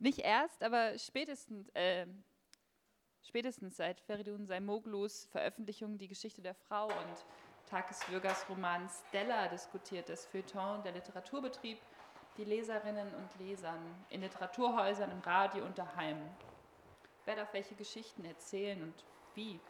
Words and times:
Nicht 0.00 0.20
erst, 0.20 0.62
aber 0.62 0.98
spätestens, 0.98 1.68
äh, 1.74 2.06
spätestens 3.22 3.76
seit 3.76 4.00
Feridun 4.00 4.46
Saimoglus 4.46 5.26
Veröffentlichung 5.26 5.98
Die 5.98 6.08
Geschichte 6.08 6.40
der 6.40 6.54
Frau 6.54 6.86
und 6.86 7.26
Takis 7.68 8.06
Roman 8.48 8.88
Stella 8.88 9.48
diskutiert 9.48 10.08
das 10.08 10.24
Feuilleton 10.24 10.82
der 10.82 10.92
Literaturbetrieb 10.92 11.78
die 12.38 12.44
Leserinnen 12.44 13.14
und 13.14 13.46
Lesern 13.46 13.78
in 14.08 14.22
Literaturhäusern, 14.22 15.10
im 15.10 15.20
Radio 15.20 15.66
und 15.66 15.76
daheim. 15.76 16.16
Wer 17.26 17.36
darf 17.36 17.52
welche 17.52 17.74
Geschichten 17.74 18.24
erzählen 18.24 18.82
und 18.82 19.04
wie? 19.34 19.60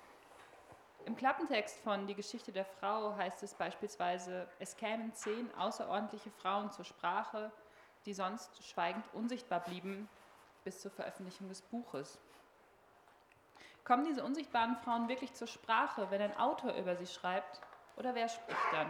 Im 1.06 1.16
Klappentext 1.16 1.80
von 1.80 2.06
Die 2.06 2.14
Geschichte 2.14 2.52
der 2.52 2.66
Frau 2.66 3.16
heißt 3.16 3.42
es 3.42 3.54
beispielsweise, 3.54 4.46
es 4.60 4.76
kämen 4.76 5.12
zehn 5.12 5.52
außerordentliche 5.56 6.30
Frauen 6.30 6.70
zur 6.70 6.84
Sprache, 6.84 7.50
die 8.06 8.14
sonst 8.14 8.64
schweigend 8.64 9.04
unsichtbar 9.12 9.58
blieben 9.58 10.08
bis 10.64 10.80
zur 10.80 10.90
Veröffentlichung 10.90 11.48
des 11.48 11.62
Buches. 11.62 12.18
Kommen 13.84 14.04
diese 14.04 14.24
unsichtbaren 14.24 14.76
Frauen 14.76 15.08
wirklich 15.08 15.32
zur 15.34 15.46
Sprache, 15.46 16.10
wenn 16.10 16.22
ein 16.22 16.36
Autor 16.36 16.74
über 16.74 16.96
sie 16.96 17.06
schreibt? 17.06 17.60
Oder 17.96 18.14
wer 18.14 18.28
spricht 18.28 18.72
dann? 18.72 18.88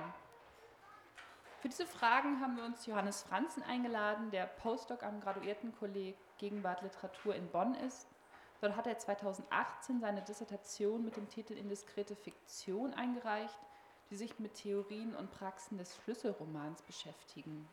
Für 1.60 1.68
diese 1.68 1.86
Fragen 1.86 2.40
haben 2.40 2.56
wir 2.56 2.64
uns 2.64 2.86
Johannes 2.86 3.22
Franzen 3.22 3.62
eingeladen, 3.62 4.30
der 4.30 4.46
Postdoc 4.46 5.02
am 5.02 5.20
Graduiertenkolleg 5.20 6.16
Gegenwart 6.38 6.82
Literatur 6.82 7.34
in 7.34 7.48
Bonn 7.50 7.74
ist 7.74 8.08
Dort 8.60 8.76
hat 8.76 8.86
er 8.86 8.98
2018 8.98 10.00
seine 10.00 10.22
Dissertation 10.22 11.04
mit 11.04 11.16
dem 11.16 11.28
Titel 11.28 11.54
Indiskrete 11.54 12.14
Fiktion 12.14 12.92
eingereicht, 12.92 13.58
die 14.10 14.16
sich 14.16 14.38
mit 14.38 14.54
Theorien 14.54 15.14
und 15.14 15.30
Praxen 15.30 15.78
des 15.78 15.96
Schlüsselromans 15.96 16.82
beschäftigen. 16.82 17.66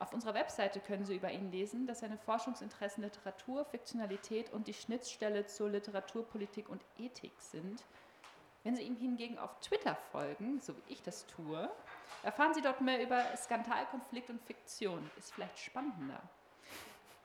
Auf 0.00 0.14
unserer 0.14 0.32
Webseite 0.32 0.80
können 0.80 1.04
Sie 1.04 1.14
über 1.14 1.30
ihn 1.30 1.52
lesen, 1.52 1.86
dass 1.86 2.00
seine 2.00 2.16
Forschungsinteressen 2.16 3.04
Literatur, 3.04 3.66
Fiktionalität 3.66 4.50
und 4.50 4.66
die 4.66 4.72
Schnittstelle 4.72 5.46
zur 5.46 5.68
Literaturpolitik 5.68 6.70
und 6.70 6.82
Ethik 6.98 7.34
sind. 7.38 7.84
Wenn 8.64 8.74
Sie 8.76 8.82
ihm 8.82 8.96
hingegen 8.96 9.38
auf 9.38 9.60
Twitter 9.60 9.94
folgen, 10.10 10.58
so 10.58 10.74
wie 10.74 10.94
ich 10.94 11.02
das 11.02 11.26
tue, 11.26 11.70
erfahren 12.22 12.54
Sie 12.54 12.62
dort 12.62 12.80
mehr 12.80 13.02
über 13.02 13.22
Skandal, 13.36 13.84
Konflikt 13.90 14.30
und 14.30 14.40
Fiktion. 14.40 15.10
Ist 15.18 15.34
vielleicht 15.34 15.58
spannender. 15.58 16.22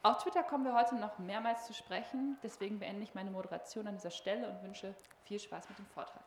Auf 0.03 0.21
Twitter 0.21 0.43
kommen 0.43 0.65
wir 0.65 0.75
heute 0.75 0.95
noch 0.95 1.17
mehrmals 1.17 1.65
zu 1.65 1.73
sprechen, 1.73 2.37
deswegen 2.43 2.79
beende 2.79 3.03
ich 3.03 3.15
meine 3.15 3.31
Moderation 3.31 3.87
an 3.87 3.95
dieser 3.95 4.11
Stelle 4.11 4.49
und 4.49 4.61
wünsche 4.63 4.93
viel 5.23 5.39
Spaß 5.39 5.69
mit 5.69 5.79
dem 5.79 5.87
Vortrag. 5.87 6.23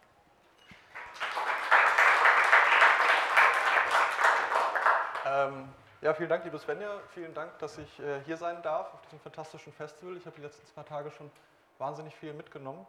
Ähm, 5.26 5.68
ja, 6.00 6.14
vielen 6.14 6.28
Dank, 6.28 6.44
liebe 6.44 6.58
Svenja. 6.58 7.00
Vielen 7.12 7.34
Dank, 7.34 7.58
dass 7.58 7.78
ich 7.78 8.00
äh, 8.00 8.20
hier 8.24 8.36
sein 8.36 8.62
darf 8.62 8.94
auf 8.94 9.02
diesem 9.02 9.20
fantastischen 9.20 9.72
Festival. 9.72 10.16
Ich 10.16 10.26
habe 10.26 10.36
die 10.36 10.42
letzten 10.42 10.66
zwei 10.66 10.82
Tage 10.84 11.10
schon 11.10 11.30
wahnsinnig 11.78 12.14
viel 12.14 12.32
mitgenommen 12.32 12.86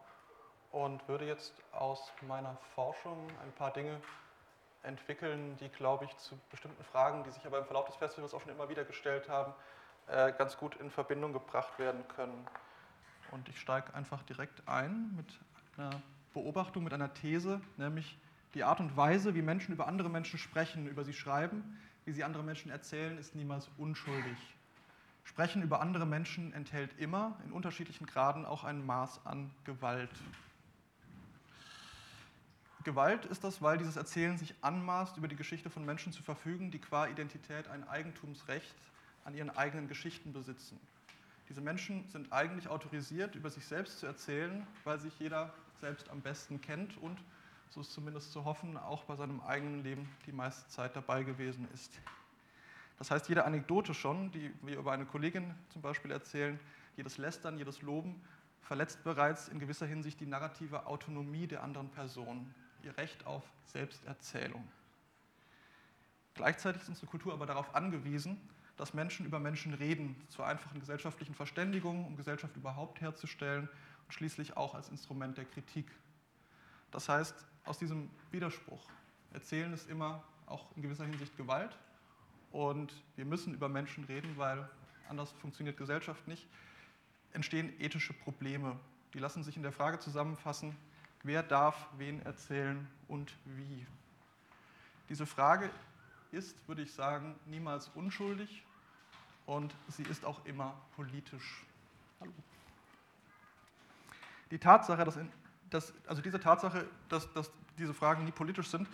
und 0.72 1.08
würde 1.08 1.26
jetzt 1.26 1.54
aus 1.72 2.12
meiner 2.28 2.56
Forschung 2.76 3.28
ein 3.44 3.52
paar 3.54 3.74
Dinge 3.74 4.00
entwickeln, 4.84 5.58
die, 5.60 5.70
glaube 5.70 6.06
ich, 6.06 6.16
zu 6.18 6.38
bestimmten 6.52 6.84
Fragen, 6.84 7.24
die 7.24 7.32
sich 7.32 7.46
aber 7.46 7.58
im 7.58 7.66
Verlauf 7.66 7.86
des 7.86 7.96
Festivals 7.96 8.34
auch 8.34 8.42
schon 8.42 8.52
immer 8.52 8.70
wieder 8.70 8.86
gestellt 8.86 9.28
haben, 9.28 9.54
äh, 10.08 10.32
ganz 10.34 10.58
gut 10.58 10.76
in 10.76 10.92
Verbindung 10.92 11.34
gebracht 11.34 11.80
werden 11.80 12.08
können. 12.16 12.48
Und 13.32 13.50
ich 13.50 13.60
steige 13.60 13.94
einfach 13.94 14.22
direkt 14.24 14.68
ein 14.68 15.14
mit 15.16 15.28
einer 15.78 16.02
Beobachtung, 16.34 16.84
mit 16.84 16.94
einer 16.94 17.14
These, 17.14 17.60
nämlich 17.78 18.18
die 18.54 18.64
Art 18.64 18.80
und 18.80 18.96
Weise, 18.96 19.36
wie 19.36 19.42
Menschen 19.42 19.74
über 19.74 19.88
andere 19.88 20.10
Menschen 20.10 20.40
sprechen, 20.40 20.88
über 20.88 21.04
sie 21.04 21.14
schreiben, 21.14 21.80
wie 22.06 22.12
sie 22.12 22.24
andere 22.24 22.44
Menschen 22.44 22.72
erzählen, 22.72 23.18
ist 23.18 23.36
niemals 23.36 23.70
unschuldig. 23.78 24.38
Sprechen 25.24 25.62
über 25.62 25.80
andere 25.80 26.06
Menschen 26.06 26.54
enthält 26.54 26.98
immer 26.98 27.38
in 27.46 27.52
unterschiedlichen 27.52 28.08
Graden 28.08 28.46
auch 28.46 28.64
ein 28.64 28.86
Maß 28.86 29.26
an 29.26 29.52
Gewalt. 29.64 30.10
Gewalt 32.84 33.26
ist 33.26 33.44
das, 33.44 33.62
weil 33.62 33.78
dieses 33.78 33.98
Erzählen 33.98 34.38
sich 34.38 34.56
anmaßt, 34.62 35.18
über 35.18 35.28
die 35.28 35.36
Geschichte 35.36 35.70
von 35.70 35.86
Menschen 35.86 36.14
zu 36.14 36.24
verfügen, 36.24 36.72
die 36.72 36.80
qua 36.80 37.08
Identität 37.08 37.68
ein 37.68 37.88
Eigentumsrecht 37.88 38.74
an 39.26 39.36
ihren 39.36 39.50
eigenen 39.50 39.88
Geschichten 39.88 40.34
besitzen. 40.34 40.80
Diese 41.50 41.62
Menschen 41.62 42.08
sind 42.10 42.32
eigentlich 42.32 42.68
autorisiert, 42.68 43.36
über 43.36 43.50
sich 43.50 43.66
selbst 43.66 44.00
zu 44.00 44.06
erzählen, 44.06 44.66
weil 44.84 45.00
sich 45.00 45.18
jeder 45.20 45.54
selbst 45.82 46.10
am 46.10 46.22
besten 46.22 46.62
kennt 46.62 46.98
und, 46.98 47.20
so 47.70 47.82
ist 47.82 47.92
zumindest 47.92 48.32
zu 48.32 48.46
hoffen, 48.46 48.78
auch 48.78 49.04
bei 49.04 49.16
seinem 49.16 49.42
eigenen 49.42 49.84
Leben 49.84 50.10
die 50.26 50.32
meiste 50.32 50.68
Zeit 50.70 50.96
dabei 50.96 51.24
gewesen 51.24 51.68
ist. 51.74 52.00
Das 52.98 53.12
heißt, 53.12 53.30
jede 53.30 53.46
Anekdote 53.46 53.94
schon, 53.94 54.32
die 54.32 54.52
wir 54.62 54.78
über 54.78 54.92
eine 54.92 55.06
Kollegin 55.06 55.56
zum 55.70 55.82
Beispiel 55.82 56.12
erzählen, 56.12 56.60
jedes 56.98 57.18
Lästern, 57.18 57.58
jedes 57.58 57.82
Loben, 57.82 58.22
verletzt 58.62 59.04
bereits 59.04 59.48
in 59.48 59.60
gewisser 59.60 59.86
Hinsicht 59.86 60.20
die 60.20 60.26
narrative 60.26 60.86
Autonomie 60.86 61.48
der 61.48 61.64
anderen 61.64 61.90
Person, 61.90 62.54
ihr 62.84 62.98
Recht 62.98 63.26
auf 63.26 63.44
Selbsterzählung. 63.66 64.68
Gleichzeitig 66.34 66.82
ist 66.82 66.90
unsere 66.90 67.08
Kultur 67.08 67.34
aber 67.34 67.46
darauf 67.46 67.74
angewiesen, 67.76 68.40
dass 68.78 68.94
Menschen 68.94 69.26
über 69.26 69.40
Menschen 69.40 69.74
reden, 69.74 70.16
zur 70.30 70.46
einfachen 70.46 70.80
gesellschaftlichen 70.80 71.36
Verständigung, 71.36 72.06
um 72.06 72.16
Gesellschaft 72.16 72.56
überhaupt 72.56 73.02
herzustellen 73.02 73.68
und 74.06 74.14
schließlich 74.14 74.56
auch 74.56 74.74
als 74.74 74.90
Instrument 74.90 75.38
der 75.38 75.46
Kritik. 75.46 75.92
Das 76.92 77.10
heißt, 77.10 77.36
aus 77.70 77.78
diesem 77.78 78.10
Widerspruch, 78.32 78.82
Erzählen 79.32 79.72
ist 79.74 79.88
immer 79.90 80.24
auch 80.48 80.76
in 80.76 80.82
gewisser 80.82 81.06
Hinsicht 81.06 81.38
Gewalt 81.38 81.78
und 82.52 82.92
wir 83.16 83.26
müssen 83.26 83.54
über 83.54 83.70
Menschen 83.70 84.06
reden, 84.06 84.38
weil 84.38 84.68
anders 85.08 85.32
funktioniert 85.34 85.78
Gesellschaft 85.78 86.28
nicht, 86.28 86.48
entstehen 87.32 87.72
ethische 87.80 88.14
Probleme. 88.14 88.76
Die 89.14 89.20
lassen 89.20 89.44
sich 89.44 89.56
in 89.56 89.62
der 89.62 89.72
Frage 89.72 90.00
zusammenfassen, 90.00 90.76
wer 91.22 91.44
darf 91.44 91.88
wen 91.98 92.24
erzählen 92.24 92.88
und 93.08 93.38
wie. 93.46 93.86
Diese 95.08 95.28
Frage 95.28 95.70
ist, 96.32 96.68
würde 96.68 96.82
ich 96.82 96.92
sagen, 96.92 97.36
niemals 97.46 97.90
unschuldig 97.90 98.64
und 99.46 99.76
sie 99.90 100.04
ist 100.04 100.26
auch 100.26 100.44
immer 100.46 100.74
politisch. 100.96 101.64
Hallo. 102.20 102.34
Die 104.50 104.58
Tatsache, 104.58 105.04
dass, 105.04 105.18
in, 105.18 105.32
dass 105.70 105.94
also 106.08 106.22
diese 106.22 106.40
Tatsache, 106.40 106.86
dass, 107.10 107.32
dass 107.34 107.52
diese 107.78 107.94
Fragen 107.94 108.26
nie 108.26 108.32
politisch 108.32 108.70
sind, 108.70 108.88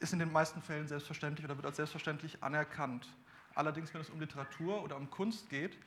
ist 0.00 0.12
in 0.12 0.18
den 0.18 0.32
meisten 0.32 0.62
Fällen 0.62 0.86
selbstverständlich 0.86 1.44
oder 1.44 1.56
wird 1.56 1.66
als 1.66 1.76
selbstverständlich 1.76 2.42
anerkannt. 2.42 3.08
Allerdings, 3.54 3.92
wenn 3.94 4.00
es 4.00 4.10
um 4.10 4.20
Literatur 4.20 4.82
oder 4.82 4.96
um 4.96 5.10
Kunst 5.10 5.48
geht, 5.48 5.78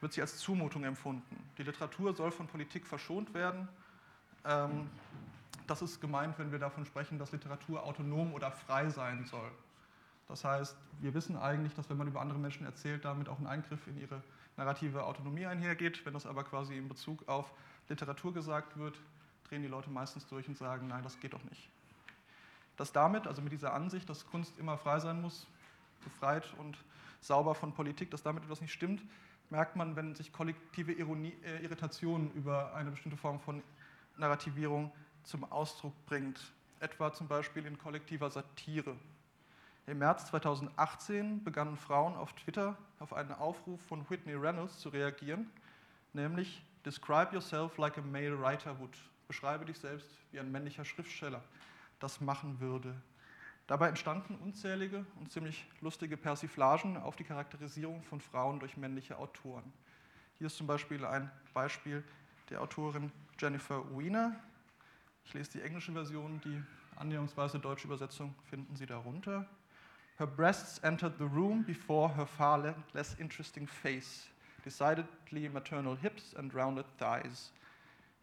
wird 0.00 0.12
sie 0.12 0.20
als 0.20 0.38
Zumutung 0.38 0.84
empfunden. 0.84 1.36
Die 1.58 1.62
Literatur 1.62 2.14
soll 2.14 2.30
von 2.30 2.46
Politik 2.46 2.86
verschont 2.86 3.32
werden. 3.34 3.68
Ähm, 4.44 4.88
das 5.66 5.82
ist 5.82 6.00
gemeint, 6.00 6.38
wenn 6.38 6.52
wir 6.52 6.58
davon 6.58 6.84
sprechen, 6.84 7.18
dass 7.18 7.32
Literatur 7.32 7.82
autonom 7.84 8.32
oder 8.34 8.50
frei 8.50 8.88
sein 8.90 9.24
soll. 9.24 9.50
Das 10.28 10.44
heißt, 10.44 10.76
wir 11.00 11.14
wissen 11.14 11.36
eigentlich, 11.36 11.74
dass 11.74 11.88
wenn 11.90 11.96
man 11.96 12.08
über 12.08 12.20
andere 12.20 12.38
Menschen 12.38 12.66
erzählt, 12.66 13.04
damit 13.04 13.28
auch 13.28 13.38
ein 13.38 13.46
Eingriff 13.46 13.86
in 13.86 13.98
ihre 14.00 14.22
narrative 14.56 15.04
Autonomie 15.04 15.46
einhergeht. 15.46 16.04
Wenn 16.04 16.14
das 16.14 16.26
aber 16.26 16.44
quasi 16.44 16.76
in 16.76 16.88
Bezug 16.88 17.28
auf 17.28 17.50
Literatur 17.88 18.32
gesagt 18.32 18.78
wird, 18.78 18.98
drehen 19.48 19.62
die 19.62 19.68
Leute 19.68 19.90
meistens 19.90 20.26
durch 20.26 20.48
und 20.48 20.56
sagen, 20.56 20.88
nein, 20.88 21.02
das 21.02 21.20
geht 21.20 21.32
doch 21.32 21.44
nicht. 21.44 21.68
Dass 22.76 22.92
damit, 22.92 23.26
also 23.26 23.42
mit 23.42 23.52
dieser 23.52 23.72
Ansicht, 23.72 24.08
dass 24.08 24.26
Kunst 24.26 24.58
immer 24.58 24.76
frei 24.78 24.98
sein 24.98 25.20
muss, 25.20 25.46
befreit 26.02 26.52
und 26.58 26.76
sauber 27.20 27.54
von 27.54 27.72
Politik, 27.72 28.10
dass 28.10 28.22
damit 28.22 28.44
etwas 28.44 28.60
nicht 28.60 28.72
stimmt, 28.72 29.02
merkt 29.50 29.76
man, 29.76 29.96
wenn 29.96 30.14
sich 30.14 30.32
kollektive 30.32 30.92
Ironie, 30.92 31.34
äh, 31.44 31.62
Irritation 31.62 32.30
über 32.34 32.74
eine 32.74 32.90
bestimmte 32.90 33.16
Form 33.16 33.40
von 33.40 33.62
Narrativierung 34.16 34.90
zum 35.22 35.44
Ausdruck 35.50 35.92
bringt. 36.06 36.40
Etwa 36.80 37.12
zum 37.12 37.28
Beispiel 37.28 37.64
in 37.66 37.78
kollektiver 37.78 38.30
Satire. 38.30 38.96
Im 39.86 39.98
März 39.98 40.26
2018 40.26 41.44
begannen 41.44 41.76
Frauen 41.76 42.14
auf 42.14 42.32
Twitter 42.32 42.76
auf 43.00 43.12
einen 43.12 43.32
Aufruf 43.32 43.80
von 43.82 44.08
Whitney 44.08 44.34
Reynolds 44.34 44.78
zu 44.78 44.88
reagieren, 44.88 45.50
nämlich 46.14 46.62
Describe 46.84 47.32
yourself 47.32 47.78
like 47.78 47.96
a 47.98 48.02
male 48.02 48.38
writer 48.40 48.78
would. 48.78 48.96
Beschreibe 49.26 49.64
dich 49.64 49.78
selbst 49.78 50.08
wie 50.32 50.40
ein 50.40 50.52
männlicher 50.52 50.84
Schriftsteller 50.84 51.42
das 51.98 52.20
machen 52.20 52.60
würde. 52.60 52.94
Dabei 53.66 53.88
entstanden 53.88 54.36
unzählige 54.36 55.06
und 55.18 55.32
ziemlich 55.32 55.66
lustige 55.80 56.18
Persiflagen 56.18 56.98
auf 56.98 57.16
die 57.16 57.24
Charakterisierung 57.24 58.02
von 58.02 58.20
Frauen 58.20 58.60
durch 58.60 58.76
männliche 58.76 59.16
Autoren. 59.16 59.72
Hier 60.36 60.48
ist 60.48 60.58
zum 60.58 60.66
Beispiel 60.66 61.04
ein 61.04 61.30
Beispiel 61.54 62.04
der 62.50 62.60
Autorin 62.60 63.10
Jennifer 63.38 63.82
Weiner. 63.96 64.36
Ich 65.24 65.32
lese 65.32 65.52
die 65.52 65.62
englische 65.62 65.92
Version, 65.92 66.40
die 66.44 66.62
annäherungsweise 66.96 67.58
deutsche 67.58 67.86
Übersetzung 67.86 68.34
finden 68.50 68.76
Sie 68.76 68.84
darunter. 68.84 69.48
Her 70.18 70.26
breasts 70.26 70.78
entered 70.80 71.16
the 71.18 71.24
room 71.24 71.64
before 71.64 72.14
her 72.14 72.26
far 72.26 72.76
less 72.92 73.14
interesting 73.14 73.66
face, 73.66 74.28
decidedly 74.64 75.48
maternal 75.48 75.94
hips 75.94 76.34
and 76.36 76.54
rounded 76.54 76.86
thighs. 76.98 77.50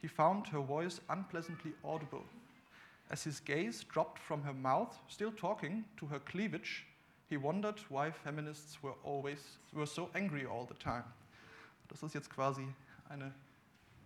He 0.02 0.08
found 0.08 0.48
her 0.48 0.62
voice 0.62 1.00
unpleasantly 1.10 1.74
audible. 1.84 2.26
As 3.10 3.24
his 3.24 3.40
gaze 3.40 3.84
dropped 3.84 4.20
from 4.20 4.44
her 4.44 4.54
mouth, 4.54 4.98
still 5.08 5.32
talking, 5.32 5.86
to 5.98 6.08
her 6.08 6.20
cleavage, 6.20 6.86
He 7.32 7.38
wondered 7.38 7.80
why 7.88 8.12
feminists 8.12 8.84
were 8.84 8.96
always 9.06 9.58
were 9.72 9.86
so 9.86 10.10
angry 10.16 10.46
all 10.46 10.68
the 10.68 10.74
time. 10.74 11.06
Das 11.88 12.04
ist 12.04 12.14
jetzt 12.14 12.30
quasi 12.30 12.68
eine 13.08 13.32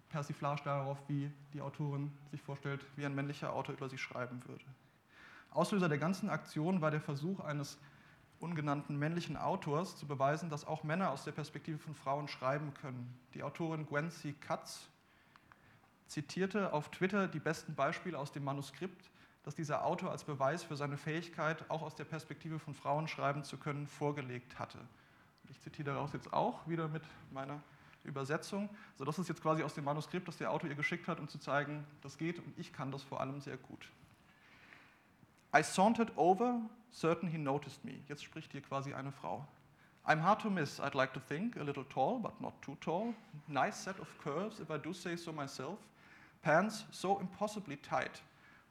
Persiflage 0.09 0.61
darauf, 0.63 0.99
wie 1.07 1.31
die 1.51 1.59
Autorin 1.59 2.11
sich 2.29 2.39
vorstellt, 2.39 2.85
wie 2.95 3.03
ein 3.03 3.15
männlicher 3.15 3.51
Autor 3.51 3.73
über 3.73 3.89
sie 3.89 3.97
schreiben 3.97 4.43
würde. 4.45 4.63
Auslöser 5.49 5.89
der 5.89 5.97
ganzen 5.97 6.29
Aktion 6.29 6.81
war 6.81 6.91
der 6.91 7.01
Versuch 7.01 7.39
eines 7.39 7.79
ungenannten 8.39 8.97
männlichen 8.97 9.37
Autors 9.37 9.97
zu 9.97 10.07
beweisen, 10.07 10.49
dass 10.49 10.65
auch 10.65 10.83
Männer 10.83 11.11
aus 11.11 11.23
der 11.23 11.31
Perspektive 11.31 11.77
von 11.77 11.95
Frauen 11.95 12.27
schreiben 12.27 12.73
können. 12.73 13.17
Die 13.33 13.43
Autorin 13.43 13.85
Gwen 13.85 14.11
C. 14.11 14.33
Katz 14.33 14.87
zitierte 16.07 16.73
auf 16.73 16.89
Twitter 16.89 17.27
die 17.27 17.39
besten 17.39 17.75
Beispiele 17.75 18.17
aus 18.17 18.31
dem 18.31 18.43
Manuskript, 18.43 19.09
das 19.43 19.55
dieser 19.55 19.85
Autor 19.85 20.11
als 20.11 20.23
Beweis 20.23 20.63
für 20.63 20.75
seine 20.75 20.97
Fähigkeit, 20.97 21.69
auch 21.69 21.81
aus 21.81 21.95
der 21.95 22.05
Perspektive 22.05 22.59
von 22.59 22.73
Frauen 22.73 23.07
schreiben 23.07 23.43
zu 23.43 23.57
können, 23.57 23.87
vorgelegt 23.87 24.59
hatte. 24.59 24.79
Ich 25.49 25.59
zitiere 25.61 25.93
daraus 25.93 26.13
jetzt 26.13 26.33
auch 26.33 26.67
wieder 26.67 26.87
mit 26.87 27.03
meiner 27.31 27.61
Übersetzung. 28.03 28.69
Also 28.93 29.05
das 29.05 29.19
ist 29.19 29.29
jetzt 29.29 29.41
quasi 29.41 29.63
aus 29.63 29.73
dem 29.73 29.83
Manuskript, 29.83 30.27
das 30.27 30.37
der 30.37 30.51
Autor 30.51 30.69
ihr 30.69 30.75
geschickt 30.75 31.07
hat, 31.07 31.19
um 31.19 31.27
zu 31.27 31.37
zeigen, 31.37 31.85
das 32.01 32.17
geht 32.17 32.39
und 32.39 32.57
ich 32.57 32.73
kann 32.73 32.91
das 32.91 33.03
vor 33.03 33.19
allem 33.19 33.41
sehr 33.41 33.57
gut. 33.57 33.89
I 35.55 35.61
sauntered 35.61 36.11
over, 36.17 36.59
certain 36.91 37.29
he 37.29 37.37
noticed 37.37 37.85
me. 37.85 38.03
Jetzt 38.09 38.25
spricht 38.25 38.51
hier 38.51 38.59
quasi 38.59 38.93
eine 38.93 39.13
Frau. 39.13 39.47
I'm 40.05 40.19
hard 40.19 40.41
to 40.41 40.49
miss, 40.49 40.81
I'd 40.81 40.95
like 40.95 41.13
to 41.13 41.21
think, 41.21 41.55
a 41.55 41.63
little 41.63 41.85
tall, 41.85 42.19
but 42.19 42.41
not 42.41 42.61
too 42.61 42.75
tall. 42.81 43.13
Nice 43.47 43.77
set 43.77 43.97
of 44.01 44.09
curves, 44.21 44.59
if 44.59 44.69
I 44.69 44.77
do 44.77 44.91
say 44.91 45.15
so 45.15 45.31
myself. 45.31 45.77
Pants 46.41 46.83
so 46.91 47.19
impossibly 47.19 47.77
tight 47.77 48.21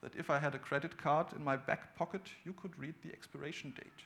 that 0.02 0.14
if 0.14 0.28
I 0.28 0.38
had 0.38 0.54
a 0.54 0.58
credit 0.58 0.98
card 0.98 1.28
in 1.34 1.42
my 1.42 1.56
back 1.56 1.96
pocket, 1.96 2.28
you 2.44 2.52
could 2.52 2.78
read 2.78 2.96
the 3.02 3.12
expiration 3.14 3.70
date. 3.70 4.04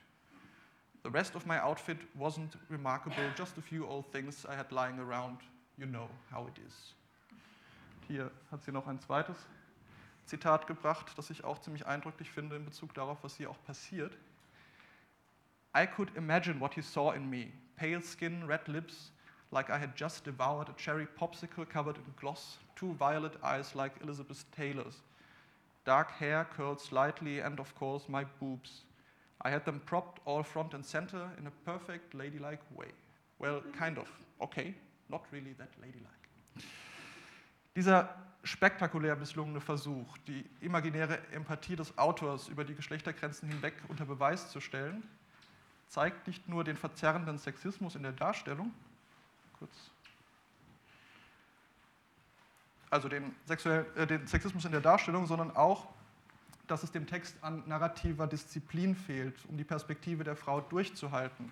The 1.02 1.10
rest 1.10 1.34
of 1.34 1.48
my 1.48 1.58
outfit 1.58 1.98
wasn't 2.16 2.54
remarkable, 2.68 3.28
just 3.36 3.58
a 3.58 3.60
few 3.60 3.88
old 3.88 4.06
things 4.12 4.46
I 4.48 4.54
had 4.54 4.70
lying 4.70 5.00
around. 5.00 5.38
You 5.78 5.86
know 5.86 6.08
how 6.30 6.46
it 6.46 6.60
is. 6.64 6.94
Hier 8.06 8.30
hat 8.52 8.62
sie 8.62 8.70
noch 8.70 8.86
ein 8.86 9.00
zweites 9.00 9.48
Zitat 10.28 10.66
gebracht, 10.66 11.16
das 11.16 11.30
ich 11.30 11.44
auch 11.44 11.58
ziemlich 11.60 11.86
eindrücklich 11.86 12.30
finde 12.30 12.56
in 12.56 12.64
Bezug 12.64 12.94
darauf, 12.94 13.22
was 13.22 13.36
hier 13.36 13.50
auch 13.50 13.62
passiert. 13.64 14.16
I 15.76 15.86
could 15.86 16.14
imagine 16.16 16.60
what 16.60 16.74
he 16.74 16.82
saw 16.82 17.12
in 17.12 17.28
me 17.28 17.52
pale 17.78 18.02
skin, 18.02 18.44
red 18.46 18.66
lips, 18.68 19.12
like 19.50 19.70
I 19.70 19.78
had 19.78 19.96
just 19.96 20.24
devoured 20.24 20.68
a 20.68 20.74
cherry 20.76 21.06
popsicle 21.06 21.64
covered 21.64 21.96
in 21.96 22.14
gloss, 22.20 22.58
two 22.76 22.92
violet 22.94 23.32
eyes 23.42 23.74
like 23.74 23.92
Elizabeth 24.02 24.44
Taylor's, 24.50 25.02
dark 25.84 26.10
hair 26.10 26.44
curled 26.44 26.80
slightly, 26.80 27.40
and 27.40 27.60
of 27.60 27.74
course, 27.74 28.08
my 28.08 28.24
boobs. 28.40 28.84
I 29.42 29.50
had 29.50 29.64
them 29.64 29.80
propped 29.86 30.20
all 30.24 30.42
front 30.42 30.74
and 30.74 30.84
center 30.84 31.30
in 31.38 31.46
a 31.46 31.52
perfect 31.64 32.12
ladylike 32.12 32.62
way. 32.76 32.88
Well, 33.38 33.62
kind 33.72 33.98
of. 33.98 34.08
Okay, 34.42 34.74
not 35.08 35.24
really 35.30 35.54
that 35.58 35.70
ladylike. 35.80 36.66
Dieser 37.76 38.08
spektakulär 38.44 39.16
misslungene 39.16 39.60
Versuch, 39.60 40.16
die 40.26 40.44
imaginäre 40.60 41.18
Empathie 41.32 41.76
des 41.76 41.96
Autors 41.98 42.48
über 42.48 42.64
die 42.64 42.74
Geschlechtergrenzen 42.74 43.48
hinweg 43.48 43.74
unter 43.88 44.04
Beweis 44.04 44.50
zu 44.50 44.60
stellen, 44.60 45.02
zeigt 45.88 46.26
nicht 46.26 46.48
nur 46.48 46.64
den 46.64 46.76
verzerrenden 46.76 47.38
Sexismus 47.38 47.94
in 47.94 48.02
der 48.02 48.12
Darstellung, 48.12 48.72
kurz, 49.58 49.72
also 52.90 53.08
den, 53.08 53.34
sexuell, 53.44 53.86
äh, 53.96 54.06
den 54.06 54.26
Sexismus 54.26 54.64
in 54.64 54.72
der 54.72 54.80
Darstellung, 54.80 55.26
sondern 55.26 55.54
auch, 55.56 55.88
dass 56.66 56.82
es 56.82 56.92
dem 56.92 57.06
Text 57.06 57.36
an 57.42 57.62
narrativer 57.66 58.26
Disziplin 58.26 58.94
fehlt, 58.94 59.34
um 59.48 59.56
die 59.56 59.64
Perspektive 59.64 60.24
der 60.24 60.36
Frau 60.36 60.60
durchzuhalten. 60.60 61.50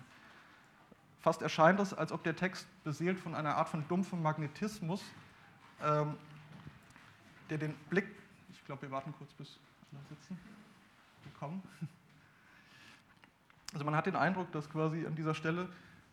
Fast 1.19 1.41
erscheint 1.41 1.79
es, 1.79 1.93
als 1.93 2.11
ob 2.11 2.23
der 2.23 2.35
Text 2.35 2.67
beseelt 2.83 3.19
von 3.19 3.35
einer 3.35 3.55
Art 3.55 3.69
von 3.69 3.87
dumpfem 3.87 4.21
Magnetismus 4.21 5.03
ähm, 5.83 6.15
der 7.49 7.57
den 7.57 7.73
Blick, 7.89 8.07
ich 8.51 8.63
glaube, 8.65 8.83
wir 8.83 8.91
warten 8.91 9.13
kurz, 9.17 9.33
bis 9.33 9.59
alle 9.91 10.01
sitzen, 10.09 10.37
kommen. 11.39 11.61
Also 13.73 13.85
man 13.85 13.95
hat 13.95 14.05
den 14.05 14.15
Eindruck, 14.15 14.51
dass 14.53 14.69
quasi 14.69 15.05
an 15.05 15.15
dieser 15.15 15.35
Stelle 15.35 15.67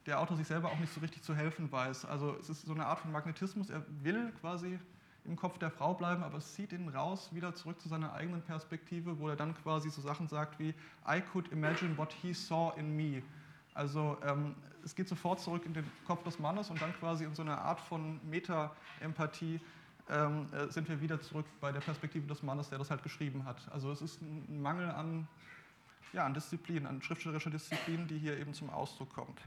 der 0.07 0.21
Autor 0.21 0.37
sich 0.37 0.47
selber 0.47 0.71
auch 0.71 0.79
nicht 0.79 0.93
so 0.93 1.01
richtig 1.01 1.23
zu 1.23 1.35
helfen 1.35 1.71
weiß. 1.71 2.05
Also 2.05 2.37
es 2.41 2.51
ist 2.51 2.63
so 2.63 2.75
eine 2.75 2.87
Art 2.87 2.99
von 2.99 3.13
Magnetismus, 3.13 3.71
er 3.71 3.85
will 4.03 4.33
quasi 4.41 4.79
im 5.25 5.37
Kopf 5.37 5.57
der 5.59 5.71
Frau 5.71 5.95
bleiben, 5.95 6.23
aber 6.23 6.39
es 6.39 6.55
zieht 6.55 6.73
ihn 6.73 6.89
raus, 6.89 7.31
wieder 7.33 7.55
zurück 7.55 7.81
zu 7.81 7.89
seiner 7.89 8.13
eigenen 8.13 8.43
Perspektive, 8.43 9.19
wo 9.19 9.29
er 9.29 9.37
dann 9.37 9.55
quasi 9.63 9.89
so 9.89 10.03
Sachen 10.03 10.29
sagt 10.29 10.59
wie 10.59 10.75
I 11.09 11.21
could 11.33 11.51
imagine 11.53 11.97
what 11.97 12.13
he 12.13 12.35
saw 12.35 12.79
in 12.79 12.95
me. 12.95 13.23
Also 13.73 14.19
ähm, 14.27 14.55
es 14.85 14.95
geht 14.95 15.09
sofort 15.09 15.41
zurück 15.41 15.65
in 15.65 15.73
den 15.73 15.91
Kopf 16.07 16.23
des 16.25 16.39
Mannes 16.39 16.71
und 16.71 16.81
dann 16.83 16.93
quasi 16.95 17.25
in 17.25 17.35
so 17.35 17.43
eine 17.43 17.57
Art 17.57 17.81
von 17.81 18.21
Meta-Empathie 18.29 19.61
ähm, 20.11 20.47
äh, 20.53 20.71
sind 20.71 20.89
wir 20.89 21.01
wieder 21.01 21.21
zurück 21.21 21.47
bei 21.61 21.73
der 21.73 21.81
Perspektive 21.81 22.27
des 22.27 22.43
Mannes, 22.43 22.69
der 22.69 22.79
das 22.79 22.91
halt 22.91 23.03
geschrieben 23.03 23.45
hat. 23.45 23.57
Also 23.73 23.91
es 23.91 24.03
ist 24.03 24.21
ein 24.21 24.61
Mangel 24.61 24.91
an, 24.91 25.27
ja, 26.13 26.27
an 26.27 26.35
Disziplin, 26.35 26.87
an 26.87 27.03
schriftstellerischer 27.03 27.51
Disziplin, 27.51 28.07
die 28.07 28.19
hier 28.19 28.39
eben 28.39 28.55
zum 28.55 28.71
Ausdruck 28.71 29.13
kommt. 29.15 29.41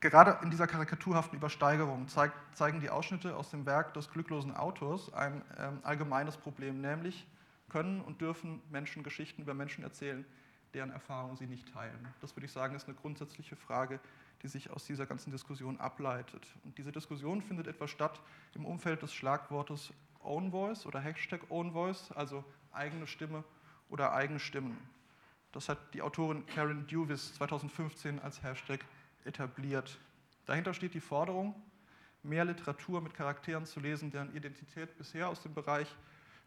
Gerade 0.00 0.38
in 0.42 0.50
dieser 0.50 0.66
karikaturhaften 0.66 1.38
Übersteigerung 1.38 2.08
zeigt, 2.08 2.34
zeigen 2.56 2.80
die 2.80 2.90
Ausschnitte 2.90 3.36
aus 3.36 3.50
dem 3.50 3.66
Werk 3.66 3.94
des 3.94 4.10
glücklosen 4.10 4.56
Autors 4.56 5.12
ein 5.14 5.42
ähm, 5.58 5.78
allgemeines 5.84 6.36
Problem, 6.36 6.80
nämlich 6.80 7.24
können 7.68 8.00
und 8.00 8.20
dürfen 8.20 8.60
Menschen 8.70 9.04
Geschichten 9.04 9.42
über 9.42 9.54
Menschen 9.54 9.84
erzählen, 9.84 10.24
deren 10.74 10.90
Erfahrungen 10.90 11.36
sie 11.36 11.46
nicht 11.46 11.72
teilen. 11.72 12.08
Das 12.20 12.34
würde 12.34 12.46
ich 12.46 12.52
sagen, 12.52 12.74
ist 12.74 12.88
eine 12.88 12.96
grundsätzliche 12.96 13.54
Frage, 13.54 14.00
die 14.42 14.48
sich 14.48 14.70
aus 14.70 14.84
dieser 14.84 15.06
ganzen 15.06 15.30
Diskussion 15.30 15.78
ableitet. 15.78 16.46
Und 16.64 16.76
diese 16.78 16.92
Diskussion 16.92 17.42
findet 17.42 17.66
etwa 17.66 17.86
statt 17.86 18.20
im 18.54 18.64
Umfeld 18.64 19.02
des 19.02 19.14
Schlagwortes 19.14 19.92
Own 20.20 20.50
Voice 20.50 20.86
oder 20.86 21.00
Hashtag 21.00 21.40
Own 21.48 21.72
Voice, 21.72 22.10
also 22.12 22.44
eigene 22.72 23.06
Stimme 23.06 23.44
oder 23.88 24.12
Eigenstimmen. 24.12 24.76
Das 25.52 25.68
hat 25.68 25.78
die 25.94 26.02
Autorin 26.02 26.46
Karen 26.46 26.86
Dewis 26.86 27.34
2015 27.34 28.18
als 28.20 28.42
Hashtag 28.42 28.84
etabliert. 29.24 29.98
Dahinter 30.46 30.74
steht 30.74 30.94
die 30.94 31.00
Forderung, 31.00 31.54
mehr 32.22 32.44
Literatur 32.44 33.00
mit 33.00 33.14
Charakteren 33.14 33.66
zu 33.66 33.80
lesen, 33.80 34.10
deren 34.10 34.34
Identität 34.34 34.96
bisher 34.96 35.28
aus 35.28 35.42
dem 35.42 35.54
Bereich 35.54 35.88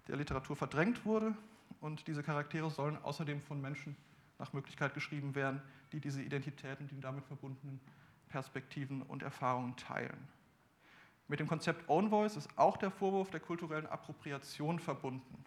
der 0.07 0.17
Literatur 0.17 0.55
verdrängt 0.55 1.05
wurde. 1.05 1.35
Und 1.81 2.07
diese 2.07 2.23
Charaktere 2.23 2.69
sollen 2.69 2.97
außerdem 3.03 3.41
von 3.41 3.61
Menschen 3.61 3.95
nach 4.39 4.53
Möglichkeit 4.53 4.93
geschrieben 4.93 5.35
werden, 5.35 5.61
die 5.91 5.99
diese 5.99 6.21
Identitäten, 6.21 6.87
die 6.87 6.99
damit 6.99 7.25
verbundenen 7.25 7.79
Perspektiven 8.29 9.01
und 9.01 9.23
Erfahrungen 9.23 9.75
teilen. 9.75 10.27
Mit 11.27 11.39
dem 11.39 11.47
Konzept 11.47 11.89
Own 11.89 12.09
Voice 12.09 12.35
ist 12.35 12.49
auch 12.57 12.77
der 12.77 12.91
Vorwurf 12.91 13.31
der 13.31 13.39
kulturellen 13.39 13.87
Appropriation 13.87 14.79
verbunden, 14.79 15.43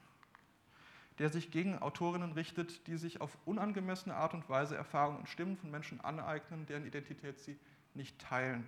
der 1.18 1.28
sich 1.28 1.50
gegen 1.50 1.78
Autorinnen 1.78 2.32
richtet, 2.32 2.86
die 2.86 2.96
sich 2.96 3.20
auf 3.20 3.36
unangemessene 3.44 4.14
Art 4.14 4.34
und 4.34 4.48
Weise 4.48 4.76
Erfahrungen 4.76 5.18
und 5.18 5.28
Stimmen 5.28 5.56
von 5.56 5.70
Menschen 5.70 6.00
aneignen, 6.00 6.66
deren 6.66 6.86
Identität 6.86 7.38
sie 7.38 7.58
nicht 7.94 8.18
teilen. 8.18 8.66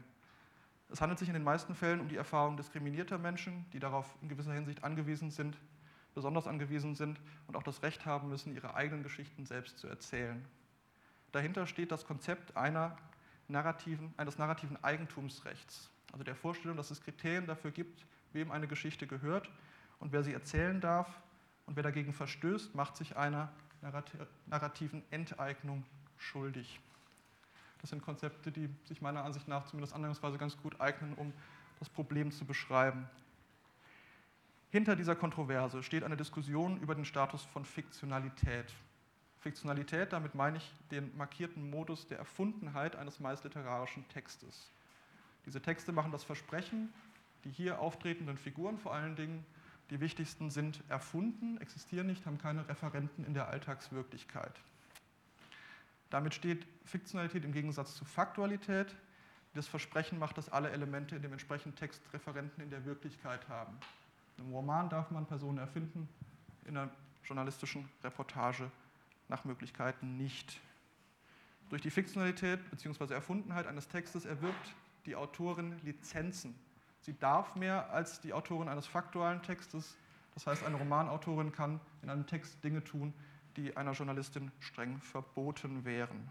Es 0.88 1.00
handelt 1.00 1.18
sich 1.18 1.28
in 1.28 1.34
den 1.34 1.44
meisten 1.44 1.74
Fällen 1.74 2.00
um 2.00 2.08
die 2.08 2.16
Erfahrung 2.16 2.56
diskriminierter 2.56 3.18
Menschen, 3.18 3.64
die 3.72 3.78
darauf 3.78 4.16
in 4.22 4.28
gewisser 4.28 4.52
Hinsicht 4.52 4.82
angewiesen 4.82 5.30
sind, 5.30 5.56
besonders 6.14 6.46
angewiesen 6.46 6.94
sind 6.94 7.20
und 7.46 7.56
auch 7.56 7.62
das 7.62 7.82
Recht 7.82 8.04
haben 8.06 8.28
müssen, 8.28 8.54
ihre 8.54 8.74
eigenen 8.74 9.02
Geschichten 9.02 9.46
selbst 9.46 9.78
zu 9.78 9.86
erzählen. 9.86 10.44
Dahinter 11.32 11.66
steht 11.66 11.92
das 11.92 12.04
Konzept 12.04 12.54
narrativen, 13.48 14.12
eines 14.16 14.38
narrativen 14.38 14.82
Eigentumsrechts, 14.82 15.90
also 16.12 16.24
der 16.24 16.34
Vorstellung, 16.34 16.76
dass 16.76 16.90
es 16.90 17.00
Kriterien 17.00 17.46
dafür 17.46 17.70
gibt, 17.70 18.04
wem 18.32 18.50
eine 18.50 18.66
Geschichte 18.66 19.06
gehört 19.06 19.50
und 19.98 20.12
wer 20.12 20.22
sie 20.22 20.32
erzählen 20.32 20.80
darf 20.80 21.08
und 21.66 21.76
wer 21.76 21.82
dagegen 21.82 22.12
verstößt, 22.12 22.74
macht 22.74 22.96
sich 22.96 23.16
einer 23.16 23.52
narrativen 24.46 25.02
Enteignung 25.10 25.84
schuldig. 26.18 26.80
Das 27.80 27.90
sind 27.90 28.02
Konzepte, 28.02 28.52
die 28.52 28.68
sich 28.84 29.00
meiner 29.00 29.24
Ansicht 29.24 29.48
nach 29.48 29.64
zumindest 29.64 29.94
anwendungsweise 29.94 30.36
ganz 30.36 30.56
gut 30.58 30.80
eignen, 30.80 31.14
um 31.14 31.32
das 31.78 31.88
Problem 31.88 32.30
zu 32.30 32.44
beschreiben. 32.44 33.08
Hinter 34.70 34.94
dieser 34.94 35.16
Kontroverse 35.16 35.82
steht 35.82 36.04
eine 36.04 36.16
Diskussion 36.16 36.80
über 36.80 36.94
den 36.94 37.04
Status 37.04 37.42
von 37.44 37.64
Fiktionalität. 37.64 38.72
Fiktionalität, 39.40 40.12
damit 40.12 40.36
meine 40.36 40.58
ich 40.58 40.72
den 40.92 41.16
markierten 41.16 41.68
Modus 41.70 42.06
der 42.06 42.18
Erfundenheit 42.18 42.94
eines 42.94 43.18
meist 43.18 43.42
literarischen 43.42 44.08
Textes. 44.10 44.70
Diese 45.44 45.60
Texte 45.60 45.90
machen 45.90 46.12
das 46.12 46.22
Versprechen, 46.22 46.92
die 47.42 47.50
hier 47.50 47.80
auftretenden 47.80 48.36
Figuren 48.36 48.78
vor 48.78 48.94
allen 48.94 49.16
Dingen, 49.16 49.44
die 49.90 49.98
wichtigsten 49.98 50.50
sind 50.50 50.84
erfunden, 50.88 51.58
existieren 51.60 52.06
nicht, 52.06 52.24
haben 52.24 52.38
keine 52.38 52.68
Referenten 52.68 53.24
in 53.24 53.34
der 53.34 53.48
Alltagswirklichkeit. 53.48 54.60
Damit 56.10 56.34
steht 56.34 56.64
Fiktionalität 56.84 57.44
im 57.44 57.52
Gegensatz 57.52 57.96
zu 57.96 58.04
Faktualität. 58.04 58.94
Das 59.54 59.66
Versprechen 59.66 60.20
macht, 60.20 60.38
dass 60.38 60.48
alle 60.48 60.70
Elemente 60.70 61.16
in 61.16 61.22
dem 61.22 61.32
entsprechenden 61.32 61.76
Text 61.76 62.02
Referenten 62.12 62.62
in 62.62 62.70
der 62.70 62.84
Wirklichkeit 62.84 63.48
haben. 63.48 63.76
Im 64.40 64.52
Roman 64.52 64.88
darf 64.88 65.10
man 65.10 65.26
Personen 65.26 65.58
erfinden, 65.58 66.08
in 66.64 66.76
einer 66.76 66.90
journalistischen 67.24 67.88
Reportage 68.02 68.70
nach 69.28 69.44
Möglichkeiten 69.44 70.16
nicht. 70.16 70.60
Durch 71.68 71.82
die 71.82 71.90
Fiktionalität 71.90 72.58
bzw. 72.70 73.14
Erfundenheit 73.14 73.66
eines 73.66 73.86
Textes 73.86 74.24
erwirbt 74.24 74.74
die 75.06 75.14
Autorin 75.14 75.78
Lizenzen. 75.84 76.58
Sie 77.00 77.18
darf 77.18 77.54
mehr 77.54 77.90
als 77.90 78.20
die 78.20 78.32
Autorin 78.32 78.68
eines 78.68 78.86
faktualen 78.86 79.42
Textes. 79.42 79.96
Das 80.34 80.46
heißt, 80.46 80.64
eine 80.64 80.76
Romanautorin 80.76 81.52
kann 81.52 81.80
in 82.02 82.10
einem 82.10 82.26
Text 82.26 82.62
Dinge 82.64 82.82
tun, 82.82 83.14
die 83.56 83.76
einer 83.76 83.92
Journalistin 83.92 84.50
streng 84.58 85.00
verboten 85.00 85.84
wären. 85.84 86.28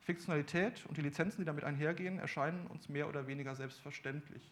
Fiktionalität 0.00 0.86
und 0.86 0.96
die 0.96 1.02
Lizenzen, 1.02 1.40
die 1.40 1.44
damit 1.44 1.64
einhergehen, 1.64 2.18
erscheinen 2.18 2.66
uns 2.68 2.88
mehr 2.88 3.08
oder 3.08 3.26
weniger 3.26 3.54
selbstverständlich. 3.54 4.50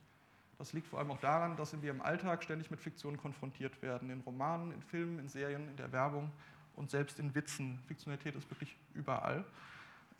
Das 0.58 0.72
liegt 0.72 0.86
vor 0.86 0.98
allem 0.98 1.10
auch 1.10 1.20
daran, 1.20 1.56
dass 1.56 1.80
wir 1.80 1.90
im 1.90 2.00
Alltag 2.00 2.42
ständig 2.42 2.70
mit 2.70 2.80
Fiktionen 2.80 3.20
konfrontiert 3.20 3.82
werden. 3.82 4.10
In 4.10 4.20
Romanen, 4.20 4.72
in 4.72 4.82
Filmen, 4.82 5.18
in 5.18 5.28
Serien, 5.28 5.68
in 5.68 5.76
der 5.76 5.92
Werbung 5.92 6.30
und 6.74 6.90
selbst 6.90 7.18
in 7.18 7.34
Witzen. 7.34 7.78
Fiktionalität 7.86 8.34
ist 8.34 8.50
wirklich 8.50 8.76
überall. 8.94 9.44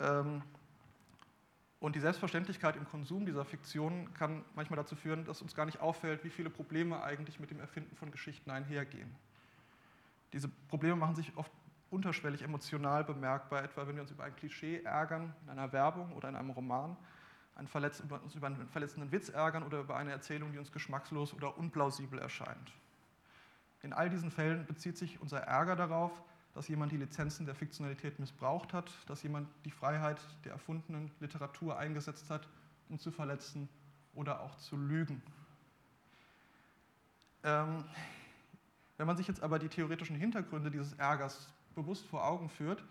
Ähm, 0.01 0.43
und 1.79 1.95
die 1.95 2.01
Selbstverständlichkeit 2.01 2.77
im 2.77 2.87
Konsum 2.87 3.27
dieser 3.27 3.45
Fiktionen 3.45 4.13
kann 4.15 4.45
manchmal 4.55 4.79
dazu 4.79 4.97
führen, 4.97 5.25
dass 5.25 5.43
uns 5.43 5.55
gar 5.55 5.67
nicht 5.67 5.81
auffällt, 5.81 6.25
wie 6.25 6.31
viele 6.31 6.51
Probleme 6.51 7.03
eigentlich 7.03 7.39
mit 7.39 7.51
dem 7.51 7.61
Erfinden 7.61 7.95
von 7.97 8.11
Geschichten 8.11 8.51
einhergehen. 8.51 9.15
Diese 10.33 10.49
Probleme 10.69 10.97
machen 10.97 11.15
sich 11.15 11.37
oft 11.37 11.53
unterschwellig 11.91 12.43
emotional 12.43 13.05
bemerkbar, 13.05 13.63
etwa 13.63 13.87
wenn 13.87 13.95
wir 13.95 14.03
uns 14.03 14.11
über 14.11 14.25
ein 14.25 14.35
Klischee 14.35 14.83
ärgern 14.83 15.35
in 15.45 15.51
einer 15.51 15.73
Werbung 15.73 16.13
oder 16.13 16.29
in 16.29 16.37
einem 16.37 16.51
Roman, 16.51 16.97
einen 17.57 17.69
uns 17.69 18.35
über 18.35 18.47
einen 18.47 18.69
verletzenden 18.69 19.11
Witz 19.13 19.31
ärgern 19.31 19.63
oder 19.63 19.81
über 19.81 19.97
eine 19.97 20.13
Erzählung, 20.13 20.53
die 20.53 20.59
uns 20.59 20.71
geschmackslos 20.71 21.33
oder 21.33 21.57
unplausibel 21.57 22.19
erscheint. 22.19 22.73
In 23.83 23.93
all 23.93 24.11
diesen 24.11 24.31
Fällen 24.31 24.67
bezieht 24.67 24.99
sich 24.99 25.21
unser 25.21 25.41
Ärger 25.41 25.75
darauf, 25.75 26.13
dass 26.55 26.69
jemand 26.69 26.93
die 26.93 26.97
Lizenzen 26.97 27.47
der 27.47 27.55
Fiktionalität 27.55 28.19
missbraucht 28.19 28.73
hat, 28.73 28.91
dass 29.07 29.23
jemand 29.23 29.49
die 29.65 29.71
Freiheit 29.71 30.21
der 30.45 30.53
erfundenen 30.53 31.11
Literatur 31.21 31.79
eingesetzt 31.79 32.31
hat, 32.31 32.49
um 32.89 32.99
zu 32.99 33.11
verletzen 33.11 33.69
oder 34.15 34.41
auch 34.41 34.57
zu 34.57 34.77
lügen. 34.77 35.23
Ähm, 37.43 37.85
wenn 38.97 39.07
man 39.07 39.17
sich 39.17 39.29
jetzt 39.29 39.43
aber 39.43 39.59
die 39.59 39.69
theoretischen 39.69 40.17
Hintergründe 40.17 40.71
dieses 40.71 40.95
Ärgers 40.95 41.53
bewusst 41.75 42.07
vor 42.07 42.25
Augen 42.25 42.49
führt, 42.49 42.83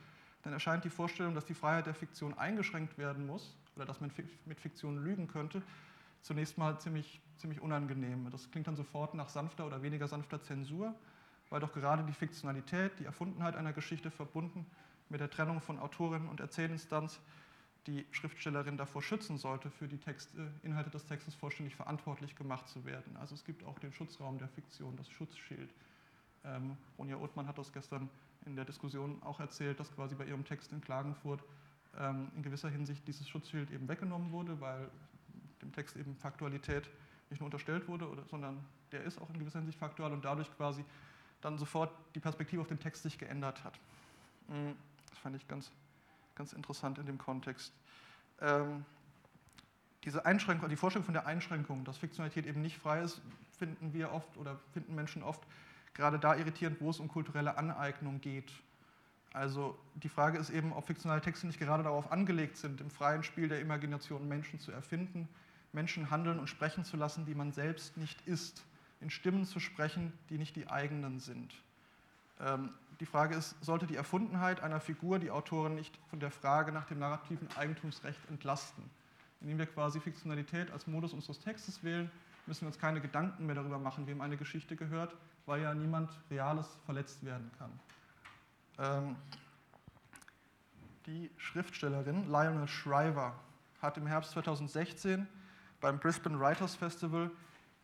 dann 0.43 0.53
erscheint 0.53 0.83
die 0.83 0.89
Vorstellung, 0.89 1.33
dass 1.33 1.45
die 1.45 1.55
Freiheit 1.55 1.87
der 1.87 1.95
Fiktion 1.95 2.37
eingeschränkt 2.37 2.97
werden 2.97 3.25
muss 3.25 3.55
oder 3.75 3.85
dass 3.85 4.01
man 4.01 4.11
mit 4.45 4.59
Fiktion 4.59 5.03
lügen 5.03 5.27
könnte, 5.27 5.61
zunächst 6.21 6.57
mal 6.57 6.79
ziemlich, 6.79 7.21
ziemlich 7.37 7.61
unangenehm. 7.61 8.29
Das 8.31 8.49
klingt 8.51 8.67
dann 8.67 8.75
sofort 8.75 9.13
nach 9.13 9.29
sanfter 9.29 9.65
oder 9.65 9.81
weniger 9.81 10.07
sanfter 10.07 10.41
Zensur 10.41 10.95
weil 11.49 11.59
doch 11.59 11.73
gerade 11.73 12.03
die 12.03 12.13
Fiktionalität, 12.13 12.99
die 12.99 13.05
Erfundenheit 13.05 13.55
einer 13.55 13.73
Geschichte 13.73 14.11
verbunden 14.11 14.65
mit 15.09 15.21
der 15.21 15.29
Trennung 15.29 15.61
von 15.61 15.79
Autorin 15.79 16.27
und 16.27 16.39
Erzählinstanz 16.39 17.19
die 17.87 18.05
Schriftstellerin 18.09 18.77
davor 18.77 19.03
schützen 19.03 19.37
sollte, 19.37 19.69
für 19.69 19.87
die 19.87 19.99
Texte, 19.99 20.51
Inhalte 20.63 20.89
des 20.89 21.05
Textes 21.05 21.35
vollständig 21.35 21.75
verantwortlich 21.75 22.35
gemacht 22.35 22.67
zu 22.67 22.83
werden. 22.83 23.15
Also 23.17 23.35
es 23.35 23.45
gibt 23.45 23.63
auch 23.63 23.77
den 23.77 23.93
Schutzraum 23.93 24.39
der 24.39 24.47
Fiktion, 24.47 24.97
das 24.97 25.07
Schutzschild. 25.07 25.69
Ähm, 26.43 26.77
Ronja 26.97 27.17
Othmann 27.17 27.47
hat 27.47 27.59
das 27.59 27.71
gestern 27.71 28.09
in 28.47 28.55
der 28.55 28.65
Diskussion 28.65 29.21
auch 29.21 29.39
erzählt, 29.39 29.79
dass 29.79 29.93
quasi 29.93 30.15
bei 30.15 30.25
ihrem 30.25 30.43
Text 30.45 30.71
in 30.71 30.81
Klagenfurt 30.81 31.43
ähm, 31.99 32.31
in 32.35 32.43
gewisser 32.43 32.69
Hinsicht 32.69 33.07
dieses 33.07 33.27
Schutzschild 33.27 33.71
eben 33.71 33.87
weggenommen 33.87 34.31
wurde, 34.31 34.59
weil 34.59 34.89
dem 35.61 35.71
Text 35.71 35.95
eben 35.95 36.15
Faktualität 36.15 36.89
nicht 37.29 37.39
nur 37.39 37.45
unterstellt 37.45 37.87
wurde, 37.87 38.09
oder, 38.09 38.23
sondern 38.29 38.63
der 38.91 39.03
ist 39.03 39.19
auch 39.19 39.29
in 39.29 39.39
gewisser 39.39 39.59
Hinsicht 39.59 39.79
faktual 39.79 40.11
und 40.13 40.23
dadurch 40.23 40.49
quasi 40.57 40.83
dann 41.41 41.57
sofort 41.57 41.91
die 42.15 42.19
Perspektive 42.19 42.61
auf 42.61 42.67
den 42.67 42.79
Text 42.79 43.03
sich 43.03 43.17
geändert 43.17 43.63
hat. 43.63 43.79
Mhm. 44.47 44.75
Das 45.09 45.19
fand 45.19 45.35
ich 45.35 45.47
ganz, 45.47 45.71
ganz 46.35 46.53
interessant 46.53 46.97
in 46.97 47.05
dem 47.05 47.17
Kontext. 47.17 47.73
Ähm, 48.41 48.85
diese 50.03 50.25
Einschränkung, 50.25 50.69
die 50.69 50.75
Vorstellung 50.75 51.05
von 51.05 51.13
der 51.13 51.25
Einschränkung, 51.25 51.83
dass 51.83 51.97
Fiktionalität 51.97 52.45
eben 52.45 52.61
nicht 52.61 52.77
frei 52.77 53.01
ist, 53.01 53.21
finden 53.57 53.93
wir 53.93 54.11
oft 54.11 54.37
oder 54.37 54.59
finden 54.73 54.93
Menschen 54.93 55.23
oft 55.23 55.41
gerade 55.93 56.19
da 56.19 56.35
irritierend, 56.35 56.79
wo 56.79 56.89
es 56.89 56.99
um 56.99 57.07
kulturelle 57.07 57.57
Aneignung 57.57 58.21
geht. 58.21 58.51
Also 59.35 59.77
die 59.95 60.07
Frage 60.07 60.37
ist 60.37 60.49
eben, 60.49 60.71
ob 60.71 60.87
fiktionale 60.87 61.19
Texte 61.19 61.45
nicht 61.45 61.59
gerade 61.59 61.83
darauf 61.83 62.09
angelegt 62.09 62.55
sind, 62.55 62.79
im 62.79 62.89
freien 62.89 63.21
Spiel 63.21 63.49
der 63.49 63.59
Imagination 63.59 64.29
Menschen 64.29 64.61
zu 64.61 64.71
erfinden, 64.71 65.27
Menschen 65.73 66.09
handeln 66.09 66.39
und 66.39 66.47
sprechen 66.47 66.85
zu 66.85 66.95
lassen, 66.95 67.25
die 67.25 67.35
man 67.35 67.51
selbst 67.51 67.97
nicht 67.97 68.25
ist 68.25 68.63
in 69.01 69.09
Stimmen 69.09 69.43
zu 69.43 69.59
sprechen, 69.59 70.13
die 70.29 70.37
nicht 70.37 70.55
die 70.55 70.69
eigenen 70.69 71.19
sind. 71.19 71.53
Ähm, 72.39 72.69
die 73.01 73.05
Frage 73.05 73.35
ist, 73.35 73.61
sollte 73.61 73.87
die 73.87 73.97
Erfundenheit 73.97 74.61
einer 74.61 74.79
Figur 74.79 75.19
die 75.19 75.31
Autoren 75.31 75.75
nicht 75.75 75.99
von 76.09 76.21
der 76.21 76.31
Frage 76.31 76.71
nach 76.71 76.85
dem 76.85 76.99
narrativen 76.99 77.49
Eigentumsrecht 77.57 78.19
entlasten? 78.29 78.85
Indem 79.41 79.57
wir 79.57 79.65
quasi 79.65 79.99
Fiktionalität 79.99 80.71
als 80.71 80.87
Modus 80.87 81.11
unseres 81.11 81.41
Textes 81.41 81.83
wählen, 81.83 82.09
müssen 82.47 82.61
wir 82.61 82.67
uns 82.67 82.79
keine 82.79 83.01
Gedanken 83.01 83.45
mehr 83.45 83.55
darüber 83.55 83.79
machen, 83.79 84.07
wem 84.07 84.21
eine 84.21 84.37
Geschichte 84.37 84.77
gehört, 84.77 85.13
weil 85.45 85.61
ja 85.61 85.73
niemand 85.73 86.09
Reales 86.31 86.79
verletzt 86.85 87.25
werden 87.25 87.51
kann. 87.59 87.71
Ähm, 88.79 89.15
die 91.05 91.29
Schriftstellerin 91.37 92.29
Lionel 92.29 92.67
Shriver 92.67 93.35
hat 93.81 93.97
im 93.97 94.07
Herbst 94.07 94.31
2016 94.31 95.27
beim 95.79 95.99
Brisbane 95.99 96.39
Writers 96.39 96.75
Festival 96.75 97.29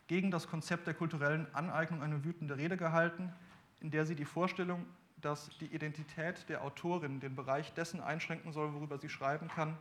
gegen 0.07 0.31
das 0.31 0.47
Konzept 0.47 0.87
der 0.87 0.93
kulturellen 0.93 1.47
Aneignung 1.53 2.01
eine 2.01 2.23
wütende 2.23 2.57
Rede 2.57 2.77
gehalten, 2.77 3.31
in 3.79 3.91
der 3.91 4.05
sie 4.05 4.15
die 4.15 4.25
Vorstellung, 4.25 4.85
dass 5.21 5.49
die 5.59 5.67
Identität 5.67 6.49
der 6.49 6.63
Autorin 6.63 7.19
den 7.19 7.35
Bereich 7.35 7.73
dessen 7.73 8.01
einschränken 8.01 8.51
soll, 8.51 8.73
worüber 8.73 8.97
sie 8.97 9.09
schreiben 9.09 9.47
kann, 9.47 9.77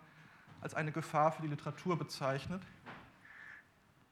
als 0.61 0.75
eine 0.75 0.93
Gefahr 0.93 1.33
für 1.33 1.43
die 1.43 1.49
Literatur 1.49 1.99
bezeichnet. 1.99 2.63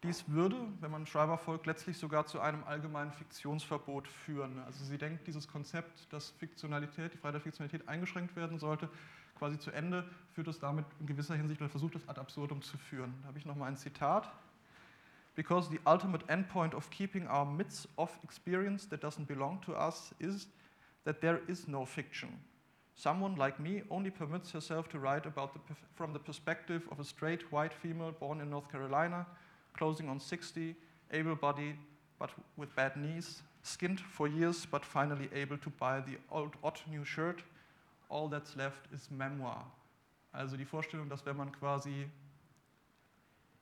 Dies 0.04 0.28
würde, 0.28 0.56
wenn 0.80 0.92
man 0.92 1.06
Schreiber 1.06 1.38
folgt, 1.38 1.66
letztlich 1.66 1.98
sogar 1.98 2.24
zu 2.26 2.40
einem 2.40 2.62
allgemeinen 2.64 3.10
Fiktionsverbot 3.10 4.06
führen. 4.06 4.60
Also 4.60 4.84
sie 4.84 4.96
denkt 4.96 5.26
dieses 5.26 5.48
Konzept, 5.48 6.12
dass 6.12 6.30
Fiktionalität, 6.30 7.14
die 7.14 7.18
Freiheit 7.18 7.34
der 7.34 7.40
Fiktionalität 7.40 7.88
eingeschränkt 7.88 8.36
werden 8.36 8.58
sollte, 8.60 8.88
quasi 9.36 9.58
zu 9.58 9.72
Ende, 9.72 10.08
führt 10.34 10.46
es 10.46 10.60
damit 10.60 10.84
in 11.00 11.06
gewisser 11.06 11.34
Hinsicht 11.34 11.60
oder 11.60 11.70
versucht 11.70 11.96
es 11.96 12.08
ad 12.08 12.20
absurdum 12.20 12.62
zu 12.62 12.78
führen. 12.78 13.12
Da 13.22 13.28
habe 13.28 13.38
ich 13.38 13.46
nochmal 13.46 13.68
ein 13.68 13.76
Zitat 13.76 14.30
because 15.34 15.68
the 15.70 15.78
ultimate 15.84 16.24
endpoint 16.28 16.74
of 16.74 16.90
keeping 16.90 17.28
our 17.28 17.44
myths 17.44 17.86
of 17.96 18.10
experience 18.24 18.88
that 18.88 19.00
doesn't 19.00 19.28
belong 19.28 19.60
to 19.60 19.72
us 19.72 20.12
is 20.18 20.48
that 21.04 21.20
there 21.20 21.40
is 21.46 21.68
no 21.68 21.84
fiction. 21.84 22.40
Someone 22.96 23.36
like 23.36 23.60
me 23.60 23.84
only 23.88 24.10
permits 24.10 24.52
herself 24.52 24.88
to 24.88 24.98
write 24.98 25.26
about 25.26 25.54
the, 25.54 25.60
from 25.94 26.12
the 26.12 26.18
perspective 26.18 26.82
of 26.90 26.98
a 26.98 27.04
straight 27.04 27.52
white 27.52 27.72
female 27.72 28.10
born 28.10 28.40
in 28.40 28.50
North 28.50 28.68
Carolina, 28.68 29.26
closing 29.78 30.08
on 30.08 30.20
60, 30.20 30.74
able 31.12 31.36
bodied 31.36 31.76
but 32.18 32.30
with 32.56 32.74
bad 32.74 32.96
knees, 32.96 33.42
skinned 33.62 34.00
for 34.00 34.26
years 34.26 34.66
but 34.66 34.84
finally 34.84 35.28
able 35.32 35.56
to 35.58 35.70
buy 35.70 36.00
the 36.00 36.18
old 36.30 36.54
odd 36.62 36.80
new 36.90 37.04
shirt. 37.04 37.42
All 38.10 38.28
that's 38.28 38.56
left 38.56 38.92
is 38.92 39.10
memoir. 39.10 39.64
Also 40.32 40.56
die 40.56 40.64
Vorstellung, 40.64 41.08
dass 41.08 41.24
wenn 41.24 41.36
man 41.36 41.52
quasi 41.52 42.08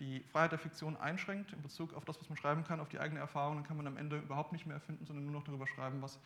die 0.00 0.20
Freiheit 0.32 0.52
der 0.52 0.58
Fiktion 0.58 0.96
einschränkt 0.96 1.52
in 1.52 1.62
Bezug 1.62 1.94
auf 1.94 2.04
das, 2.04 2.20
was 2.20 2.28
man 2.28 2.37
schreiben 2.37 2.64
kann, 2.64 2.80
auf 2.80 2.88
die 2.88 2.99
eigene 2.99 3.20
Erfahrung, 3.20 3.56
dann 3.56 3.64
kann 3.64 3.76
man 3.76 3.87
am 3.87 3.96
Ende 3.96 4.18
überhaupt 4.18 4.52
nicht 4.52 4.66
mehr 4.66 4.76
erfinden, 4.76 5.06
sondern 5.06 5.25
nur 5.25 5.35
noch 5.35 5.44
darüber 5.44 5.66
schreiben, 5.66 6.02
was 6.02 6.18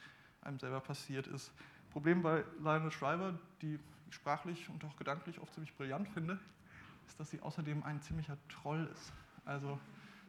einem 0.43 0.59
selber 0.59 0.81
passiert 0.81 1.27
ist. 1.27 1.53
Problem 1.91 2.23
bei 2.23 2.45
Lionel 2.61 2.91
Schreiber, 2.91 3.39
die 3.63 3.79
ich 4.09 4.15
sprachlich 4.15 4.69
und 4.69 4.85
auch 4.85 4.97
gedanklich 4.97 5.39
oft 5.41 5.53
ziemlich 5.55 5.75
brillant 5.77 6.09
finde, 6.09 6.39
ist, 7.07 7.19
dass 7.21 7.31
sie 7.31 7.41
außerdem 7.41 7.83
ein 7.85 8.01
ziemlicher 8.01 8.37
Troll 8.49 8.89
ist. 8.93 9.13
Also 9.51 9.79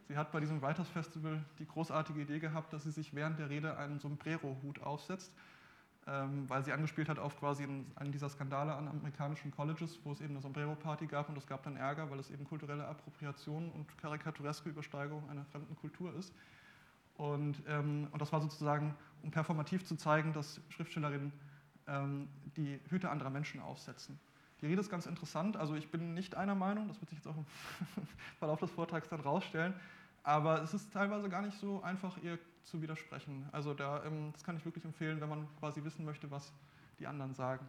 sie 0.08 0.16
hat 0.16 0.32
bei 0.32 0.40
diesem 0.40 0.60
Writers 0.60 0.88
Festival 0.88 1.44
die 1.58 1.66
großartige 1.66 2.20
Idee 2.20 2.40
gehabt, 2.40 2.72
dass 2.72 2.82
sie 2.82 2.90
sich 2.90 3.14
während 3.14 3.38
der 3.38 3.48
Rede 3.48 3.76
einen 3.76 3.98
Sombrero-Hut 4.00 4.82
aufsetzt 4.82 5.32
ähm, 6.06 6.48
weil 6.48 6.64
sie 6.64 6.72
angespielt 6.72 7.08
hat 7.08 7.18
auf 7.18 7.38
quasi 7.38 7.62
einen 7.62 8.12
dieser 8.12 8.28
Skandale 8.28 8.74
an 8.74 8.88
amerikanischen 8.88 9.52
Colleges, 9.52 10.00
wo 10.04 10.12
es 10.12 10.20
eben 10.20 10.30
eine 10.30 10.40
Sombrero-Party 10.40 11.06
gab 11.06 11.28
und 11.28 11.38
es 11.38 11.46
gab 11.46 11.62
dann 11.62 11.76
Ärger, 11.76 12.10
weil 12.10 12.18
es 12.18 12.30
eben 12.30 12.44
kulturelle 12.44 12.86
Appropriation 12.86 13.70
und 13.70 13.86
karikatureske 13.98 14.68
Übersteigerung 14.68 15.28
einer 15.30 15.44
fremden 15.44 15.76
Kultur 15.76 16.12
ist. 16.16 16.34
Und, 17.14 17.62
ähm, 17.68 18.08
und 18.10 18.20
das 18.20 18.32
war 18.32 18.40
sozusagen, 18.40 18.96
um 19.22 19.30
performativ 19.30 19.84
zu 19.84 19.94
zeigen, 19.94 20.32
dass 20.32 20.60
Schriftstellerinnen 20.70 21.32
ähm, 21.86 22.28
die 22.56 22.80
Hüte 22.88 23.08
anderer 23.08 23.30
Menschen 23.30 23.60
aufsetzen. 23.60 24.18
Die 24.62 24.66
Rede 24.66 24.80
ist 24.80 24.90
ganz 24.90 25.06
interessant, 25.06 25.56
also 25.56 25.74
ich 25.74 25.90
bin 25.90 26.14
nicht 26.14 26.36
einer 26.36 26.54
Meinung, 26.54 26.86
das 26.86 27.00
wird 27.00 27.10
sich 27.10 27.18
jetzt 27.18 27.26
auch 27.26 27.36
im 27.36 27.44
Verlauf 28.38 28.60
des 28.60 28.70
Vortrags 28.70 29.08
dann 29.08 29.20
rausstellen, 29.20 29.74
aber 30.22 30.62
es 30.62 30.72
ist 30.72 30.92
teilweise 30.92 31.28
gar 31.28 31.42
nicht 31.42 31.58
so 31.58 31.82
einfach, 31.82 32.16
ihr 32.22 32.38
zu 32.62 32.80
widersprechen. 32.80 33.48
Also 33.50 33.74
da, 33.74 34.04
ähm, 34.04 34.30
das 34.32 34.44
kann 34.44 34.56
ich 34.56 34.64
wirklich 34.64 34.84
empfehlen, 34.84 35.20
wenn 35.20 35.28
man 35.28 35.48
quasi 35.58 35.82
wissen 35.82 36.04
möchte, 36.04 36.30
was 36.30 36.52
die 37.00 37.08
anderen 37.08 37.34
sagen. 37.34 37.68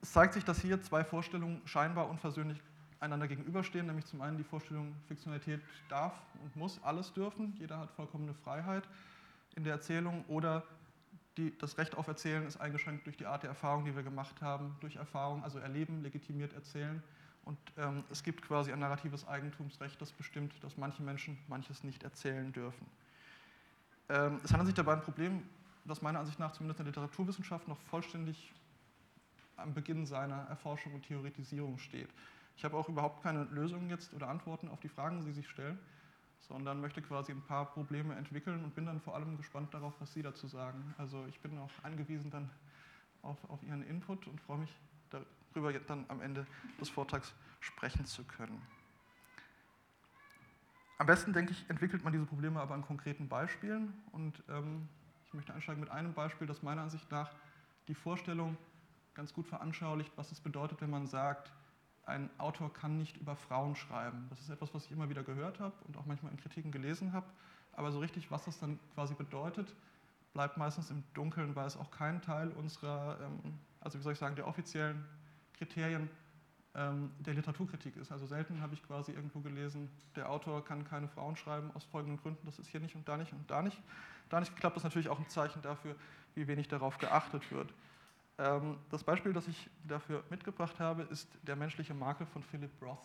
Es 0.00 0.12
zeigt 0.12 0.34
sich, 0.34 0.44
dass 0.44 0.60
hier 0.60 0.80
zwei 0.82 1.02
Vorstellungen 1.02 1.60
scheinbar 1.64 2.08
unversöhnlich 2.08 2.62
einander 3.00 3.26
gegenüberstehen, 3.26 3.86
nämlich 3.86 4.06
zum 4.06 4.20
einen 4.20 4.36
die 4.36 4.44
Vorstellung, 4.44 4.94
Fiktionalität 5.08 5.60
darf 5.88 6.14
und 6.44 6.54
muss 6.54 6.80
alles 6.84 7.12
dürfen, 7.12 7.54
jeder 7.58 7.78
hat 7.78 7.90
vollkommene 7.90 8.34
Freiheit 8.34 8.88
in 9.56 9.64
der 9.64 9.74
Erzählung, 9.74 10.24
oder 10.28 10.62
die, 11.38 11.56
das 11.58 11.78
Recht 11.78 11.96
auf 11.96 12.08
Erzählen 12.08 12.44
ist 12.46 12.58
eingeschränkt 12.58 13.06
durch 13.06 13.16
die 13.16 13.26
Art 13.26 13.44
der 13.44 13.50
Erfahrung, 13.50 13.84
die 13.84 13.94
wir 13.94 14.02
gemacht 14.02 14.42
haben, 14.42 14.76
durch 14.80 14.96
Erfahrung, 14.96 15.42
also 15.44 15.58
Erleben, 15.58 16.02
legitimiert 16.02 16.52
Erzählen. 16.52 17.02
Und 17.44 17.58
ähm, 17.78 18.04
es 18.10 18.22
gibt 18.22 18.42
quasi 18.42 18.72
ein 18.72 18.80
narratives 18.80 19.26
Eigentumsrecht, 19.26 20.00
das 20.02 20.12
bestimmt, 20.12 20.52
dass 20.62 20.76
manche 20.76 21.02
Menschen 21.02 21.38
manches 21.48 21.84
nicht 21.84 22.02
erzählen 22.02 22.52
dürfen. 22.52 22.86
Ähm, 24.10 24.40
es 24.44 24.52
handelt 24.52 24.66
sich 24.66 24.74
dabei 24.74 24.94
um 24.94 24.98
ein 24.98 25.04
Problem, 25.04 25.42
das 25.86 26.02
meiner 26.02 26.18
Ansicht 26.18 26.38
nach 26.38 26.52
zumindest 26.52 26.80
in 26.80 26.84
der 26.84 26.92
Literaturwissenschaft 26.92 27.68
noch 27.68 27.78
vollständig 27.82 28.52
am 29.56 29.72
Beginn 29.72 30.04
seiner 30.04 30.42
Erforschung 30.48 30.94
und 30.94 31.06
Theoretisierung 31.06 31.78
steht. 31.78 32.08
Ich 32.56 32.64
habe 32.64 32.76
auch 32.76 32.88
überhaupt 32.88 33.22
keine 33.22 33.44
Lösungen 33.44 33.88
jetzt 33.88 34.12
oder 34.12 34.28
Antworten 34.28 34.68
auf 34.68 34.80
die 34.80 34.88
Fragen, 34.88 35.18
die 35.18 35.24
Sie 35.24 35.32
sich 35.32 35.48
stellen, 35.48 35.78
sondern 36.40 36.80
möchte 36.80 37.02
quasi 37.02 37.32
ein 37.32 37.42
paar 37.42 37.66
Probleme 37.66 38.14
entwickeln 38.14 38.64
und 38.64 38.74
bin 38.74 38.86
dann 38.86 39.00
vor 39.00 39.14
allem 39.14 39.36
gespannt 39.36 39.74
darauf, 39.74 39.94
was 40.00 40.12
Sie 40.12 40.22
dazu 40.22 40.46
sagen. 40.46 40.94
Also 40.98 41.26
ich 41.28 41.40
bin 41.40 41.58
auch 41.58 41.70
angewiesen 41.82 42.30
dann 42.30 42.50
auf, 43.22 43.38
auf 43.50 43.62
Ihren 43.62 43.82
Input 43.82 44.26
und 44.26 44.40
freue 44.40 44.58
mich 44.58 44.74
darüber 45.10 45.72
dann 45.72 46.04
am 46.08 46.20
Ende 46.20 46.46
des 46.80 46.88
Vortrags 46.88 47.34
sprechen 47.60 48.06
zu 48.06 48.24
können. 48.24 48.60
Am 50.98 51.06
besten, 51.06 51.32
denke 51.32 51.52
ich, 51.52 51.68
entwickelt 51.70 52.02
man 52.02 52.12
diese 52.12 52.26
Probleme 52.26 52.60
aber 52.60 52.74
an 52.74 52.82
konkreten 52.82 53.28
Beispielen 53.28 53.94
und 54.12 54.42
ähm, 54.48 54.88
ich 55.24 55.34
möchte 55.34 55.54
einsteigen 55.54 55.80
mit 55.80 55.90
einem 55.90 56.12
Beispiel, 56.12 56.46
das 56.46 56.62
meiner 56.62 56.82
Ansicht 56.82 57.10
nach 57.10 57.30
die 57.86 57.94
Vorstellung 57.94 58.56
ganz 59.14 59.32
gut 59.32 59.46
veranschaulicht, 59.46 60.12
was 60.16 60.32
es 60.32 60.40
bedeutet, 60.40 60.80
wenn 60.80 60.90
man 60.90 61.06
sagt, 61.06 61.52
ein 62.08 62.30
Autor 62.38 62.72
kann 62.72 62.96
nicht 62.96 63.16
über 63.18 63.36
Frauen 63.36 63.76
schreiben. 63.76 64.26
Das 64.30 64.40
ist 64.40 64.50
etwas, 64.50 64.74
was 64.74 64.86
ich 64.86 64.92
immer 64.92 65.08
wieder 65.08 65.22
gehört 65.22 65.60
habe 65.60 65.74
und 65.86 65.96
auch 65.96 66.06
manchmal 66.06 66.32
in 66.32 66.38
Kritiken 66.38 66.72
gelesen 66.72 67.12
habe. 67.12 67.26
Aber 67.72 67.92
so 67.92 68.00
richtig, 68.00 68.30
was 68.30 68.44
das 68.44 68.58
dann 68.58 68.78
quasi 68.94 69.14
bedeutet, 69.14 69.74
bleibt 70.32 70.56
meistens 70.56 70.90
im 70.90 71.04
Dunkeln, 71.14 71.54
weil 71.54 71.66
es 71.66 71.76
auch 71.76 71.90
kein 71.90 72.20
Teil 72.22 72.48
unserer, 72.50 73.18
ähm, 73.20 73.54
also 73.80 73.98
wie 73.98 74.02
soll 74.02 74.14
ich 74.14 74.18
sagen, 74.18 74.36
der 74.36 74.46
offiziellen 74.46 75.04
Kriterien 75.56 76.08
ähm, 76.74 77.10
der 77.18 77.34
Literaturkritik 77.34 77.96
ist. 77.96 78.10
Also 78.10 78.26
selten 78.26 78.60
habe 78.60 78.74
ich 78.74 78.82
quasi 78.82 79.12
irgendwo 79.12 79.40
gelesen, 79.40 79.90
der 80.16 80.30
Autor 80.30 80.64
kann 80.64 80.84
keine 80.84 81.08
Frauen 81.08 81.36
schreiben 81.36 81.70
aus 81.74 81.84
folgenden 81.84 82.20
Gründen, 82.20 82.44
das 82.46 82.58
ist 82.58 82.68
hier 82.68 82.80
nicht 82.80 82.94
und 82.94 83.08
da 83.08 83.16
nicht 83.16 83.32
und 83.32 83.50
da 83.50 83.62
nicht. 83.62 83.80
Da 84.28 84.40
nicht 84.40 84.54
geklappt, 84.54 84.76
das 84.76 84.84
natürlich 84.84 85.08
auch 85.08 85.18
ein 85.18 85.28
Zeichen 85.28 85.62
dafür, 85.62 85.94
wie 86.34 86.46
wenig 86.46 86.68
darauf 86.68 86.98
geachtet 86.98 87.50
wird. 87.50 87.72
Ähm, 88.38 88.78
das 88.90 89.02
Beispiel, 89.02 89.32
das 89.32 89.48
ich 89.48 89.68
dafür 89.86 90.22
mitgebracht 90.30 90.78
habe, 90.78 91.02
ist 91.04 91.28
Der 91.42 91.56
menschliche 91.56 91.92
Makel 91.92 92.26
von 92.26 92.42
Philip 92.42 92.70
Roth. 92.80 92.98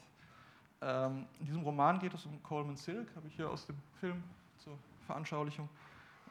Ähm, 0.82 1.26
in 1.40 1.48
diesem 1.48 1.64
Roman 1.64 2.00
geht 2.00 2.14
es 2.14 2.26
um 2.26 2.42
Coleman 2.44 2.76
Silk, 2.76 3.08
habe 3.16 3.28
ich 3.28 3.36
hier 3.36 3.50
aus 3.50 3.66
dem 3.66 3.78
Film 4.00 4.24
zur 4.58 4.78
Veranschaulichung 5.08 5.70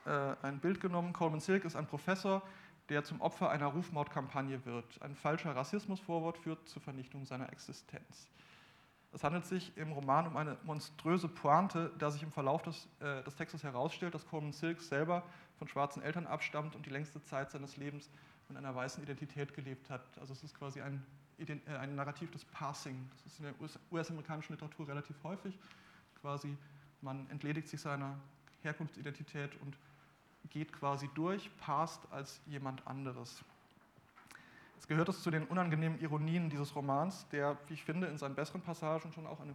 äh, 0.05 0.35
ein 0.43 0.61
Bild 0.61 0.81
genommen. 0.81 1.13
Coleman 1.13 1.41
Silk 1.41 1.65
ist 1.65 1.75
ein 1.75 1.87
Professor, 1.87 2.43
der 2.89 3.03
zum 3.03 3.21
Opfer 3.21 3.51
einer 3.51 3.67
Rufmordkampagne 3.67 4.65
wird. 4.67 5.01
Ein 5.03 5.17
falscher 5.17 5.57
Rassismusvorwort 5.57 6.39
führt 6.39 6.69
zur 6.69 6.83
Vernichtung 6.83 7.25
seiner 7.25 7.51
Existenz. 7.53 8.29
Es 9.15 9.25
handelt 9.25 9.45
sich 9.45 9.77
im 9.77 9.93
Roman 9.93 10.27
um 10.27 10.37
eine 10.37 10.57
monströse 10.65 11.29
Pointe, 11.29 11.93
da 11.99 12.11
sich 12.11 12.23
im 12.23 12.33
Verlauf 12.33 12.63
des, 12.63 12.89
äh, 13.01 13.23
des 13.25 13.35
Textes 13.35 13.63
herausstellt, 13.63 14.15
dass 14.15 14.27
Coleman 14.27 14.53
Silk 14.53 14.81
selber 14.81 15.23
von 15.59 15.69
schwarzen 15.69 16.03
Eltern 16.03 16.27
abstammt 16.27 16.77
und 16.77 16.87
die 16.87 16.91
längste 16.91 17.23
Zeit 17.23 17.51
seines 17.51 17.77
Lebens 17.77 18.11
in 18.53 18.59
einer 18.59 18.75
weißen 18.75 19.03
Identität 19.03 19.55
gelebt 19.55 19.91
hat. 19.91 20.03
Also 20.21 20.33
es 20.33 20.43
ist 20.45 20.55
quasi 20.55 20.81
ein, 20.81 21.03
äh, 21.39 21.57
ein 21.77 21.95
Narrativ 21.95 22.31
des 22.31 22.45
Passing. 22.47 23.09
Das 23.13 23.33
ist 23.33 23.41
in 23.41 23.47
der 23.47 23.55
US-amerikanischen 23.91 24.53
Literatur 24.53 24.89
relativ 24.89 25.17
häufig. 25.23 25.59
Quasi 26.21 26.57
man 27.01 27.29
entledigt 27.31 27.69
sich 27.69 27.81
seiner 27.81 28.17
Herkunftsidentität 28.63 29.51
und 29.61 29.77
geht 30.51 30.73
quasi 30.73 31.09
durch, 31.15 31.51
passt 31.59 32.01
als 32.13 32.41
jemand 32.47 32.87
anderes. 32.87 33.43
Jetzt 34.75 34.89
gehört 34.89 35.09
es 35.09 35.23
zu 35.23 35.31
den 35.31 35.45
unangenehmen 35.45 36.01
Ironien 36.01 36.51
dieses 36.51 36.75
Romans, 36.75 37.27
der, 37.31 37.57
wie 37.69 37.75
ich 37.75 37.85
finde, 37.85 38.07
in 38.09 38.19
seinen 38.19 38.35
besseren 38.35 38.63
Passagen 38.63 39.13
schon 39.13 39.27
auch 39.27 39.41
eine 39.41 39.55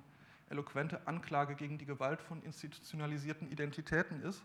eloquente 0.49 1.05
Anklage 1.07 1.55
gegen 1.55 1.77
die 1.77 1.85
Gewalt 1.85 2.21
von 2.21 2.41
institutionalisierten 2.43 3.51
Identitäten 3.51 4.21
ist, 4.21 4.43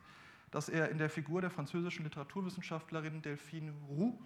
dass 0.50 0.68
er 0.68 0.90
in 0.90 0.98
der 0.98 1.09
Figur 1.09 1.40
der 1.40 1.50
französischen 1.50 2.05
Literaturwissenschaftlerin 2.05 3.22
Delphine 3.22 3.72
Roux 3.88 4.18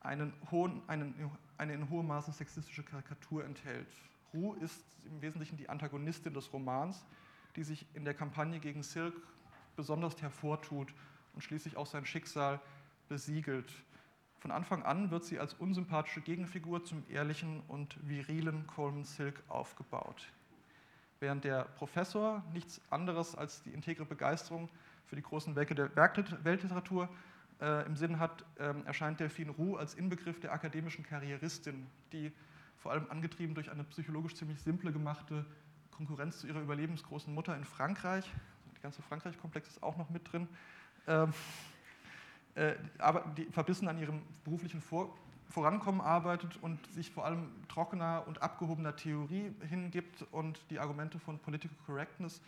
einen 0.00 0.32
hohen, 0.50 0.82
einen, 0.86 1.14
eine 1.58 1.74
in 1.74 1.90
hohem 1.90 2.06
Maße 2.06 2.32
sexistische 2.32 2.82
Karikatur 2.82 3.44
enthält. 3.44 3.88
Roux 4.32 4.54
ist 4.54 4.84
im 5.04 5.20
Wesentlichen 5.20 5.56
die 5.56 5.68
Antagonistin 5.68 6.34
des 6.34 6.52
Romans, 6.52 7.04
die 7.56 7.64
sich 7.64 7.86
in 7.94 8.04
der 8.04 8.14
Kampagne 8.14 8.60
gegen 8.60 8.82
Silk 8.82 9.14
besonders 9.76 10.20
hervortut 10.22 10.94
und 11.34 11.42
schließlich 11.42 11.76
auch 11.76 11.86
sein 11.86 12.06
Schicksal 12.06 12.60
besiegelt. 13.08 13.72
Von 14.38 14.50
Anfang 14.52 14.82
an 14.84 15.10
wird 15.10 15.24
sie 15.24 15.38
als 15.38 15.54
unsympathische 15.54 16.22
Gegenfigur 16.22 16.84
zum 16.84 17.04
ehrlichen 17.10 17.60
und 17.68 17.98
virilen 18.08 18.66
Coleman 18.66 19.04
Silk 19.04 19.42
aufgebaut. 19.48 20.28
Während 21.18 21.44
der 21.44 21.64
Professor 21.64 22.42
nichts 22.54 22.80
anderes 22.88 23.34
als 23.34 23.62
die 23.62 23.72
integre 23.72 24.06
Begeisterung 24.06 24.70
für 25.06 25.16
die 25.16 25.22
großen 25.22 25.54
Werke 25.56 25.74
der 25.74 25.94
Weltliteratur 25.94 27.10
äh, 27.60 27.86
im 27.86 27.96
Sinn 27.96 28.18
hat, 28.18 28.44
äh, 28.58 28.74
erscheint 28.84 29.20
Delphine 29.20 29.50
Roux 29.50 29.76
als 29.76 29.94
Inbegriff 29.94 30.40
der 30.40 30.52
akademischen 30.52 31.04
Karrieristin, 31.04 31.86
die 32.12 32.32
vor 32.78 32.92
allem 32.92 33.10
angetrieben 33.10 33.54
durch 33.54 33.70
eine 33.70 33.84
psychologisch 33.84 34.34
ziemlich 34.34 34.60
simple 34.60 34.92
gemachte 34.92 35.44
Konkurrenz 35.90 36.38
zu 36.38 36.46
ihrer 36.46 36.60
überlebensgroßen 36.60 37.32
Mutter 37.32 37.54
in 37.56 37.64
Frankreich, 37.64 38.24
der 38.72 38.80
ganze 38.80 39.02
Frankreich-Komplex 39.02 39.68
ist 39.68 39.82
auch 39.82 39.98
noch 39.98 40.08
mit 40.08 40.32
drin, 40.32 40.48
ähm, 41.06 41.32
äh, 42.54 42.74
aber 42.98 43.30
die 43.36 43.44
verbissen 43.44 43.88
an 43.88 43.98
ihrem 43.98 44.22
beruflichen 44.44 44.80
Vor 44.80 45.14
Vorankommen 45.50 46.00
arbeitet 46.00 46.58
und 46.62 46.86
sich 46.92 47.10
vor 47.10 47.24
allem 47.24 47.50
trockener 47.66 48.22
und 48.28 48.40
abgehobener 48.40 48.94
Theorie 48.94 49.52
hingibt 49.68 50.24
und 50.30 50.60
die 50.70 50.78
Argumente 50.78 51.18
von 51.18 51.40
Political 51.40 51.76
Correctness 51.86 52.40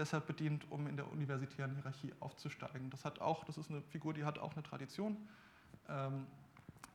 deshalb 0.00 0.26
bedient, 0.26 0.66
um 0.70 0.86
in 0.86 0.96
der 0.96 1.10
universitären 1.12 1.74
Hierarchie 1.74 2.12
aufzusteigen. 2.20 2.90
Das 2.90 3.04
hat 3.04 3.20
auch, 3.20 3.44
das 3.44 3.58
ist 3.58 3.70
eine 3.70 3.82
Figur, 3.82 4.14
die 4.14 4.24
hat 4.24 4.38
auch 4.38 4.54
eine 4.54 4.62
Tradition, 4.62 5.16
ähm, 5.88 6.26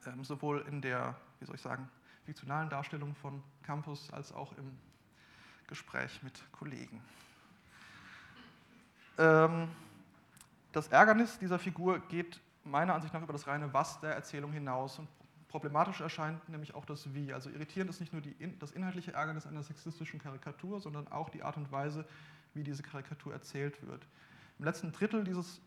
ähm, 0.06 0.24
sowohl 0.24 0.66
in 0.68 0.82
der, 0.82 1.16
wie 1.40 1.46
soll 1.46 1.56
ich 1.56 1.62
sagen, 1.62 1.90
fiktionalen 2.26 2.70
Darstellung 2.70 3.16
von 3.16 3.42
Campus 3.64 4.12
als 4.12 4.34
auch 4.34 4.52
im 4.58 4.78
Gespräch 5.68 6.22
mit 6.24 6.44
Kollegen. 6.52 7.02
Ähm, 9.18 9.70
das 10.72 10.88
Ärgernis 10.90 11.40
dieser 11.40 11.60
Figur 11.60 12.00
geht 12.10 12.42
meiner 12.64 12.96
Ansicht 12.96 13.14
nach 13.14 13.22
über 13.22 13.34
das 13.34 13.48
reine 13.48 13.72
Was 13.74 14.00
der 14.02 14.14
Erzählung 14.16 14.52
hinaus. 14.52 15.00
Und 15.00 15.08
problematisch 15.48 16.02
erscheint 16.02 16.50
nämlich 16.50 16.76
auch 16.76 16.86
das 16.86 17.14
Wie. 17.14 17.32
Also 17.32 17.50
irritierend 17.50 17.90
ist 17.90 18.00
nicht 18.00 18.12
nur 18.12 18.22
die, 18.22 18.36
das 18.60 18.72
inhaltliche 18.72 19.14
Ärgernis 19.14 19.46
einer 19.46 19.64
sexistischen 19.64 20.20
Karikatur, 20.20 20.82
sondern 20.82 21.08
auch 21.08 21.30
die 21.30 21.44
Art 21.44 21.58
und 21.58 21.72
Weise, 21.72 22.06
wie 22.56 22.64
diese 22.64 22.84
Karikatur 22.84 23.34
erzählt 23.34 23.86
wird. 23.86 24.06
Im 24.58 24.66
letzten 24.66 24.92
Drittel 24.92 25.24
dieses 25.24 25.62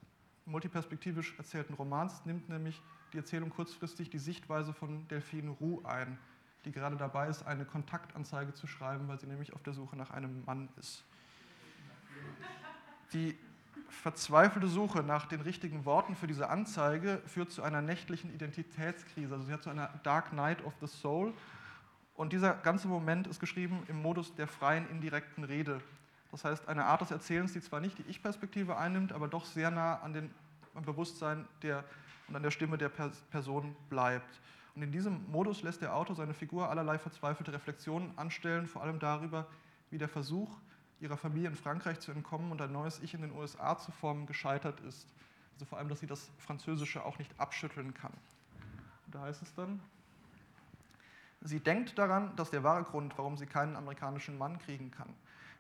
multiperspektivisch 0.47 1.35
erzählten 1.39 1.75
Romans 1.75 2.25
nimmt 2.25 2.49
nämlich 2.49 2.81
die 3.13 3.19
Erzählung 3.19 3.51
kurzfristig 3.51 4.11
die 4.11 4.19
Sichtweise 4.19 4.73
von 4.73 5.07
Delphine 5.09 5.51
Roux 5.51 5.85
ein, 5.85 6.19
die 6.65 6.73
gerade 6.73 6.97
dabei 6.97 7.29
ist, 7.29 7.47
eine 7.47 7.65
Kontaktanzeige 7.65 8.55
zu 8.55 8.67
schreiben, 8.67 9.09
weil 9.09 9.19
sie 9.19 9.27
nämlich 9.27 9.53
auf 9.53 9.63
der 9.63 9.73
Suche 9.73 9.97
nach 9.97 10.11
einem 10.11 10.45
Mann 10.45 10.69
ist. 10.79 11.05
Die 13.13 13.39
verzweifelte 13.89 14.69
Suche 14.69 15.03
nach 15.03 15.27
den 15.27 15.41
richtigen 15.41 15.85
Worten 15.85 16.15
für 16.15 16.27
diese 16.27 16.51
Anzeige 16.51 17.23
führt 17.27 17.51
zu 17.51 17.63
einer 17.63 17.81
nächtlichen 17.81 18.35
Identitätskrise. 18.35 19.35
Also 19.35 19.47
sie 19.47 19.53
hat 19.53 19.63
zu 19.63 19.71
einer 19.71 19.89
Dark 20.03 20.33
Night 20.33 20.63
of 20.65 20.75
the 20.81 20.87
Soul. 20.87 21.33
Und 22.15 22.33
dieser 22.33 22.55
ganze 22.55 22.89
Moment 22.89 23.27
ist 23.27 23.41
geschrieben 23.41 23.83
im 23.89 24.03
Modus 24.03 24.35
der 24.35 24.49
freien 24.49 24.89
indirekten 24.91 25.45
Rede. 25.45 25.81
Das 26.31 26.45
heißt, 26.45 26.69
eine 26.69 26.85
Art 26.85 27.01
des 27.01 27.11
Erzählens, 27.11 27.53
die 27.53 27.61
zwar 27.61 27.81
nicht 27.81 27.99
die 27.99 28.05
Ich-Perspektive 28.09 28.77
einnimmt, 28.77 29.13
aber 29.13 29.29
doch 29.29 29.45
sehr 29.45 29.71
nah 29.71 30.01
an 30.01 30.13
dem 30.13 30.31
Bewusstsein 30.85 31.47
der, 31.63 31.85
und 32.29 32.37
an 32.37 32.43
der 32.43 32.51
Stimme 32.51 32.77
der 32.79 32.91
Person 32.91 33.75
bleibt. 33.89 34.41
Und 34.75 34.83
in 34.83 34.93
diesem 34.93 35.29
Modus 35.31 35.63
lässt 35.63 35.83
der 35.83 35.95
Autor 35.95 36.15
seine 36.15 36.35
Figur 36.35 36.69
allerlei 36.71 36.99
verzweifelte 36.99 37.53
Reflexionen 37.53 38.17
anstellen, 38.17 38.67
vor 38.67 38.83
allem 38.83 38.99
darüber, 38.99 39.47
wie 39.91 39.99
der 39.99 40.09
Versuch, 40.09 40.57
ihrer 41.01 41.17
Familie 41.17 41.49
in 41.49 41.57
Frankreich 41.57 42.01
zu 42.01 42.13
entkommen 42.13 42.53
und 42.53 42.61
ein 42.61 42.73
neues 42.73 43.01
Ich 43.01 43.15
in 43.15 43.23
den 43.23 43.33
USA 43.33 43.79
zu 43.79 43.91
formen, 43.91 44.27
gescheitert 44.27 44.81
ist. 44.81 45.07
Also 45.55 45.65
vor 45.65 45.79
allem, 45.79 45.89
dass 45.89 46.01
sie 46.01 46.07
das 46.07 46.31
Französische 46.39 47.05
auch 47.05 47.19
nicht 47.19 47.33
abschütteln 47.41 47.95
kann. 47.95 48.13
Und 49.07 49.15
da 49.15 49.23
heißt 49.23 49.43
es 49.43 49.55
dann, 49.55 49.81
sie 51.41 51.61
denkt 51.61 51.99
daran, 51.99 52.35
dass 52.37 52.51
der 52.51 52.63
wahre 52.63 52.85
Grund, 52.85 53.17
warum 53.17 53.37
sie 53.37 53.47
keinen 53.47 53.75
amerikanischen 53.75 54.39
Mann 54.39 54.59
kriegen 54.59 54.91
kann, 54.91 55.09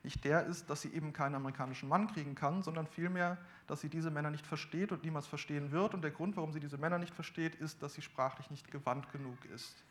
nicht 0.02 0.24
der 0.24 0.44
ist, 0.44 0.70
dass 0.70 0.82
sie 0.82 0.92
eben 0.92 1.12
keinen 1.12 1.34
amerikanischen 1.34 1.88
Mann 1.88 2.06
kriegen 2.06 2.34
kann, 2.34 2.62
sondern 2.62 2.86
vielmehr, 2.86 3.36
dass 3.66 3.80
sie 3.80 3.88
diese 3.88 4.10
Männer 4.10 4.30
nicht 4.30 4.46
versteht 4.46 4.92
und 4.92 5.02
niemals 5.04 5.26
verstehen 5.26 5.72
wird. 5.72 5.94
Und 5.94 6.02
der 6.02 6.10
Grund, 6.10 6.36
warum 6.36 6.52
sie 6.52 6.60
diese 6.60 6.78
Männer 6.78 6.98
nicht 6.98 7.14
versteht, 7.14 7.56
ist, 7.56 7.82
dass 7.82 7.94
sie 7.94 8.02
sprachlich 8.02 8.50
nicht 8.50 8.70
gewandt 8.70 9.10
genug 9.12 9.44
ist. 9.46 9.82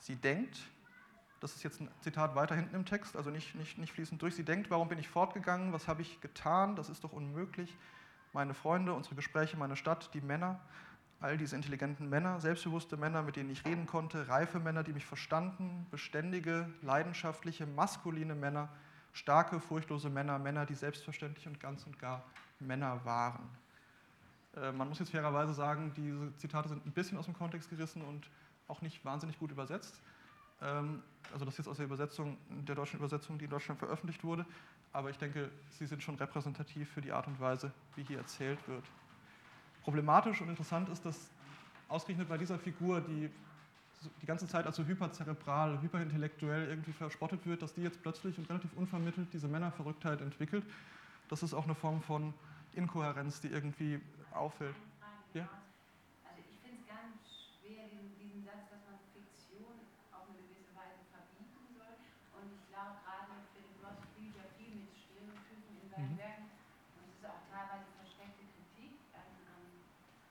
Sie 0.00 0.16
denkt, 0.16 0.58
das 1.40 1.54
ist 1.54 1.62
jetzt 1.62 1.80
ein 1.80 1.88
Zitat 2.00 2.34
weiter 2.34 2.54
hinten 2.54 2.74
im 2.74 2.84
Text, 2.86 3.16
also 3.16 3.30
nicht, 3.30 3.54
nicht, 3.54 3.78
nicht 3.78 3.92
fließend 3.92 4.20
durch. 4.20 4.34
Sie 4.34 4.44
denkt, 4.44 4.70
warum 4.70 4.88
bin 4.88 4.98
ich 4.98 5.08
fortgegangen, 5.08 5.72
was 5.72 5.88
habe 5.88 6.02
ich 6.02 6.20
getan, 6.20 6.74
das 6.74 6.88
ist 6.88 7.04
doch 7.04 7.12
unmöglich. 7.12 7.76
meine 8.32 8.54
Freunde, 8.54 8.94
unsere 8.94 9.14
Gespräche, 9.14 9.56
meine 9.56 9.76
Stadt, 9.76 10.12
die 10.14 10.20
Männer, 10.20 10.60
all 11.20 11.38
diese 11.38 11.54
intelligenten 11.54 12.08
Männer, 12.08 12.40
selbstbewusste 12.40 12.96
Männer, 12.96 13.22
mit 13.22 13.36
denen 13.36 13.50
ich 13.50 13.64
reden 13.64 13.86
konnte, 13.86 14.28
reife 14.28 14.58
Männer, 14.58 14.82
die 14.82 14.92
mich 14.92 15.06
verstanden, 15.06 15.86
beständige, 15.90 16.68
leidenschaftliche, 16.82 17.66
maskuline 17.66 18.34
Männer, 18.34 18.68
starke, 19.14 19.60
furchtlose 19.60 20.10
Männer, 20.10 20.38
Männer, 20.38 20.66
die 20.66 20.74
selbstverständlich 20.74 21.46
und 21.46 21.58
ganz 21.58 21.86
und 21.86 21.98
gar 21.98 22.22
Männer 22.60 23.02
waren. 23.04 23.48
Äh, 24.56 24.72
man 24.72 24.88
muss 24.88 24.98
jetzt 24.98 25.10
fairerweise 25.10 25.54
sagen, 25.54 25.92
diese 25.96 26.36
Zitate 26.36 26.68
sind 26.68 26.84
ein 26.84 26.92
bisschen 26.92 27.16
aus 27.16 27.24
dem 27.24 27.34
Kontext 27.34 27.70
gerissen 27.70 28.02
und 28.02 28.28
auch 28.68 28.82
nicht 28.82 29.04
wahnsinnig 29.04 29.38
gut 29.38 29.50
übersetzt. 29.50 30.00
Ähm, 30.60 31.02
also 31.32 31.44
das 31.44 31.54
ist 31.54 31.58
jetzt 31.58 31.68
aus 31.68 31.76
der 31.76 31.86
Übersetzung, 31.86 32.36
der 32.48 32.74
deutschen 32.74 32.98
Übersetzung, 32.98 33.38
die 33.38 33.44
in 33.44 33.50
Deutschland 33.50 33.78
veröffentlicht 33.78 34.24
wurde. 34.24 34.44
Aber 34.92 35.10
ich 35.10 35.18
denke, 35.18 35.50
sie 35.70 35.86
sind 35.86 36.02
schon 36.02 36.16
repräsentativ 36.16 36.90
für 36.90 37.00
die 37.00 37.12
Art 37.12 37.26
und 37.26 37.40
Weise, 37.40 37.72
wie 37.96 38.02
hier 38.02 38.18
erzählt 38.18 38.58
wird. 38.68 38.84
Problematisch 39.82 40.40
und 40.40 40.48
interessant 40.48 40.88
ist, 40.88 41.04
dass 41.04 41.30
ausgerechnet 41.88 42.28
bei 42.28 42.38
dieser 42.38 42.58
Figur, 42.58 43.00
die 43.00 43.30
die 44.22 44.26
ganze 44.26 44.46
Zeit 44.46 44.66
als 44.66 44.76
so 44.76 44.84
hyperzerebral, 44.84 45.80
hyperintellektuell 45.82 46.68
irgendwie 46.68 46.92
verspottet 46.92 47.46
wird, 47.46 47.62
dass 47.62 47.74
die 47.74 47.82
jetzt 47.82 48.00
plötzlich 48.02 48.38
und 48.38 48.48
relativ 48.48 48.72
unvermittelt 48.76 49.28
diese 49.32 49.48
Männerverrücktheit 49.48 50.20
entwickelt. 50.20 50.64
Das 51.28 51.42
ist 51.42 51.54
auch 51.54 51.64
eine 51.64 51.74
Form 51.74 52.02
von 52.02 52.34
Inkohärenz, 52.74 53.40
die 53.40 53.48
irgendwie 53.48 54.00
auffällt. 54.32 54.76
Ja? 55.34 55.50
Also 56.22 56.38
ich 56.46 56.62
finde 56.62 56.78
es 56.78 56.86
ganz 56.86 57.26
schwer, 57.58 57.90
diesen, 57.90 58.14
diesen 58.22 58.46
Satz, 58.46 58.70
dass 58.70 58.78
man 58.86 58.94
Fiktion 59.10 59.82
auf 60.14 60.30
eine 60.30 60.38
gewisse 60.46 60.70
Weise 60.78 61.02
verbieten 61.10 61.74
soll. 61.74 61.98
Und 62.38 62.54
ich 62.54 62.62
glaube, 62.70 63.02
gerade 63.02 63.34
Philipp 63.50 63.74
Ross 63.82 63.98
spielt 64.14 64.38
ja 64.38 64.46
viel 64.54 64.78
mit 64.78 64.94
Stereotypen 64.94 65.74
in 65.74 65.90
seinen 65.90 66.14
mhm. 66.14 66.22
Werken. 66.22 66.46
Und 66.94 67.10
es 67.10 67.18
ist 67.18 67.26
auch 67.26 67.42
teilweise 67.50 67.90
versteckte 67.98 68.46
Kritik 68.46 68.94
an, 69.10 69.26
an 69.50 69.62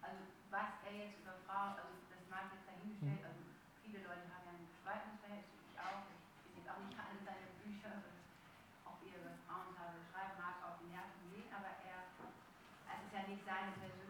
also 0.07 0.23
was 0.47 0.71
er 0.88 0.95
jetzt 1.03 1.19
über 1.19 1.36
Frauen, 1.43 1.75
also 1.83 1.99
das 2.07 2.23
mag 2.31 2.47
jetzt 2.55 2.63
dahingestellt, 2.63 3.19
mhm. 3.19 3.27
also 3.27 3.43
viele 3.83 4.07
Leute 4.07 4.23
haben 4.31 4.47
ja 4.47 4.55
ein 4.55 4.63
gespaltenes 4.71 5.19
Verhältnis, 5.19 5.59
ich 5.67 5.75
auch. 5.83 6.07
Ich 6.47 6.63
lese 6.63 6.71
auch 6.71 6.79
nicht 6.79 6.95
alle 6.95 7.19
seine 7.27 7.47
Bücher, 7.59 8.07
auch 8.88 9.03
ihre 9.03 9.36
Frauentage 9.43 9.99
schreiben 10.07 10.39
mag, 10.39 10.63
auf 10.63 10.79
den 10.79 10.95
Herzen 10.95 11.27
gehen, 11.27 11.51
aber 11.51 11.75
er, 11.83 12.07
es 12.07 13.03
ist 13.03 13.12
ja 13.12 13.27
nicht 13.27 13.43
seine 13.43 13.75
Persönlichkeit. 13.75 14.03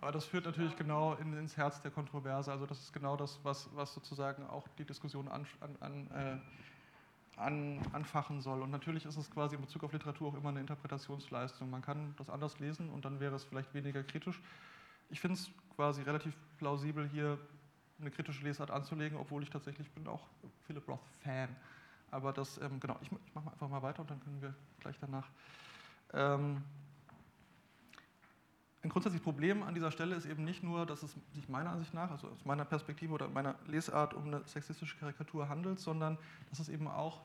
Aber 0.00 0.12
das 0.12 0.24
führt 0.24 0.46
natürlich 0.46 0.74
genau 0.76 1.14
in, 1.14 1.36
ins 1.36 1.58
Herz 1.58 1.82
der 1.82 1.90
Kontroverse. 1.90 2.50
Also 2.50 2.64
das 2.64 2.80
ist 2.80 2.92
genau 2.92 3.16
das, 3.16 3.38
was, 3.42 3.68
was 3.74 3.92
sozusagen 3.92 4.46
auch 4.46 4.66
die 4.78 4.84
Diskussion 4.84 5.28
an, 5.28 5.46
an, 5.80 6.06
äh, 6.10 7.38
an, 7.38 7.80
anfachen 7.92 8.40
soll. 8.40 8.62
Und 8.62 8.70
natürlich 8.70 9.04
ist 9.04 9.18
es 9.18 9.30
quasi 9.30 9.56
in 9.56 9.60
Bezug 9.60 9.84
auf 9.84 9.92
Literatur 9.92 10.28
auch 10.28 10.34
immer 10.34 10.48
eine 10.48 10.60
Interpretationsleistung. 10.60 11.68
Man 11.68 11.82
kann 11.82 12.14
das 12.16 12.30
anders 12.30 12.58
lesen 12.60 12.88
und 12.88 13.04
dann 13.04 13.20
wäre 13.20 13.34
es 13.34 13.44
vielleicht 13.44 13.74
weniger 13.74 14.02
kritisch. 14.02 14.40
Ich 15.10 15.20
finde 15.20 15.34
es 15.34 15.50
quasi 15.76 16.00
relativ 16.00 16.34
plausibel, 16.56 17.06
hier 17.06 17.38
eine 18.00 18.10
kritische 18.10 18.42
Lesart 18.42 18.70
anzulegen, 18.70 19.18
obwohl 19.18 19.42
ich 19.42 19.50
tatsächlich 19.50 19.90
bin 19.90 20.06
auch 20.06 20.26
Philip 20.66 20.88
Roth 20.88 21.00
Fan. 21.22 21.54
Aber 22.10 22.32
das, 22.32 22.56
ähm, 22.56 22.80
genau, 22.80 22.96
ich, 23.02 23.10
ich 23.26 23.34
mache 23.34 23.50
einfach 23.52 23.68
mal 23.68 23.82
weiter 23.82 24.00
und 24.00 24.10
dann 24.10 24.20
können 24.20 24.40
wir 24.40 24.54
gleich 24.78 24.96
danach. 24.98 25.28
Ähm, 26.14 26.62
ein 28.82 28.88
grundsätzliches 28.88 29.24
Problem 29.24 29.62
an 29.62 29.74
dieser 29.74 29.90
Stelle 29.90 30.14
ist 30.14 30.24
eben 30.24 30.44
nicht 30.44 30.62
nur, 30.62 30.86
dass 30.86 31.02
es 31.02 31.14
sich 31.34 31.48
meiner 31.48 31.70
Ansicht 31.70 31.92
nach, 31.92 32.10
also 32.10 32.28
aus 32.28 32.44
meiner 32.44 32.64
Perspektive 32.64 33.12
oder 33.12 33.28
meiner 33.28 33.56
Lesart 33.66 34.14
um 34.14 34.24
eine 34.24 34.42
sexistische 34.46 34.96
Karikatur 34.96 35.48
handelt, 35.48 35.80
sondern 35.80 36.16
dass 36.48 36.60
es 36.60 36.70
eben 36.70 36.88
auch 36.88 37.20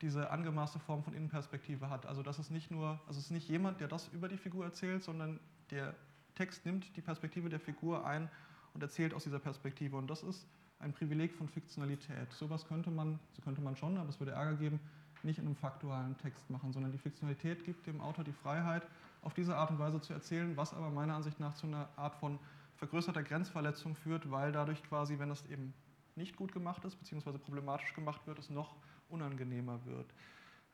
diese 0.00 0.30
angemaßte 0.30 0.78
Form 0.78 1.02
von 1.02 1.14
Innenperspektive 1.14 1.90
hat. 1.90 2.06
Also 2.06 2.22
dass 2.22 2.38
es 2.38 2.50
nicht 2.50 2.70
nur, 2.70 3.00
also 3.06 3.18
es 3.18 3.26
ist 3.26 3.30
nicht 3.30 3.48
jemand, 3.48 3.80
der 3.80 3.88
das 3.88 4.08
über 4.08 4.28
die 4.28 4.38
Figur 4.38 4.64
erzählt, 4.64 5.02
sondern 5.02 5.40
der 5.70 5.94
Text 6.34 6.64
nimmt 6.64 6.96
die 6.96 7.02
Perspektive 7.02 7.48
der 7.48 7.60
Figur 7.60 8.06
ein 8.06 8.30
und 8.72 8.82
erzählt 8.82 9.12
aus 9.12 9.24
dieser 9.24 9.38
Perspektive. 9.38 9.96
Und 9.96 10.08
das 10.08 10.22
ist 10.22 10.46
ein 10.78 10.92
Privileg 10.92 11.34
von 11.34 11.48
Fiktionalität. 11.48 12.32
Sowas 12.32 12.66
könnte 12.66 12.90
man, 12.90 13.20
so 13.32 13.42
könnte 13.42 13.60
man 13.60 13.76
schon, 13.76 13.98
aber 13.98 14.08
es 14.08 14.20
würde 14.20 14.32
Ärger 14.32 14.56
geben, 14.56 14.80
nicht 15.22 15.38
in 15.38 15.46
einem 15.46 15.56
faktualen 15.56 16.16
Text 16.18 16.50
machen, 16.50 16.72
sondern 16.72 16.92
die 16.92 16.98
Fiktionalität 16.98 17.64
gibt 17.64 17.86
dem 17.86 18.00
Autor 18.00 18.24
die 18.24 18.32
Freiheit, 18.32 18.86
auf 19.24 19.34
diese 19.34 19.56
Art 19.56 19.70
und 19.70 19.78
Weise 19.78 20.00
zu 20.00 20.12
erzählen, 20.12 20.56
was 20.56 20.74
aber 20.74 20.90
meiner 20.90 21.14
Ansicht 21.14 21.40
nach 21.40 21.54
zu 21.54 21.66
einer 21.66 21.88
Art 21.96 22.14
von 22.16 22.38
vergrößerter 22.76 23.22
Grenzverletzung 23.22 23.94
führt, 23.94 24.30
weil 24.30 24.52
dadurch 24.52 24.82
quasi, 24.82 25.18
wenn 25.18 25.30
es 25.30 25.44
eben 25.46 25.72
nicht 26.16 26.36
gut 26.36 26.52
gemacht 26.52 26.84
ist, 26.84 26.96
beziehungsweise 26.96 27.38
problematisch 27.38 27.94
gemacht 27.94 28.26
wird, 28.26 28.38
es 28.38 28.50
noch 28.50 28.76
unangenehmer 29.08 29.84
wird. 29.86 30.06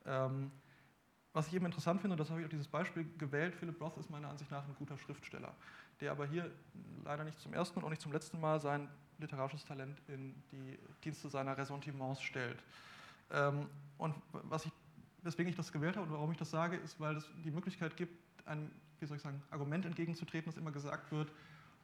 Ähm, 0.04 0.50
was 1.32 1.46
ich 1.46 1.54
eben 1.54 1.66
interessant 1.66 2.00
finde, 2.00 2.16
das 2.16 2.30
habe 2.30 2.40
ich 2.40 2.46
auch 2.46 2.50
dieses 2.50 2.66
Beispiel 2.66 3.08
gewählt, 3.16 3.54
Philip 3.54 3.80
Roth 3.80 3.96
ist 3.98 4.10
meiner 4.10 4.28
Ansicht 4.28 4.50
nach 4.50 4.66
ein 4.66 4.74
guter 4.74 4.98
Schriftsteller, 4.98 5.54
der 6.00 6.10
aber 6.10 6.26
hier 6.26 6.50
leider 7.04 7.22
nicht 7.22 7.38
zum 7.38 7.54
ersten 7.54 7.78
und 7.78 7.84
auch 7.84 7.90
nicht 7.90 8.02
zum 8.02 8.12
letzten 8.12 8.40
Mal 8.40 8.58
sein 8.58 8.88
literarisches 9.18 9.64
Talent 9.64 10.00
in 10.08 10.34
die 10.50 10.78
Dienste 11.04 11.28
seiner 11.28 11.56
Ressentiments 11.56 12.22
stellt. 12.22 12.60
Ähm, 13.30 13.68
und 13.98 14.14
was 14.32 14.66
ich, 14.66 14.72
weswegen 15.22 15.50
ich 15.50 15.56
das 15.56 15.70
gewählt 15.70 15.96
habe 15.96 16.06
und 16.06 16.12
warum 16.12 16.32
ich 16.32 16.38
das 16.38 16.50
sage, 16.50 16.76
ist, 16.76 16.98
weil 16.98 17.16
es 17.16 17.28
die 17.44 17.50
Möglichkeit 17.50 17.96
gibt, 17.96 18.18
einem, 18.46 18.70
wie 18.98 19.07
soll 19.07 19.16
ich 19.16 19.22
sagen, 19.22 19.42
Argument 19.50 19.87
entgegenzutreten, 19.87 20.50
dass 20.50 20.57
immer 20.57 20.72
gesagt 20.72 21.11
wird, 21.12 21.31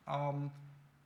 ähm, 0.07 0.51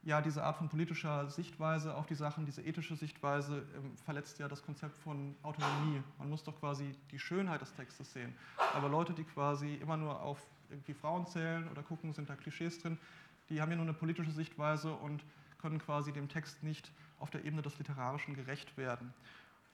ja, 0.03 0.23
diese 0.23 0.43
Art 0.43 0.57
von 0.57 0.69
politischer 0.69 1.29
Sichtweise 1.29 1.95
auf 1.95 2.07
die 2.07 2.15
Sachen, 2.15 2.47
diese 2.47 2.63
ethische 2.63 2.97
Sichtweise 2.97 3.67
ähm, 3.77 3.97
verletzt 3.99 4.39
ja 4.39 4.49
das 4.49 4.63
Konzept 4.63 4.97
von 4.99 5.35
Autonomie. 5.43 6.03
Man 6.19 6.31
muss 6.31 6.43
doch 6.43 6.59
quasi 6.59 6.95
die 7.11 7.19
Schönheit 7.19 7.61
des 7.61 7.75
Textes 7.75 8.13
sehen. 8.13 8.35
Aber 8.75 8.89
Leute, 8.89 9.13
die 9.13 9.25
quasi 9.25 9.75
immer 9.75 9.97
nur 9.97 10.21
auf 10.23 10.41
irgendwie 10.71 10.95
Frauen 10.95 11.27
zählen 11.27 11.69
oder 11.69 11.83
gucken, 11.83 12.15
sind 12.15 12.31
da 12.31 12.37
Klischees 12.37 12.81
drin, 12.81 12.99
die 13.51 13.61
haben 13.61 13.71
ja 13.71 13.77
nur 13.77 13.85
eine 13.85 13.95
politische 13.95 14.31
Sichtweise 14.31 14.93
und 14.93 15.23
können 15.61 15.79
quasi 15.79 16.13
dem 16.13 16.29
Text 16.29 16.63
nicht 16.63 16.91
auf 17.19 17.31
der 17.31 17.45
Ebene 17.45 17.61
des 17.61 17.77
Literarischen 17.77 18.35
gerecht 18.35 18.79
werden. 18.79 19.13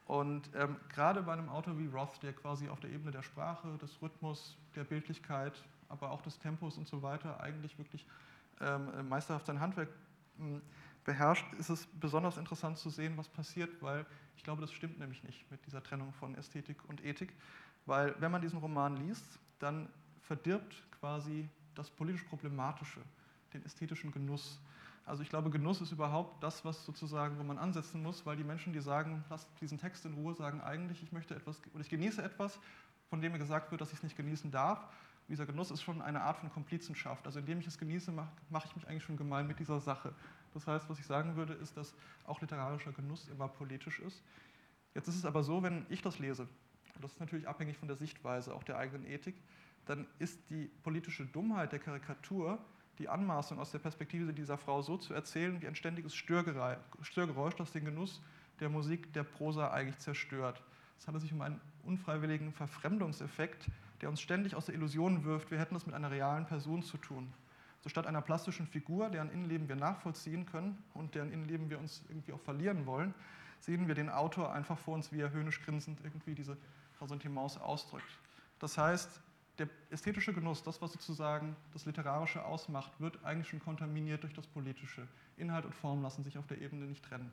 Und 0.07 0.49
ähm, 0.55 0.77
gerade 0.89 1.23
bei 1.23 1.33
einem 1.33 1.49
Autor 1.49 1.79
wie 1.79 1.87
Roth, 1.87 2.23
der 2.23 2.33
quasi 2.33 2.69
auf 2.69 2.79
der 2.81 2.91
Ebene 2.91 3.11
der 3.11 3.23
Sprache, 3.23 3.77
des 3.79 4.01
Rhythmus, 4.01 4.57
der 4.77 4.85
Bildlichkeit, 4.85 5.53
aber 5.89 6.11
auch 6.11 6.23
des 6.23 6.39
Tempos 6.39 6.79
und 6.79 6.87
so 6.87 7.03
weiter 7.03 7.41
eigentlich 7.41 7.77
wirklich 7.77 8.07
ähm, 8.61 9.09
meisterhaft 9.09 9.47
sein 9.47 9.61
Handwerk 9.61 9.89
ähm, 10.39 10.63
beherrscht, 11.05 11.47
ist 11.55 11.71
es 11.71 11.87
besonders 11.87 12.37
interessant 12.37 12.79
zu 12.79 12.91
sehen, 12.91 13.17
was 13.17 13.29
passiert, 13.29 13.71
weil 13.81 14.05
ich 14.37 14.43
glaube, 14.43 14.61
das 14.61 14.73
stimmt 14.73 14.99
nämlich 14.99 15.23
nicht 15.23 15.51
mit 15.51 15.65
dieser 15.67 15.83
Trennung 15.83 16.13
von 16.13 16.35
Ästhetik 16.35 16.77
und 16.89 17.05
Ethik, 17.05 17.33
weil 17.87 18.15
wenn 18.21 18.33
man 18.33 18.43
diesen 18.43 18.59
Roman 18.59 18.97
liest, 18.97 19.39
dann 19.59 19.89
verdirbt 20.23 20.83
quasi 21.01 21.49
das 21.75 21.91
politisch 21.91 22.25
Problematische, 22.25 23.01
den 23.55 23.65
ästhetischen 23.65 24.11
Genuss. 24.11 24.61
Also 25.07 25.23
ich 25.23 25.29
glaube, 25.29 25.51
Genuss 25.51 25.81
ist 25.81 25.93
überhaupt 25.93 26.43
das, 26.43 26.65
was 26.65 26.85
sozusagen, 26.85 27.39
wo 27.39 27.45
man 27.45 27.59
ansetzen 27.59 28.03
muss, 28.03 28.27
weil 28.27 28.37
die 28.37 28.43
Menschen, 28.43 28.73
die 28.73 28.81
sagen, 28.81 29.25
lasst 29.31 29.49
diesen 29.61 29.79
Text 29.79 30.05
in 30.05 30.15
Ruhe, 30.15 30.35
sagen 30.35 30.61
eigentlich, 30.61 31.01
ich 31.01 31.13
möchte 31.13 31.37
etwas 31.37 31.61
oder 31.73 31.81
ich 31.81 31.89
genieße 31.89 32.21
etwas, 32.21 32.59
von 33.09 33.21
dem 33.21 33.31
mir 33.31 33.39
gesagt 33.39 33.71
wird, 33.71 33.81
dass 33.81 33.91
ich 33.91 33.99
es 33.99 34.03
nicht 34.03 34.17
genießen 34.17 34.51
darf. 34.51 34.85
Dieser 35.29 35.47
Genuss 35.47 35.71
ist 35.71 35.83
schon 35.83 36.03
eine 36.03 36.23
Art 36.23 36.39
von 36.39 36.51
Komplizenschaft. 36.51 37.25
Also 37.25 37.39
indem 37.39 37.61
ich 37.61 37.69
es 37.69 37.79
genieße, 37.79 38.11
mache 38.11 38.29
mach 38.51 38.65
ich 38.65 38.75
mich 38.75 38.87
eigentlich 38.89 39.05
schon 39.05 39.17
gemein 39.17 39.47
mit 39.47 39.61
dieser 39.61 39.79
Sache. 39.81 40.13
Das 40.55 40.67
heißt, 40.67 40.89
was 40.89 40.99
ich 40.99 41.07
sagen 41.07 41.37
würde, 41.37 41.53
ist, 41.53 41.77
dass 41.77 41.95
auch 42.25 42.41
literarischer 42.41 42.93
Genuss 42.93 43.29
immer 43.29 43.47
politisch 43.47 44.01
ist. 44.01 44.25
Jetzt 44.95 45.07
ist 45.07 45.17
es 45.17 45.25
aber 45.25 45.45
so, 45.45 45.63
wenn 45.63 45.87
ich 45.89 46.03
das 46.03 46.19
lese, 46.19 46.49
und 46.95 47.05
das 47.05 47.13
ist 47.13 47.21
natürlich 47.21 47.47
abhängig 47.47 47.77
von 47.77 47.87
der 47.87 47.97
Sichtweise, 47.97 48.55
auch 48.55 48.65
der 48.65 48.79
eigenen 48.79 49.07
Ethik, 49.07 49.37
dann 49.85 50.07
ist 50.19 50.41
die 50.51 50.71
politische 50.83 51.27
Dummheit 51.27 51.71
der 51.71 51.79
Karikatur 51.79 52.59
die 52.99 53.09
Anmaßung 53.09 53.59
aus 53.59 53.71
der 53.71 53.79
Perspektive 53.79 54.33
dieser 54.33 54.59
Frau 54.59 54.83
so 54.83 54.97
zu 54.97 55.15
erzählen 55.15 55.61
wie 55.61 55.67
ein 55.67 55.75
ständiges 55.75 56.15
Störgeräusch, 56.15 57.55
das 57.57 57.73
den 57.73 57.85
Genuss 57.85 58.23
der 58.61 58.69
Musik, 58.69 59.13
der 59.13 59.25
Prosa 59.25 59.71
eigentlich 59.71 59.99
zerstört. 59.99 60.63
Es 60.99 61.07
handelt 61.07 61.23
sich 61.23 61.33
um 61.33 61.43
einen 61.43 61.61
unfreiwilligen 61.85 62.53
Verfremdungseffekt, 62.53 63.69
der 64.01 64.09
uns 64.09 64.21
ständig 64.21 64.55
aus 64.55 64.67
der 64.67 64.75
Illusion 64.75 65.25
wirft, 65.25 65.51
wir 65.51 65.59
hätten 65.59 65.77
es 65.77 65.87
mit 65.87 65.95
einer 65.95 66.11
realen 66.11 66.47
Person 66.47 66.83
zu 66.83 66.97
tun. 66.97 67.33
So 67.83 67.89
statt 67.89 68.07
einer 68.07 68.23
plastischen 68.23 68.67
Figur, 68.67 69.11
deren 69.11 69.31
Innenleben 69.31 69.69
wir 69.69 69.77
nachvollziehen 69.77 70.47
können 70.47 70.83
und 70.95 71.15
deren 71.15 71.33
Innenleben 71.33 71.71
wir 71.71 71.79
uns 71.79 72.03
irgendwie 72.09 72.33
auch 72.33 72.41
verlieren 72.41 72.87
wollen, 72.87 73.15
sehen 73.61 73.89
wir 73.89 73.95
den 73.95 74.11
Autor 74.11 74.53
einfach 74.53 74.79
vor 74.79 74.95
uns, 74.95 75.13
wie 75.13 75.21
er 75.21 75.31
höhnisch 75.31 75.63
grinsend 75.63 76.01
irgendwie 76.03 76.35
diese 76.35 76.57
Ressentiments 77.01 77.59
ausdrückt. 77.59 78.19
Das 78.59 78.77
heißt, 78.77 79.21
der 79.59 79.69
ästhetische 79.91 80.33
Genuss, 80.33 80.63
das, 80.63 80.83
was 80.83 80.93
sozusagen 80.93 81.57
das 81.73 81.87
Literarische 81.87 82.45
ausmacht, 82.45 82.93
wird 83.01 83.25
eigentlich 83.25 83.49
schon 83.49 83.61
kontaminiert 83.61 84.23
durch 84.23 84.35
das 84.35 84.47
Politische. 84.47 85.07
Inhalt 85.37 85.65
und 85.65 85.75
Form 85.75 86.03
lassen 86.03 86.25
sich 86.25 86.37
auf 86.39 86.47
der 86.47 86.61
Ebene 86.61 86.87
nicht 86.87 87.05
trennen. 87.05 87.33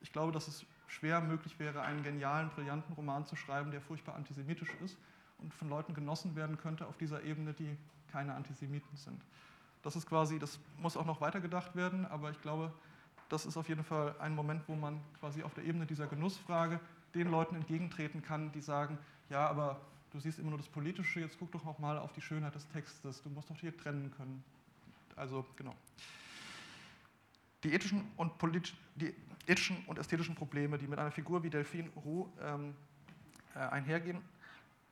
Ich 0.00 0.12
glaube, 0.12 0.32
dass 0.32 0.48
es 0.48 0.64
schwer 0.86 1.20
möglich 1.20 1.58
wäre, 1.58 1.82
einen 1.82 2.02
genialen, 2.02 2.48
brillanten 2.50 2.94
Roman 2.94 3.26
zu 3.26 3.36
schreiben, 3.36 3.70
der 3.70 3.80
furchtbar 3.80 4.14
antisemitisch 4.14 4.74
ist 4.82 4.96
und 5.38 5.52
von 5.54 5.68
Leuten 5.68 5.94
genossen 5.94 6.34
werden 6.36 6.56
könnte 6.56 6.86
auf 6.86 6.96
dieser 6.96 7.22
Ebene, 7.22 7.52
die 7.52 7.76
keine 8.10 8.34
Antisemiten 8.34 8.96
sind. 8.96 9.22
Das 9.82 9.96
ist 9.96 10.06
quasi, 10.06 10.38
das 10.38 10.58
muss 10.78 10.96
auch 10.96 11.06
noch 11.06 11.20
weitergedacht 11.20 11.76
werden, 11.76 12.06
aber 12.06 12.30
ich 12.30 12.40
glaube, 12.40 12.72
das 13.28 13.46
ist 13.46 13.56
auf 13.56 13.68
jeden 13.68 13.84
Fall 13.84 14.14
ein 14.18 14.34
Moment, 14.34 14.62
wo 14.66 14.74
man 14.74 15.00
quasi 15.20 15.42
auf 15.42 15.54
der 15.54 15.64
Ebene 15.64 15.86
dieser 15.86 16.06
Genussfrage 16.06 16.80
den 17.14 17.30
Leuten 17.30 17.54
entgegentreten 17.54 18.22
kann, 18.22 18.52
die 18.52 18.60
sagen, 18.60 18.98
ja, 19.28 19.46
aber 19.48 19.80
du 20.10 20.20
siehst 20.20 20.38
immer 20.38 20.50
nur 20.50 20.58
das 20.58 20.68
Politische, 20.68 21.20
jetzt 21.20 21.38
guck 21.38 21.52
doch 21.52 21.66
auch 21.66 21.78
mal 21.78 21.98
auf 21.98 22.12
die 22.12 22.20
Schönheit 22.20 22.54
des 22.54 22.68
Textes, 22.68 23.22
du 23.22 23.30
musst 23.30 23.50
doch 23.50 23.58
hier 23.58 23.76
trennen 23.76 24.12
können. 24.16 24.42
Also 25.16 25.46
genau. 25.56 25.74
Die 27.62 27.74
ethischen 27.74 28.10
und, 28.16 28.32
die 28.96 29.14
ethischen 29.46 29.84
und 29.86 29.98
ästhetischen 29.98 30.34
Probleme, 30.34 30.78
die 30.78 30.86
mit 30.86 30.98
einer 30.98 31.10
Figur 31.10 31.42
wie 31.42 31.50
Delphine 31.50 31.90
Roux 31.90 32.28
ähm, 32.40 32.74
äh, 33.54 33.58
einhergehen, 33.58 34.22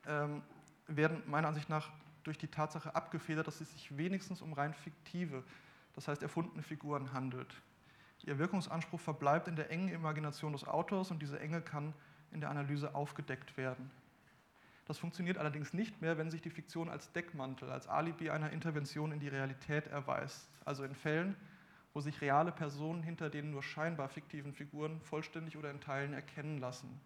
ähm, 0.07 0.42
werden 0.87 1.22
meiner 1.26 1.48
Ansicht 1.48 1.68
nach 1.68 1.90
durch 2.24 2.38
die 2.38 2.48
Tatsache 2.48 2.94
abgefedert, 2.94 3.46
dass 3.46 3.61
es 3.61 3.72
sich 3.72 3.96
wenigstens 3.96 4.42
um 4.42 4.52
rein 4.52 4.74
fiktive, 4.74 5.42
das 5.94 6.09
heißt 6.09 6.22
erfundene 6.22 6.62
Figuren 6.62 7.12
handelt. 7.12 7.54
Ihr 8.24 8.38
Wirkungsanspruch 8.38 9.00
verbleibt 9.00 9.48
in 9.48 9.57
der 9.57 9.70
engen 9.70 9.88
Imagination 9.88 10.52
des 10.52 10.66
Autors 10.66 11.11
und 11.11 11.22
diese 11.22 11.40
Enge 11.40 11.62
kann 11.62 11.94
in 12.33 12.40
der 12.40 12.50
Analyse 12.50 12.94
aufgedeckt 12.94 13.57
werden. 13.57 13.90
Das 14.88 14.98
funktioniert 14.98 15.37
allerdings 15.37 15.74
nicht 15.74 16.01
mehr, 16.01 16.16
wenn 16.16 16.31
sich 16.31 16.40
die 16.40 16.48
Fiktion 16.48 16.88
als 16.88 17.12
Deckmantel, 17.12 17.70
als 17.70 17.87
Alibi 17.87 18.31
einer 18.31 18.51
Intervention 18.51 19.12
in 19.12 19.20
die 19.20 19.29
Realität 19.29 19.87
erweist, 19.87 20.48
also 20.64 20.83
in 20.83 20.94
Fällen, 20.94 21.37
wo 21.92 22.01
sich 22.01 22.22
reale 22.22 22.53
Personen 22.53 23.03
hinter 23.03 23.29
den 23.29 23.51
nur 23.51 23.62
scheinbar 23.62 24.09
fiktiven 24.09 24.55
Figuren 24.55 25.01
vollständig 25.03 25.59
oder 25.59 25.70
in 25.70 25.83
Teilen 25.83 26.14
erkennen 26.14 26.59
lassen. 26.59 27.01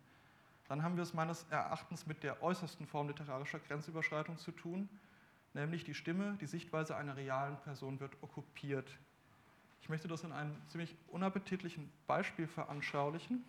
Dann 0.68 0.84
haben 0.84 0.94
wir 0.96 1.02
es 1.02 1.12
meines 1.12 1.44
Erachtens 1.50 2.06
mit 2.06 2.22
der 2.22 2.40
äußersten 2.40 2.86
Form 2.86 3.08
literarischer 3.08 3.58
Grenzüberschreitung 3.58 4.38
zu 4.38 4.52
tun, 4.52 4.88
nämlich 5.52 5.82
die 5.82 5.94
Stimme, 5.94 6.38
die 6.40 6.46
Sichtweise 6.46 6.96
einer 6.96 7.16
realen 7.16 7.56
Person 7.58 7.98
wird 7.98 8.16
okkupiert. 8.22 8.96
Ich 9.80 9.88
möchte 9.88 10.06
das 10.06 10.22
in 10.22 10.30
einem 10.30 10.56
ziemlich 10.68 10.94
unappetitlichen 11.08 11.90
Beispiel 12.06 12.46
veranschaulichen. 12.46 13.44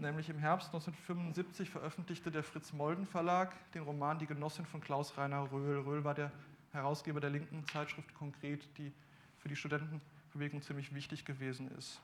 Nämlich 0.00 0.30
im 0.30 0.38
Herbst 0.38 0.68
1975 0.68 1.70
veröffentlichte 1.70 2.30
der 2.30 2.44
Fritz 2.44 2.72
Molden 2.72 3.04
Verlag 3.04 3.52
den 3.72 3.82
Roman 3.82 4.20
Die 4.20 4.26
Genossin 4.26 4.64
von 4.64 4.80
Klaus 4.80 5.18
Rainer 5.18 5.50
Röhl. 5.50 5.80
Röhl 5.80 6.04
war 6.04 6.14
der 6.14 6.30
Herausgeber 6.70 7.18
der 7.18 7.30
linken 7.30 7.66
Zeitschrift 7.66 8.14
Konkret, 8.14 8.64
die 8.78 8.92
für 9.38 9.48
die 9.48 9.56
Studentenbewegung 9.56 10.62
ziemlich 10.62 10.94
wichtig 10.94 11.24
gewesen 11.24 11.68
ist. 11.76 12.00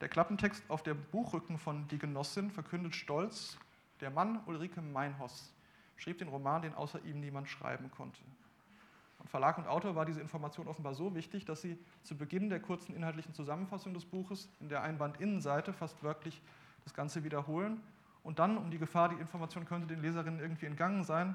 Der 0.00 0.08
Klappentext 0.08 0.64
auf 0.70 0.82
dem 0.82 0.96
Buchrücken 1.10 1.58
von 1.58 1.86
Die 1.88 1.98
Genossin 1.98 2.50
verkündet 2.50 2.94
stolz, 2.94 3.58
der 4.00 4.08
Mann 4.08 4.40
Ulrike 4.46 4.80
Meinhoss 4.80 5.52
schrieb 5.98 6.16
den 6.16 6.28
Roman, 6.28 6.62
den 6.62 6.74
außer 6.74 7.04
ihm 7.04 7.20
niemand 7.20 7.50
schreiben 7.50 7.90
konnte. 7.90 8.22
Und 9.18 9.28
Verlag 9.28 9.58
und 9.58 9.66
Autor 9.66 9.94
war 9.94 10.06
diese 10.06 10.22
Information 10.22 10.66
offenbar 10.66 10.94
so 10.94 11.14
wichtig, 11.14 11.44
dass 11.44 11.60
sie 11.60 11.76
zu 12.04 12.16
Beginn 12.16 12.48
der 12.48 12.60
kurzen 12.60 12.96
inhaltlichen 12.96 13.34
Zusammenfassung 13.34 13.92
des 13.92 14.06
Buches 14.06 14.48
in 14.60 14.70
der 14.70 14.80
Einbandinnenseite 14.80 15.74
fast 15.74 16.02
wörtlich 16.02 16.40
das 16.84 16.94
Ganze 16.94 17.24
wiederholen. 17.24 17.80
Und 18.22 18.38
dann, 18.38 18.58
um 18.58 18.70
die 18.70 18.78
Gefahr, 18.78 19.08
die 19.08 19.16
Information 19.16 19.64
könnte 19.64 19.86
den 19.86 20.02
Leserinnen 20.02 20.40
irgendwie 20.40 20.66
entgangen 20.66 21.04
sein, 21.04 21.34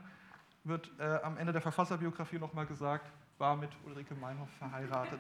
wird 0.64 0.92
äh, 1.00 1.20
am 1.24 1.38
Ende 1.38 1.54
der 1.54 1.62
Verfasserbiografie 1.62 2.40
nochmal 2.40 2.66
gesagt, 2.66 3.12
war 3.38 3.56
mit 3.56 3.72
Ulrike 3.86 4.16
Meinhoff 4.16 4.50
verheiratet. 4.52 5.20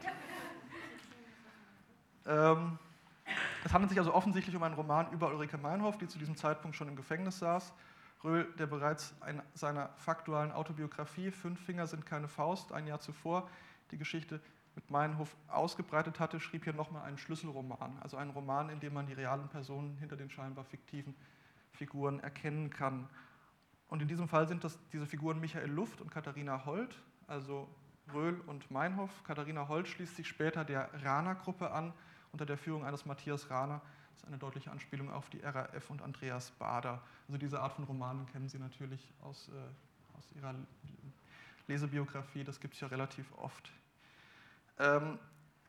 ähm, 2.28 2.78
es 3.66 3.74
handelt 3.74 3.90
sich 3.90 4.00
also 4.00 4.14
offensichtlich 4.14 4.56
um 4.56 4.64
einen 4.64 4.76
Roman 4.76 5.12
über 5.12 5.30
Ulrike 5.30 5.58
Meinhoff, 5.58 5.98
die 5.98 6.08
zu 6.08 6.20
diesem 6.20 6.36
Zeitpunkt 6.36 6.76
schon 6.76 6.88
im 6.88 6.96
Gefängnis 6.96 7.40
saß 7.40 7.74
Röhl, 8.24 8.46
der 8.58 8.68
bereits 8.68 9.14
in 9.28 9.42
seiner 9.54 9.90
faktualen 9.98 10.52
Autobiografie 10.52 11.32
Fünf 11.32 11.60
Finger 11.60 11.88
sind 11.88 12.06
keine 12.06 12.28
Faust 12.28 12.72
ein 12.72 12.88
Jahr 12.88 13.00
zuvor 13.00 13.50
die 13.92 13.98
Geschichte 13.98 14.40
mit 14.76 14.90
Meinhof 14.90 15.36
ausgebreitet 15.48 16.20
hatte, 16.20 16.40
schrieb 16.40 16.64
hier 16.64 16.74
nochmal 16.74 17.04
einen 17.04 17.18
Schlüsselroman, 17.18 17.98
also 18.02 18.18
einen 18.18 18.32
Roman, 18.32 18.70
in 18.70 18.80
dem 18.80 18.94
man 18.94 19.06
die 19.06 19.14
realen 19.14 19.48
Personen 19.50 19.98
hinter 19.98 20.16
den 20.16 20.30
scheinbar 20.30 20.64
fiktiven 20.66 21.16
Figuren 21.72 22.20
erkennen 22.20 22.70
kann. 22.70 23.08
Und 23.88 24.02
in 24.02 24.08
diesem 24.08 24.28
Fall 24.28 24.48
sind 24.48 24.64
das 24.64 24.80
diese 24.92 25.06
Figuren 25.06 25.40
Michael 25.40 25.70
Luft 25.70 26.02
und 26.02 26.10
Katharina 26.10 26.66
Holt, 26.66 27.00
also 27.28 27.68
Röhl 28.12 28.40
und 28.48 28.70
Meinhof. 28.72 29.12
Katharina 29.24 29.68
Holt 29.68 29.88
schließt 29.88 30.16
sich 30.16 30.28
später 30.28 30.66
der 30.66 30.90
Rana-Gruppe 31.04 31.72
an, 31.72 31.94
unter 32.32 32.46
der 32.46 32.58
Führung 32.58 32.84
eines 32.84 33.06
Matthias 33.06 33.50
Rahner, 33.52 33.82
ist 34.16 34.26
eine 34.26 34.38
deutliche 34.38 34.72
Anspielung 34.72 35.12
auf 35.12 35.30
die 35.30 35.40
RAF 35.40 35.90
und 35.90 36.02
Andreas 36.02 36.52
Bader. 36.52 37.02
Also 37.28 37.38
diese 37.38 37.62
Art 37.62 37.74
von 37.74 37.84
Romanen 37.84 38.26
kennen 38.26 38.50
Sie 38.50 38.58
natürlich 38.58 39.14
aus, 39.22 39.50
äh, 39.50 40.18
aus 40.18 40.32
Ihrer 40.36 40.56
Lesebiografie, 41.68 42.44
das 42.44 42.60
gibt 42.60 42.74
es 42.74 42.80
ja 42.80 42.88
relativ 42.88 43.32
oft. 43.38 43.72
Ähm, 44.80 45.20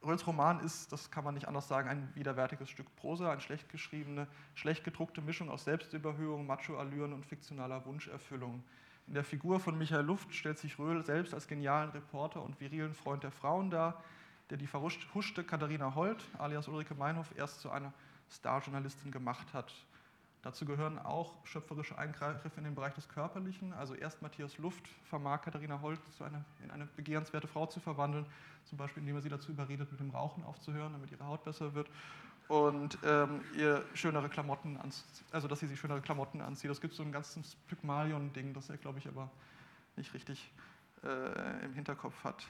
Röhls 0.04 0.26
Roman 0.26 0.60
ist, 0.60 0.92
das 0.92 1.10
kann 1.10 1.24
man 1.24 1.34
nicht 1.34 1.48
anders 1.48 1.66
sagen, 1.66 1.88
ein 1.88 2.10
widerwärtiges 2.14 2.68
Stück 2.68 2.94
Prosa, 2.96 3.30
eine 3.30 3.40
schlecht 3.40 3.68
geschriebene, 3.70 4.26
schlecht 4.54 4.84
gedruckte 4.84 5.22
Mischung 5.22 5.50
aus 5.50 5.64
Selbstüberhöhung, 5.64 6.46
Macho-Allüren 6.46 7.12
und 7.12 7.24
fiktionaler 7.24 7.84
Wunscherfüllung. 7.86 8.62
In 9.06 9.14
der 9.14 9.24
Figur 9.24 9.60
von 9.60 9.76
Michael 9.76 10.04
Luft 10.04 10.34
stellt 10.34 10.58
sich 10.58 10.78
Röhl 10.78 11.04
selbst 11.04 11.34
als 11.34 11.46
genialen 11.46 11.90
Reporter 11.90 12.42
und 12.42 12.60
virilen 12.60 12.94
Freund 12.94 13.22
der 13.22 13.30
Frauen 13.30 13.70
dar, 13.70 14.02
der 14.50 14.58
die 14.58 14.66
verhuschte 14.66 15.44
Katharina 15.44 15.94
Holt, 15.94 16.24
alias 16.38 16.68
Ulrike 16.68 16.94
Meinhof, 16.94 17.32
erst 17.36 17.60
zu 17.60 17.70
einer 17.70 17.92
Starjournalistin 18.30 19.10
gemacht 19.10 19.52
hat. 19.52 19.72
Dazu 20.44 20.66
gehören 20.66 20.98
auch 20.98 21.32
schöpferische 21.44 21.96
Eingriffe 21.96 22.58
in 22.58 22.64
den 22.64 22.74
Bereich 22.74 22.92
des 22.92 23.08
Körperlichen. 23.08 23.72
Also 23.72 23.94
erst 23.94 24.20
Matthias 24.20 24.58
Luft 24.58 24.86
vermag 25.08 25.40
Katharina 25.40 25.80
Holt 25.80 25.98
eine, 26.20 26.44
in 26.62 26.70
eine 26.70 26.84
begehrenswerte 26.84 27.48
Frau 27.48 27.64
zu 27.64 27.80
verwandeln, 27.80 28.26
zum 28.66 28.76
Beispiel 28.76 29.00
indem 29.00 29.16
er 29.16 29.22
sie 29.22 29.30
dazu 29.30 29.52
überredet, 29.52 29.90
mit 29.90 30.00
dem 30.00 30.10
Rauchen 30.10 30.44
aufzuhören, 30.44 30.92
damit 30.92 31.10
ihre 31.10 31.26
Haut 31.26 31.42
besser 31.44 31.74
wird. 31.74 31.88
Und 32.48 32.98
ähm, 33.04 33.40
ihr 33.56 33.82
schönere 33.94 34.28
Klamotten, 34.28 34.78
also 35.32 35.48
dass 35.48 35.60
sie 35.60 35.66
sich 35.66 35.80
schönere 35.80 36.02
Klamotten 36.02 36.42
anzieht. 36.42 36.70
Das 36.70 36.82
gibt 36.82 36.92
so 36.92 37.02
ein 37.02 37.10
ganzes 37.10 37.56
Pygmalion-Ding, 37.68 38.52
das 38.52 38.68
er, 38.68 38.76
glaube 38.76 38.98
ich, 38.98 39.08
aber 39.08 39.30
nicht 39.96 40.12
richtig 40.12 40.52
äh, 41.04 41.64
im 41.64 41.72
Hinterkopf 41.72 42.22
hat. 42.22 42.46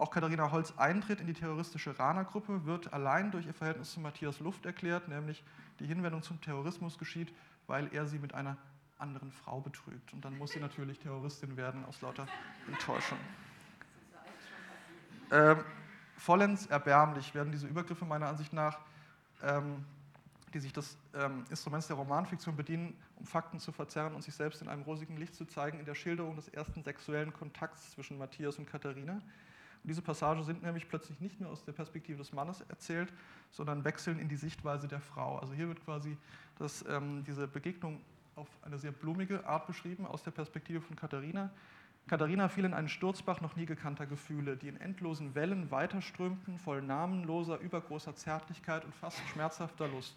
Auch 0.00 0.10
Katharina 0.10 0.50
Holz 0.50 0.72
Eintritt 0.78 1.20
in 1.20 1.26
die 1.26 1.34
terroristische 1.34 1.98
Rana-Gruppe 1.98 2.64
wird 2.64 2.90
allein 2.94 3.30
durch 3.30 3.44
ihr 3.44 3.52
Verhältnis 3.52 3.92
zu 3.92 4.00
Matthias 4.00 4.40
Luft 4.40 4.64
erklärt, 4.64 5.08
nämlich 5.08 5.44
die 5.78 5.84
Hinwendung 5.84 6.22
zum 6.22 6.40
Terrorismus 6.40 6.96
geschieht, 6.96 7.30
weil 7.66 7.86
er 7.92 8.06
sie 8.06 8.18
mit 8.18 8.32
einer 8.32 8.56
anderen 8.96 9.30
Frau 9.30 9.60
betrügt. 9.60 10.14
Und 10.14 10.24
dann 10.24 10.38
muss 10.38 10.52
sie 10.52 10.58
natürlich 10.58 10.98
Terroristin 11.00 11.54
werden 11.58 11.84
aus 11.84 12.00
lauter 12.00 12.26
Enttäuschung. 12.66 13.18
Ähm, 15.30 15.64
vollends 16.16 16.64
erbärmlich 16.64 17.34
werden 17.34 17.52
diese 17.52 17.66
Übergriffe 17.66 18.06
meiner 18.06 18.28
Ansicht 18.28 18.54
nach, 18.54 18.78
ähm, 19.42 19.84
die 20.54 20.60
sich 20.60 20.72
des 20.72 20.96
ähm, 21.12 21.44
Instruments 21.50 21.88
der 21.88 21.96
Romanfiktion 21.96 22.56
bedienen, 22.56 22.96
um 23.16 23.26
Fakten 23.26 23.60
zu 23.60 23.70
verzerren 23.70 24.14
und 24.14 24.22
sich 24.22 24.34
selbst 24.34 24.62
in 24.62 24.68
einem 24.68 24.80
rosigen 24.80 25.18
Licht 25.18 25.34
zu 25.34 25.44
zeigen, 25.44 25.78
in 25.78 25.84
der 25.84 25.94
Schilderung 25.94 26.36
des 26.36 26.48
ersten 26.48 26.82
sexuellen 26.82 27.34
Kontakts 27.34 27.90
zwischen 27.90 28.16
Matthias 28.16 28.56
und 28.56 28.64
Katharina. 28.64 29.20
Und 29.82 29.88
diese 29.88 30.02
Passagen 30.02 30.42
sind 30.44 30.62
nämlich 30.62 30.88
plötzlich 30.88 31.20
nicht 31.20 31.40
mehr 31.40 31.48
aus 31.48 31.64
der 31.64 31.72
Perspektive 31.72 32.18
des 32.18 32.32
Mannes 32.32 32.60
erzählt, 32.68 33.12
sondern 33.50 33.84
wechseln 33.84 34.18
in 34.18 34.28
die 34.28 34.36
Sichtweise 34.36 34.88
der 34.88 35.00
Frau. 35.00 35.38
Also 35.38 35.54
hier 35.54 35.68
wird 35.68 35.84
quasi 35.84 36.16
das, 36.58 36.84
ähm, 36.88 37.24
diese 37.24 37.48
Begegnung 37.48 38.00
auf 38.36 38.48
eine 38.62 38.78
sehr 38.78 38.92
blumige 38.92 39.46
Art 39.46 39.66
beschrieben, 39.66 40.06
aus 40.06 40.22
der 40.22 40.30
Perspektive 40.30 40.80
von 40.80 40.96
Katharina. 40.96 41.50
Katharina 42.06 42.48
fiel 42.48 42.64
in 42.64 42.74
einen 42.74 42.88
Sturzbach 42.88 43.40
noch 43.40 43.56
nie 43.56 43.66
gekannter 43.66 44.06
Gefühle, 44.06 44.56
die 44.56 44.68
in 44.68 44.80
endlosen 44.80 45.34
Wellen 45.34 45.70
weiterströmten, 45.70 46.58
voll 46.58 46.82
namenloser, 46.82 47.58
übergroßer 47.58 48.14
Zärtlichkeit 48.16 48.84
und 48.84 48.94
fast 48.94 49.18
schmerzhafter 49.28 49.88
Lust. 49.88 50.16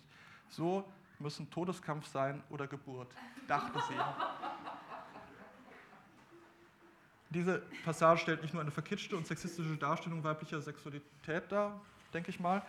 So 0.50 0.84
müssen 1.20 1.50
Todeskampf 1.50 2.08
sein 2.08 2.42
oder 2.50 2.68
Geburt, 2.68 3.14
dachte 3.48 3.80
sie. 3.88 3.96
Diese 7.34 7.64
Passage 7.84 8.22
stellt 8.22 8.42
nicht 8.44 8.54
nur 8.54 8.62
eine 8.62 8.72
verkitschte 8.72 9.18
und 9.18 9.26
sexistische 9.26 9.76
Darstellung 9.78 10.24
weiblicher 10.24 10.62
Sexualität 10.62 11.52
dar, 11.52 11.82
denke 12.14 12.30
ich 12.30 12.40
mal, 12.40 12.62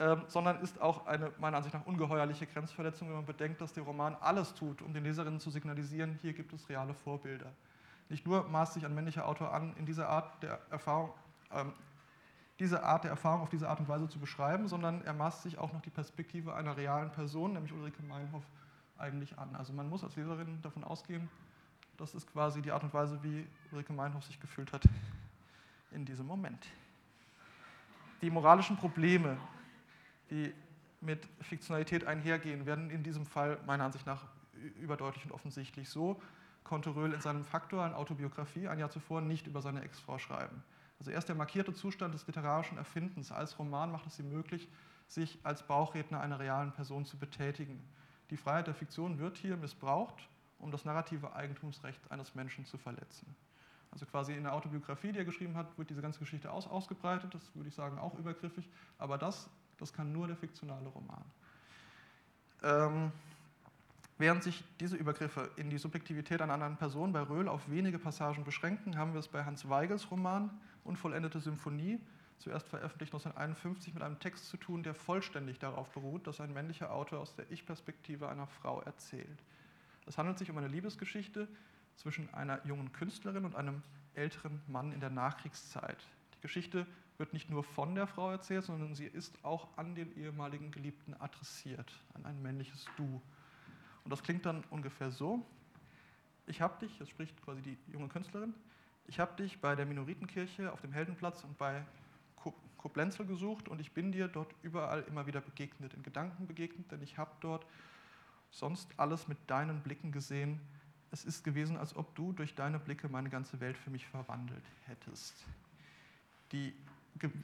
ähm, 0.00 0.22
sondern 0.26 0.60
ist 0.60 0.80
auch 0.80 1.06
eine 1.06 1.32
meiner 1.38 1.58
Ansicht 1.58 1.74
nach 1.74 1.86
ungeheuerliche 1.86 2.46
Grenzverletzung, 2.46 3.08
wenn 3.08 3.16
man 3.16 3.26
bedenkt, 3.26 3.60
dass 3.60 3.72
der 3.72 3.84
Roman 3.84 4.16
alles 4.20 4.54
tut, 4.54 4.82
um 4.82 4.92
den 4.92 5.04
Leserinnen 5.04 5.38
zu 5.38 5.50
signalisieren, 5.50 6.18
hier 6.20 6.32
gibt 6.32 6.52
es 6.52 6.68
reale 6.68 6.94
Vorbilder. 6.94 7.52
Nicht 8.08 8.26
nur 8.26 8.48
maßt 8.48 8.74
sich 8.74 8.84
ein 8.84 8.94
männlicher 8.94 9.26
Autor 9.26 9.52
an, 9.52 9.74
in 9.76 9.86
dieser 9.86 10.08
Art 10.08 10.42
der 10.42 10.58
Erfahrung, 10.70 11.12
ähm, 11.52 11.72
diese 12.58 12.82
Art 12.82 13.04
der 13.04 13.12
Erfahrung 13.12 13.42
auf 13.42 13.50
diese 13.50 13.68
Art 13.68 13.78
und 13.78 13.88
Weise 13.88 14.08
zu 14.08 14.18
beschreiben, 14.18 14.66
sondern 14.66 15.04
er 15.04 15.12
maßt 15.12 15.42
sich 15.44 15.58
auch 15.58 15.72
noch 15.72 15.82
die 15.82 15.90
Perspektive 15.90 16.54
einer 16.54 16.76
realen 16.76 17.12
Person, 17.12 17.52
nämlich 17.52 17.72
Ulrike 17.72 18.02
Meinhoff, 18.02 18.42
eigentlich 18.96 19.38
an. 19.38 19.54
Also 19.54 19.72
man 19.72 19.88
muss 19.88 20.02
als 20.02 20.16
Leserin 20.16 20.60
davon 20.62 20.82
ausgehen, 20.82 21.28
das 21.98 22.14
ist 22.14 22.26
quasi 22.32 22.62
die 22.62 22.70
Art 22.70 22.82
und 22.84 22.94
Weise, 22.94 23.22
wie 23.22 23.46
Ulrike 23.72 23.92
Meinhof 23.92 24.24
sich 24.24 24.40
gefühlt 24.40 24.72
hat 24.72 24.82
in 25.90 26.04
diesem 26.04 26.26
Moment. 26.26 26.66
Die 28.22 28.30
moralischen 28.30 28.76
Probleme, 28.76 29.36
die 30.30 30.52
mit 31.00 31.28
Fiktionalität 31.40 32.04
einhergehen, 32.04 32.66
werden 32.66 32.90
in 32.90 33.02
diesem 33.02 33.26
Fall 33.26 33.58
meiner 33.66 33.84
Ansicht 33.84 34.06
nach 34.06 34.24
überdeutlich 34.80 35.24
und 35.24 35.32
offensichtlich. 35.32 35.88
So 35.88 36.20
konnte 36.64 36.94
Röhl 36.94 37.12
in 37.12 37.20
seinem 37.20 37.44
Faktor, 37.44 37.86
in 37.86 37.94
Autobiografie, 37.94 38.68
ein 38.68 38.78
Jahr 38.78 38.90
zuvor 38.90 39.20
nicht 39.20 39.46
über 39.46 39.62
seine 39.62 39.82
Ex-Frau 39.82 40.18
schreiben. 40.18 40.62
Also 40.98 41.10
erst 41.10 41.28
der 41.28 41.36
markierte 41.36 41.72
Zustand 41.72 42.14
des 42.14 42.26
literarischen 42.26 42.76
Erfindens 42.76 43.30
als 43.30 43.58
Roman 43.58 43.92
macht 43.92 44.06
es 44.06 44.18
ihm 44.18 44.30
möglich, 44.30 44.68
sich 45.06 45.38
als 45.44 45.62
Bauchredner 45.62 46.20
einer 46.20 46.38
realen 46.38 46.72
Person 46.72 47.04
zu 47.04 47.16
betätigen. 47.16 47.80
Die 48.30 48.36
Freiheit 48.36 48.66
der 48.66 48.74
Fiktion 48.74 49.18
wird 49.18 49.38
hier 49.38 49.56
missbraucht, 49.56 50.28
um 50.58 50.70
das 50.70 50.84
narrative 50.84 51.34
Eigentumsrecht 51.34 52.00
eines 52.10 52.34
Menschen 52.34 52.64
zu 52.64 52.78
verletzen. 52.78 53.34
Also 53.90 54.06
quasi 54.06 54.34
in 54.34 54.42
der 54.42 54.54
Autobiografie, 54.54 55.12
die 55.12 55.18
er 55.18 55.24
geschrieben 55.24 55.56
hat, 55.56 55.76
wird 55.78 55.90
diese 55.90 56.02
ganze 56.02 56.18
Geschichte 56.18 56.50
aus, 56.50 56.66
ausgebreitet. 56.66 57.34
Das 57.34 57.54
würde 57.54 57.68
ich 57.68 57.74
sagen 57.74 57.98
auch 57.98 58.18
übergriffig. 58.18 58.68
Aber 58.98 59.16
das, 59.16 59.48
das 59.78 59.92
kann 59.92 60.12
nur 60.12 60.26
der 60.26 60.36
fiktionale 60.36 60.88
Roman. 60.88 61.24
Ähm, 62.62 63.12
während 64.18 64.42
sich 64.42 64.62
diese 64.80 64.96
Übergriffe 64.96 65.50
in 65.56 65.70
die 65.70 65.78
Subjektivität 65.78 66.42
einer 66.42 66.54
anderen 66.54 66.76
Person 66.76 67.12
bei 67.12 67.22
Röhl 67.22 67.48
auf 67.48 67.70
wenige 67.70 67.98
Passagen 67.98 68.44
beschränken, 68.44 68.98
haben 68.98 69.14
wir 69.14 69.20
es 69.20 69.28
bei 69.28 69.44
Hans 69.44 69.68
Weigels 69.68 70.10
Roman 70.10 70.50
Unvollendete 70.84 71.40
Symphonie, 71.40 72.00
zuerst 72.38 72.66
veröffentlicht 72.66 73.12
1951, 73.12 73.92
mit 73.92 74.02
einem 74.02 74.18
Text 74.18 74.48
zu 74.48 74.56
tun, 74.56 74.82
der 74.82 74.94
vollständig 74.94 75.58
darauf 75.58 75.90
beruht, 75.90 76.26
dass 76.26 76.40
ein 76.40 76.52
männlicher 76.52 76.90
Autor 76.92 77.20
aus 77.20 77.34
der 77.34 77.50
Ich-Perspektive 77.50 78.28
einer 78.28 78.46
Frau 78.46 78.80
erzählt. 78.80 79.42
Es 80.08 80.16
handelt 80.16 80.38
sich 80.38 80.50
um 80.50 80.56
eine 80.56 80.68
Liebesgeschichte 80.68 81.46
zwischen 81.96 82.32
einer 82.32 82.64
jungen 82.66 82.92
Künstlerin 82.92 83.44
und 83.44 83.54
einem 83.54 83.82
älteren 84.14 84.62
Mann 84.66 84.92
in 84.92 85.00
der 85.00 85.10
Nachkriegszeit. 85.10 85.98
Die 86.34 86.40
Geschichte 86.40 86.86
wird 87.18 87.34
nicht 87.34 87.50
nur 87.50 87.62
von 87.62 87.94
der 87.94 88.06
Frau 88.06 88.30
erzählt, 88.30 88.64
sondern 88.64 88.94
sie 88.94 89.04
ist 89.04 89.44
auch 89.44 89.68
an 89.76 89.94
den 89.94 90.16
ehemaligen 90.16 90.70
Geliebten 90.70 91.14
adressiert, 91.14 91.92
an 92.14 92.24
ein 92.24 92.40
männliches 92.40 92.86
Du. 92.96 93.20
Und 94.04 94.10
das 94.10 94.22
klingt 94.22 94.46
dann 94.46 94.64
ungefähr 94.70 95.10
so. 95.10 95.44
Ich 96.46 96.62
habe 96.62 96.78
dich, 96.86 96.96
das 96.98 97.10
spricht 97.10 97.42
quasi 97.44 97.60
die 97.60 97.76
junge 97.92 98.08
Künstlerin, 98.08 98.54
ich 99.06 99.20
habe 99.20 99.36
dich 99.36 99.60
bei 99.60 99.74
der 99.74 99.84
Minoritenkirche 99.84 100.72
auf 100.72 100.80
dem 100.80 100.92
Heldenplatz 100.92 101.44
und 101.44 101.58
bei 101.58 101.84
Koblenzel 102.78 103.26
gesucht 103.26 103.68
und 103.68 103.80
ich 103.80 103.92
bin 103.92 104.12
dir 104.12 104.28
dort 104.28 104.54
überall 104.62 105.02
immer 105.02 105.26
wieder 105.26 105.40
begegnet, 105.40 105.92
in 105.94 106.02
Gedanken 106.02 106.46
begegnet, 106.46 106.90
denn 106.92 107.02
ich 107.02 107.18
habe 107.18 107.32
dort 107.40 107.66
sonst 108.50 108.88
alles 108.98 109.28
mit 109.28 109.38
deinen 109.46 109.80
Blicken 109.82 110.12
gesehen. 110.12 110.60
Es 111.10 111.24
ist 111.24 111.44
gewesen, 111.44 111.76
als 111.76 111.96
ob 111.96 112.14
du 112.14 112.32
durch 112.32 112.54
deine 112.54 112.78
Blicke 112.78 113.08
meine 113.08 113.30
ganze 113.30 113.60
Welt 113.60 113.76
für 113.76 113.90
mich 113.90 114.06
verwandelt 114.06 114.64
hättest. 114.86 115.34
Die 116.52 116.74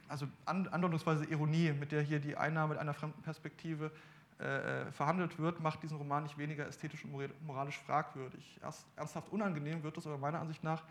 also 0.07 0.27
andeutungsweise 0.45 1.25
Ironie, 1.25 1.73
mit 1.73 1.91
der 1.91 2.01
hier 2.01 2.19
die 2.19 2.37
Einnahme 2.37 2.79
einer 2.79 2.93
fremden 2.93 3.21
Perspektive 3.21 3.91
äh, 4.39 4.43
äh, 4.83 4.91
verhandelt 4.91 5.39
wird, 5.39 5.59
macht 5.59 5.83
diesen 5.83 5.97
Roman 5.97 6.23
nicht 6.23 6.37
weniger 6.37 6.67
ästhetisch 6.67 7.05
und 7.05 7.45
moralisch 7.45 7.77
fragwürdig. 7.79 8.59
Erst, 8.61 8.85
ernsthaft 8.95 9.31
unangenehm 9.31 9.83
wird 9.83 9.97
es 9.97 10.05
aber 10.05 10.17
meiner 10.17 10.39
Ansicht 10.39 10.63
nach 10.63 10.83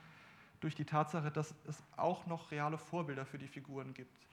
durch 0.60 0.74
die 0.74 0.84
Tatsache, 0.84 1.30
dass 1.30 1.54
es 1.68 1.82
auch 1.96 2.26
noch 2.26 2.50
reale 2.50 2.78
Vorbilder 2.78 3.26
für 3.26 3.38
die 3.38 3.48
Figuren 3.48 3.92
gibt. 3.92 4.26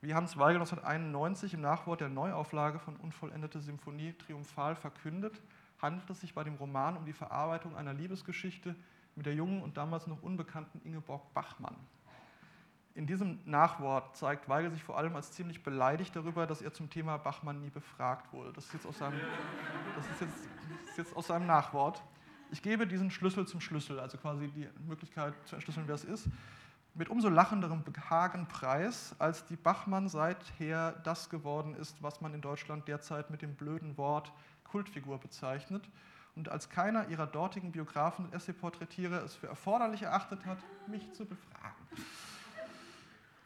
Wie 0.00 0.14
Hans 0.14 0.36
Weigel 0.36 0.60
1991 0.60 1.54
im 1.54 1.60
Nachwort 1.60 2.00
der 2.00 2.08
Neuauflage 2.08 2.78
von 2.78 2.96
Unvollendete 2.96 3.60
Symphonie 3.60 4.12
triumphal 4.12 4.76
verkündet, 4.76 5.40
handelt 5.82 6.08
es 6.10 6.20
sich 6.20 6.34
bei 6.34 6.44
dem 6.44 6.54
Roman 6.54 6.96
um 6.96 7.04
die 7.04 7.12
Verarbeitung 7.12 7.76
einer 7.76 7.92
Liebesgeschichte 7.92 8.76
mit 9.16 9.26
der 9.26 9.34
jungen 9.34 9.60
und 9.60 9.76
damals 9.76 10.06
noch 10.06 10.22
unbekannten 10.22 10.80
Ingeborg 10.84 11.34
Bachmann. 11.34 11.74
In 12.94 13.06
diesem 13.06 13.40
Nachwort 13.44 14.16
zeigt 14.16 14.48
Weigel 14.48 14.70
sich 14.70 14.84
vor 14.84 14.98
allem 14.98 15.16
als 15.16 15.32
ziemlich 15.32 15.64
beleidigt 15.64 16.14
darüber, 16.14 16.46
dass 16.46 16.62
er 16.62 16.72
zum 16.72 16.90
Thema 16.90 17.16
Bachmann 17.16 17.60
nie 17.60 17.70
befragt 17.70 18.32
wurde. 18.32 18.52
Das 18.52 18.66
ist 18.66 18.74
jetzt 18.74 18.86
aus 18.86 18.98
seinem, 18.98 19.18
ist 19.18 20.20
jetzt, 20.20 20.48
ist 20.88 20.98
jetzt 20.98 21.16
aus 21.16 21.26
seinem 21.26 21.46
Nachwort. 21.46 22.02
Ich 22.52 22.62
gebe 22.62 22.86
diesen 22.86 23.10
Schlüssel 23.10 23.46
zum 23.46 23.60
Schlüssel, 23.60 23.98
also 23.98 24.16
quasi 24.16 24.48
die 24.48 24.68
Möglichkeit 24.86 25.34
zu 25.44 25.56
entschlüsseln, 25.56 25.88
wer 25.88 25.96
es 25.96 26.04
ist, 26.04 26.28
mit 26.98 27.08
umso 27.08 27.28
lachenderem 27.28 27.84
Behagen 27.84 28.48
preis, 28.48 29.14
als 29.20 29.46
die 29.46 29.54
Bachmann 29.54 30.08
seither 30.08 30.92
das 31.04 31.30
geworden 31.30 31.76
ist, 31.76 32.02
was 32.02 32.20
man 32.20 32.34
in 32.34 32.40
Deutschland 32.40 32.88
derzeit 32.88 33.30
mit 33.30 33.40
dem 33.40 33.54
blöden 33.54 33.96
Wort 33.96 34.32
Kultfigur 34.64 35.18
bezeichnet 35.18 35.88
und 36.34 36.48
als 36.48 36.68
keiner 36.70 37.08
ihrer 37.08 37.28
dortigen 37.28 37.70
Biografen 37.70 38.24
und 38.24 38.34
Essayporträtiere 38.34 39.18
es 39.20 39.36
für 39.36 39.46
erforderlich 39.46 40.02
erachtet 40.02 40.44
hat, 40.44 40.58
mich 40.88 41.12
zu 41.12 41.24
befragen. 41.24 41.74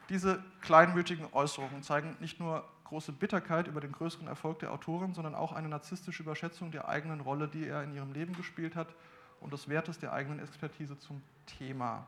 Diese 0.09 0.43
kleinmütigen 0.61 1.27
Äußerungen 1.31 1.83
zeigen 1.83 2.17
nicht 2.19 2.39
nur 2.39 2.67
große 2.85 3.11
Bitterkeit 3.11 3.67
über 3.67 3.81
den 3.81 3.91
größeren 3.91 4.27
Erfolg 4.27 4.59
der 4.59 4.71
Autorin, 4.71 5.13
sondern 5.13 5.35
auch 5.35 5.53
eine 5.53 5.69
narzisstische 5.69 6.23
Überschätzung 6.23 6.71
der 6.71 6.87
eigenen 6.89 7.21
Rolle, 7.21 7.47
die 7.47 7.67
er 7.67 7.83
in 7.83 7.93
ihrem 7.95 8.13
Leben 8.13 8.35
gespielt 8.35 8.75
hat 8.75 8.95
und 9.39 9.53
des 9.53 9.69
Wertes 9.69 9.99
der 9.99 10.11
eigenen 10.11 10.39
Expertise 10.39 10.97
zum 10.97 11.21
Thema. 11.45 12.07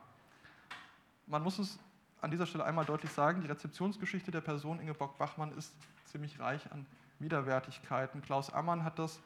Man 1.26 1.42
muss 1.42 1.58
es 1.58 1.78
an 2.20 2.30
dieser 2.30 2.46
Stelle 2.46 2.64
einmal 2.64 2.84
deutlich 2.84 3.10
sagen, 3.10 3.40
die 3.40 3.48
Rezeptionsgeschichte 3.48 4.30
der 4.30 4.40
Person 4.40 4.80
Ingeborg 4.80 5.18
Bachmann 5.18 5.56
ist 5.56 5.74
ziemlich 6.04 6.38
reich 6.38 6.70
an 6.72 6.86
Widerwärtigkeiten. 7.18 8.22
Klaus 8.22 8.52
Ammann 8.52 8.84
hat 8.84 8.98
das 8.98 9.20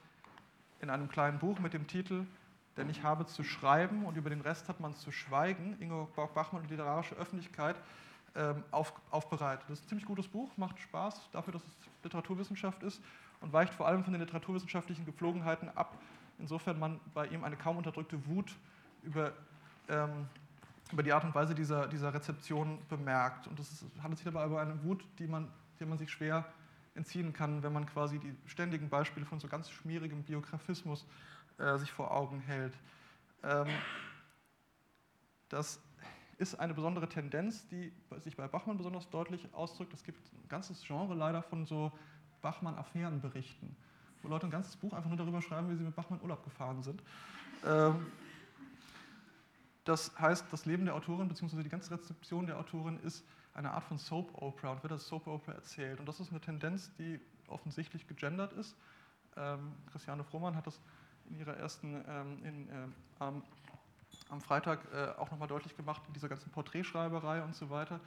in 0.80 0.90
einem 0.90 1.08
kleinen 1.08 1.38
Buch 1.38 1.58
mit 1.58 1.74
dem 1.74 1.86
Titel 1.86 2.26
Denn 2.76 2.88
ich 2.88 3.02
habe 3.02 3.26
zu 3.26 3.44
schreiben 3.44 4.04
und 4.04 4.16
über 4.16 4.30
den 4.30 4.40
Rest 4.40 4.68
hat 4.68 4.80
man 4.80 4.94
zu 4.94 5.12
schweigen, 5.12 5.76
Ingeborg 5.80 6.34
Bachmann 6.34 6.62
und 6.62 6.68
die 6.68 6.74
literarische 6.74 7.14
Öffentlichkeit, 7.16 7.76
ähm, 8.34 8.62
auf, 8.70 8.92
aufbereitet. 9.10 9.64
Das 9.68 9.80
ist 9.80 9.86
ein 9.86 9.88
ziemlich 9.88 10.06
gutes 10.06 10.28
Buch, 10.28 10.50
macht 10.56 10.78
Spaß 10.78 11.30
dafür, 11.32 11.52
dass 11.52 11.62
es 11.62 11.72
Literaturwissenschaft 12.04 12.82
ist 12.82 13.02
und 13.40 13.52
weicht 13.52 13.74
vor 13.74 13.86
allem 13.86 14.04
von 14.04 14.12
den 14.12 14.22
literaturwissenschaftlichen 14.22 15.04
Gepflogenheiten 15.04 15.68
ab, 15.76 15.98
insofern 16.38 16.78
man 16.78 17.00
bei 17.12 17.26
ihm 17.26 17.44
eine 17.44 17.56
kaum 17.56 17.76
unterdrückte 17.76 18.24
Wut 18.26 18.54
über, 19.02 19.32
ähm, 19.88 20.28
über 20.92 21.03
die 21.03 21.12
Art 21.12 21.24
und 21.24 21.35
Weise 21.35 21.55
dieser, 21.55 21.87
dieser 21.88 22.12
Rezeption 22.12 22.79
bemerkt. 22.88 23.46
Und 23.46 23.59
es 23.59 23.85
handelt 24.03 24.18
sich 24.18 24.24
dabei 24.24 24.46
über 24.46 24.61
eine 24.61 24.83
Wut, 24.85 25.05
die 25.18 25.26
man, 25.26 25.48
die 25.79 25.85
man 25.85 25.98
sich 25.98 26.11
schwer 26.11 26.44
entziehen 26.94 27.33
kann, 27.33 27.62
wenn 27.62 27.72
man 27.72 27.87
quasi 27.87 28.18
die 28.18 28.35
ständigen 28.46 28.88
Beispiele 28.88 29.24
von 29.24 29.40
so 29.40 29.48
ganz 29.48 29.70
schmierigem 29.70 30.22
Biografismus 30.22 31.07
äh, 31.59 31.79
sich 31.79 31.92
vor 31.92 32.11
Augen 32.11 32.40
hält. 32.40 32.74
Ähm, 33.42 33.68
das 35.48 35.81
ist 36.38 36.59
eine 36.59 36.74
besondere 36.74 37.09
Tendenz, 37.09 37.66
die 37.68 37.92
sich 38.18 38.37
bei 38.37 38.48
Bachmann 38.48 38.76
besonders 38.76 39.09
deutlich 39.11 39.53
ausdrückt. 39.53 39.92
Es 39.92 40.03
gibt 40.03 40.18
ein 40.33 40.48
ganzes 40.48 40.83
Genre 40.83 41.14
leider 41.14 41.42
von 41.42 41.66
so 41.66 41.92
Bachmann-Affärenberichten, 42.40 43.76
wo 44.22 44.29
Leute 44.29 44.46
ein 44.46 44.50
ganzes 44.50 44.76
Buch 44.76 44.92
einfach 44.92 45.09
nur 45.09 45.18
darüber 45.18 45.42
schreiben, 45.42 45.70
wie 45.70 45.76
sie 45.76 45.85
mit 45.85 45.94
Bachmann 45.94 46.20
Urlaub 46.22 46.42
gefahren 46.42 46.83
sind. 46.83 47.03
Ähm, 47.66 48.07
das 49.85 50.19
heißt, 50.19 50.47
das 50.51 50.66
Leben 50.66 50.85
der 50.85 50.95
Autorin 50.95 51.29
bzw. 51.29 51.62
die 51.62 51.69
ganze 51.69 51.90
Rezeption 51.90 52.47
der 52.47 52.59
Autorin 52.59 52.99
ist 53.01 53.25
eine 53.55 53.73
Art 53.73 53.85
von 53.85 53.99
Soap 53.99 54.31
Opera 54.40 54.73
und 54.73 54.83
wird 54.83 54.93
als 54.93 55.07
Soap 55.07 55.27
Opera 55.27 55.53
erzählt. 55.53 55.99
Und 56.01 56.07
das 56.07 56.21
ist 56.21 56.31
eine 56.31 56.40
Tendenz, 56.40 56.93
die 56.97 57.21
offensichtlich 57.49 58.07
gegendert 58.07 58.53
ist. 58.53 58.77
Ähm, 59.37 59.73
Christiane 59.90 60.25
Frohmann 60.25 60.55
hat 60.55 60.66
das 60.66 60.81
in 61.29 61.38
ihrer 61.38 61.57
ersten 61.57 62.05
ähm, 62.09 62.45
in, 62.45 62.69
ähm, 63.21 63.43
am 64.29 64.40
Freitag 64.40 64.81
äh, 64.93 65.19
auch 65.19 65.31
nochmal 65.31 65.49
deutlich 65.49 65.77
gemacht, 65.77 66.03
in 66.07 66.12
dieser 66.12 66.29
ganzen 66.29 66.51
Porträtschreiberei 66.51 67.43
und 67.43 67.55
so 67.55 67.71
weiter, 67.71 68.01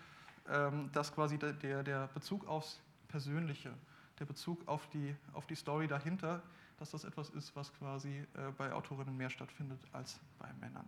ähm, 0.49 0.89
dass 0.93 1.13
quasi 1.13 1.37
der, 1.37 1.53
der, 1.53 1.83
der 1.83 2.07
Bezug 2.13 2.47
aufs 2.47 2.79
Persönliche, 3.07 3.73
der 4.19 4.25
Bezug 4.25 4.67
auf 4.67 4.87
die, 4.89 5.15
auf 5.33 5.45
die 5.45 5.55
Story 5.55 5.87
dahinter, 5.87 6.41
dass 6.79 6.91
das 6.91 7.03
etwas 7.03 7.29
ist, 7.29 7.55
was 7.55 7.73
quasi 7.73 8.25
äh, 8.35 8.51
bei 8.57 8.73
Autorinnen 8.73 9.15
mehr 9.15 9.29
stattfindet 9.29 9.79
als 9.91 10.19
bei 10.39 10.51
Männern. 10.59 10.85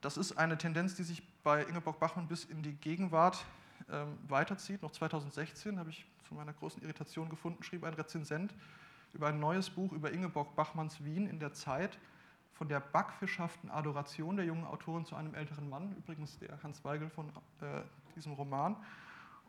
Das 0.00 0.16
ist 0.16 0.38
eine 0.38 0.56
Tendenz, 0.56 0.94
die 0.94 1.02
sich 1.02 1.22
bei 1.42 1.64
Ingeborg 1.64 1.98
Bachmann 1.98 2.28
bis 2.28 2.44
in 2.44 2.62
die 2.62 2.74
Gegenwart 2.74 3.44
ähm, 3.90 4.16
weiterzieht. 4.28 4.82
Noch 4.82 4.92
2016 4.92 5.78
habe 5.78 5.90
ich 5.90 6.06
zu 6.28 6.34
meiner 6.34 6.52
großen 6.52 6.82
Irritation 6.82 7.28
gefunden, 7.28 7.62
schrieb 7.64 7.84
ein 7.84 7.94
Rezensent 7.94 8.54
über 9.14 9.28
ein 9.28 9.40
neues 9.40 9.70
Buch 9.70 9.92
über 9.92 10.12
Ingeborg 10.12 10.54
Bachmanns 10.54 11.02
Wien 11.02 11.26
in 11.26 11.40
der 11.40 11.52
Zeit, 11.52 11.98
von 12.52 12.68
der 12.68 12.80
backfischhaften 12.80 13.70
Adoration 13.70 14.36
der 14.36 14.44
jungen 14.44 14.64
Autorin 14.64 15.04
zu 15.04 15.16
einem 15.16 15.34
älteren 15.34 15.68
Mann, 15.68 15.94
übrigens 15.96 16.38
der 16.38 16.62
Hans 16.62 16.84
Weigel 16.84 17.08
von 17.08 17.28
äh, 17.60 17.82
diesem 18.16 18.32
Roman, 18.32 18.76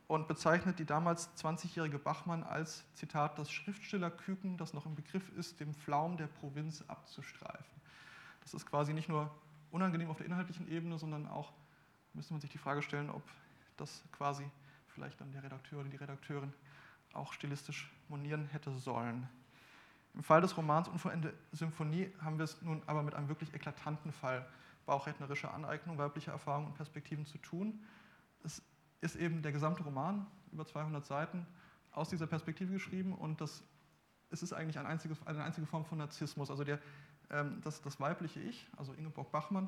und 0.07 0.27
bezeichnet 0.27 0.79
die 0.79 0.85
damals 0.85 1.29
20-jährige 1.37 1.99
Bachmann 1.99 2.43
als, 2.43 2.83
Zitat, 2.95 3.37
das 3.37 3.51
Schriftstellerküken, 3.51 4.57
das 4.57 4.73
noch 4.73 4.85
im 4.87 4.95
Begriff 4.95 5.29
ist, 5.37 5.59
dem 5.59 5.73
Flaum 5.73 6.17
der 6.17 6.27
Provinz 6.27 6.83
abzustreifen. 6.87 7.79
Das 8.41 8.55
ist 8.55 8.65
quasi 8.65 8.93
nicht 8.93 9.09
nur 9.09 9.29
unangenehm 9.71 10.09
auf 10.09 10.17
der 10.17 10.25
inhaltlichen 10.25 10.67
Ebene, 10.67 10.97
sondern 10.97 11.27
auch 11.27 11.53
müsste 12.13 12.33
man 12.33 12.41
sich 12.41 12.49
die 12.49 12.57
Frage 12.57 12.81
stellen, 12.81 13.09
ob 13.09 13.23
das 13.77 14.03
quasi 14.11 14.45
vielleicht 14.87 15.19
dann 15.21 15.31
der 15.31 15.43
Redakteur 15.43 15.79
oder 15.79 15.89
die 15.89 15.97
Redakteurin 15.97 16.53
auch 17.13 17.33
stilistisch 17.33 17.91
monieren 18.07 18.47
hätte 18.47 18.71
sollen. 18.77 19.27
Im 20.13 20.23
Fall 20.23 20.41
des 20.41 20.57
Romans 20.57 20.87
Unvollendete 20.87 21.37
Symphonie 21.51 22.11
haben 22.21 22.37
wir 22.37 22.43
es 22.43 22.61
nun 22.61 22.81
aber 22.87 23.03
mit 23.03 23.13
einem 23.13 23.29
wirklich 23.29 23.53
eklatanten 23.53 24.11
Fall 24.11 24.45
bauchrednerischer 24.85 25.53
Aneignung 25.53 25.97
weiblicher 25.97 26.31
Erfahrungen 26.31 26.67
und 26.67 26.73
Perspektiven 26.73 27.25
zu 27.25 27.37
tun. 27.37 27.85
Es 28.43 28.61
ist 29.01 29.15
eben 29.15 29.41
der 29.41 29.51
gesamte 29.51 29.83
Roman, 29.83 30.25
über 30.51 30.65
200 30.65 31.05
Seiten, 31.05 31.45
aus 31.91 32.09
dieser 32.09 32.27
Perspektive 32.27 32.73
geschrieben 32.73 33.13
und 33.13 33.39
das, 33.39 33.63
es 34.29 34.43
ist 34.43 34.53
eigentlich 34.53 34.79
ein 34.79 34.85
einziges, 34.85 35.25
eine 35.25 35.43
einzige 35.43 35.67
Form 35.67 35.85
von 35.85 35.99
Narzissmus. 35.99 36.49
Also 36.49 36.63
der 36.63 36.79
ähm, 37.31 37.61
das, 37.63 37.81
das 37.81 37.99
weibliche 37.99 38.39
Ich, 38.39 38.67
also 38.77 38.93
Ingeborg 38.93 39.31
Bachmann, 39.31 39.67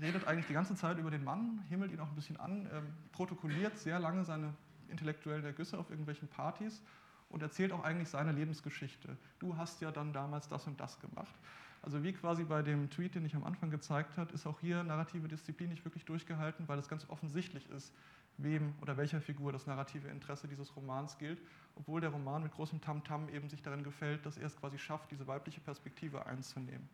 redet 0.00 0.26
eigentlich 0.26 0.46
die 0.46 0.54
ganze 0.54 0.74
Zeit 0.74 0.98
über 0.98 1.10
den 1.10 1.24
Mann, 1.24 1.62
himmelt 1.68 1.92
ihn 1.92 2.00
auch 2.00 2.08
ein 2.08 2.14
bisschen 2.14 2.38
an, 2.38 2.68
ähm, 2.72 2.86
protokolliert 3.12 3.78
sehr 3.78 3.98
lange 3.98 4.24
seine 4.24 4.54
intellektuellen 4.88 5.44
Ergüsse 5.44 5.78
auf 5.78 5.90
irgendwelchen 5.90 6.28
Partys 6.28 6.82
und 7.28 7.42
erzählt 7.42 7.72
auch 7.72 7.84
eigentlich 7.84 8.08
seine 8.08 8.32
Lebensgeschichte. 8.32 9.16
Du 9.38 9.56
hast 9.56 9.80
ja 9.80 9.90
dann 9.90 10.12
damals 10.12 10.48
das 10.48 10.66
und 10.66 10.80
das 10.80 10.98
gemacht. 11.00 11.34
Also 11.82 12.02
wie 12.02 12.12
quasi 12.12 12.44
bei 12.44 12.62
dem 12.62 12.90
Tweet, 12.90 13.14
den 13.14 13.24
ich 13.24 13.34
am 13.34 13.44
Anfang 13.44 13.70
gezeigt 13.70 14.18
habe, 14.18 14.32
ist 14.34 14.46
auch 14.46 14.60
hier 14.60 14.82
narrative 14.82 15.28
Disziplin 15.28 15.70
nicht 15.70 15.84
wirklich 15.84 16.04
durchgehalten, 16.04 16.68
weil 16.68 16.78
es 16.78 16.88
ganz 16.88 17.08
offensichtlich 17.08 17.68
ist, 17.70 17.92
wem 18.36 18.74
oder 18.82 18.96
welcher 18.96 19.20
Figur 19.20 19.52
das 19.52 19.66
narrative 19.66 20.08
Interesse 20.08 20.46
dieses 20.46 20.74
Romans 20.76 21.16
gilt, 21.18 21.40
obwohl 21.76 22.00
der 22.00 22.10
Roman 22.10 22.42
mit 22.42 22.52
großem 22.52 22.80
Tamtam 22.80 23.24
-Tam 23.24 23.32
eben 23.32 23.48
sich 23.48 23.62
darin 23.62 23.82
gefällt, 23.82 24.26
dass 24.26 24.36
er 24.36 24.46
es 24.46 24.56
quasi 24.56 24.78
schafft, 24.78 25.10
diese 25.10 25.26
weibliche 25.26 25.60
Perspektive 25.60 26.26
einzunehmen. 26.26 26.86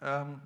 Ähm, 0.00 0.40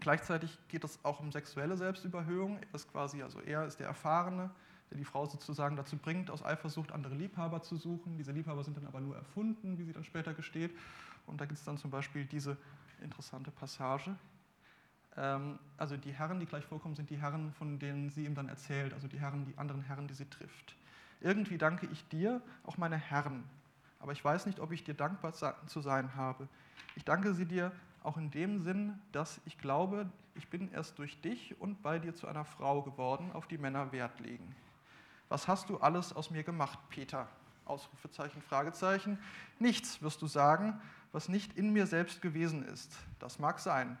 gleichzeitig 0.00 0.58
geht 0.68 0.84
es 0.84 1.02
auch 1.02 1.20
um 1.20 1.32
sexuelle 1.32 1.76
Selbstüberhöhung. 1.76 2.58
Er 2.58 2.74
ist 2.74 2.90
quasi, 2.92 3.22
also 3.22 3.40
er 3.40 3.64
ist 3.64 3.80
der 3.80 3.86
Erfahrene, 3.86 4.50
der 4.90 4.98
die 4.98 5.04
Frau 5.04 5.24
sozusagen 5.24 5.76
dazu 5.76 5.96
bringt, 5.96 6.30
aus 6.30 6.44
Eifersucht 6.44 6.92
andere 6.92 7.14
Liebhaber 7.14 7.62
zu 7.62 7.76
suchen. 7.76 8.18
Diese 8.18 8.32
Liebhaber 8.32 8.64
sind 8.64 8.76
dann 8.76 8.86
aber 8.86 9.00
nur 9.00 9.16
erfunden, 9.16 9.78
wie 9.78 9.84
sie 9.84 9.92
dann 9.92 10.04
später 10.04 10.34
gesteht. 10.34 10.72
Und 11.26 11.40
da 11.40 11.46
gibt 11.46 11.58
es 11.58 11.64
dann 11.64 11.78
zum 11.78 11.90
Beispiel 11.90 12.24
diese 12.24 12.56
interessante 13.00 13.50
Passage. 13.50 14.14
Ähm, 15.16 15.58
also 15.76 15.96
die 15.96 16.12
Herren, 16.12 16.40
die 16.40 16.46
gleich 16.46 16.64
vorkommen, 16.64 16.94
sind 16.94 17.10
die 17.10 17.20
Herren, 17.20 17.52
von 17.52 17.78
denen 17.78 18.10
sie 18.10 18.24
ihm 18.24 18.34
dann 18.34 18.48
erzählt, 18.48 18.92
also 18.92 19.08
die 19.08 19.20
Herren, 19.20 19.44
die 19.44 19.56
anderen 19.58 19.82
Herren, 19.82 20.08
die 20.08 20.14
sie 20.14 20.28
trifft. 20.28 20.76
Irgendwie 21.20 21.58
danke 21.58 21.86
ich 21.86 22.06
dir, 22.08 22.42
auch 22.64 22.76
meine 22.76 22.96
Herren, 22.96 23.44
aber 24.00 24.12
ich 24.12 24.22
weiß 24.22 24.44
nicht, 24.46 24.60
ob 24.60 24.72
ich 24.72 24.84
dir 24.84 24.92
dankbar 24.92 25.32
zu 25.32 25.80
sein 25.80 26.14
habe. 26.14 26.46
Ich 26.96 27.04
danke 27.04 27.32
sie 27.32 27.46
dir 27.46 27.72
auch 28.02 28.18
in 28.18 28.30
dem 28.30 28.60
Sinn, 28.60 29.00
dass 29.12 29.40
ich 29.46 29.56
glaube, 29.56 30.06
ich 30.34 30.48
bin 30.48 30.70
erst 30.72 30.98
durch 30.98 31.18
dich 31.22 31.58
und 31.58 31.82
bei 31.82 31.98
dir 31.98 32.14
zu 32.14 32.26
einer 32.26 32.44
Frau 32.44 32.82
geworden, 32.82 33.32
auf 33.32 33.46
die 33.46 33.56
Männer 33.56 33.92
Wert 33.92 34.20
legen. 34.20 34.54
Was 35.30 35.48
hast 35.48 35.70
du 35.70 35.78
alles 35.78 36.12
aus 36.12 36.30
mir 36.30 36.42
gemacht, 36.42 36.78
Peter? 36.90 37.26
Ausrufezeichen, 37.64 38.42
Fragezeichen. 38.42 39.18
Nichts, 39.58 40.02
wirst 40.02 40.20
du 40.20 40.26
sagen, 40.26 40.78
was 41.14 41.28
nicht 41.28 41.56
in 41.56 41.72
mir 41.72 41.86
selbst 41.86 42.20
gewesen 42.20 42.64
ist. 42.64 42.92
Das 43.20 43.38
mag 43.38 43.60
sein. 43.60 43.96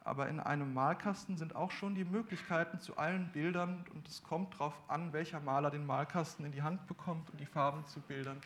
Aber 0.00 0.28
in 0.28 0.40
einem 0.40 0.72
Malkasten 0.72 1.36
sind 1.36 1.54
auch 1.54 1.70
schon 1.70 1.94
die 1.94 2.04
Möglichkeiten 2.04 2.80
zu 2.80 2.96
allen 2.96 3.30
Bildern 3.32 3.84
und 3.92 4.08
es 4.08 4.22
kommt 4.22 4.54
darauf 4.54 4.74
an, 4.88 5.12
welcher 5.12 5.38
Maler 5.40 5.70
den 5.70 5.84
Malkasten 5.84 6.46
in 6.46 6.52
die 6.52 6.62
Hand 6.62 6.86
bekommt 6.86 7.28
und 7.28 7.38
die 7.40 7.46
Farben 7.46 7.86
zu 7.86 8.00
Bildern 8.00 8.40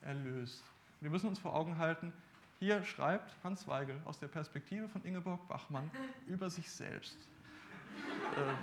erlöst. 0.00 0.64
Wir 1.00 1.10
müssen 1.10 1.28
uns 1.28 1.38
vor 1.38 1.54
Augen 1.54 1.76
halten, 1.76 2.14
hier 2.60 2.82
schreibt 2.82 3.36
Hans 3.44 3.68
Weigel 3.68 4.00
aus 4.06 4.18
der 4.18 4.28
Perspektive 4.28 4.88
von 4.88 5.04
Ingeborg 5.04 5.46
Bachmann 5.46 5.90
über 6.26 6.48
sich 6.48 6.70
selbst. 6.70 7.18
Äh, 8.36 8.54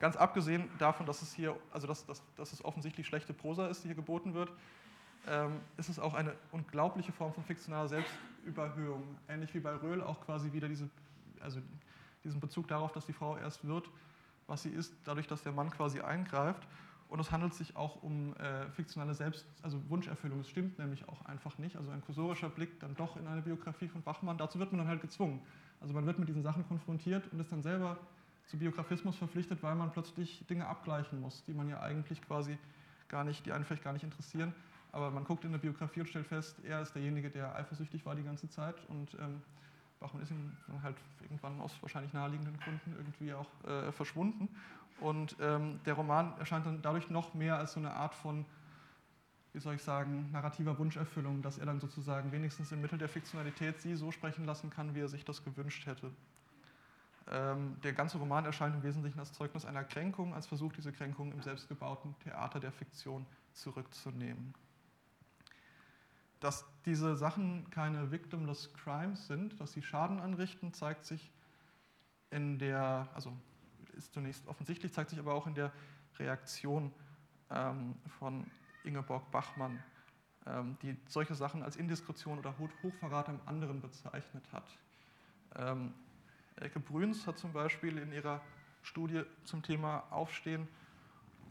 Ganz 0.00 0.16
abgesehen 0.16 0.70
davon, 0.78 1.04
dass 1.04 1.20
es 1.20 1.34
hier, 1.34 1.54
also 1.70 1.86
dass, 1.86 2.06
dass, 2.06 2.22
dass 2.34 2.54
es 2.54 2.64
offensichtlich 2.64 3.06
schlechte 3.06 3.34
Prosa 3.34 3.68
ist, 3.68 3.84
die 3.84 3.88
hier 3.88 3.94
geboten 3.94 4.32
wird, 4.32 4.50
ähm, 5.28 5.60
ist 5.76 5.88
es 5.88 5.98
auch 5.98 6.14
eine 6.14 6.34
unglaubliche 6.52 7.12
Form 7.12 7.32
von 7.32 7.44
fiktionaler 7.44 7.88
Selbstüberhöhung. 7.88 9.02
Ähnlich 9.28 9.54
wie 9.54 9.60
bei 9.60 9.74
Röhl 9.74 10.02
auch 10.02 10.20
quasi 10.24 10.52
wieder 10.52 10.68
diese, 10.68 10.88
also 11.40 11.60
diesen 12.24 12.40
Bezug 12.40 12.68
darauf, 12.68 12.92
dass 12.92 13.06
die 13.06 13.12
Frau 13.12 13.36
erst 13.36 13.66
wird, 13.66 13.88
was 14.46 14.62
sie 14.62 14.70
ist, 14.70 14.94
dadurch, 15.04 15.26
dass 15.26 15.42
der 15.42 15.52
Mann 15.52 15.70
quasi 15.70 16.00
eingreift. 16.00 16.66
Und 17.08 17.18
es 17.18 17.32
handelt 17.32 17.54
sich 17.54 17.76
auch 17.76 18.02
um 18.02 18.36
äh, 18.36 18.70
fiktionale 18.70 19.14
Selbst-, 19.14 19.44
also 19.62 19.80
Wunscherfüllung. 19.88 20.40
Es 20.40 20.48
stimmt 20.48 20.78
nämlich 20.78 21.08
auch 21.08 21.24
einfach 21.24 21.58
nicht. 21.58 21.76
Also 21.76 21.90
ein 21.90 22.02
kursorischer 22.02 22.48
Blick 22.48 22.78
dann 22.78 22.94
doch 22.94 23.16
in 23.16 23.26
eine 23.26 23.42
Biografie 23.42 23.88
von 23.88 24.00
Bachmann, 24.02 24.38
dazu 24.38 24.60
wird 24.60 24.70
man 24.70 24.78
dann 24.78 24.88
halt 24.88 25.00
gezwungen. 25.00 25.42
Also 25.80 25.92
man 25.92 26.06
wird 26.06 26.18
mit 26.18 26.28
diesen 26.28 26.42
Sachen 26.42 26.66
konfrontiert 26.68 27.24
und 27.32 27.40
ist 27.40 27.50
dann 27.50 27.62
selber 27.62 27.98
zu 28.46 28.58
Biografismus 28.58 29.16
verpflichtet, 29.16 29.62
weil 29.62 29.74
man 29.74 29.90
plötzlich 29.90 30.44
Dinge 30.48 30.66
abgleichen 30.66 31.20
muss, 31.20 31.42
die 31.44 31.52
man 31.52 31.68
ja 31.68 31.80
eigentlich 31.80 32.22
quasi 32.22 32.58
gar 33.08 33.24
nicht, 33.24 33.44
die 33.44 33.52
einen 33.52 33.64
vielleicht 33.64 33.82
gar 33.82 33.92
nicht 33.92 34.04
interessieren. 34.04 34.54
Aber 34.92 35.10
man 35.10 35.24
guckt 35.24 35.44
in 35.44 35.52
der 35.52 35.58
Biografie 35.58 36.00
und 36.00 36.08
stellt 36.08 36.26
fest, 36.26 36.56
er 36.64 36.82
ist 36.82 36.94
derjenige, 36.94 37.30
der 37.30 37.54
eifersüchtig 37.54 38.04
war 38.04 38.14
die 38.14 38.24
ganze 38.24 38.48
Zeit 38.48 38.74
und 38.88 39.14
ähm, 39.14 39.40
Bachmann 40.00 40.22
ist 40.22 40.30
ihm 40.30 40.56
halt 40.82 40.96
irgendwann 41.22 41.60
aus 41.60 41.76
wahrscheinlich 41.82 42.12
naheliegenden 42.12 42.58
Gründen 42.58 42.94
irgendwie 42.96 43.34
auch 43.34 43.48
äh, 43.68 43.92
verschwunden. 43.92 44.48
Und 44.98 45.36
ähm, 45.40 45.80
der 45.84 45.94
Roman 45.94 46.36
erscheint 46.38 46.66
dann 46.66 46.82
dadurch 46.82 47.10
noch 47.10 47.34
mehr 47.34 47.56
als 47.56 47.74
so 47.74 47.80
eine 47.80 47.92
Art 47.92 48.14
von, 48.14 48.44
wie 49.52 49.60
soll 49.60 49.74
ich 49.74 49.82
sagen, 49.82 50.30
narrativer 50.32 50.78
Wunscherfüllung, 50.78 51.42
dass 51.42 51.58
er 51.58 51.66
dann 51.66 51.80
sozusagen 51.80 52.32
wenigstens 52.32 52.72
im 52.72 52.80
Mittel 52.80 52.98
der 52.98 53.08
Fiktionalität 53.08 53.80
sie 53.80 53.94
so 53.94 54.10
sprechen 54.10 54.44
lassen 54.44 54.70
kann, 54.70 54.94
wie 54.94 55.00
er 55.00 55.08
sich 55.08 55.24
das 55.24 55.44
gewünscht 55.44 55.86
hätte. 55.86 56.10
Ähm, 57.30 57.76
der 57.82 57.92
ganze 57.92 58.18
Roman 58.18 58.44
erscheint 58.44 58.74
im 58.74 58.82
Wesentlichen 58.82 59.18
als 59.18 59.32
Zeugnis 59.32 59.64
einer 59.64 59.84
Kränkung, 59.84 60.34
als 60.34 60.46
Versuch, 60.46 60.72
diese 60.72 60.92
Kränkung 60.92 61.32
im 61.32 61.42
selbstgebauten 61.42 62.14
Theater 62.20 62.58
der 62.58 62.72
Fiktion 62.72 63.26
zurückzunehmen. 63.52 64.54
Dass 66.40 66.64
diese 66.86 67.16
Sachen 67.16 67.68
keine 67.70 68.10
victimless 68.10 68.72
crimes 68.74 69.26
sind, 69.26 69.60
dass 69.60 69.72
sie 69.72 69.82
Schaden 69.82 70.20
anrichten, 70.20 70.72
zeigt 70.72 71.04
sich 71.04 71.30
in 72.30 72.58
der, 72.58 73.08
also 73.14 73.32
ist 73.96 74.14
zunächst 74.14 74.46
offensichtlich, 74.46 74.92
zeigt 74.92 75.10
sich 75.10 75.18
aber 75.18 75.34
auch 75.34 75.46
in 75.46 75.54
der 75.54 75.72
Reaktion 76.18 76.92
ähm, 77.50 77.94
von 78.18 78.50
Ingeborg 78.84 79.30
Bachmann, 79.30 79.82
ähm, 80.46 80.78
die 80.82 80.96
solche 81.06 81.34
Sachen 81.34 81.62
als 81.62 81.76
Indiskretion 81.76 82.38
oder 82.38 82.54
Hochverrat 82.58 83.28
am 83.28 83.40
anderen 83.46 83.80
bezeichnet 83.80 84.44
hat. 84.52 84.66
Ähm, 85.56 85.92
Elke 86.56 86.80
Brüns 86.80 87.26
hat 87.26 87.38
zum 87.38 87.52
Beispiel 87.52 87.98
in 87.98 88.12
ihrer 88.12 88.40
Studie 88.82 89.22
zum 89.44 89.62
Thema 89.62 90.04
Aufstehen, 90.10 90.68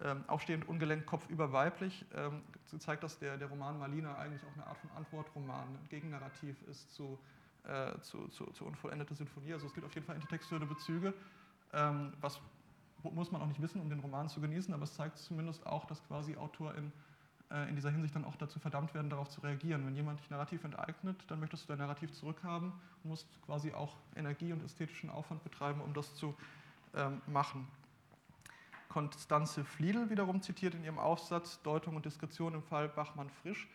ähm, 0.04 0.24
Aufstehend 0.28 0.68
ungelenkt, 0.68 1.06
kopfüber 1.06 1.52
weiblich, 1.52 2.06
ähm, 2.16 2.42
gezeigt, 2.72 3.04
dass 3.04 3.20
der, 3.20 3.38
der 3.38 3.48
Roman 3.50 3.78
Malina 3.80 4.18
eigentlich 4.18 4.44
auch 4.44 4.54
eine 4.54 4.68
Art 4.68 4.78
von 4.78 4.90
Antwortroman, 4.92 5.68
ein 5.68 5.90
Gegennarrativ 5.90 6.56
ist 6.70 6.94
zu, 6.94 7.18
äh, 7.66 8.00
zu, 8.02 8.28
zu, 8.30 8.46
zu 8.52 8.66
Unvollendete 8.66 9.14
Sinfonie. 9.14 9.54
Also 9.54 9.68
es 9.68 9.74
gibt 9.74 9.86
auf 9.86 9.94
jeden 9.94 10.06
Fall 10.06 10.16
intertextuelle 10.16 10.66
Bezüge, 10.66 11.14
ähm, 11.74 12.14
was 12.22 12.40
muss 13.04 13.32
man 13.32 13.42
auch 13.42 13.48
nicht 13.48 13.62
wissen, 13.62 13.82
um 13.82 13.90
den 13.90 14.00
Roman 14.00 14.28
zu 14.28 14.42
genießen, 14.42 14.74
aber 14.74 14.84
es 14.84 14.94
zeigt 14.94 15.18
zumindest 15.18 15.66
auch, 15.66 15.86
dass 15.86 16.06
quasi 16.08 16.36
AutorInnen 16.36 16.92
äh, 17.52 17.70
in 17.70 17.76
dieser 17.76 17.92
Hinsicht 17.92 18.16
dann 18.16 18.26
auch 18.26 18.36
dazu 18.36 18.60
verdammt 18.60 18.94
werden, 18.94 19.10
darauf 19.10 19.30
zu 19.30 19.42
reagieren. 19.42 19.86
Wenn 19.86 19.96
jemand 19.96 20.20
dich 20.20 20.30
narrativ 20.30 20.64
enteignet, 20.64 21.18
dann 21.28 21.40
möchtest 21.40 21.64
du 21.64 21.68
dein 21.70 21.80
Narrativ 21.80 22.12
zurückhaben 22.12 22.72
und 23.04 23.10
musst 23.10 23.28
quasi 23.46 23.74
auch 23.74 23.96
Energie 24.16 24.52
und 24.54 24.64
ästhetischen 24.64 25.10
Aufwand 25.10 25.44
betreiben, 25.44 25.82
um 25.82 25.94
das 25.94 26.14
zu 26.16 26.36
ähm, 26.96 27.22
machen. 27.28 27.68
Konstanze 28.90 29.64
Fliedel 29.64 30.10
wiederum 30.10 30.42
zitiert 30.42 30.74
in 30.74 30.84
ihrem 30.84 30.98
Aufsatz 30.98 31.62
Deutung 31.62 31.96
und 31.96 32.06
Diskretion 32.06 32.56
im 32.56 32.64
Fall 32.64 32.90
Bachmann-Frisch 32.90 33.70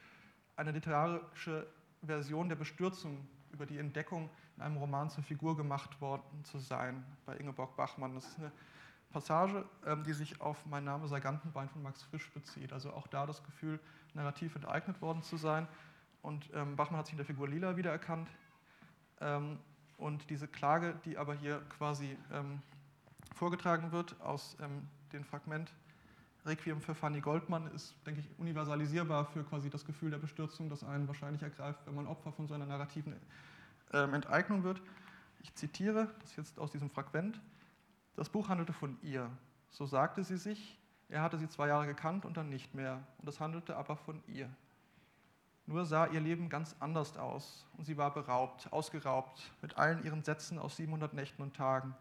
eine 0.57 0.73
literarische 0.73 1.67
Version 2.03 2.49
der 2.49 2.57
Bestürzung 2.57 3.27
über 3.53 3.65
die 3.65 3.79
Entdeckung 3.79 4.29
in 4.57 4.63
einem 4.63 4.77
Roman 4.77 5.11
zur 5.11 5.23
Figur 5.23 5.57
gemacht 5.57 6.01
worden 6.01 6.45
zu 6.45 6.59
sein 6.59 7.05
bei 7.27 7.37
Ingeborg 7.37 7.77
Bachmann. 7.77 8.17
Das 8.17 8.27
ist 8.27 8.39
eine 8.41 8.51
Passage, 9.13 9.65
ähm, 9.87 10.03
die 10.03 10.13
sich 10.13 10.41
auf 10.41 10.67
Mein 10.67 10.83
Name 10.83 11.07
sei 11.07 11.21
Gantenbein 11.21 11.69
von 11.69 11.83
Max 11.83 12.03
Frisch 12.03 12.31
bezieht. 12.33 12.73
Also 12.73 12.93
auch 12.93 13.07
da 13.07 13.25
das 13.25 13.45
Gefühl, 13.45 13.79
narrativ 14.15 14.57
enteignet 14.57 15.01
worden 15.01 15.23
zu 15.23 15.37
sein. 15.37 15.69
Und 16.23 16.51
ähm, 16.55 16.75
Bachmann 16.75 16.99
hat 16.99 17.07
sich 17.07 17.13
in 17.13 17.19
der 17.19 17.27
Figur 17.27 17.49
Lila 17.49 17.77
wiedererkannt. 17.77 18.29
Ähm, 19.21 19.61
und 19.97 20.29
diese 20.29 20.49
Klage, 20.49 20.99
die 21.05 21.17
aber 21.17 21.35
hier 21.35 21.61
quasi 21.79 22.19
vorgetragen 23.33 23.93
wird 23.93 24.21
aus 24.21 24.57
dem 25.15 25.25
Fragment 25.25 25.73
Requiem 26.45 26.81
für 26.81 26.95
Fanny 26.95 27.21
Goldmann, 27.21 27.69
ist, 27.69 27.95
denke 28.05 28.21
ich, 28.21 28.29
universalisierbar 28.39 29.25
für 29.25 29.45
quasi 29.45 29.71
das 29.71 29.87
Gefühl 29.87 30.11
der 30.11 30.19
Bestürzung, 30.19 30.69
das 30.69 30.85
einen 30.85 31.09
wahrscheinlich 31.09 31.43
ergreift, 31.43 31.81
wenn 31.87 31.95
man 31.95 32.07
Opfer 32.07 32.33
von 32.33 32.47
so 32.47 32.55
einer 32.55 32.67
narrativen 32.67 33.15
Enteignung 33.91 34.63
wird. 34.63 34.83
Ich 35.41 35.55
zitiere 35.55 36.09
das 36.21 36.37
jetzt 36.37 36.59
aus 36.59 36.71
diesem 36.71 36.91
Fragment. 36.91 37.41
Das 38.17 38.29
Buch 38.29 38.49
handelte 38.49 38.73
von 38.73 38.99
ihr. 39.03 39.31
So 39.71 39.87
sagte 39.87 40.23
sie 40.23 40.37
sich, 40.37 40.79
er 41.09 41.23
hatte 41.23 41.39
sie 41.39 41.49
zwei 41.49 41.69
Jahre 41.69 41.87
gekannt 41.87 42.25
und 42.25 42.37
dann 42.37 42.49
nicht 42.49 42.75
mehr. 42.75 43.03
Und 43.19 43.29
es 43.29 43.41
handelte 43.41 43.77
aber 43.77 43.97
von 43.97 44.23
ihr. 44.27 44.51
Nur 45.67 45.87
sah 45.87 46.07
ihr 46.07 46.21
Leben 46.21 46.51
ganz 46.51 46.77
anders 46.81 47.17
aus 47.17 47.67
und 47.79 47.85
sie 47.85 47.97
war 47.97 48.13
beraubt, 48.13 48.71
ausgeraubt, 48.71 49.51
mit 49.63 49.79
allen 49.79 50.05
ihren 50.05 50.23
Sätzen 50.23 50.59
aus 50.59 50.77
700 50.77 51.15
Nächten 51.15 51.43
und 51.43 51.57
Tagen. 51.57 51.95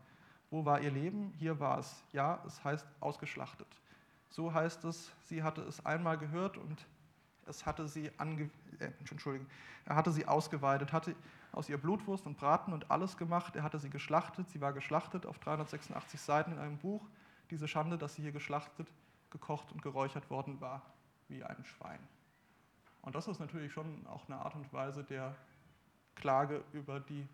Wo 0.53 0.65
war 0.65 0.81
ihr 0.81 0.91
Leben? 0.91 1.33
Hier 1.39 1.59
war 1.59 1.79
es. 1.79 2.03
Ja, 2.11 2.39
es 2.45 2.63
heißt 2.63 2.85
ausgeschlachtet. 2.99 3.65
So 4.29 4.53
heißt 4.53 4.83
es, 4.83 5.11
sie 5.23 5.41
hatte 5.41 5.61
es 5.61 5.83
einmal 5.83 6.15
gehört 6.15 6.59
und 6.59 6.85
es 7.47 7.65
hatte 7.65 7.87
sie 7.87 8.11
ange 8.19 8.51
äh, 8.77 8.91
Entschuldigung, 8.99 9.47
er 9.85 9.95
hatte 9.95 10.11
sie 10.11 10.27
ausgeweidet, 10.27 10.93
hatte 10.93 11.15
aus 11.53 11.69
ihr 11.69 11.79
Blutwurst 11.79 12.27
und 12.27 12.37
Braten 12.37 12.71
und 12.71 12.91
alles 12.91 13.17
gemacht. 13.17 13.55
Er 13.55 13.63
hatte 13.63 13.79
sie 13.79 13.89
geschlachtet, 13.89 14.47
sie 14.51 14.61
war 14.61 14.73
geschlachtet 14.73 15.25
auf 15.25 15.39
386 15.39 16.21
Seiten 16.21 16.51
in 16.51 16.59
einem 16.59 16.77
Buch. 16.77 17.01
Diese 17.49 17.67
Schande, 17.67 17.97
dass 17.97 18.13
sie 18.13 18.21
hier 18.21 18.31
geschlachtet, 18.31 18.87
gekocht 19.31 19.71
und 19.71 19.81
geräuchert 19.81 20.29
worden 20.29 20.61
war, 20.61 20.83
wie 21.29 21.43
ein 21.43 21.65
Schwein. 21.65 21.99
Und 23.01 23.15
das 23.15 23.27
ist 23.27 23.39
natürlich 23.39 23.73
schon 23.73 24.05
auch 24.05 24.29
eine 24.29 24.37
Art 24.37 24.53
und 24.53 24.71
Weise 24.71 25.03
der 25.03 25.35
Klage 26.13 26.63
über 26.73 26.99
die 26.99 27.27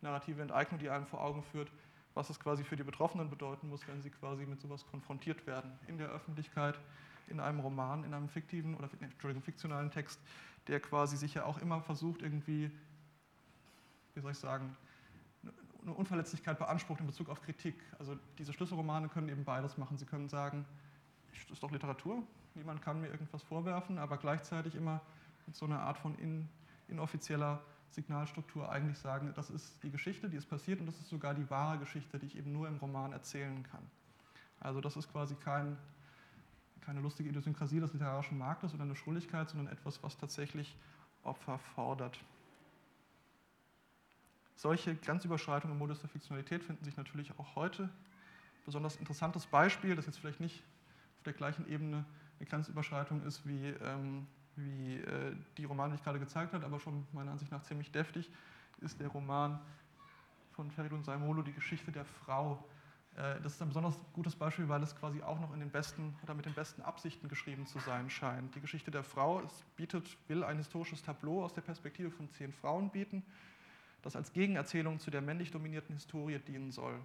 narrative 0.00 0.40
Enteignung, 0.40 0.80
die 0.80 0.88
einem 0.88 1.04
vor 1.04 1.20
Augen 1.20 1.42
führt, 1.42 1.70
was 2.16 2.30
es 2.30 2.40
quasi 2.40 2.64
für 2.64 2.76
die 2.76 2.82
Betroffenen 2.82 3.28
bedeuten 3.28 3.68
muss, 3.68 3.86
wenn 3.86 4.00
sie 4.00 4.08
quasi 4.08 4.46
mit 4.46 4.58
sowas 4.60 4.86
konfrontiert 4.86 5.46
werden. 5.46 5.70
In 5.86 5.98
der 5.98 6.08
Öffentlichkeit, 6.08 6.80
in 7.28 7.40
einem 7.40 7.60
Roman, 7.60 8.04
in 8.04 8.14
einem 8.14 8.30
fiktiven 8.30 8.74
oder 8.74 8.88
Entschuldigung, 9.00 9.42
fiktionalen 9.42 9.90
Text, 9.90 10.18
der 10.66 10.80
quasi 10.80 11.18
sich 11.18 11.34
ja 11.34 11.44
auch 11.44 11.58
immer 11.58 11.82
versucht, 11.82 12.22
irgendwie, 12.22 12.70
wie 14.14 14.20
soll 14.20 14.32
ich 14.32 14.38
sagen, 14.38 14.74
eine 15.82 15.92
Unverletzlichkeit 15.92 16.58
beansprucht 16.58 17.00
in 17.00 17.06
Bezug 17.06 17.28
auf 17.28 17.42
Kritik. 17.42 17.76
Also 17.98 18.16
diese 18.38 18.54
Schlüsselromane 18.54 19.10
können 19.10 19.28
eben 19.28 19.44
beides 19.44 19.76
machen. 19.76 19.98
Sie 19.98 20.06
können 20.06 20.30
sagen, 20.30 20.64
das 21.32 21.50
ist 21.50 21.62
doch 21.62 21.70
Literatur, 21.70 22.22
niemand 22.54 22.80
kann 22.80 22.98
mir 22.98 23.08
irgendwas 23.08 23.42
vorwerfen, 23.42 23.98
aber 23.98 24.16
gleichzeitig 24.16 24.74
immer 24.74 25.02
mit 25.46 25.54
so 25.54 25.66
einer 25.66 25.80
Art 25.80 25.98
von 25.98 26.16
in, 26.18 26.48
inoffizieller 26.88 27.62
Signalstruktur 27.90 28.70
eigentlich 28.70 28.98
sagen, 28.98 29.32
das 29.34 29.50
ist 29.50 29.82
die 29.82 29.90
Geschichte, 29.90 30.28
die 30.28 30.36
ist 30.36 30.46
passiert 30.46 30.80
und 30.80 30.86
das 30.86 30.98
ist 30.98 31.08
sogar 31.08 31.34
die 31.34 31.48
wahre 31.50 31.78
Geschichte, 31.78 32.18
die 32.18 32.26
ich 32.26 32.36
eben 32.36 32.52
nur 32.52 32.68
im 32.68 32.76
Roman 32.76 33.12
erzählen 33.12 33.62
kann. 33.70 33.82
Also 34.60 34.80
das 34.80 34.96
ist 34.96 35.10
quasi 35.10 35.34
kein, 35.36 35.76
keine 36.80 37.00
lustige 37.00 37.28
Idiosynkrasie 37.28 37.80
des 37.80 37.92
literarischen 37.92 38.38
Marktes 38.38 38.74
oder 38.74 38.84
eine 38.84 38.96
Schrulligkeit, 38.96 39.48
sondern 39.48 39.72
etwas, 39.72 40.02
was 40.02 40.16
tatsächlich 40.16 40.76
Opfer 41.22 41.58
fordert. 41.58 42.18
Solche 44.56 44.94
Grenzüberschreitungen 44.96 45.74
im 45.74 45.78
Modus 45.78 46.00
der 46.00 46.08
Fiktionalität 46.08 46.64
finden 46.64 46.84
sich 46.84 46.96
natürlich 46.96 47.38
auch 47.38 47.56
heute. 47.56 47.90
Besonders 48.64 48.96
interessantes 48.96 49.46
Beispiel, 49.46 49.94
das 49.94 50.06
jetzt 50.06 50.18
vielleicht 50.18 50.40
nicht 50.40 50.62
auf 51.18 51.22
der 51.24 51.34
gleichen 51.34 51.68
Ebene 51.68 52.04
eine 52.38 52.48
Grenzüberschreitung 52.48 53.22
ist 53.22 53.46
wie 53.46 53.68
ähm, 53.68 54.26
wie 54.56 54.96
äh, 54.96 55.34
die 55.56 55.64
Romane, 55.64 55.92
die 55.92 55.96
ich 55.96 56.04
gerade 56.04 56.18
gezeigt 56.18 56.52
habe, 56.52 56.64
aber 56.64 56.80
schon 56.80 57.06
meiner 57.12 57.32
Ansicht 57.32 57.52
nach 57.52 57.62
ziemlich 57.62 57.90
deftig, 57.90 58.30
ist 58.80 59.00
der 59.00 59.08
Roman 59.08 59.60
von 60.52 60.70
Feridun 60.70 61.04
Saimolo, 61.04 61.42
Die 61.42 61.52
Geschichte 61.52 61.92
der 61.92 62.04
Frau. 62.04 62.64
Äh, 63.16 63.40
das 63.42 63.54
ist 63.54 63.62
ein 63.62 63.68
besonders 63.68 63.98
gutes 64.12 64.34
Beispiel, 64.34 64.68
weil 64.68 64.82
es 64.82 64.96
quasi 64.96 65.22
auch 65.22 65.38
noch 65.40 65.52
in 65.52 65.60
den 65.60 65.70
besten 65.70 66.14
oder 66.22 66.34
mit 66.34 66.46
den 66.46 66.54
besten 66.54 66.82
Absichten 66.82 67.28
geschrieben 67.28 67.66
zu 67.66 67.78
sein 67.80 68.10
scheint. 68.10 68.54
Die 68.54 68.60
Geschichte 68.60 68.90
der 68.90 69.04
Frau 69.04 69.40
es 69.40 69.64
bietet, 69.76 70.16
will 70.28 70.44
ein 70.44 70.56
historisches 70.56 71.02
Tableau 71.02 71.44
aus 71.44 71.54
der 71.54 71.62
Perspektive 71.62 72.10
von 72.10 72.30
zehn 72.30 72.52
Frauen 72.52 72.90
bieten, 72.90 73.22
das 74.02 74.16
als 74.16 74.32
Gegenerzählung 74.32 74.98
zu 74.98 75.10
der 75.10 75.20
männlich 75.20 75.50
dominierten 75.50 75.94
Historie 75.94 76.38
dienen 76.38 76.70
soll. 76.70 76.98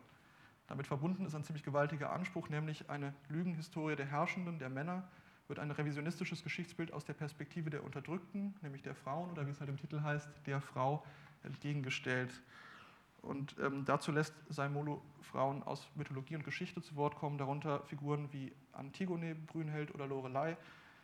Damit 0.68 0.88
verbunden 0.88 1.26
ist 1.26 1.36
ein 1.36 1.44
ziemlich 1.44 1.64
gewaltiger 1.64 2.14
Anspruch, 2.14 2.48
nämlich 2.48 2.90
eine 2.90 3.14
Lügenhistorie 3.28 3.98
der 3.98 4.06
Herrschenden, 4.06 4.58
der 4.60 4.70
Männer, 4.70 5.04
wird 5.52 5.60
ein 5.60 5.70
revisionistisches 5.70 6.46
Geschichtsbild 6.46 6.94
aus 6.94 7.04
der 7.04 7.12
Perspektive 7.12 7.70
der 7.70 7.84
Unterdrückten, 7.84 8.56
nämlich 8.62 8.84
der 8.84 8.96
Frauen 8.96 9.30
oder 9.32 9.46
wie 9.46 9.52
es 9.52 9.60
halt 9.60 9.70
im 9.70 9.76
Titel 9.76 10.02
heißt, 10.02 10.30
der 10.46 10.62
Frau 10.62 11.04
entgegengestellt. 11.44 12.32
Und 13.22 13.58
ähm, 13.60 13.84
dazu 13.84 14.14
lässt 14.14 14.34
Saimolo 14.48 15.02
Frauen 15.20 15.62
aus 15.64 15.90
Mythologie 15.96 16.38
und 16.38 16.46
Geschichte 16.46 16.82
zu 16.82 16.96
Wort 16.96 17.18
kommen, 17.18 17.38
darunter 17.38 17.82
Figuren 17.82 18.30
wie 18.32 18.54
Antigone, 18.72 19.36
Brünnhild 19.36 19.94
oder 19.94 20.08
Lorelei, 20.08 20.56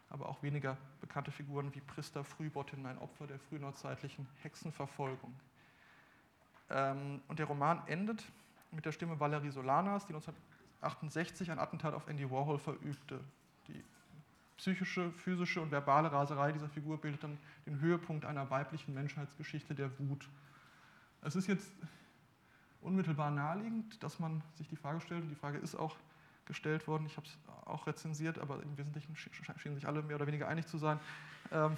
aber 0.10 0.30
auch 0.30 0.41
weniger 0.41 0.78
bekannte 1.02 1.32
Figuren 1.32 1.76
wie 1.76 1.82
Prista 1.82 2.24
Frühbottin, 2.24 2.86
ein 2.86 3.00
Opfer 3.00 3.28
der 3.28 3.39
frühneuzeitlichen 3.39 4.30
Hexenverfolgung. 4.43 5.34
Ähm, 6.70 7.20
und 7.28 7.38
der 7.38 7.48
Roman 7.48 7.86
endet 7.88 8.24
mit 8.72 8.86
der 8.86 8.93
Stimme 8.93 9.20
Valerie 9.20 9.52
Solanas, 9.52 10.06
die 10.06 10.14
1968 10.14 11.52
ein 11.52 11.60
Attentat 11.60 11.93
auf 11.93 12.08
Andy 12.08 12.32
Warhol 12.32 12.60
verübte. 12.60 13.20
Die 13.68 13.84
psychische, 14.58 15.12
physische 15.12 15.62
und 15.62 15.72
verbale 15.72 16.12
Raserei 16.12 16.51
dieser 16.51 16.70
Figur 16.70 16.97
bildet 16.97 17.24
dann 17.24 17.38
den 17.66 17.80
Höhepunkt 17.80 18.26
einer 18.26 18.49
weiblichen 18.49 18.93
Menschheitsgeschichte 18.93 19.76
der 19.76 19.97
Wut. 19.99 20.28
Es 21.22 21.36
ist 21.36 21.47
jetzt 21.47 21.72
unmittelbar 22.82 23.32
naheliegend, 23.32 24.01
dass 24.03 24.20
man 24.20 24.41
sich 24.55 24.68
die 24.68 24.76
Frage 24.76 25.01
stellt, 25.01 25.24
und 25.24 25.30
die 25.30 25.36
Frage 25.36 25.58
ist 25.58 25.76
auch 25.76 25.95
gestellt 26.45 26.88
worden, 26.88 27.05
ich 27.05 27.18
habe 27.18 27.28
es 27.28 27.38
auch 27.66 27.86
rezensiert, 27.88 28.39
aber 28.39 28.62
im 28.64 28.78
Wesentlichen 28.78 29.16
schienen 29.16 29.76
sich 29.76 29.88
alle 29.88 30.01
mehr 30.01 30.16
oder 30.16 30.28
weniger 30.28 30.47
einig 30.47 30.66
zu 30.68 30.78
sein, 30.78 30.99
ähm, 31.51 31.76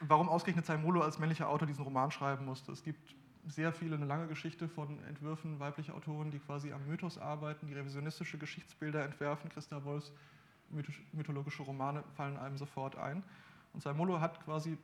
warum 0.00 0.28
ausgerechnet 0.28 0.66
Saimolo 0.66 1.02
als 1.02 1.18
männlicher 1.18 1.48
Autor 1.48 1.66
diesen 1.66 1.84
Roman 1.84 2.10
schreiben 2.10 2.44
musste. 2.44 2.72
Es 2.72 2.82
gibt 2.82 3.14
sehr 3.46 3.72
viele, 3.72 3.96
eine 3.96 4.06
lange 4.06 4.26
Geschichte 4.26 4.68
von 4.68 5.02
Entwürfen 5.04 5.60
weiblicher 5.60 5.94
Autoren, 5.94 6.30
die 6.30 6.38
quasi 6.38 6.72
am 6.72 6.86
Mythos 6.86 7.18
arbeiten, 7.18 7.66
die 7.66 7.74
revisionistische 7.74 8.38
Geschichtsbilder 8.38 9.04
entwerfen. 9.04 9.50
Christa 9.50 9.84
Wolfs 9.84 10.12
mythologische 11.12 11.62
Romane 11.62 12.02
fallen 12.16 12.36
einem 12.36 12.56
sofort 12.56 12.96
ein. 12.96 13.22
Und 13.72 13.82
Saimolo 13.82 14.20
hat 14.20 14.44
quasi 14.44 14.78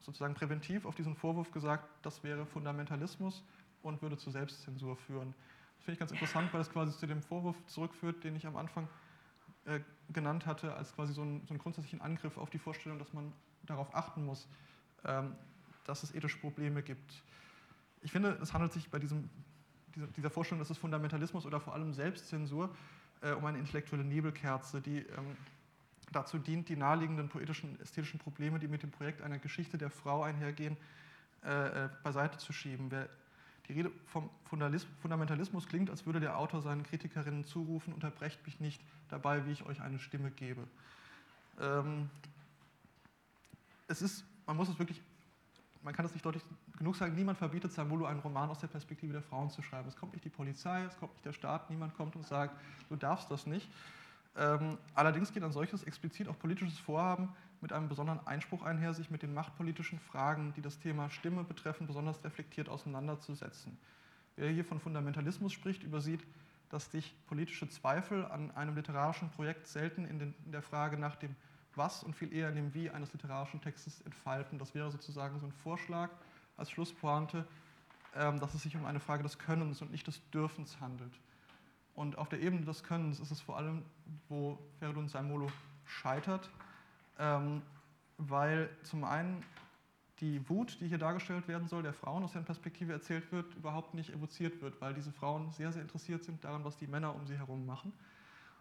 sozusagen 0.00 0.34
präventiv 0.34 0.84
auf 0.84 0.94
diesen 0.94 1.14
Vorwurf 1.14 1.50
gesagt, 1.52 1.84
das 2.02 2.22
wäre 2.24 2.46
Fundamentalismus 2.46 3.42
und 3.82 4.02
würde 4.02 4.16
zur 4.16 4.32
Selbstzensur 4.32 4.96
führen. 4.96 5.34
Das 5.76 5.84
finde 5.84 5.94
ich 5.94 5.98
ganz 6.00 6.12
interessant, 6.12 6.52
weil 6.52 6.60
das 6.60 6.70
quasi 6.70 6.96
zu 6.96 7.06
dem 7.06 7.22
Vorwurf 7.22 7.56
zurückführt, 7.66 8.22
den 8.24 8.36
ich 8.36 8.46
am 8.46 8.56
Anfang 8.56 8.88
äh, 9.64 9.80
genannt 10.12 10.46
hatte, 10.46 10.74
als 10.74 10.94
quasi 10.94 11.12
so, 11.12 11.22
ein, 11.22 11.42
so 11.46 11.50
einen 11.50 11.58
grundsätzlichen 11.58 12.00
Angriff 12.00 12.36
auf 12.38 12.50
die 12.50 12.58
Vorstellung, 12.58 12.98
dass 12.98 13.12
man 13.12 13.32
darauf 13.64 13.94
achten 13.94 14.24
muss, 14.24 14.48
ähm, 15.04 15.34
dass 15.84 16.02
es 16.02 16.14
ethische 16.14 16.38
Probleme 16.38 16.82
gibt. 16.82 17.22
Ich 18.02 18.12
finde, 18.12 18.38
es 18.42 18.52
handelt 18.52 18.72
sich 18.72 18.90
bei 18.90 18.98
diesem, 18.98 19.28
dieser 20.16 20.30
Vorstellung, 20.30 20.60
dass 20.60 20.70
es 20.70 20.78
Fundamentalismus 20.78 21.46
oder 21.46 21.60
vor 21.60 21.74
allem 21.74 21.92
Selbstzensur 21.92 22.74
äh, 23.22 23.32
um 23.32 23.44
eine 23.44 23.58
intellektuelle 23.58 24.04
Nebelkerze, 24.04 24.80
die 24.80 24.98
ähm, 24.98 25.36
dazu 26.12 26.38
dient, 26.38 26.68
die 26.68 26.76
naheliegenden 26.76 27.28
poetischen, 27.28 27.80
ästhetischen 27.80 28.18
Probleme, 28.18 28.58
die 28.58 28.68
mit 28.68 28.82
dem 28.82 28.90
Projekt 28.90 29.22
einer 29.22 29.38
Geschichte 29.38 29.78
der 29.78 29.90
Frau 29.90 30.22
einhergehen, 30.22 30.76
äh, 31.44 31.84
äh 31.84 31.88
beiseite 32.02 32.38
zu 32.38 32.52
schieben. 32.52 32.90
Wer 32.90 33.08
die 33.68 33.74
Rede 33.74 33.92
vom 34.06 34.28
Fundamentalismus 35.00 35.68
klingt, 35.68 35.90
als 35.90 36.04
würde 36.04 36.18
der 36.18 36.36
Autor 36.36 36.60
seinen 36.60 36.82
Kritikerinnen 36.82 37.44
zurufen, 37.44 37.92
unterbrecht 37.94 38.44
mich 38.44 38.58
nicht 38.58 38.82
dabei, 39.08 39.46
wie 39.46 39.52
ich 39.52 39.64
euch 39.64 39.80
eine 39.80 40.00
Stimme 40.00 40.32
gebe. 40.32 40.66
Ähm, 41.60 42.10
es 43.86 44.02
ist, 44.02 44.24
man 44.46 44.56
muss 44.56 44.68
es 44.68 44.78
wirklich 44.78 45.00
man 45.82 45.94
kann 45.94 46.04
das 46.04 46.12
nicht 46.12 46.24
deutlich 46.24 46.44
genug 46.76 46.96
sagen, 46.96 47.14
niemand 47.14 47.38
verbietet 47.38 47.72
Samulu 47.72 48.04
einen 48.04 48.20
Roman 48.20 48.50
aus 48.50 48.58
der 48.58 48.68
Perspektive 48.68 49.12
der 49.12 49.22
Frauen 49.22 49.50
zu 49.50 49.62
schreiben. 49.62 49.88
Es 49.88 49.96
kommt 49.96 50.12
nicht 50.12 50.24
die 50.24 50.30
Polizei, 50.30 50.82
es 50.84 50.98
kommt 50.98 51.12
nicht 51.14 51.24
der 51.24 51.32
Staat, 51.32 51.70
niemand 51.70 51.96
kommt 51.96 52.16
und 52.16 52.26
sagt, 52.26 52.54
du 52.88 52.96
darfst 52.96 53.30
das 53.30 53.46
nicht. 53.46 53.68
Ähm, 54.36 54.78
allerdings 54.94 55.32
geht 55.32 55.42
ein 55.42 55.52
solches 55.52 55.82
explizit 55.84 56.28
auch 56.28 56.38
politisches 56.38 56.78
Vorhaben 56.78 57.30
mit 57.60 57.72
einem 57.72 57.88
besonderen 57.88 58.26
Einspruch 58.26 58.62
einher, 58.62 58.94
sich 58.94 59.10
mit 59.10 59.22
den 59.22 59.34
machtpolitischen 59.34 59.98
Fragen, 59.98 60.52
die 60.54 60.62
das 60.62 60.78
Thema 60.78 61.10
Stimme 61.10 61.44
betreffen, 61.44 61.86
besonders 61.86 62.22
reflektiert 62.24 62.68
auseinanderzusetzen. 62.68 63.76
Wer 64.36 64.50
hier 64.50 64.64
von 64.64 64.80
Fundamentalismus 64.80 65.52
spricht, 65.52 65.82
übersieht, 65.82 66.20
dass 66.70 66.90
sich 66.90 67.14
politische 67.26 67.68
Zweifel 67.68 68.24
an 68.26 68.50
einem 68.52 68.76
literarischen 68.76 69.28
Projekt 69.30 69.66
selten 69.66 70.04
in, 70.04 70.18
den, 70.18 70.34
in 70.46 70.52
der 70.52 70.62
Frage 70.62 70.96
nach 70.96 71.16
dem 71.16 71.34
was 71.76 72.02
und 72.02 72.14
viel 72.14 72.32
eher 72.32 72.48
in 72.48 72.56
dem 72.56 72.74
Wie 72.74 72.90
eines 72.90 73.12
literarischen 73.12 73.60
Textes 73.60 74.00
entfalten. 74.02 74.58
Das 74.58 74.74
wäre 74.74 74.90
sozusagen 74.90 75.38
so 75.40 75.46
ein 75.46 75.52
Vorschlag 75.52 76.10
als 76.56 76.70
Schlusspointe, 76.70 77.46
ähm, 78.14 78.40
dass 78.40 78.54
es 78.54 78.62
sich 78.62 78.76
um 78.76 78.84
eine 78.86 79.00
Frage 79.00 79.22
des 79.22 79.38
Könnens 79.38 79.82
und 79.82 79.90
nicht 79.90 80.06
des 80.06 80.20
Dürfens 80.30 80.80
handelt. 80.80 81.12
Und 81.94 82.18
auf 82.18 82.28
der 82.28 82.40
Ebene 82.40 82.64
des 82.64 82.82
Könnens 82.82 83.20
ist 83.20 83.30
es 83.30 83.40
vor 83.40 83.56
allem, 83.56 83.84
wo 84.28 84.58
Feridun 84.78 85.08
Saimolo 85.08 85.50
scheitert, 85.84 86.50
ähm, 87.18 87.62
weil 88.16 88.70
zum 88.82 89.04
einen 89.04 89.44
die 90.20 90.46
Wut, 90.48 90.78
die 90.80 90.88
hier 90.88 90.98
dargestellt 90.98 91.48
werden 91.48 91.66
soll, 91.66 91.82
der 91.82 91.94
Frauen 91.94 92.22
aus 92.22 92.32
deren 92.32 92.44
Perspektive 92.44 92.92
erzählt 92.92 93.32
wird, 93.32 93.54
überhaupt 93.54 93.94
nicht 93.94 94.10
evoziert 94.10 94.60
wird, 94.60 94.80
weil 94.80 94.92
diese 94.92 95.12
Frauen 95.12 95.50
sehr, 95.52 95.72
sehr 95.72 95.82
interessiert 95.82 96.24
sind 96.24 96.44
daran, 96.44 96.64
was 96.64 96.76
die 96.76 96.86
Männer 96.86 97.14
um 97.14 97.26
sie 97.26 97.38
herum 97.38 97.64
machen. 97.64 97.92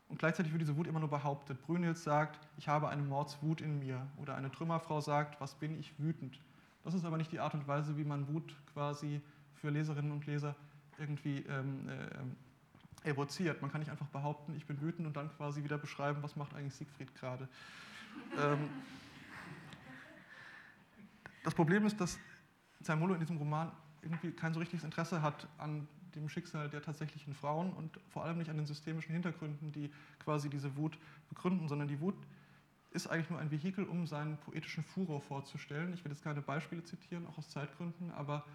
Und 0.10 0.18
gleichzeitig 0.18 0.52
wird 0.52 0.62
diese 0.62 0.76
Wut 0.76 0.88
immer 0.88 1.00
nur 1.00 1.10
behauptet. 1.10 1.62
Brünnhild 1.62 1.98
sagt, 1.98 2.40
ich 2.58 2.68
habe 2.68 2.90
eine 2.90 3.04
Mordswut 3.04 3.62
in 3.62 3.80
mir. 3.80 4.08
Oder 4.18 4.36
eine 4.36 4.52
Trümmerfrau 4.52 5.02
sagt, 5.02 5.40
was 5.40 5.54
bin 5.56 5.80
ich 5.80 5.94
wütend. 6.00 6.40
Das 6.84 6.96
ist 6.96 7.06
aber 7.06 7.18
nicht 7.18 7.32
die 7.32 7.40
Art 7.40 7.54
und 7.54 7.68
Weise, 7.68 7.96
wie 7.96 8.04
man 8.04 8.28
Wut 8.28 8.56
quasi 8.74 9.22
für 9.54 9.70
Leserinnen 9.70 10.12
und 10.12 10.26
Leser 10.26 10.56
irgendwie 10.98 11.46
ähm, 11.48 11.88
äh, 11.88 13.10
evoziert. 13.10 13.62
Man 13.62 13.72
kann 13.72 13.80
nicht 13.80 13.92
einfach 13.92 14.08
behaupten, 14.08 14.56
ich 14.56 14.66
bin 14.66 14.82
wütend 14.82 15.08
und 15.08 15.16
dann 15.16 15.30
quasi 15.38 15.64
wieder 15.64 15.78
beschreiben, 15.78 16.24
was 16.24 16.36
macht 16.36 16.54
eigentlich 16.56 16.74
Siegfried 16.74 17.14
gerade. 17.16 17.48
ähm, 18.38 18.70
das 21.44 21.54
Problem 21.54 21.86
ist, 21.86 22.00
dass 22.02 22.20
Zaimolo 22.82 23.14
in 23.14 23.20
diesem 23.20 23.38
Roman 23.38 23.72
irgendwie 24.02 24.32
kein 24.32 24.54
so 24.54 24.60
richtiges 24.60 24.84
Interesse 24.84 25.22
hat 25.22 25.48
an 25.58 25.88
dem 26.16 26.30
Schicksal 26.30 26.70
der 26.70 26.82
tatsächlichen 26.82 27.34
Frauen 27.34 27.72
und 27.74 28.00
vor 28.10 28.24
allem 28.24 28.38
nicht 28.38 28.50
an 28.50 28.58
den 28.58 28.66
systemischen 28.66 29.14
Hintergründen, 29.14 29.72
die 29.72 29.92
quasi 30.20 30.50
diese 30.50 30.76
Wut 30.78 30.98
begründen, 31.30 31.68
sondern 31.68 31.88
die 31.88 32.00
Wut 32.00 32.16
ist 32.92 33.08
eigentlich 33.08 33.30
nur 33.30 33.40
ein 33.40 33.52
Vehikel, 33.52 33.86
um 33.86 34.08
seinen 34.08 34.38
poetischen 34.38 34.84
Furor 34.84 35.22
vorzustellen. 35.22 35.94
Ich 35.94 36.04
will 36.04 36.12
jetzt 36.12 36.24
keine 36.24 36.42
Beispiele 36.42 36.84
zitieren, 36.84 37.28
auch 37.28 37.38
aus 37.38 37.50
Zeitgründen, 37.50 38.12
aber 38.12 38.46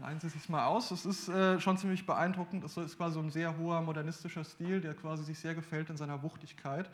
leihen 0.00 0.20
Sie 0.20 0.28
sich 0.28 0.48
mal 0.48 0.66
aus. 0.66 0.90
Es 0.90 1.04
ist 1.04 1.28
äh, 1.28 1.60
schon 1.60 1.76
ziemlich 1.76 2.06
beeindruckend. 2.06 2.64
Es 2.64 2.76
ist 2.76 2.96
quasi 2.96 3.14
so 3.14 3.20
ein 3.20 3.30
sehr 3.30 3.56
hoher 3.58 3.80
modernistischer 3.82 4.44
Stil, 4.44 4.80
der 4.80 4.94
quasi 4.94 5.24
sich 5.24 5.38
sehr 5.38 5.54
gefällt 5.54 5.90
in 5.90 5.96
seiner 5.96 6.22
Wuchtigkeit, 6.22 6.90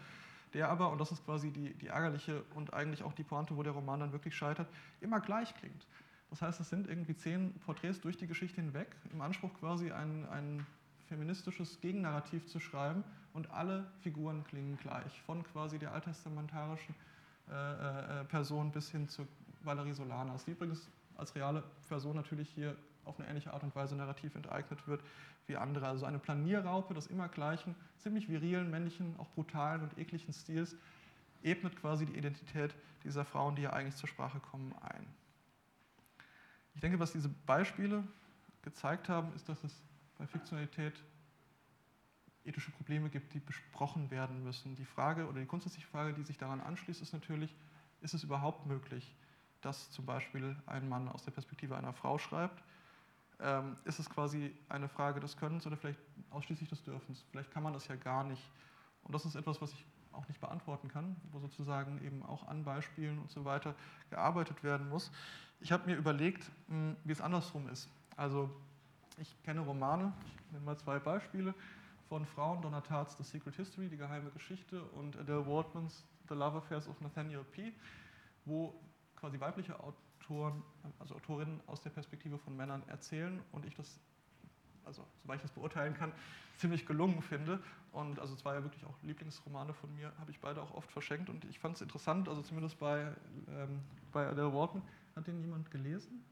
der 0.55 0.69
aber, 0.69 0.91
und 0.91 1.01
das 1.01 1.13
ist 1.13 1.25
quasi 1.25 1.51
die, 1.51 1.75
die 1.75 1.89
ärgerliche 1.89 2.43
und 2.55 2.73
eigentlich 2.73 3.03
auch 3.03 3.13
die 3.13 3.25
Pointe, 3.25 3.57
wo 3.57 3.63
der 3.63 3.73
Roman 3.73 4.01
dann 4.01 4.13
wirklich 4.13 4.37
scheitert, 4.37 4.69
immer 5.01 5.21
gleich 5.21 5.55
klingt. 5.57 5.87
Das 6.35 6.43
heißt, 6.43 6.59
es 6.59 6.69
sind 6.69 6.89
irgendwie 6.89 7.15
zehn 7.15 7.55
Porträts 7.61 8.01
durch 8.01 8.17
die 8.17 8.27
Geschichte 8.27 8.61
hinweg, 8.61 8.89
im 9.13 9.21
Anspruch 9.21 9.55
quasi 9.61 9.93
ein, 9.93 10.29
ein 10.31 10.67
feministisches 11.07 11.81
Gegennarrativ 11.81 12.45
zu 12.49 12.59
schreiben 12.59 13.05
und 13.35 13.53
alle 13.53 13.87
Figuren 14.01 14.43
klingen 14.43 14.77
gleich, 14.77 15.23
von 15.23 15.45
quasi 15.45 15.79
der 15.79 15.93
alttestamentarischen 15.93 16.93
äh, 17.49 18.23
äh, 18.23 18.25
Person 18.25 18.73
bis 18.73 18.91
hin 18.91 19.09
zu 19.09 19.29
Valerie 19.63 19.93
Solanas, 19.93 20.45
die 20.45 20.51
übrigens 20.51 20.91
als 21.17 21.37
reale 21.37 21.63
Person 21.87 22.17
natürlich 22.17 22.49
hier 22.49 22.77
auf 23.05 23.17
eine 23.21 23.29
ähnliche 23.29 23.55
Art 23.55 23.63
und 23.63 23.73
Weise 23.77 23.95
narrativ 23.95 24.35
enteignet 24.35 24.89
wird 24.89 25.05
wie 25.47 25.57
andere. 25.57 25.87
Also 25.87 26.05
eine 26.05 26.19
Planierraupe 26.19 26.95
des 26.95 27.07
immer 27.07 27.29
gleichen, 27.29 27.77
ziemlich 27.99 28.29
virilen, 28.29 28.73
männlichen, 28.73 29.15
auch 29.19 29.29
brutalen 29.37 29.83
und 29.83 29.97
ekligen 29.99 30.33
Stils 30.33 30.75
ebnet 31.45 31.77
quasi 31.81 32.07
die 32.07 32.19
Identität 32.19 32.75
dieser 33.05 33.25
Frauen, 33.25 33.55
die 33.55 33.63
ja 33.63 33.73
eigentlich 33.73 33.95
zur 33.95 34.09
Sprache 34.09 34.41
kommen, 34.41 34.75
ein. 34.81 35.07
Ich 36.75 36.81
denke, 36.81 36.99
was 36.99 37.13
diese 37.13 37.29
Beispiele 37.29 38.05
gezeigt 38.63 39.09
haben, 39.09 39.33
ist, 39.35 39.49
dass 39.49 39.63
es 39.65 39.83
bei 40.19 40.27
Fiktionalität 40.27 41.03
ethische 42.45 42.71
Probleme 42.73 43.09
gibt, 43.09 43.33
die 43.35 43.41
besprochen 43.41 44.11
werden 44.11 44.43
müssen. 44.43 44.77
Die 44.77 44.85
Frage 44.85 45.27
oder 45.29 45.41
die 45.41 45.47
grundsätzliche 45.47 45.87
Frage, 45.87 46.13
die 46.13 46.23
sich 46.23 46.37
daran 46.37 46.61
anschließt, 46.61 47.01
ist 47.01 47.13
natürlich, 47.13 47.55
ist 48.01 48.15
es 48.15 48.23
überhaupt 48.23 48.67
möglich, 48.67 49.15
dass 49.61 49.91
zum 49.91 50.05
Beispiel 50.05 50.55
ein 50.67 50.89
Mann 50.89 51.09
aus 51.09 51.25
der 51.25 51.31
Perspektive 51.31 51.77
einer 51.77 51.95
Frau 51.95 52.19
schreibt? 52.19 52.63
Ähm, 53.41 53.77
ist 53.85 53.99
es 53.99 54.09
quasi 54.11 54.55
eine 54.69 54.89
Frage 54.89 55.21
des 55.21 55.37
Könnens 55.37 55.67
oder 55.67 55.77
vielleicht 55.77 55.99
ausschließlich 56.31 56.69
des 56.69 56.83
Dürfens? 56.83 57.25
Vielleicht 57.31 57.51
kann 57.51 57.63
man 57.63 57.73
das 57.73 57.89
ja 57.89 57.97
gar 57.97 58.25
nicht. 58.25 58.43
Und 59.03 59.15
das 59.15 59.25
ist 59.25 59.35
etwas, 59.35 59.61
was 59.61 59.73
ich 59.73 59.85
auch 60.13 60.29
nicht 60.29 60.41
beantworten 60.41 60.89
kann, 60.89 61.17
wo 61.33 61.41
sozusagen 61.41 62.01
eben 62.05 62.23
auch 62.23 62.47
an 62.47 62.65
Beispielen 62.65 63.19
und 63.19 63.31
so 63.31 63.45
weiter 63.45 63.75
gearbeitet 64.11 64.63
werden 64.63 64.89
muss. 64.89 65.11
Ich 65.65 65.73
habe 65.73 65.87
mir 65.87 65.97
überlegt, 65.97 66.51
hm, 66.69 66.95
wie 67.05 67.13
es 67.13 67.23
andersrum 67.23 67.71
ist. 67.71 67.89
Also 68.19 68.51
ich 69.17 69.35
kenne 69.45 69.61
Romane, 69.61 70.13
ich 70.27 70.53
nenne 70.53 70.63
mal 70.63 70.77
zwei 70.77 70.99
Beispiele 70.99 71.55
von 72.07 72.27
Frauen, 72.27 72.61
Donna 72.61 72.83
Tartt's 72.83 73.17
The 73.17 73.25
Secret 73.25 73.57
History, 73.57 73.89
die 73.89 73.97
geheime 73.97 74.31
Geschichte, 74.33 74.83
und 74.83 75.17
Adele 75.17 75.47
Waldmans 75.47 76.05
The 76.29 76.35
Love 76.35 76.59
Affairs 76.59 76.87
of 76.87 77.01
Nathaniel 77.01 77.45
P., 77.45 77.73
wo 78.45 78.79
quasi 79.17 79.41
weibliche 79.41 79.75
Autoren, 79.81 80.63
also 80.99 81.15
Autorinnen 81.15 81.63
aus 81.67 81.81
der 81.81 81.89
Perspektive 81.89 82.37
von 82.37 82.55
Männern 82.55 82.83
erzählen 82.89 83.41
und 83.51 83.65
ich 83.65 83.75
das, 83.75 83.99
also 84.85 85.03
soweit 85.23 85.37
ich 85.37 85.43
das 85.45 85.53
beurteilen 85.53 85.95
kann, 85.95 86.13
ziemlich 86.59 86.85
gelungen 86.85 87.23
finde. 87.23 87.59
Und 87.91 88.19
also 88.19 88.37
zwei 88.37 88.53
ja 88.53 88.63
wirklich 88.63 88.85
auch 88.85 89.03
Lieblingsromane 89.03 89.73
von 89.73 89.95
mir, 89.95 90.13
habe 90.21 90.31
ich 90.31 90.41
beide 90.41 90.61
auch 90.61 90.75
oft 90.75 90.93
verschenkt 90.93 91.31
und 91.31 91.47
ich 91.47 91.59
fand 91.59 91.77
es 91.77 91.81
interessant, 91.81 92.29
also 92.29 92.43
zumindest 92.43 92.79
bei, 92.79 93.15
ähm, 93.49 93.81
bei 94.13 94.29
Adele 94.29 94.53
Waldman. 94.53 94.83
Hat 95.17 95.27
den 95.27 95.41
jemand 95.41 95.71
gelesen? 95.71 96.25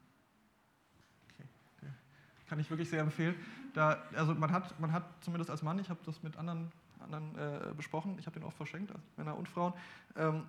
kann 2.53 2.59
ich 2.59 2.69
wirklich 2.69 2.89
sehr 2.89 3.01
empfehlen. 3.01 3.33
Da, 3.73 4.03
also 4.15 4.35
man 4.35 4.51
hat, 4.51 4.79
man 4.79 4.91
hat 4.91 5.05
zumindest 5.21 5.49
als 5.49 5.63
Mann, 5.63 5.79
ich 5.79 5.89
habe 5.89 5.99
das 6.05 6.21
mit 6.21 6.37
anderen, 6.37 6.71
anderen 6.99 7.35
äh, 7.35 7.73
besprochen, 7.75 8.15
ich 8.19 8.27
habe 8.27 8.39
den 8.39 8.45
oft 8.45 8.55
verschenkt, 8.55 8.91
also 8.91 9.01
Männer 9.17 9.35
und 9.35 9.49
Frauen, 9.49 9.73
ähm, 10.15 10.43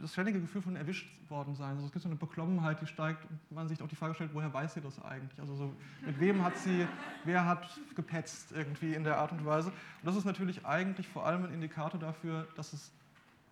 das 0.00 0.12
ständige 0.12 0.40
Gefühl 0.40 0.62
von 0.62 0.76
erwischt 0.76 1.08
worden 1.28 1.56
sein. 1.56 1.70
Also 1.70 1.86
es 1.86 1.92
gibt 1.92 2.04
so 2.04 2.08
eine 2.08 2.16
Beklommenheit, 2.16 2.80
die 2.80 2.86
steigt 2.86 3.24
und 3.24 3.40
man 3.50 3.66
sich 3.66 3.82
auch 3.82 3.88
die 3.88 3.96
Frage 3.96 4.14
stellt, 4.14 4.32
woher 4.32 4.52
weiß 4.52 4.74
sie 4.74 4.80
das 4.80 5.02
eigentlich? 5.02 5.40
Also 5.40 5.56
so, 5.56 5.74
mit 6.06 6.20
wem 6.20 6.44
hat 6.44 6.56
sie, 6.56 6.86
wer 7.24 7.46
hat 7.46 7.66
gepetzt 7.96 8.52
irgendwie 8.52 8.94
in 8.94 9.02
der 9.02 9.18
Art 9.18 9.32
und 9.32 9.44
Weise? 9.44 9.70
Und 9.70 10.04
das 10.04 10.14
ist 10.14 10.26
natürlich 10.26 10.64
eigentlich 10.64 11.08
vor 11.08 11.26
allem 11.26 11.46
ein 11.46 11.52
Indikator 11.52 11.98
dafür, 11.98 12.46
dass 12.54 12.74
es 12.74 12.92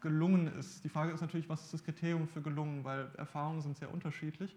gelungen 0.01 0.47
ist. 0.59 0.85
Die 0.85 0.89
Frage 0.89 1.13
ist 1.13 1.21
natürlich, 1.21 1.49
was 1.49 1.65
ist 1.65 1.75
das 1.75 1.85
Kriterium 1.85 2.29
für 2.29 2.41
gelungen, 2.41 2.85
weil 2.85 3.11
Erfahrungen 3.17 3.61
sind 3.61 3.77
sehr 3.77 3.93
unterschiedlich. 3.93 4.57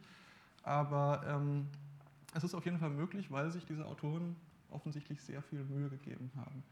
Aber 0.64 1.24
ähm, 1.28 1.68
es 2.34 2.44
ist 2.44 2.54
auf 2.54 2.66
jeden 2.66 2.78
Fall 2.78 2.90
möglich, 2.90 3.32
weil 3.32 3.52
sich 3.52 3.66
diese 3.66 3.86
Autoren 3.86 4.36
offensichtlich 4.70 5.22
sehr 5.22 5.42
viel 5.42 5.64
Mühe 5.64 5.90
gegeben 5.90 6.32
haben. 6.36 6.64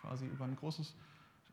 Quasi 0.00 0.26
über 0.26 0.44
ein 0.44 0.56
großes 0.56 0.94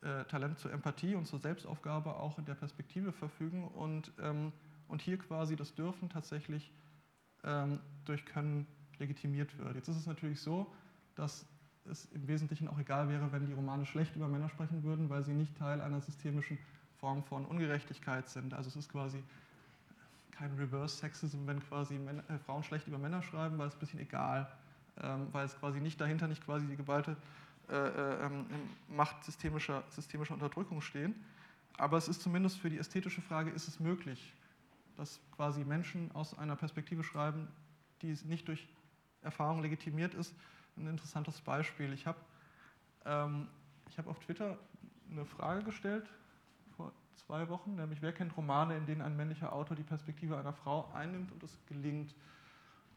äh, 0.02 0.24
Talent 0.26 0.60
zur 0.60 0.72
Empathie 0.72 1.16
und 1.16 1.26
zur 1.26 1.40
Selbstaufgabe 1.40 2.16
auch 2.16 2.38
in 2.38 2.46
der 2.46 2.56
Perspektive 2.56 3.12
verfügen 3.12 3.68
und, 3.68 4.12
ähm, 4.22 4.52
und 4.88 5.02
hier 5.02 5.18
quasi 5.18 5.56
das 5.56 5.74
Dürfen 5.76 6.10
tatsächlich 6.10 6.72
ähm, 7.44 7.80
durch 8.06 8.26
Können 8.26 8.66
legitimiert 8.98 9.58
wird. 9.58 9.76
Jetzt 9.76 9.88
ist 9.88 9.98
es 9.98 10.06
natürlich 10.06 10.40
so, 10.42 10.72
dass 11.16 11.46
es 11.90 12.06
im 12.14 12.28
Wesentlichen 12.28 12.68
auch 12.68 12.80
egal 12.80 13.10
wäre, 13.10 13.32
wenn 13.32 13.46
die 13.46 13.54
Romane 13.54 13.86
schlecht 13.86 14.16
über 14.16 14.28
Männer 14.28 14.50
sprechen 14.50 14.84
würden, 14.84 15.10
weil 15.10 15.24
sie 15.24 15.34
nicht 15.34 15.58
Teil 15.58 15.82
einer 15.82 16.02
systemischen 16.02 16.58
Form 17.00 17.24
von 17.24 17.46
Ungerechtigkeit 17.46 18.30
sind. 18.30 18.54
Also 18.54 18.70
es 18.70 18.76
ist 18.76 18.92
quasi 18.92 19.24
kein 20.32 20.54
Reverse 20.54 20.98
Sexism, 20.98 21.46
wenn 21.46 21.60
quasi 21.62 21.96
Männer, 21.96 22.24
äh, 22.30 22.38
Frauen 22.40 22.64
schlecht 22.64 22.88
über 22.88 22.98
Männer 22.98 23.22
schreiben, 23.22 23.58
weil 23.58 23.68
es 23.68 23.76
ein 23.76 23.80
bisschen 23.80 24.00
egal, 24.00 24.50
ähm, 25.02 25.28
weil 25.32 25.46
es 25.46 25.58
quasi 25.60 25.80
nicht 25.80 26.00
dahinter 26.00 26.28
nicht 26.28 26.44
quasi 26.44 26.66
die 26.66 26.78
geballte 26.78 27.18
äh, 27.70 27.76
äh, 27.76 28.26
ähm, 28.26 28.46
Macht 28.88 29.24
systemischer, 29.24 29.84
systemischer 29.90 30.34
Unterdrückung 30.34 30.82
stehen. 30.82 31.14
Aber 31.78 31.98
es 31.98 32.08
ist 32.08 32.22
zumindest 32.22 32.58
für 32.58 32.70
die 32.70 32.78
ästhetische 32.78 33.22
Frage, 33.22 33.52
ist 33.52 33.68
es 33.68 33.80
möglich, 33.80 34.34
dass 34.98 35.20
quasi 35.36 35.64
Menschen 35.64 36.12
aus 36.14 36.38
einer 36.38 36.56
Perspektive 36.56 37.04
schreiben, 37.04 37.48
die 38.02 38.18
nicht 38.26 38.48
durch 38.48 38.68
Erfahrung 39.22 39.62
legitimiert 39.62 40.14
ist. 40.14 40.34
Ein 40.80 40.88
interessantes 40.88 41.42
Beispiel. 41.42 41.94
Ich 41.94 42.08
habe 42.08 42.20
ähm, 43.06 43.48
hab 43.98 44.08
auf 44.08 44.20
Twitter 44.20 44.58
eine 45.12 45.26
Frage 45.26 45.64
gestellt 45.64 46.10
zwei 47.30 47.48
Wochen, 47.48 47.76
nämlich 47.76 48.02
wer 48.02 48.12
kennt 48.12 48.36
Romane, 48.36 48.76
in 48.76 48.88
denen 48.88 49.04
ein 49.04 49.16
männlicher 49.16 49.54
Autor 49.54 49.78
die 49.78 49.84
Perspektive 49.84 50.36
einer 50.36 50.52
Frau 50.52 50.90
einnimmt 50.96 51.32
und 51.32 51.44
es 51.44 51.60
gelingt. 51.68 52.16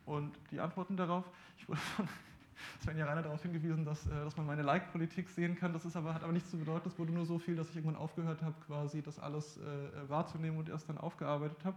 Und 0.06 0.38
die 0.50 0.58
Antworten 0.58 0.96
darauf, 0.96 1.24
ich 1.58 1.68
wurde 1.68 1.80
von 1.80 2.08
Svenja 2.82 3.04
Reiner 3.04 3.20
darauf 3.20 3.42
hingewiesen, 3.42 3.84
dass, 3.84 4.06
äh, 4.06 4.10
dass 4.24 4.34
man 4.38 4.46
meine 4.46 4.62
Like-Politik 4.62 5.28
sehen 5.28 5.54
kann. 5.54 5.74
Das 5.74 5.84
ist 5.84 5.96
aber, 5.96 6.14
hat 6.14 6.22
aber 6.22 6.32
nichts 6.32 6.50
zu 6.50 6.56
bedeuten. 6.56 6.88
Es 6.88 6.98
wurde 6.98 7.12
nur 7.12 7.26
so 7.26 7.38
viel, 7.38 7.56
dass 7.56 7.68
ich 7.68 7.76
irgendwann 7.76 8.00
aufgehört 8.00 8.42
habe, 8.42 8.54
quasi 8.66 9.02
das 9.02 9.18
alles 9.18 9.58
äh, 9.58 10.08
wahrzunehmen 10.08 10.58
und 10.58 10.70
erst 10.70 10.88
dann 10.88 10.96
aufgearbeitet 10.96 11.62
habe. 11.64 11.76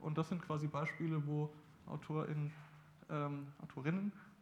Und 0.00 0.18
das 0.18 0.28
sind 0.28 0.42
quasi 0.42 0.66
Beispiele, 0.66 1.24
wo 1.28 1.48
AutorInnen, 1.86 2.52
ähm, 3.08 3.46
Autorinnen 3.62 4.10
äh, 4.10 4.33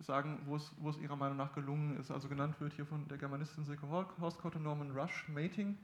sagen, 0.00 0.38
wo 0.46 0.56
es, 0.56 0.98
ihrer 0.98 1.16
Meinung 1.16 1.36
nach 1.36 1.54
gelungen 1.54 1.98
ist. 1.98 2.10
Also 2.10 2.28
genannt 2.28 2.60
wird 2.60 2.72
hier 2.74 2.86
von 2.86 3.06
der 3.08 3.18
Germanistin 3.18 3.64
Silke 3.64 3.88
Horscott 3.88 4.56
und 4.56 4.62
Norman 4.62 4.90
Rush 4.90 5.28
Mating 5.28 5.76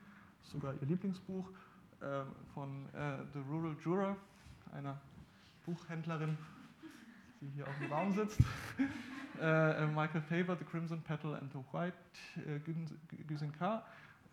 sogar 0.42 0.74
ihr 0.74 0.86
Lieblingsbuch 0.86 1.50
äh, 2.00 2.22
von 2.54 2.86
äh, 2.94 3.18
The 3.32 3.40
Rural 3.40 3.76
Juror, 3.84 4.16
einer 4.72 5.00
Buchhändlerin, 5.64 6.36
die 7.40 7.48
hier 7.48 7.66
auf 7.66 7.78
dem 7.78 7.92
Raum 7.92 8.12
sitzt. 8.12 8.40
Äh, 9.38 9.84
äh, 9.84 9.86
Michael 9.88 10.22
Faber, 10.22 10.57
The 10.57 10.64
Crimson 10.64 11.02
Petal 11.02 11.34
and 11.34 11.52
the 11.52 11.59
White, 11.70 11.94
äh, 12.36 12.59
Güsin 13.26 13.52
K. 13.52 13.84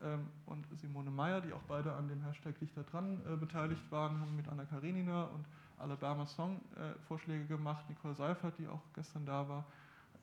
Ähm, 0.02 0.28
und 0.46 0.66
Simone 0.80 1.12
Meyer, 1.12 1.42
die 1.42 1.52
auch 1.52 1.64
beide 1.68 1.92
an 1.92 2.08
dem 2.08 2.22
Hashtag 2.24 2.58
Dichter 2.60 2.84
dran 2.84 3.20
äh, 3.28 3.36
beteiligt 3.36 3.84
waren, 3.92 4.22
haben 4.22 4.34
mit 4.34 4.48
Anna 4.48 4.64
Karenina 4.64 5.24
und 5.26 5.46
Alabama 5.78 6.26
Song 6.26 6.62
äh, 6.76 6.98
Vorschläge 7.08 7.46
gemacht, 7.46 7.90
Nicole 7.90 8.16
Seifert, 8.16 8.58
die 8.58 8.68
auch 8.68 8.82
gestern 8.94 9.26
da 9.26 9.48
war, 9.48 9.66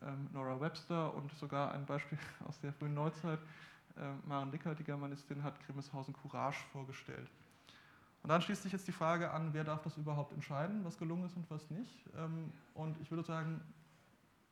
ähm, 0.02 0.28
Nora 0.32 0.60
Webster 0.60 1.14
und 1.14 1.32
sogar 1.34 1.72
ein 1.72 1.84
Beispiel 1.86 2.18
aus 2.48 2.58
der 2.60 2.72
frühen 2.72 2.94
Neuzeit, 2.94 3.38
äh, 3.96 4.28
Maren 4.28 4.50
Dicker, 4.50 4.74
die 4.74 4.84
Germanistin, 4.84 5.42
hat 5.42 5.54
Grimmelshausen 5.66 6.14
Courage 6.14 6.60
vorgestellt. 6.72 7.28
Und 8.22 8.28
dann 8.28 8.42
schließt 8.42 8.62
sich 8.62 8.72
jetzt 8.72 8.86
die 8.86 8.92
Frage 8.92 9.30
an, 9.30 9.54
wer 9.54 9.64
darf 9.64 9.82
das 9.82 9.96
überhaupt 9.96 10.32
entscheiden, 10.32 10.84
was 10.84 10.98
gelungen 10.98 11.24
ist 11.24 11.36
und 11.36 11.50
was 11.50 11.70
nicht. 11.70 12.04
Ähm, 12.16 12.52
und 12.74 13.00
ich 13.00 13.10
würde 13.10 13.22
sagen, 13.22 13.60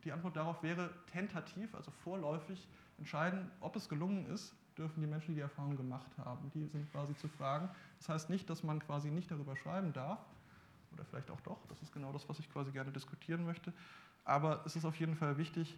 die 0.03 0.11
Antwort 0.11 0.35
darauf 0.35 0.63
wäre 0.63 0.89
tentativ, 1.11 1.75
also 1.75 1.91
vorläufig 1.91 2.67
entscheiden, 2.97 3.51
ob 3.59 3.75
es 3.75 3.89
gelungen 3.89 4.25
ist, 4.27 4.55
dürfen 4.77 5.01
die 5.01 5.07
Menschen, 5.07 5.29
die 5.29 5.35
die 5.35 5.41
Erfahrung 5.41 5.75
gemacht 5.75 6.09
haben. 6.17 6.49
Die 6.53 6.65
sind 6.67 6.91
quasi 6.91 7.15
zu 7.15 7.27
fragen. 7.27 7.69
Das 7.97 8.09
heißt 8.09 8.29
nicht, 8.29 8.49
dass 8.49 8.63
man 8.63 8.79
quasi 8.79 9.11
nicht 9.11 9.29
darüber 9.29 9.55
schreiben 9.55 9.93
darf, 9.93 10.19
oder 10.93 11.05
vielleicht 11.05 11.29
auch 11.31 11.41
doch, 11.41 11.65
das 11.67 11.81
ist 11.81 11.93
genau 11.93 12.11
das, 12.11 12.27
was 12.29 12.39
ich 12.39 12.51
quasi 12.51 12.71
gerne 12.71 12.91
diskutieren 12.91 13.45
möchte. 13.45 13.73
Aber 14.25 14.63
es 14.65 14.75
ist 14.75 14.85
auf 14.85 14.99
jeden 14.99 15.15
Fall 15.15 15.37
wichtig, 15.37 15.77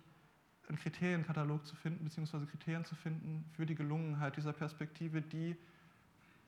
einen 0.68 0.78
Kriterienkatalog 0.78 1.66
zu 1.66 1.76
finden, 1.76 2.04
beziehungsweise 2.04 2.46
Kriterien 2.46 2.86
zu 2.86 2.96
finden 2.96 3.46
für 3.56 3.66
die 3.66 3.76
Gelungenheit 3.76 4.38
dieser 4.38 4.54
Perspektive, 4.54 5.22
die 5.22 5.56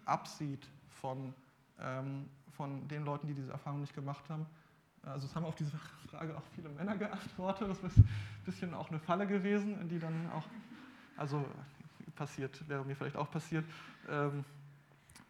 absieht 0.06 0.68
von, 1.02 1.34
ähm, 1.80 2.30
von 2.52 2.88
den 2.88 3.04
Leuten, 3.04 3.28
die 3.28 3.34
diese 3.34 3.52
Erfahrung 3.52 3.82
nicht 3.82 3.94
gemacht 3.94 4.30
haben. 4.30 4.46
Also 5.04 5.28
es 5.28 5.36
haben 5.36 5.46
auf 5.46 5.56
diese 5.56 5.78
Frage 6.10 6.38
auch 6.38 6.44
viele 6.56 6.70
Männer 6.70 6.96
geantwortet. 6.96 7.70
Das 7.70 7.84
ist 7.84 7.98
ein 7.98 8.10
bisschen 8.46 8.74
auch 8.74 8.90
eine 8.90 9.00
Falle 9.00 9.28
gewesen, 9.28 9.80
in 9.82 9.90
die 9.90 10.00
dann 10.00 10.30
auch, 10.32 10.46
also 11.18 11.46
passiert, 12.16 12.68
wäre 12.70 12.86
mir 12.86 12.96
vielleicht 12.96 13.16
auch 13.16 13.30
passiert. 13.30 13.66
Ähm, 14.08 14.46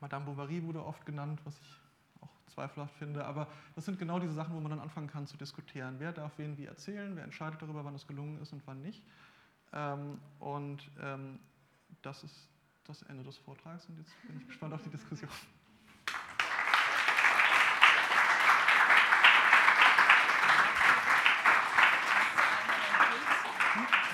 Madame 0.01 0.25
Bovary 0.25 0.61
wurde 0.63 0.83
oft 0.83 1.05
genannt, 1.05 1.39
was 1.45 1.57
ich 1.59 1.82
zweifelhaft 2.53 2.95
finde. 2.95 3.25
Aber 3.25 3.47
das 3.75 3.85
sind 3.85 3.99
genau 3.99 4.19
diese 4.19 4.33
Sachen, 4.33 4.55
wo 4.55 4.59
man 4.59 4.71
dann 4.71 4.79
anfangen 4.79 5.07
kann 5.07 5.27
zu 5.27 5.37
diskutieren. 5.37 5.95
Wer 5.99 6.11
darf 6.11 6.37
wen 6.37 6.57
wie 6.57 6.65
erzählen? 6.65 7.15
Wer 7.15 7.23
entscheidet 7.23 7.61
darüber, 7.61 7.83
wann 7.83 7.95
es 7.95 8.07
gelungen 8.07 8.41
ist 8.41 8.53
und 8.53 8.65
wann 8.65 8.81
nicht? 8.81 9.03
Ähm, 9.73 10.19
und 10.39 10.89
ähm, 11.01 11.39
das 12.01 12.23
ist 12.23 12.49
das 12.85 13.01
Ende 13.03 13.23
des 13.23 13.37
Vortrags 13.37 13.85
und 13.87 13.97
jetzt 13.97 14.11
bin 14.27 14.37
ich 14.37 14.47
gespannt 14.47 14.73
auf 14.73 14.81
die 14.83 14.89
Diskussion. 14.89 15.29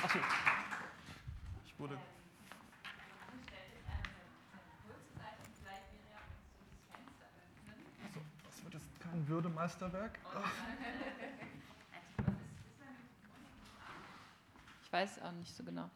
Achso. 0.04 0.20
Ich 1.66 1.80
wurde. 1.80 1.98
Achso, 8.08 8.22
das 8.44 8.64
wird 8.64 8.74
jetzt 8.74 9.00
kein 9.60 9.70
Würdemeisterwerk. 9.70 10.20
Ich 14.84 14.94
weiß 14.94 15.22
auch 15.22 15.32
nicht 15.34 15.56
so 15.56 15.64
genau. 15.64 15.90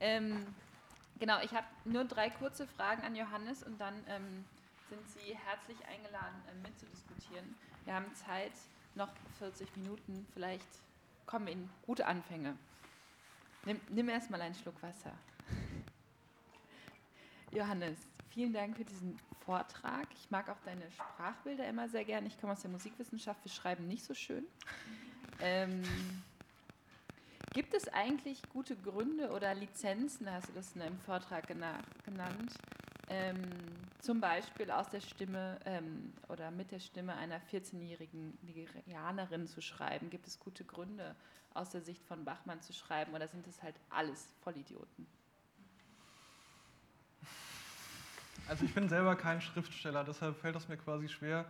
Ähm, 0.00 0.46
genau, 1.18 1.40
ich 1.42 1.52
habe 1.52 1.66
nur 1.84 2.04
drei 2.04 2.30
kurze 2.30 2.66
Fragen 2.66 3.02
an 3.02 3.16
Johannes 3.16 3.62
und 3.62 3.80
dann 3.80 3.94
ähm, 4.08 4.44
sind 4.88 5.08
Sie 5.10 5.36
herzlich 5.36 5.76
eingeladen, 5.86 6.42
äh, 6.48 6.54
mitzudiskutieren. 6.66 7.54
Wir 7.84 7.94
haben 7.94 8.14
Zeit, 8.14 8.52
noch 8.94 9.10
40 9.38 9.76
Minuten. 9.76 10.26
Vielleicht 10.32 10.66
kommen 11.26 11.48
Ihnen 11.48 11.70
gute 11.86 12.06
Anfänge. 12.06 12.56
Nimm, 13.64 13.80
nimm 13.88 14.08
erst 14.08 14.30
mal 14.30 14.40
einen 14.40 14.54
Schluck 14.54 14.80
Wasser. 14.82 15.12
Johannes, 17.52 17.98
vielen 18.30 18.52
Dank 18.52 18.76
für 18.76 18.84
diesen 18.84 19.18
Vortrag. 19.44 20.06
Ich 20.14 20.30
mag 20.30 20.48
auch 20.48 20.60
deine 20.64 20.90
Sprachbilder 20.92 21.66
immer 21.68 21.88
sehr 21.88 22.04
gern. 22.04 22.26
Ich 22.26 22.38
komme 22.40 22.52
aus 22.52 22.60
der 22.60 22.70
Musikwissenschaft, 22.70 23.42
wir 23.44 23.50
schreiben 23.50 23.86
nicht 23.88 24.04
so 24.04 24.14
schön. 24.14 24.44
Ähm, 25.40 25.82
gibt 27.52 27.74
es 27.74 27.88
eigentlich 27.88 28.42
gute 28.52 28.76
Gründe 28.76 29.30
oder 29.30 29.54
Lizenzen, 29.54 30.30
hast 30.30 30.48
du 30.48 30.52
das 30.52 30.72
in 30.74 30.80
deinem 30.80 30.98
Vortrag 30.98 31.46
gena 31.46 31.78
genannt, 32.04 32.54
ähm, 33.08 33.40
zum 34.00 34.20
Beispiel 34.20 34.70
aus 34.70 34.88
der 34.90 35.00
Stimme 35.00 35.58
ähm, 35.64 36.12
oder 36.28 36.50
mit 36.50 36.70
der 36.70 36.80
Stimme 36.80 37.16
einer 37.16 37.40
14-jährigen 37.40 38.36
Nigerianerin 38.42 39.46
zu 39.46 39.60
schreiben? 39.60 40.10
Gibt 40.10 40.26
es 40.26 40.38
gute 40.38 40.64
Gründe, 40.64 41.16
aus 41.54 41.70
der 41.70 41.80
Sicht 41.80 42.04
von 42.04 42.24
Bachmann 42.24 42.60
zu 42.60 42.72
schreiben 42.72 43.14
oder 43.14 43.28
sind 43.28 43.46
es 43.46 43.62
halt 43.62 43.74
alles 43.90 44.28
Vollidioten? 44.40 45.06
Also 48.48 48.64
ich 48.64 48.74
bin 48.74 48.88
selber 48.88 49.14
kein 49.14 49.42
Schriftsteller, 49.42 50.04
deshalb 50.04 50.36
fällt 50.36 50.56
es 50.56 50.68
mir 50.68 50.78
quasi 50.78 51.08
schwer, 51.08 51.44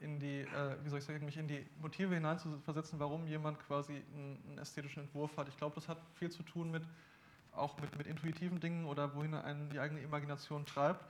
in 0.00 0.18
die, 0.18 0.40
äh, 0.40 0.76
wie 0.82 0.88
soll 0.88 0.98
ich 0.98 1.04
sagen, 1.04 1.24
mich 1.24 1.36
in 1.36 1.46
die 1.46 1.66
Motive 1.82 2.14
hineinzuversetzen, 2.14 2.98
warum 2.98 3.26
jemand 3.26 3.58
quasi 3.66 4.02
einen, 4.14 4.42
einen 4.48 4.58
ästhetischen 4.58 5.02
Entwurf 5.02 5.36
hat. 5.36 5.48
Ich 5.48 5.56
glaube, 5.58 5.74
das 5.74 5.88
hat 5.88 5.98
viel 6.14 6.30
zu 6.30 6.42
tun 6.42 6.70
mit 6.70 6.82
auch 7.52 7.78
mit, 7.78 7.96
mit 7.98 8.06
intuitiven 8.06 8.60
Dingen 8.60 8.86
oder 8.86 9.14
wohin 9.14 9.34
einen 9.34 9.68
die 9.70 9.80
eigene 9.80 10.00
Imagination 10.00 10.64
treibt. 10.64 11.04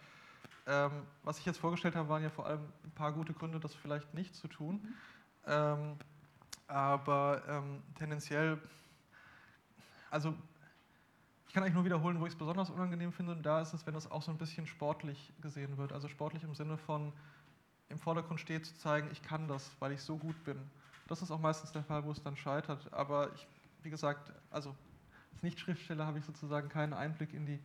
Ähm, 0.66 0.90
was 1.22 1.38
ich 1.38 1.46
jetzt 1.46 1.58
vorgestellt 1.58 1.94
habe, 1.94 2.08
waren 2.08 2.22
ja 2.22 2.30
vor 2.30 2.46
allem 2.46 2.64
ein 2.84 2.90
paar 2.92 3.12
gute 3.12 3.32
Gründe, 3.32 3.60
das 3.60 3.74
vielleicht 3.74 4.14
nicht 4.14 4.34
zu 4.34 4.48
tun. 4.48 4.94
Ähm, 5.46 5.96
aber 6.66 7.42
ähm, 7.48 7.82
tendenziell, 7.96 8.58
also 10.10 10.34
ich 11.48 11.54
kann 11.54 11.62
eigentlich 11.62 11.74
nur 11.74 11.84
wiederholen, 11.86 12.20
wo 12.20 12.26
ich 12.26 12.34
es 12.34 12.38
besonders 12.38 12.68
unangenehm 12.68 13.10
finde, 13.10 13.32
und 13.32 13.42
da 13.42 13.62
ist 13.62 13.72
es, 13.72 13.86
wenn 13.86 13.94
das 13.94 14.10
auch 14.10 14.22
so 14.22 14.30
ein 14.30 14.36
bisschen 14.36 14.66
sportlich 14.66 15.32
gesehen 15.40 15.78
wird. 15.78 15.92
Also 15.92 16.06
sportlich 16.06 16.44
im 16.44 16.54
Sinne 16.54 16.76
von 16.76 17.12
im 17.88 17.98
Vordergrund 17.98 18.38
steht, 18.38 18.66
zu 18.66 18.76
zeigen, 18.76 19.08
ich 19.12 19.22
kann 19.22 19.48
das, 19.48 19.70
weil 19.78 19.92
ich 19.92 20.02
so 20.02 20.18
gut 20.18 20.44
bin. 20.44 20.58
Das 21.06 21.22
ist 21.22 21.30
auch 21.30 21.40
meistens 21.40 21.72
der 21.72 21.82
Fall, 21.82 22.04
wo 22.04 22.10
es 22.10 22.22
dann 22.22 22.36
scheitert. 22.36 22.92
Aber 22.92 23.32
ich, 23.34 23.46
wie 23.82 23.88
gesagt, 23.88 24.30
also 24.50 24.76
als 25.32 25.42
Nicht-Schriftsteller 25.42 26.04
habe 26.04 26.18
ich 26.18 26.24
sozusagen 26.26 26.68
keinen 26.68 26.92
Einblick 26.92 27.32
in 27.32 27.46
die, 27.46 27.58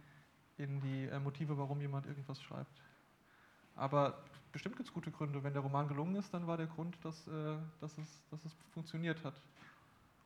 in 0.57 0.79
die 0.79 1.07
äh, 1.07 1.19
Motive, 1.19 1.57
warum 1.57 1.81
jemand 1.81 2.05
irgendwas 2.05 2.41
schreibt. 2.41 2.81
Aber 3.75 4.17
bestimmt 4.53 4.77
gibt 4.77 4.88
es 4.88 4.93
gute 4.93 5.11
Gründe. 5.11 5.43
Wenn 5.43 5.51
der 5.51 5.61
Roman 5.61 5.89
gelungen 5.89 6.15
ist, 6.15 6.34
dann 6.34 6.47
war 6.47 6.55
der 6.55 6.67
Grund, 6.67 6.97
dass, 7.03 7.27
äh, 7.27 7.57
dass, 7.81 7.97
es, 7.97 8.23
dass 8.31 8.45
es 8.45 8.55
funktioniert 8.71 9.21
hat. 9.25 9.34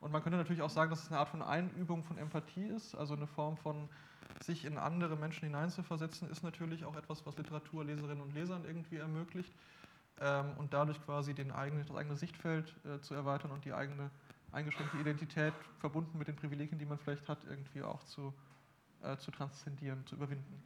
Und 0.00 0.12
man 0.12 0.22
könnte 0.22 0.38
natürlich 0.38 0.62
auch 0.62 0.70
sagen, 0.70 0.90
dass 0.90 1.02
es 1.02 1.08
eine 1.08 1.18
Art 1.18 1.28
von 1.28 1.42
Einübung 1.42 2.04
von 2.04 2.18
Empathie 2.18 2.66
ist, 2.66 2.94
also 2.94 3.14
eine 3.14 3.26
Form 3.26 3.56
von 3.56 3.88
sich 4.40 4.64
in 4.64 4.78
andere 4.78 5.16
Menschen 5.16 5.46
hineinzuversetzen, 5.46 6.30
ist 6.30 6.42
natürlich 6.42 6.84
auch 6.84 6.96
etwas, 6.96 7.26
was 7.26 7.36
Literaturleserinnen 7.36 8.22
und 8.22 8.32
Lesern 8.34 8.64
irgendwie 8.64 8.96
ermöglicht 8.96 9.52
ähm, 10.20 10.52
und 10.58 10.72
dadurch 10.72 11.04
quasi 11.04 11.34
den 11.34 11.50
eigene, 11.50 11.84
das 11.84 11.96
eigene 11.96 12.16
Sichtfeld 12.16 12.74
äh, 12.84 13.00
zu 13.00 13.14
erweitern 13.14 13.50
und 13.50 13.64
die 13.64 13.72
eigene 13.72 14.10
eingeschränkte 14.52 14.98
Identität 14.98 15.54
verbunden 15.78 16.18
mit 16.18 16.28
den 16.28 16.36
Privilegien, 16.36 16.78
die 16.78 16.86
man 16.86 16.98
vielleicht 16.98 17.28
hat, 17.28 17.38
irgendwie 17.48 17.82
auch 17.82 18.02
zu, 18.04 18.32
äh, 19.02 19.16
zu 19.16 19.30
transzendieren, 19.30 20.06
zu 20.06 20.14
überwinden. 20.14 20.62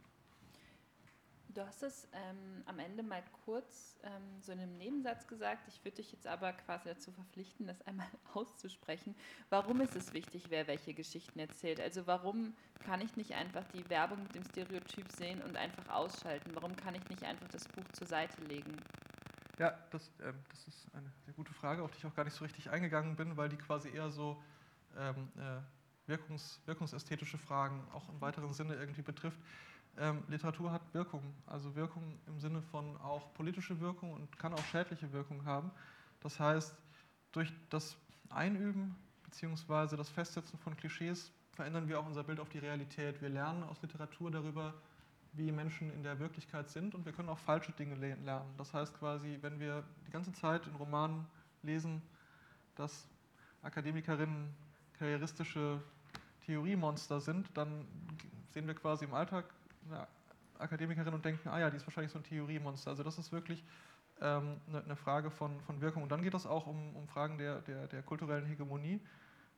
Du 1.53 1.63
hast 1.65 1.83
es 1.83 2.07
ähm, 2.13 2.63
am 2.65 2.79
Ende 2.79 3.03
mal 3.03 3.23
kurz 3.45 3.95
ähm, 4.03 4.41
so 4.41 4.51
in 4.51 4.59
einem 4.59 4.77
Nebensatz 4.77 5.27
gesagt. 5.27 5.67
Ich 5.67 5.83
würde 5.83 5.97
dich 5.97 6.11
jetzt 6.11 6.25
aber 6.25 6.51
quasi 6.53 6.89
dazu 6.89 7.11
verpflichten, 7.11 7.67
das 7.67 7.81
einmal 7.83 8.07
auszusprechen. 8.33 9.15
Warum 9.49 9.81
ist 9.81 9.95
es 9.95 10.13
wichtig, 10.13 10.49
wer 10.49 10.67
welche 10.67 10.93
Geschichten 10.95 11.37
erzählt? 11.39 11.79
Also 11.79 12.07
warum 12.07 12.55
kann 12.79 13.01
ich 13.01 13.15
nicht 13.17 13.35
einfach 13.35 13.67
die 13.67 13.87
Werbung 13.89 14.23
mit 14.23 14.33
dem 14.33 14.43
Stereotyp 14.43 15.11
sehen 15.11 15.41
und 15.43 15.55
einfach 15.55 15.87
ausschalten? 15.89 16.55
Warum 16.55 16.75
kann 16.75 16.95
ich 16.95 17.07
nicht 17.09 17.23
einfach 17.23 17.49
das 17.49 17.67
Buch 17.67 17.87
zur 17.91 18.07
Seite 18.07 18.41
legen? 18.41 18.83
Ja, 19.59 19.77
das, 19.91 20.07
äh, 20.19 20.33
das 20.49 20.67
ist 20.67 20.89
eine 20.95 21.11
sehr 21.25 21.35
gute 21.35 21.53
Frage, 21.53 21.83
auf 21.83 21.91
die 21.91 21.97
ich 21.97 22.05
auch 22.05 22.15
gar 22.15 22.23
nicht 22.25 22.35
so 22.35 22.43
richtig 22.43 22.71
eingegangen 22.71 23.15
bin, 23.15 23.37
weil 23.37 23.49
die 23.49 23.57
quasi 23.57 23.89
eher 23.89 24.09
so 24.09 24.41
ähm, 24.97 25.31
äh, 25.37 25.61
wirkungs, 26.07 26.61
wirkungsästhetische 26.65 27.37
Fragen 27.37 27.87
auch 27.93 28.09
im 28.09 28.19
weiteren 28.21 28.53
Sinne 28.53 28.75
irgendwie 28.75 29.03
betrifft. 29.03 29.39
Ähm, 29.97 30.23
Literatur 30.27 30.71
hat 30.71 30.81
Wirkung, 30.93 31.21
also 31.45 31.75
Wirkung 31.75 32.17
im 32.27 32.39
Sinne 32.39 32.61
von 32.61 32.97
auch 32.97 33.33
politische 33.35 33.79
Wirkung 33.79 34.13
und 34.13 34.39
kann 34.39 34.53
auch 34.53 34.65
schädliche 34.65 35.11
Wirkung 35.11 35.45
haben. 35.45 35.71
Das 36.21 36.39
heißt, 36.39 36.75
durch 37.31 37.53
das 37.69 37.95
Einüben 38.29 38.95
bzw. 39.25 39.95
das 39.95 40.09
Festsetzen 40.09 40.57
von 40.59 40.75
Klischees 40.75 41.31
verändern 41.51 41.87
wir 41.87 41.99
auch 41.99 42.05
unser 42.07 42.23
Bild 42.23 42.39
auf 42.39 42.49
die 42.49 42.57
Realität. 42.57 43.21
Wir 43.21 43.29
lernen 43.29 43.63
aus 43.63 43.81
Literatur 43.81 44.31
darüber, 44.31 44.73
wie 45.33 45.51
Menschen 45.51 45.91
in 45.93 46.03
der 46.03 46.19
Wirklichkeit 46.19 46.69
sind 46.69 46.95
und 46.95 47.05
wir 47.05 47.11
können 47.11 47.29
auch 47.29 47.37
falsche 47.37 47.71
Dinge 47.71 47.95
lernen. 47.95 48.53
Das 48.57 48.73
heißt 48.73 48.97
quasi, 48.97 49.37
wenn 49.41 49.59
wir 49.59 49.83
die 50.07 50.11
ganze 50.11 50.31
Zeit 50.33 50.65
in 50.67 50.75
Romanen 50.75 51.25
lesen, 51.61 52.01
dass 52.75 53.07
Akademikerinnen 53.61 54.53
karrieristische 54.97 55.81
Theoriemonster 56.45 57.19
sind, 57.19 57.49
dann 57.55 57.85
sehen 58.51 58.67
wir 58.67 58.75
quasi 58.75 59.05
im 59.05 59.13
Alltag 59.13 59.45
eine 59.87 60.07
Akademikerin 60.59 61.13
und 61.13 61.23
denken, 61.25 61.49
ah 61.49 61.59
ja, 61.59 61.69
die 61.69 61.77
ist 61.77 61.85
wahrscheinlich 61.85 62.11
so 62.11 62.19
ein 62.19 62.23
Theoriemonster. 62.23 62.91
Also 62.91 63.03
das 63.03 63.17
ist 63.17 63.31
wirklich 63.31 63.63
ähm, 64.21 64.61
eine, 64.67 64.83
eine, 64.83 64.95
Frage 64.95 65.31
von, 65.31 65.59
von 65.61 65.81
Wirkung. 65.81 66.03
Und 66.03 66.11
dann 66.11 66.21
geht 66.21 66.33
es 66.33 66.45
auch 66.45 66.67
um, 66.67 66.95
um 66.95 67.07
Fragen 67.07 67.37
der, 67.37 67.61
der, 67.61 67.87
der 67.87 68.03
kulturellen 68.03 68.45
Hegemonie. 68.45 68.99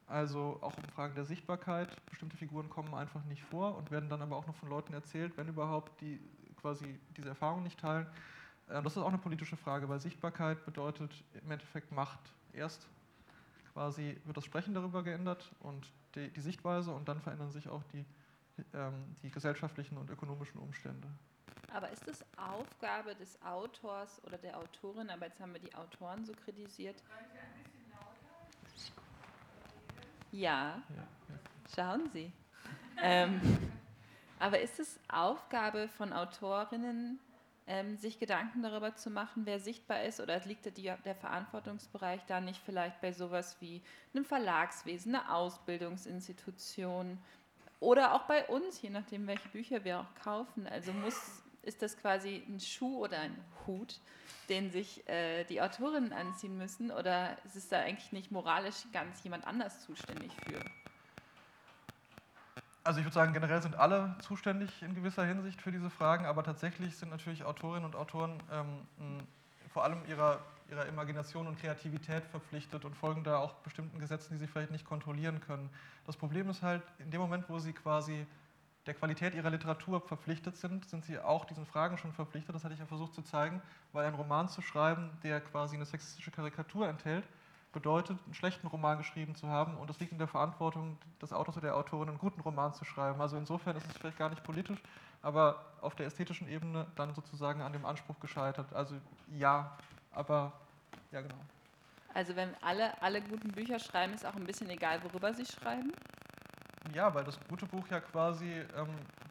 Also 0.07 0.59
auch 0.61 0.77
um 0.77 0.83
Fragen 0.95 1.15
der 1.15 1.25
Sichtbarkeit. 1.25 1.89
Bestimmte 2.05 2.37
Figuren 2.37 2.69
kommen 2.69 2.93
einfach 2.93 3.23
nicht 3.25 3.43
vor 3.43 3.75
und 3.75 3.91
werden 3.91 4.09
dann 4.09 4.21
aber 4.21 4.35
auch 4.35 4.47
noch 4.47 4.55
von 4.55 4.69
Leuten 4.69 4.93
erzählt, 4.93 5.35
wenn 5.37 5.47
überhaupt, 5.47 5.99
die 6.01 6.19
quasi 6.61 6.99
diese 7.17 7.29
Erfahrung 7.29 7.63
nicht 7.63 7.79
teilen. 7.79 8.07
Äh, 8.67 8.81
das 8.81 8.95
ist 8.95 9.01
auch 9.01 9.09
eine 9.09 9.17
politische 9.17 9.57
Frage, 9.57 9.89
weil 9.89 9.99
Sichtbarkeit 9.99 10.65
bedeutet 10.65 11.23
im 11.43 11.51
Endeffekt 11.51 11.91
Macht. 11.91 12.19
Erst 12.53 12.87
quasi 13.73 14.17
wird 14.25 14.37
das 14.37 14.45
Sprechen 14.45 14.73
darüber 14.73 15.03
geändert 15.03 15.51
und 15.59 15.91
die, 16.15 16.29
die 16.29 16.41
Sichtweise 16.41 16.91
und 16.91 17.09
dann 17.09 17.19
verändern 17.19 17.51
sich 17.51 17.67
auch 17.67 17.83
die, 17.91 17.99
ähm, 17.99 18.05
die 19.23 19.29
gesellschaftlichen 19.29 19.97
und 19.97 20.09
ökonomischen 20.09 20.59
Umstände. 20.61 21.07
Aber 21.73 21.89
ist 21.89 22.07
es 22.07 22.23
Aufgabe 22.37 23.15
des 23.15 23.41
Autors 23.41 24.23
oder 24.23 24.37
der 24.37 24.57
Autorin, 24.57 25.09
aber 25.09 25.25
jetzt 25.25 25.39
haben 25.39 25.53
wir 25.53 25.59
die 25.59 25.73
Autoren 25.75 26.23
so 26.23 26.33
kritisiert, 26.33 27.03
ja, 30.31 30.81
schauen 31.73 32.09
Sie. 32.11 32.31
ähm, 33.01 33.39
aber 34.39 34.59
ist 34.59 34.79
es 34.79 34.99
Aufgabe 35.07 35.87
von 35.87 36.13
Autorinnen, 36.13 37.19
ähm, 37.67 37.97
sich 37.97 38.19
Gedanken 38.19 38.61
darüber 38.61 38.95
zu 38.95 39.09
machen, 39.09 39.45
wer 39.45 39.59
sichtbar 39.59 40.03
ist, 40.03 40.19
oder 40.19 40.39
liegt 40.45 40.65
der, 40.65 40.97
der 40.97 41.15
Verantwortungsbereich 41.15 42.21
da 42.27 42.41
nicht 42.41 42.61
vielleicht 42.63 43.01
bei 43.01 43.11
sowas 43.11 43.57
wie 43.59 43.81
einem 44.13 44.25
Verlagswesen, 44.25 45.15
einer 45.15 45.33
Ausbildungsinstitution 45.33 47.17
oder 47.79 48.13
auch 48.13 48.23
bei 48.23 48.45
uns, 48.47 48.81
je 48.81 48.89
nachdem, 48.89 49.27
welche 49.27 49.47
Bücher 49.49 49.83
wir 49.83 49.99
auch 49.99 50.23
kaufen? 50.23 50.67
Also 50.67 50.93
muss, 50.93 51.43
ist 51.63 51.81
das 51.81 51.97
quasi 51.97 52.43
ein 52.47 52.59
Schuh 52.59 53.03
oder 53.03 53.19
ein 53.19 53.35
Hut, 53.65 53.99
den 54.49 54.71
sich 54.71 55.07
äh, 55.09 55.43
die 55.45 55.61
Autorinnen 55.61 56.13
anziehen 56.13 56.57
müssen? 56.57 56.91
Oder 56.91 57.37
ist 57.45 57.55
es 57.55 57.67
da 57.67 57.79
eigentlich 57.79 58.11
nicht 58.11 58.31
moralisch 58.31 58.85
ganz 58.93 59.23
jemand 59.23 59.45
anders 59.45 59.83
zuständig 59.83 60.31
für? 60.45 60.59
Also 62.83 62.99
ich 62.99 63.05
würde 63.05 63.15
sagen, 63.15 63.33
generell 63.33 63.63
sind 63.63 63.75
alle 63.75 64.15
zuständig 64.21 64.69
in 64.83 64.93
gewisser 64.93 65.25
Hinsicht 65.25 65.59
für 65.59 65.71
diese 65.71 65.89
Fragen, 65.89 66.27
aber 66.27 66.43
tatsächlich 66.43 66.95
sind 66.95 67.09
natürlich 67.09 67.43
Autorinnen 67.43 67.83
und 67.83 67.95
Autoren 67.95 68.39
ähm, 68.51 69.25
vor 69.73 69.83
allem 69.83 70.05
ihrer, 70.07 70.39
ihrer 70.69 70.85
Imagination 70.87 71.47
und 71.47 71.59
Kreativität 71.59 72.23
verpflichtet 72.25 72.85
und 72.85 72.95
folgen 72.95 73.23
da 73.23 73.37
auch 73.37 73.53
bestimmten 73.55 73.99
Gesetzen, 73.99 74.33
die 74.33 74.39
sie 74.39 74.47
vielleicht 74.47 74.71
nicht 74.71 74.85
kontrollieren 74.85 75.39
können. 75.41 75.69
Das 76.05 76.17
Problem 76.17 76.49
ist 76.49 76.61
halt, 76.61 76.81
in 76.99 77.11
dem 77.11 77.21
Moment, 77.21 77.49
wo 77.49 77.59
sie 77.59 77.73
quasi 77.73 78.25
der 78.85 78.93
Qualität 78.93 79.33
ihrer 79.33 79.49
Literatur 79.49 80.01
verpflichtet 80.01 80.57
sind, 80.57 80.87
sind 80.87 81.05
sie 81.05 81.19
auch 81.19 81.45
diesen 81.45 81.65
Fragen 81.65 81.97
schon 81.97 82.13
verpflichtet. 82.13 82.55
Das 82.55 82.63
hatte 82.63 82.73
ich 82.73 82.79
ja 82.79 82.85
versucht 82.85 83.13
zu 83.13 83.23
zeigen, 83.23 83.61
weil 83.93 84.05
ein 84.05 84.13
Roman 84.13 84.47
zu 84.47 84.61
schreiben, 84.61 85.09
der 85.23 85.41
quasi 85.41 85.75
eine 85.75 85.85
sexistische 85.85 86.31
Karikatur 86.31 86.87
enthält, 86.87 87.27
bedeutet, 87.73 88.17
einen 88.25 88.33
schlechten 88.35 88.67
Roman 88.67 88.97
geschrieben 88.97 89.35
zu 89.35 89.49
haben. 89.49 89.75
Und 89.77 89.89
es 89.89 89.99
liegt 89.99 90.11
in 90.11 90.19
der 90.19 90.27
Verantwortung 90.27 90.97
des 91.21 91.33
Autors 91.33 91.57
oder 91.57 91.67
der 91.67 91.75
Autorin, 91.75 92.09
einen 92.09 92.19
guten 92.19 92.41
Roman 92.41 92.73
zu 92.73 92.85
schreiben. 92.85 93.19
Also 93.19 93.37
insofern 93.37 93.75
ist 93.75 93.87
es 93.87 93.97
vielleicht 93.97 94.17
gar 94.17 94.29
nicht 94.29 94.43
politisch, 94.43 94.81
aber 95.21 95.65
auf 95.81 95.95
der 95.95 96.05
ästhetischen 96.05 96.47
Ebene 96.47 96.85
dann 96.95 97.13
sozusagen 97.15 97.61
an 97.61 97.73
dem 97.73 97.85
Anspruch 97.85 98.19
gescheitert. 98.19 98.71
Also 98.73 98.95
ja, 99.27 99.75
aber 100.15 100.51
ja 101.11 101.21
genau. 101.21 101.35
Also 102.13 102.35
wenn 102.35 102.49
alle, 102.61 103.01
alle 103.01 103.21
guten 103.21 103.51
Bücher 103.51 103.77
schreiben, 103.77 104.13
ist 104.13 104.25
auch 104.25 104.35
ein 104.35 104.45
bisschen 104.45 104.69
egal, 104.69 105.03
worüber 105.03 105.33
sie 105.33 105.45
schreiben? 105.45 105.91
Ja, 106.93 107.13
weil 107.13 107.25
das 107.25 107.37
gute 107.49 107.65
Buch 107.65 107.85
ja 107.89 107.99
quasi 107.99 108.49
ähm, 108.77 108.87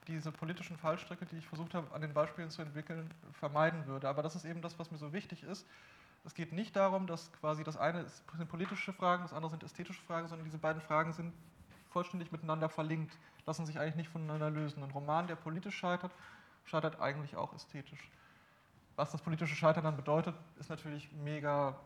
diese 0.07 0.31
politischen 0.31 0.77
Fallstricke, 0.77 1.25
die 1.27 1.39
ich 1.39 1.47
versucht 1.47 1.75
habe, 1.75 1.93
an 1.95 2.03
den 2.03 2.13
Beispielen 2.13 2.51
zu 2.51 2.63
entwickeln, 2.63 3.11
vermeiden 3.33 3.87
würde. 3.87 4.09
Aber 4.09 4.23
das 4.23 4.37
ist 4.37 4.45
eben 4.45 4.61
das, 4.61 4.79
was 4.79 4.91
mir 4.91 4.99
so 4.99 5.13
wichtig 5.13 5.43
ist. 5.45 5.67
Es 6.25 6.35
geht 6.35 6.53
nicht 6.53 6.75
darum, 6.77 7.07
dass 7.07 7.33
quasi 7.33 7.65
das 7.65 7.77
eine 7.77 8.05
sind 8.07 8.49
politische 8.49 8.93
Fragen, 8.93 9.23
das 9.23 9.33
andere 9.33 9.51
sind 9.51 9.63
ästhetische 9.63 10.03
Fragen, 10.03 10.29
sondern 10.29 10.45
diese 10.45 10.59
beiden 10.59 10.83
Fragen 10.83 11.13
sind 11.13 11.33
vollständig 11.91 12.33
miteinander 12.33 12.69
verlinkt, 12.69 13.17
lassen 13.47 13.67
sich 13.67 13.79
eigentlich 13.79 13.95
nicht 13.95 14.11
voneinander 14.11 14.51
lösen. 14.51 14.83
Ein 14.83 14.91
Roman, 14.91 15.27
der 15.27 15.37
politisch 15.37 15.77
scheitert, 15.77 16.13
scheitert 16.65 17.01
eigentlich 17.01 17.37
auch 17.37 17.55
ästhetisch. 17.55 18.11
Was 18.97 19.11
das 19.11 19.21
politische 19.21 19.55
Scheitern 19.55 19.85
dann 19.85 19.97
bedeutet, 19.97 20.35
ist 20.59 20.71
natürlich 20.71 21.11
mega 21.13 21.77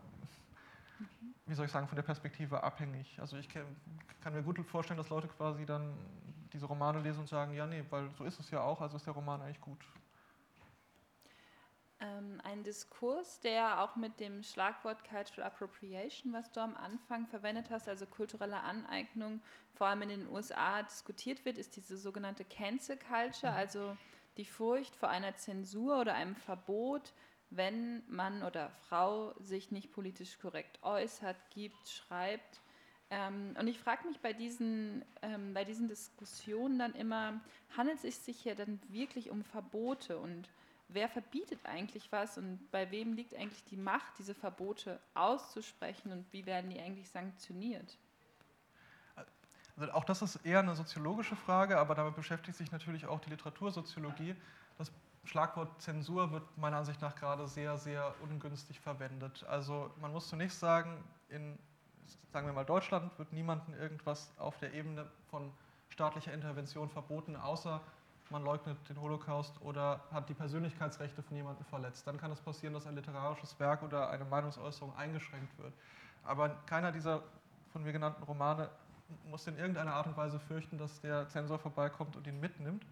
wie 1.49 1.55
soll 1.55 1.65
ich 1.65 1.73
sagen, 1.73 1.89
von 1.89 1.97
der 1.97 2.03
Perspektive 2.03 2.63
abhängig. 2.63 3.19
Also 3.21 3.39
ich 3.39 3.49
kann 3.49 4.33
mir 4.33 4.43
gut 4.43 4.59
vorstellen, 4.67 4.99
dass 4.99 5.09
Leute 5.09 5.29
quasi 5.29 5.65
dann 5.65 5.95
diese 6.53 6.67
Romane 6.67 7.01
lesen 7.01 7.21
und 7.21 7.29
sagen, 7.29 7.55
ja, 7.55 7.67
nee, 7.67 7.85
weil 7.91 8.11
so 8.11 8.25
ist 8.25 8.39
es 8.39 8.51
ja 8.51 8.61
auch, 8.61 8.81
also 8.81 8.97
ist 8.97 9.07
der 9.07 9.15
Roman 9.15 9.41
eigentlich 9.41 9.61
gut. 9.61 9.79
Ähm, 12.01 12.41
ein 12.45 12.63
Diskurs, 12.63 13.41
der 13.41 13.83
auch 13.83 13.97
mit 13.97 14.21
dem 14.21 14.43
Schlagwort 14.43 15.03
Cultural 15.05 15.51
Appropriation, 15.51 16.33
was 16.33 16.53
du 16.53 16.61
am 16.61 16.77
Anfang 16.77 17.27
verwendet 17.27 17.71
hast, 17.71 17.89
also 17.89 18.07
kulturelle 18.07 18.61
Aneignung, 18.61 19.41
vor 19.75 19.89
allem 19.89 20.03
in 20.03 20.09
den 20.11 20.29
USA 20.29 20.83
diskutiert 20.83 21.45
wird, 21.45 21.59
ist 21.59 21.77
diese 21.77 21.97
sogenannte 21.97 22.45
Cancel 22.45 22.99
Culture, 22.99 23.53
mhm. 23.53 23.59
also 23.59 23.97
die 24.39 24.47
Furcht 24.47 24.97
vor 24.97 25.11
einer 25.11 25.37
Zensur 25.37 26.01
oder 26.01 26.15
einem 26.15 26.37
Verbot 26.37 27.13
wenn 27.51 28.03
Mann 28.09 28.43
oder 28.43 28.71
Frau 28.89 29.35
sich 29.41 29.71
nicht 29.71 29.93
politisch 29.93 30.39
korrekt 30.39 30.79
äußert, 30.83 31.37
gibt, 31.51 31.89
schreibt. 31.89 32.61
Ähm, 33.11 33.57
und 33.59 33.69
ich 33.69 33.79
frage 33.79 34.07
mich 34.07 34.21
bei 34.21 34.35
diesen, 34.35 35.05
ähm, 35.23 35.55
bei 35.55 35.65
diesen 35.65 35.89
Diskussionen 35.89 36.79
dann 36.79 36.95
immer, 36.95 37.41
handelt 37.77 38.05
es 38.05 38.25
sich 38.25 38.41
hier 38.41 38.55
dann 38.55 38.81
wirklich 38.89 39.31
um 39.31 39.43
Verbote 39.45 40.19
und 40.19 40.51
wer 40.89 41.09
verbietet 41.09 41.61
eigentlich 41.65 42.13
was 42.13 42.37
und 42.37 42.71
bei 42.71 42.91
wem 42.91 43.15
liegt 43.15 43.35
eigentlich 43.35 43.65
die 43.65 43.77
Macht, 43.77 44.19
diese 44.19 44.35
Verbote 44.35 45.01
auszusprechen 45.15 46.13
und 46.13 46.31
wie 46.33 46.45
werden 46.45 46.71
die 46.71 46.81
eigentlich 46.81 47.09
sanktioniert? 47.09 47.97
Also 49.79 49.93
auch 49.93 50.05
das 50.05 50.23
ist 50.23 50.37
eher 50.45 50.59
eine 50.59 50.75
soziologische 50.75 51.37
Frage, 51.37 51.79
aber 51.79 51.95
damit 51.95 52.17
beschäftigt 52.17 52.57
sich 52.57 52.73
natürlich 52.73 53.07
auch 53.07 53.21
die 53.21 53.31
Literatursoziologie. 53.31 54.35
Das 54.77 54.91
Schlagwort 55.25 55.81
Zensur 55.81 56.33
wird 56.33 56.43
meiner 56.57 56.79
Ansicht 56.79 57.01
nach 57.01 57.15
gerade 57.15 57.47
sehr, 57.47 57.77
sehr 57.77 58.15
ungünstig 58.23 58.81
verwendet. 58.81 59.45
Also 59.49 59.91
man 60.01 60.13
muss 60.13 60.29
zunächst 60.29 60.59
sagen, 60.59 61.05
in, 61.29 61.59
sagen 62.33 62.47
wir 62.47 62.53
mal, 62.53 62.65
Deutschland 62.65 63.17
wird 63.19 63.33
niemandem 63.33 63.75
irgendwas 63.75 64.33
auf 64.39 64.59
der 64.59 64.75
Ebene 64.75 65.07
von 65.31 65.53
staatlicher 65.91 66.33
Intervention 66.33 66.89
verboten, 66.89 67.37
außer 67.37 67.81
man 68.31 68.43
leugnet 68.43 68.77
den 68.89 69.01
Holocaust 69.01 69.61
oder 69.63 70.01
hat 70.13 70.29
die 70.29 70.35
Persönlichkeitsrechte 70.35 71.23
von 71.23 71.37
jemandem 71.37 71.65
verletzt. 71.67 72.07
Dann 72.07 72.19
kann 72.19 72.31
es 72.31 72.41
passieren, 72.41 72.75
dass 72.75 72.87
ein 72.87 72.95
literarisches 72.95 73.59
Werk 73.61 73.83
oder 73.83 74.11
eine 74.11 74.25
Meinungsäußerung 74.25 74.95
eingeschränkt 74.97 75.57
wird. 75.59 75.73
Aber 76.25 76.51
keiner 76.67 76.93
dieser 76.93 77.23
von 77.73 77.83
mir 77.85 77.93
genannten 77.93 78.23
Romane 78.25 78.69
muss 79.31 79.47
in 79.47 79.57
irgendeiner 79.57 79.95
Art 79.95 80.07
und 80.07 80.17
Weise 80.17 80.39
fürchten, 80.39 80.79
dass 80.79 81.01
der 81.01 81.29
Zensor 81.29 81.59
vorbeikommt 81.59 82.17
und 82.17 82.27
ihn 82.27 82.41
mitnimmt. 82.41 82.85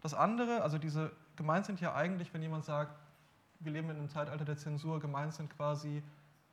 Das 0.00 0.14
andere, 0.14 0.62
also 0.62 0.78
diese 0.78 1.12
gemeint 1.36 1.66
sind 1.66 1.80
ja 1.80 1.94
eigentlich, 1.94 2.32
wenn 2.34 2.42
jemand 2.42 2.64
sagt, 2.64 2.94
wir 3.60 3.72
leben 3.72 3.90
in 3.90 3.96
einem 3.96 4.08
Zeitalter 4.08 4.44
der 4.44 4.56
Zensur, 4.56 5.00
gemeint 5.00 5.34
sind 5.34 5.50
quasi 5.56 6.02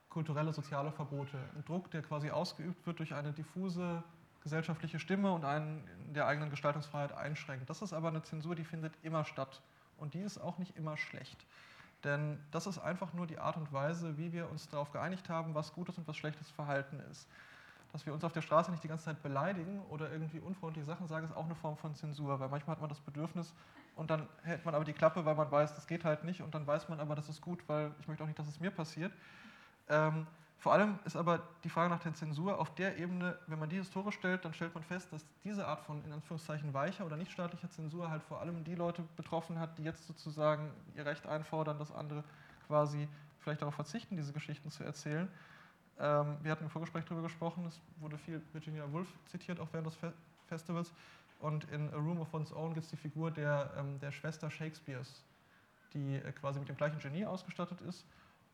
kulturelle, 0.09 0.53
soziale 0.53 0.91
Verbote. 0.91 1.37
Ein 1.55 1.65
Druck, 1.65 1.89
der 1.91 2.01
quasi 2.01 2.29
ausgeübt 2.29 2.85
wird 2.85 2.99
durch 2.99 3.13
eine 3.13 3.31
diffuse 3.33 4.03
gesellschaftliche 4.41 4.99
Stimme 4.99 5.31
und 5.31 5.45
einen 5.45 5.83
der 6.13 6.27
eigenen 6.27 6.49
Gestaltungsfreiheit 6.49 7.11
einschränkt. 7.11 7.69
Das 7.69 7.81
ist 7.81 7.93
aber 7.93 8.07
eine 8.07 8.23
Zensur, 8.23 8.55
die 8.55 8.63
findet 8.63 8.93
immer 9.03 9.25
statt. 9.25 9.61
Und 9.97 10.13
die 10.13 10.21
ist 10.21 10.37
auch 10.37 10.57
nicht 10.59 10.77
immer 10.77 10.95
schlecht. 10.95 11.45
Denn 12.03 12.39
das 12.51 12.65
ist 12.65 12.79
einfach 12.79 13.13
nur 13.13 13.27
die 13.27 13.37
Art 13.37 13.57
und 13.57 13.73
Weise, 13.73 14.17
wie 14.17 14.31
wir 14.31 14.49
uns 14.49 14.69
darauf 14.69 14.91
geeinigt 14.91 15.27
haben, 15.27 15.55
was 15.55 15.73
gutes 15.73 15.97
und 15.97 16.07
was 16.07 16.15
schlechtes 16.15 16.49
Verhalten 16.49 17.01
ist 17.11 17.27
dass 17.91 18.05
wir 18.05 18.13
uns 18.13 18.23
auf 18.23 18.33
der 18.33 18.41
Straße 18.41 18.71
nicht 18.71 18.83
die 18.83 18.87
ganze 18.87 19.05
Zeit 19.05 19.21
beleidigen 19.23 19.81
oder 19.89 20.11
irgendwie 20.11 20.39
unfreundliche 20.39 20.85
Sachen 20.85 21.07
sagen, 21.07 21.25
ist 21.25 21.35
auch 21.35 21.45
eine 21.45 21.55
Form 21.55 21.77
von 21.77 21.95
Zensur, 21.95 22.39
weil 22.39 22.49
manchmal 22.49 22.75
hat 22.75 22.81
man 22.81 22.89
das 22.89 22.99
Bedürfnis 22.99 23.53
und 23.95 24.09
dann 24.09 24.27
hält 24.43 24.63
man 24.65 24.75
aber 24.75 24.85
die 24.85 24.93
Klappe, 24.93 25.25
weil 25.25 25.35
man 25.35 25.51
weiß, 25.51 25.73
das 25.75 25.87
geht 25.87 26.05
halt 26.05 26.23
nicht 26.23 26.41
und 26.41 26.53
dann 26.53 26.67
weiß 26.67 26.89
man 26.89 26.99
aber, 26.99 27.15
das 27.15 27.29
ist 27.29 27.41
gut, 27.41 27.59
weil 27.67 27.91
ich 27.99 28.07
möchte 28.07 28.23
auch 28.23 28.27
nicht, 28.27 28.39
dass 28.39 28.47
es 28.47 28.59
mir 28.59 28.71
passiert. 28.71 29.11
Ähm, 29.87 30.27
vor 30.59 30.73
allem 30.73 30.99
ist 31.05 31.15
aber 31.15 31.41
die 31.63 31.69
Frage 31.69 31.89
nach 31.89 32.01
der 32.01 32.13
Zensur 32.13 32.59
auf 32.59 32.75
der 32.75 32.97
Ebene, 32.97 33.37
wenn 33.47 33.59
man 33.59 33.69
die 33.69 33.77
historisch 33.77 34.15
stellt, 34.15 34.43
dann 34.43 34.53
stellt 34.53 34.75
man 34.75 34.83
fest, 34.83 35.11
dass 35.13 35.25
diese 35.45 35.65
Art 35.65 35.79
von 35.79 36.03
in 36.03 36.11
Anführungszeichen 36.11 36.73
weicher 36.73 37.05
oder 37.05 37.15
nichtstaatlicher 37.15 37.69
Zensur 37.69 38.09
halt 38.09 38.21
vor 38.23 38.41
allem 38.41 38.65
die 38.65 38.75
Leute 38.75 39.03
betroffen 39.15 39.57
hat, 39.57 39.77
die 39.77 39.83
jetzt 39.83 40.05
sozusagen 40.05 40.69
ihr 40.95 41.05
Recht 41.05 41.25
einfordern, 41.25 41.79
dass 41.79 41.93
andere 41.93 42.25
quasi 42.67 43.07
vielleicht 43.39 43.61
darauf 43.61 43.75
verzichten, 43.75 44.17
diese 44.17 44.33
Geschichten 44.33 44.69
zu 44.69 44.83
erzählen. 44.83 45.29
Ähm, 45.99 46.37
wir 46.41 46.51
hatten 46.51 46.63
im 46.63 46.69
Vorgespräch 46.69 47.03
darüber 47.05 47.23
gesprochen, 47.23 47.65
es 47.67 47.79
wurde 47.99 48.17
viel 48.17 48.41
Virginia 48.53 48.89
Woolf 48.91 49.07
zitiert, 49.25 49.59
auch 49.59 49.67
während 49.71 49.87
des 49.87 49.95
Fe 49.95 50.13
Festivals. 50.47 50.91
Und 51.39 51.65
in 51.71 51.93
A 51.93 51.97
Room 51.97 52.19
of 52.19 52.33
One's 52.33 52.51
Own 52.51 52.73
gibt 52.73 52.85
es 52.85 52.89
die 52.89 52.97
Figur 52.97 53.31
der, 53.31 53.71
ähm, 53.77 53.99
der 53.99 54.11
Schwester 54.11 54.49
Shakespeares, 54.49 55.23
die 55.93 56.15
äh, 56.15 56.31
quasi 56.31 56.59
mit 56.59 56.69
dem 56.69 56.75
gleichen 56.75 56.99
Genie 56.99 57.25
ausgestattet 57.25 57.81
ist, 57.81 58.05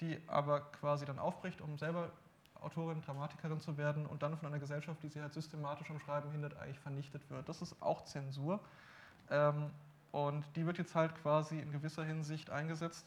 die 0.01 0.19
aber 0.27 0.59
quasi 0.59 1.05
dann 1.05 1.17
aufbricht, 1.17 1.61
um 1.61 1.77
selber 1.77 2.11
Autorin, 2.61 3.01
Dramatikerin 3.01 3.61
zu 3.61 3.77
werden 3.77 4.05
und 4.05 4.23
dann 4.23 4.37
von 4.37 4.47
einer 4.47 4.59
Gesellschaft, 4.59 5.01
die 5.03 5.09
sie 5.09 5.21
halt 5.21 5.33
systematisch 5.33 5.89
am 5.89 5.99
Schreiben 5.99 6.31
hindert, 6.31 6.57
eigentlich 6.57 6.79
vernichtet 6.79 7.29
wird. 7.29 7.47
Das 7.47 7.61
ist 7.61 7.81
auch 7.81 8.03
Zensur. 8.05 8.59
Ähm, 9.29 9.71
und 10.11 10.45
die 10.55 10.65
wird 10.65 10.77
jetzt 10.77 10.95
halt 10.95 11.15
quasi 11.21 11.59
in 11.59 11.71
gewisser 11.71 12.03
Hinsicht 12.03 12.49
eingesetzt 12.49 13.05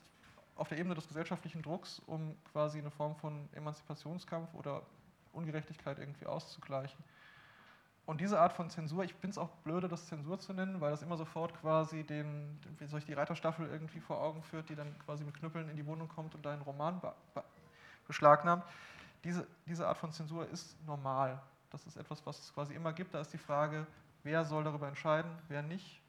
auf 0.59 0.69
der 0.69 0.79
Ebene 0.79 0.95
des 0.95 1.07
gesellschaftlichen 1.07 1.63
Drucks, 1.63 2.03
um 2.07 2.37
quasi 2.53 2.79
eine 2.79 2.91
Form 2.91 3.15
von 3.17 3.49
Emanzipationskampf 3.53 4.53
oder 4.55 4.83
Ungerechtigkeit 5.33 5.99
irgendwie 5.99 6.27
auszugleichen. 6.27 7.03
Und 8.07 8.21
diese 8.21 8.41
Art 8.41 8.55
von 8.55 8.71
Zensur, 8.71 9.05
ich 9.05 9.13
finde 9.13 9.33
es 9.33 9.39
auch 9.39 9.51
blöde, 9.65 9.87
das 9.87 10.07
Zensur 10.07 10.39
zu 10.39 10.53
nennen, 10.53 10.81
weil 10.81 10.91
das 10.91 11.03
immer 11.03 11.17
sofort 11.17 11.55
quasi 11.61 12.05
den, 12.05 12.59
wie 12.79 12.87
soll 12.87 13.01
ich 13.01 13.05
die 13.05 13.13
Reiterstaffel 13.13 13.69
irgendwie 13.69 14.01
vor 14.01 14.21
Augen 14.21 14.43
führt, 14.43 14.69
die 14.71 14.75
dann 14.75 14.99
quasi 15.01 15.25
mit 15.25 15.35
Knüppeln 15.35 15.69
in 15.69 15.77
die 15.77 15.87
Wohnung 15.87 16.09
kommt 16.09 16.35
und 16.35 16.45
da 16.45 16.53
einen 16.53 16.63
Roman 16.63 17.01
beschlagnahmt. 18.07 18.65
Diese, 19.25 19.47
diese 19.67 19.87
Art 19.87 19.99
von 19.99 20.11
Zensur 20.11 20.49
ist 20.49 20.75
normal. 20.87 21.41
Das 21.71 21.87
ist 21.87 21.97
etwas, 21.97 22.25
was 22.25 22.39
es 22.39 22.55
quasi 22.55 22.75
immer 22.75 22.93
gibt. 22.95 23.13
Da 23.15 23.21
ist 23.21 23.33
die 23.33 23.39
Frage, 23.39 23.87
wer 24.23 24.45
soll 24.45 24.65
darüber 24.65 24.89
entscheiden, 24.89 25.31
wer 25.49 25.63
nicht. 25.63 26.01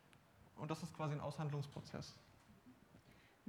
Und 0.55 0.71
das 0.71 0.81
ist 0.81 0.95
quasi 0.95 1.13
ein 1.13 1.21
Aushandlungsprozess. 1.21 2.15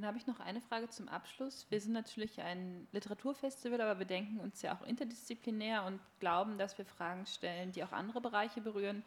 Dann 0.01 0.07
habe 0.07 0.17
ich 0.17 0.27
noch 0.27 0.41
eine 0.41 0.63
Frage 0.63 0.89
zum 0.89 1.09
Abschluss. 1.11 1.67
Wir 1.69 1.79
sind 1.79 1.93
natürlich 1.93 2.41
ein 2.41 2.89
Literaturfestival, 2.93 3.83
aber 3.83 3.99
wir 3.99 4.07
denken 4.07 4.41
uns 4.41 4.63
ja 4.63 4.75
auch 4.75 4.81
interdisziplinär 4.87 5.85
und 5.85 6.01
glauben, 6.21 6.57
dass 6.57 6.79
wir 6.79 6.87
Fragen 6.87 7.27
stellen, 7.27 7.73
die 7.73 7.85
auch 7.85 7.93
andere 7.93 8.23
Bereiche 8.23 8.63
berühren. 8.63 9.03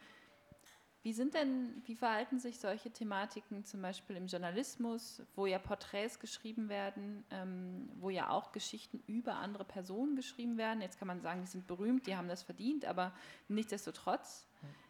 Wie 1.02 1.12
sind 1.12 1.34
denn, 1.34 1.82
wie 1.84 1.96
verhalten 1.96 2.38
sich 2.38 2.60
solche 2.60 2.92
Thematiken 2.92 3.64
zum 3.64 3.82
Beispiel 3.82 4.14
im 4.14 4.28
Journalismus, 4.28 5.20
wo 5.34 5.46
ja 5.46 5.58
Porträts 5.58 6.20
geschrieben 6.20 6.68
werden, 6.68 7.24
ähm, 7.32 7.90
wo 7.96 8.08
ja 8.08 8.30
auch 8.30 8.52
Geschichten 8.52 9.02
über 9.08 9.34
andere 9.34 9.64
Personen 9.64 10.14
geschrieben 10.14 10.58
werden? 10.58 10.80
Jetzt 10.80 11.00
kann 11.00 11.08
man 11.08 11.20
sagen, 11.22 11.40
die 11.40 11.48
sind 11.48 11.66
berühmt, 11.66 12.06
die 12.06 12.16
haben 12.16 12.28
das 12.28 12.44
verdient, 12.44 12.84
aber 12.84 13.12
nichtsdestotrotz, 13.48 14.46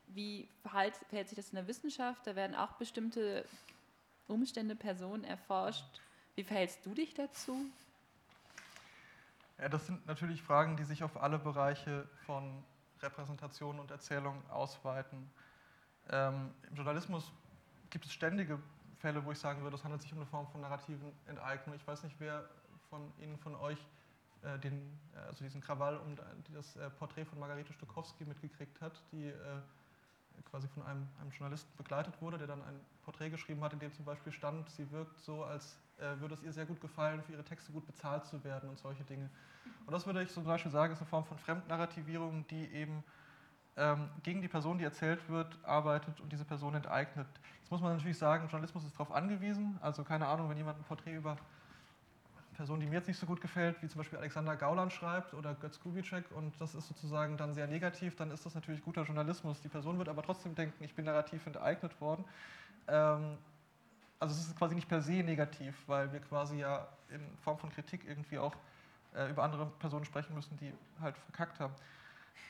wie 0.09 0.51
verhält, 0.61 0.97
verhält 1.09 1.31
sich 1.31 1.37
das 1.37 1.49
in 1.49 1.57
der 1.57 1.67
Wissenschaft? 1.67 2.27
Da 2.27 2.37
werden 2.37 2.55
auch 2.55 2.73
bestimmte 2.73 3.47
Umstände, 4.29 4.75
Personen 4.75 5.25
erforscht. 5.25 5.85
Wie 6.35 6.45
verhältst 6.45 6.85
du 6.85 6.95
dich 6.95 7.15
dazu? 7.15 7.57
Ja, 9.59 9.69
das 9.69 9.87
sind 9.87 10.05
natürlich 10.07 10.43
Fragen, 10.43 10.77
die 10.77 10.85
sich 10.85 11.05
auf 11.05 11.17
alle 11.23 11.39
Bereiche 11.39 12.09
von 12.27 12.65
Repräsentation 13.01 13.79
und 13.79 13.91
Erzählung 13.91 14.43
ausweiten. 14.51 15.31
Ähm, 16.11 16.51
Im 16.69 16.77
Journalismus 16.77 17.33
gibt 17.91 18.07
es 18.07 18.13
ständige 18.13 18.59
Fälle, 18.99 19.25
wo 19.25 19.33
ich 19.33 19.39
sagen 19.39 19.63
würde, 19.63 19.77
es 19.77 19.85
handelt 19.85 20.03
sich 20.03 20.13
um 20.13 20.19
eine 20.19 20.27
Form 20.27 20.49
von 20.49 20.61
narrativen 20.61 21.13
Enteignung. 21.27 21.77
Ich 21.77 21.87
weiß 21.87 22.03
nicht, 22.03 22.17
wer 22.19 22.49
von 22.91 23.13
Ihnen, 23.19 23.39
von 23.39 23.55
euch, 23.55 23.79
äh, 24.43 24.59
den, 24.59 24.99
also 25.29 25.45
diesen 25.45 25.61
Krawall 25.61 25.97
um 25.99 26.17
das 26.53 26.77
äh, 26.77 26.91
Porträt 26.91 27.25
von 27.25 27.39
Margarete 27.39 27.73
Stokowski 27.73 28.25
mitgekriegt 28.25 28.81
hat, 28.81 29.01
die 29.13 29.27
äh, 29.27 29.35
quasi 30.51 30.69
von 30.69 30.83
einem, 30.85 31.07
einem, 31.21 31.31
Journalisten 31.31 31.77
begleitet 31.77 32.21
wurde, 32.21 32.39
der 32.39 32.47
dann 32.47 32.63
ein 32.63 32.81
Porträt 33.05 33.31
geschrieben 33.31 33.63
hat, 33.63 33.73
in 33.73 33.79
dem 33.79 33.93
zum 33.93 34.05
Beispiel 34.05 34.33
stand, 34.33 34.69
sie 34.71 34.91
wirkt 34.91 35.19
so, 35.21 35.45
als 35.45 35.79
äh, 35.99 36.19
würde 36.21 36.35
es 36.35 36.43
ihr 36.43 36.53
sehr 36.53 36.67
gut 36.67 36.81
gefallen, 36.81 37.23
für 37.23 37.33
ihre 37.33 37.45
Texte 37.45 37.73
gut 37.73 37.87
bezahlt 37.87 38.25
zu 38.27 38.43
werden 38.45 38.69
und 38.69 38.79
solche 38.79 39.05
Dinge. 39.05 39.31
Und 39.87 39.93
das 39.93 40.07
würde 40.07 40.23
ich 40.23 40.31
zum 40.31 40.45
Beispiel 40.45 40.71
sagen, 40.71 40.93
ist 40.93 41.01
eine 41.01 41.09
Form 41.09 41.25
von 41.25 41.39
Fremdnarrativierung, 41.39 42.47
die 42.49 42.67
eben 42.73 43.05
ähm, 43.77 44.09
gegen 44.23 44.41
die 44.41 44.49
Person, 44.49 44.79
die 44.79 44.85
erzählt 44.85 45.29
wird, 45.29 45.59
arbeitet 45.65 46.21
und 46.21 46.33
diese 46.33 46.45
Person 46.45 46.75
enteignet. 46.75 47.27
Jetzt 47.61 47.71
muss 47.71 47.81
man 47.81 47.97
natürlich 47.97 48.19
sagen, 48.19 48.49
Journalismus 48.49 48.85
ist 48.85 48.95
darauf 48.95 49.13
angewiesen. 49.13 49.79
Also 49.81 50.05
keine 50.05 50.27
Ahnung, 50.27 50.49
wenn 50.49 50.57
jemand 50.57 50.79
ein 50.79 50.85
Porträt 50.85 51.15
über 51.15 51.37
Person, 52.55 52.81
die 52.81 52.87
mir 52.87 52.95
jetzt 52.95 53.09
nicht 53.09 53.19
so 53.19 53.27
gut 53.27 53.41
gefällt, 53.41 53.81
wie 53.83 53.89
zum 53.89 53.99
Beispiel 53.99 54.19
Alexander 54.19 54.57
Gauland 54.57 54.93
schreibt 54.93 55.35
oder 55.35 55.55
Götz 55.55 55.81
Kubitschek 55.81 56.25
und 56.33 56.59
das 56.61 56.75
ist 56.75 56.89
sozusagen 56.89 57.37
dann 57.37 57.55
sehr 57.55 57.67
negativ, 57.67 58.17
dann 58.17 58.31
ist 58.31 58.47
das 58.47 58.55
natürlich 58.55 58.83
guter 58.83 59.03
Journalismus. 59.03 59.61
Die 59.61 59.69
Person 59.69 59.99
wird 59.99 60.09
aber 60.09 60.23
trotzdem 60.23 60.55
denken, 60.55 60.83
ich 60.83 60.95
bin 60.95 61.05
narrativ 61.05 61.47
enteignet 61.47 62.01
worden. 62.01 62.25
Ähm, 62.89 63.37
also 64.19 64.35
es 64.35 64.47
ist 64.47 64.57
quasi 64.57 64.75
nicht 64.75 64.89
per 64.89 65.03
se 65.03 65.23
negativ, 65.23 65.75
weil 65.87 66.13
wir 66.13 66.21
quasi 66.21 66.59
ja 66.59 66.87
in 67.11 67.21
Form 67.43 67.59
von 67.59 67.71
Kritik 67.71 68.05
irgendwie 68.07 68.39
auch 68.39 68.55
äh, 69.15 69.29
über 69.31 69.43
andere 69.43 69.67
Personen 69.67 70.05
sprechen 70.05 70.35
müssen, 70.35 70.57
die 70.59 70.73
halt 71.01 71.17
verkackt 71.19 71.61
haben. 71.61 71.75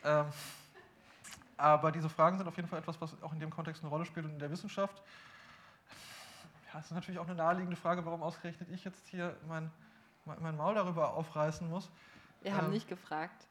Ähm, 0.05 0.27
aber 1.57 1.93
diese 1.93 2.09
Fragen 2.09 2.39
sind 2.39 2.47
auf 2.47 2.57
jeden 2.57 2.69
Fall 2.69 2.81
etwas, 2.81 3.01
was 3.01 3.21
auch 3.23 3.33
in 3.33 3.41
dem 3.41 3.51
Kontext 3.51 3.83
eine 3.83 3.91
Rolle 3.91 4.05
spielt 4.05 4.27
und 4.27 4.33
in 4.33 4.39
der 4.39 4.51
Wissenschaft. 4.51 5.03
Ja, 6.73 6.81
es 6.81 6.87
ist 6.87 6.93
natürlich 6.93 7.19
auch 7.21 7.27
eine 7.27 7.37
naheliegende 7.37 7.77
Frage, 7.77 8.05
warum 8.05 8.23
ausgerechnet 8.23 8.69
ich 8.71 8.85
jetzt 8.85 9.07
hier 9.07 9.37
mein 9.47 9.71
mein 10.25 10.57
Maul 10.57 10.75
darüber 10.75 11.15
aufreißen 11.15 11.69
muss. 11.69 11.91
Wir 12.41 12.51
ähm, 12.51 12.57
haben 12.59 12.71
nicht 12.71 12.89
gefragt. 12.89 13.47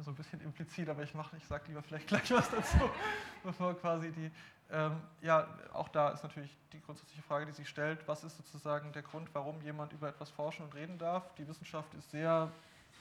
So 0.00 0.10
ein 0.10 0.16
bisschen 0.16 0.40
implizit, 0.40 0.88
aber 0.88 1.02
ich, 1.02 1.12
ich 1.36 1.46
sage 1.46 1.64
lieber 1.68 1.82
vielleicht 1.82 2.08
gleich 2.08 2.30
was 2.30 2.50
dazu, 2.50 2.78
bevor 3.42 3.74
quasi 3.74 4.10
die. 4.10 4.30
Ähm, 4.70 4.96
ja, 5.20 5.46
auch 5.74 5.88
da 5.88 6.10
ist 6.10 6.22
natürlich 6.22 6.56
die 6.72 6.80
grundsätzliche 6.80 7.22
Frage, 7.22 7.46
die 7.46 7.52
sich 7.52 7.68
stellt: 7.68 8.06
Was 8.08 8.24
ist 8.24 8.36
sozusagen 8.36 8.92
der 8.92 9.02
Grund, 9.02 9.28
warum 9.34 9.60
jemand 9.60 9.92
über 9.92 10.08
etwas 10.08 10.30
forschen 10.30 10.64
und 10.64 10.74
reden 10.74 10.98
darf? 10.98 11.34
Die 11.34 11.46
Wissenschaft 11.46 11.92
ist 11.94 12.10
sehr, 12.10 12.50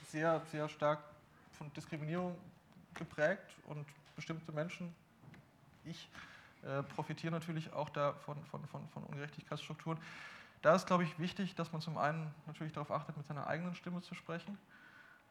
sehr, 0.08 0.42
sehr 0.52 0.68
stark 0.68 1.00
von 1.54 1.72
Diskriminierung 1.74 2.38
geprägt 2.94 3.56
und 3.68 3.86
bestimmte 4.16 4.52
Menschen, 4.52 4.94
ich, 5.86 6.10
äh, 6.64 6.84
profitiere 6.84 7.32
natürlich 7.32 7.74
auch 7.74 7.90
da 7.90 8.14
von, 8.14 8.38
von, 8.46 8.64
von, 8.66 8.88
von 8.90 9.04
Ungerechtigkeitsstrukturen. 9.04 9.98
Da 10.62 10.76
ist, 10.76 10.86
glaube 10.86 11.04
ich, 11.04 11.18
wichtig, 11.18 11.56
dass 11.56 11.72
man 11.72 11.82
zum 11.82 11.98
einen 11.98 12.34
natürlich 12.46 12.74
darauf 12.74 12.92
achtet, 12.92 13.18
mit 13.18 13.26
seiner 13.26 13.48
eigenen 13.48 13.74
Stimme 13.74 14.02
zu 14.02 14.14
sprechen, 14.14 14.58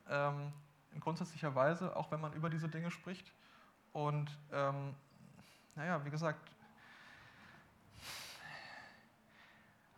ähm, 0.09 0.53
in 0.93 1.01
grundsätzlicher 1.01 1.55
Weise, 1.55 1.95
auch 1.95 2.11
wenn 2.11 2.21
man 2.21 2.33
über 2.33 2.51
diese 2.51 2.69
Dinge 2.69 2.91
spricht. 2.91 3.33
Und 3.93 4.37
ähm, 4.53 4.95
naja, 5.77 6.05
wie 6.05 6.11
gesagt, 6.11 6.51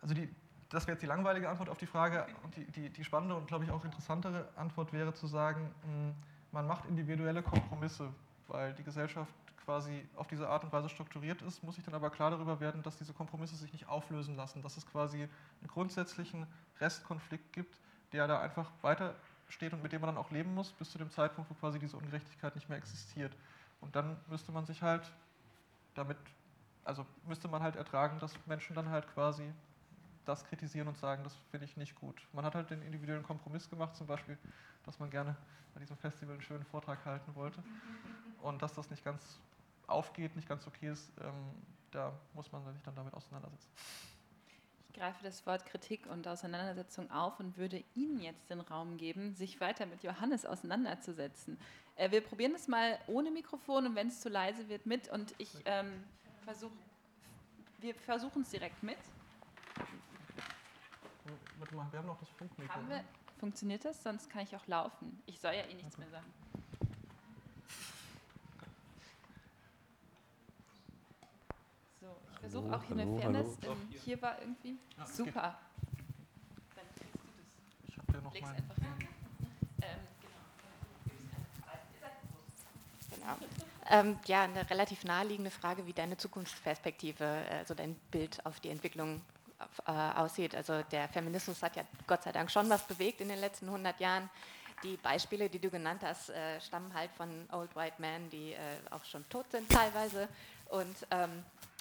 also 0.01 0.13
die, 0.13 0.29
das 0.69 0.85
wäre 0.85 0.95
jetzt 0.95 1.01
die 1.01 1.07
langweilige 1.07 1.49
Antwort 1.49 1.69
auf 1.69 1.77
die 1.77 1.85
Frage 1.85 2.27
und 2.43 2.55
die, 2.55 2.65
die, 2.65 2.89
die 2.89 3.03
spannende 3.03 3.35
und, 3.35 3.47
glaube 3.47 3.63
ich, 3.63 3.71
auch 3.71 3.83
interessantere 3.85 4.47
Antwort 4.55 4.93
wäre 4.93 5.13
zu 5.13 5.27
sagen, 5.27 5.73
hm, 5.83 6.13
man 6.51 6.67
macht 6.67 6.85
individuelle 6.85 7.41
Kompromisse, 7.41 8.13
weil 8.53 8.73
die 8.73 8.83
Gesellschaft 8.83 9.33
quasi 9.65 10.07
auf 10.15 10.27
diese 10.27 10.47
Art 10.47 10.63
und 10.63 10.71
Weise 10.71 10.89
strukturiert 10.89 11.41
ist, 11.41 11.63
muss 11.63 11.77
ich 11.77 11.83
dann 11.83 11.95
aber 11.95 12.09
klar 12.09 12.31
darüber 12.31 12.59
werden, 12.59 12.83
dass 12.83 12.97
diese 12.97 13.13
Kompromisse 13.13 13.55
sich 13.55 13.71
nicht 13.73 13.87
auflösen 13.87 14.35
lassen, 14.35 14.61
dass 14.61 14.77
es 14.77 14.85
quasi 14.85 15.23
einen 15.23 15.67
grundsätzlichen 15.67 16.45
Restkonflikt 16.79 17.51
gibt, 17.53 17.79
der 18.11 18.27
da 18.27 18.39
einfach 18.41 18.69
weitersteht 18.81 19.73
und 19.73 19.81
mit 19.81 19.91
dem 19.91 20.01
man 20.01 20.09
dann 20.09 20.17
auch 20.17 20.31
leben 20.31 20.53
muss, 20.53 20.71
bis 20.73 20.91
zu 20.91 20.97
dem 20.97 21.09
Zeitpunkt, 21.09 21.49
wo 21.49 21.55
quasi 21.55 21.79
diese 21.79 21.97
Ungerechtigkeit 21.97 22.55
nicht 22.55 22.69
mehr 22.69 22.77
existiert. 22.77 23.35
Und 23.81 23.95
dann 23.95 24.17
müsste 24.27 24.51
man 24.51 24.65
sich 24.65 24.81
halt 24.81 25.11
damit, 25.95 26.17
also 26.83 27.05
müsste 27.25 27.47
man 27.47 27.63
halt 27.63 27.75
ertragen, 27.75 28.19
dass 28.19 28.33
Menschen 28.45 28.75
dann 28.75 28.89
halt 28.89 29.07
quasi 29.13 29.51
das 30.25 30.45
kritisieren 30.45 30.87
und 30.87 30.97
sagen, 30.97 31.23
das 31.23 31.35
finde 31.51 31.65
ich 31.65 31.75
nicht 31.75 31.95
gut. 31.95 32.21
Man 32.33 32.45
hat 32.45 32.55
halt 32.55 32.69
den 32.69 32.81
individuellen 32.81 33.23
Kompromiss 33.23 33.69
gemacht, 33.69 33.95
zum 33.95 34.07
Beispiel, 34.07 34.37
dass 34.85 34.99
man 34.99 35.09
gerne 35.09 35.35
bei 35.73 35.79
diesem 35.79 35.97
Festival 35.97 36.33
einen 36.33 36.43
schönen 36.43 36.65
Vortrag 36.65 37.03
halten 37.05 37.33
wollte 37.35 37.63
und 38.43 38.61
dass 38.61 38.73
das 38.73 38.89
nicht 38.89 39.03
ganz 39.03 39.39
aufgeht, 39.87 40.35
nicht 40.35 40.47
ganz 40.47 40.67
okay 40.67 40.91
ist, 40.91 41.09
ähm, 41.21 41.33
da 41.91 42.13
muss 42.33 42.51
man 42.51 42.63
sich 42.73 42.81
dann 42.83 42.95
damit 42.95 43.13
auseinandersetzen. 43.13 43.69
Ich 44.89 44.99
greife 44.99 45.23
das 45.23 45.45
Wort 45.47 45.65
Kritik 45.65 46.05
und 46.07 46.27
Auseinandersetzung 46.27 47.09
auf 47.09 47.39
und 47.39 47.57
würde 47.57 47.83
Ihnen 47.95 48.21
jetzt 48.21 48.49
den 48.49 48.59
Raum 48.59 48.97
geben, 48.97 49.33
sich 49.33 49.59
weiter 49.59 49.85
mit 49.85 50.03
Johannes 50.03 50.45
auseinanderzusetzen. 50.45 51.57
Äh, 51.95 52.11
wir 52.11 52.21
probieren 52.21 52.53
es 52.53 52.67
mal 52.67 52.99
ohne 53.07 53.31
Mikrofon 53.31 53.87
und 53.87 53.95
wenn 53.95 54.07
es 54.07 54.21
zu 54.21 54.29
leise 54.29 54.69
wird, 54.69 54.85
mit. 54.85 55.09
Und 55.09 55.33
ich 55.37 55.51
ähm, 55.65 56.03
versuche, 56.43 56.73
wir 57.79 57.95
versuchen 57.95 58.43
es 58.43 58.49
direkt 58.49 58.83
mit. 58.83 58.97
Warte 61.57 61.75
mal, 61.75 61.91
wir 61.91 61.99
haben 61.99 62.07
noch 62.07 62.19
das 62.19 62.29
Funkmikro. 62.29 62.75
Haben 62.75 62.89
wir, 62.89 63.03
funktioniert 63.39 63.85
das? 63.85 64.03
Sonst 64.03 64.29
kann 64.29 64.43
ich 64.43 64.55
auch 64.55 64.67
laufen. 64.67 65.21
Ich 65.25 65.39
soll 65.39 65.53
ja 65.53 65.63
eh 65.63 65.73
nichts 65.73 65.97
mehr 65.97 66.09
sagen. 66.09 66.25
Versuche 72.43 72.75
auch 72.75 72.83
hier 72.83 72.97
hallo, 72.97 73.11
eine 73.11 73.21
Fairness. 73.21 73.57
Hallo. 73.61 73.71
Im, 73.73 73.99
hier 74.03 74.21
war 74.21 74.39
irgendwie 74.41 74.77
ja, 74.97 75.05
super. 75.05 75.55
Dann 76.75 76.85
kriegst 76.97 77.13
du 77.13 77.19
das. 77.23 77.87
Ich 77.87 77.97
habe 77.97 78.11
hier 78.11 78.21
noch 78.21 78.41
mal. 78.41 78.55
einfach 78.55 78.75
ähm, 79.81 79.99
genau. 83.09 83.37
Ähm, 83.89 84.19
ja, 84.25 84.43
eine 84.43 84.69
relativ 84.69 85.05
naheliegende 85.05 85.51
Frage, 85.51 85.85
wie 85.87 85.93
deine 85.93 86.17
Zukunftsperspektive, 86.17 87.45
also 87.49 87.73
dein 87.73 87.95
Bild 88.11 88.45
auf 88.45 88.59
die 88.59 88.69
Entwicklung 88.69 89.21
äh, 89.85 89.91
aussieht. 89.91 90.53
Also 90.53 90.83
der 90.91 91.07
Feminismus 91.07 91.63
hat 91.63 91.77
ja 91.77 91.83
Gott 92.07 92.23
sei 92.23 92.33
Dank 92.33 92.51
schon 92.51 92.69
was 92.69 92.85
bewegt 92.85 93.21
in 93.21 93.29
den 93.29 93.39
letzten 93.39 93.67
100 93.67 93.99
Jahren. 94.01 94.29
Die 94.83 94.97
Beispiele, 94.97 95.47
die 95.47 95.59
du 95.59 95.69
genannt 95.69 96.01
hast, 96.03 96.29
äh, 96.29 96.59
stammen 96.59 96.93
halt 96.93 97.11
von 97.11 97.29
Old 97.53 97.73
White 97.73 97.95
Men, 97.99 98.29
die 98.29 98.51
äh, 98.51 98.57
auch 98.91 99.05
schon 99.05 99.27
tot 99.29 99.49
sind 99.49 99.69
teilweise. 99.69 100.27
Und 100.67 101.07
ähm, 101.11 101.29
äh, 101.29 101.72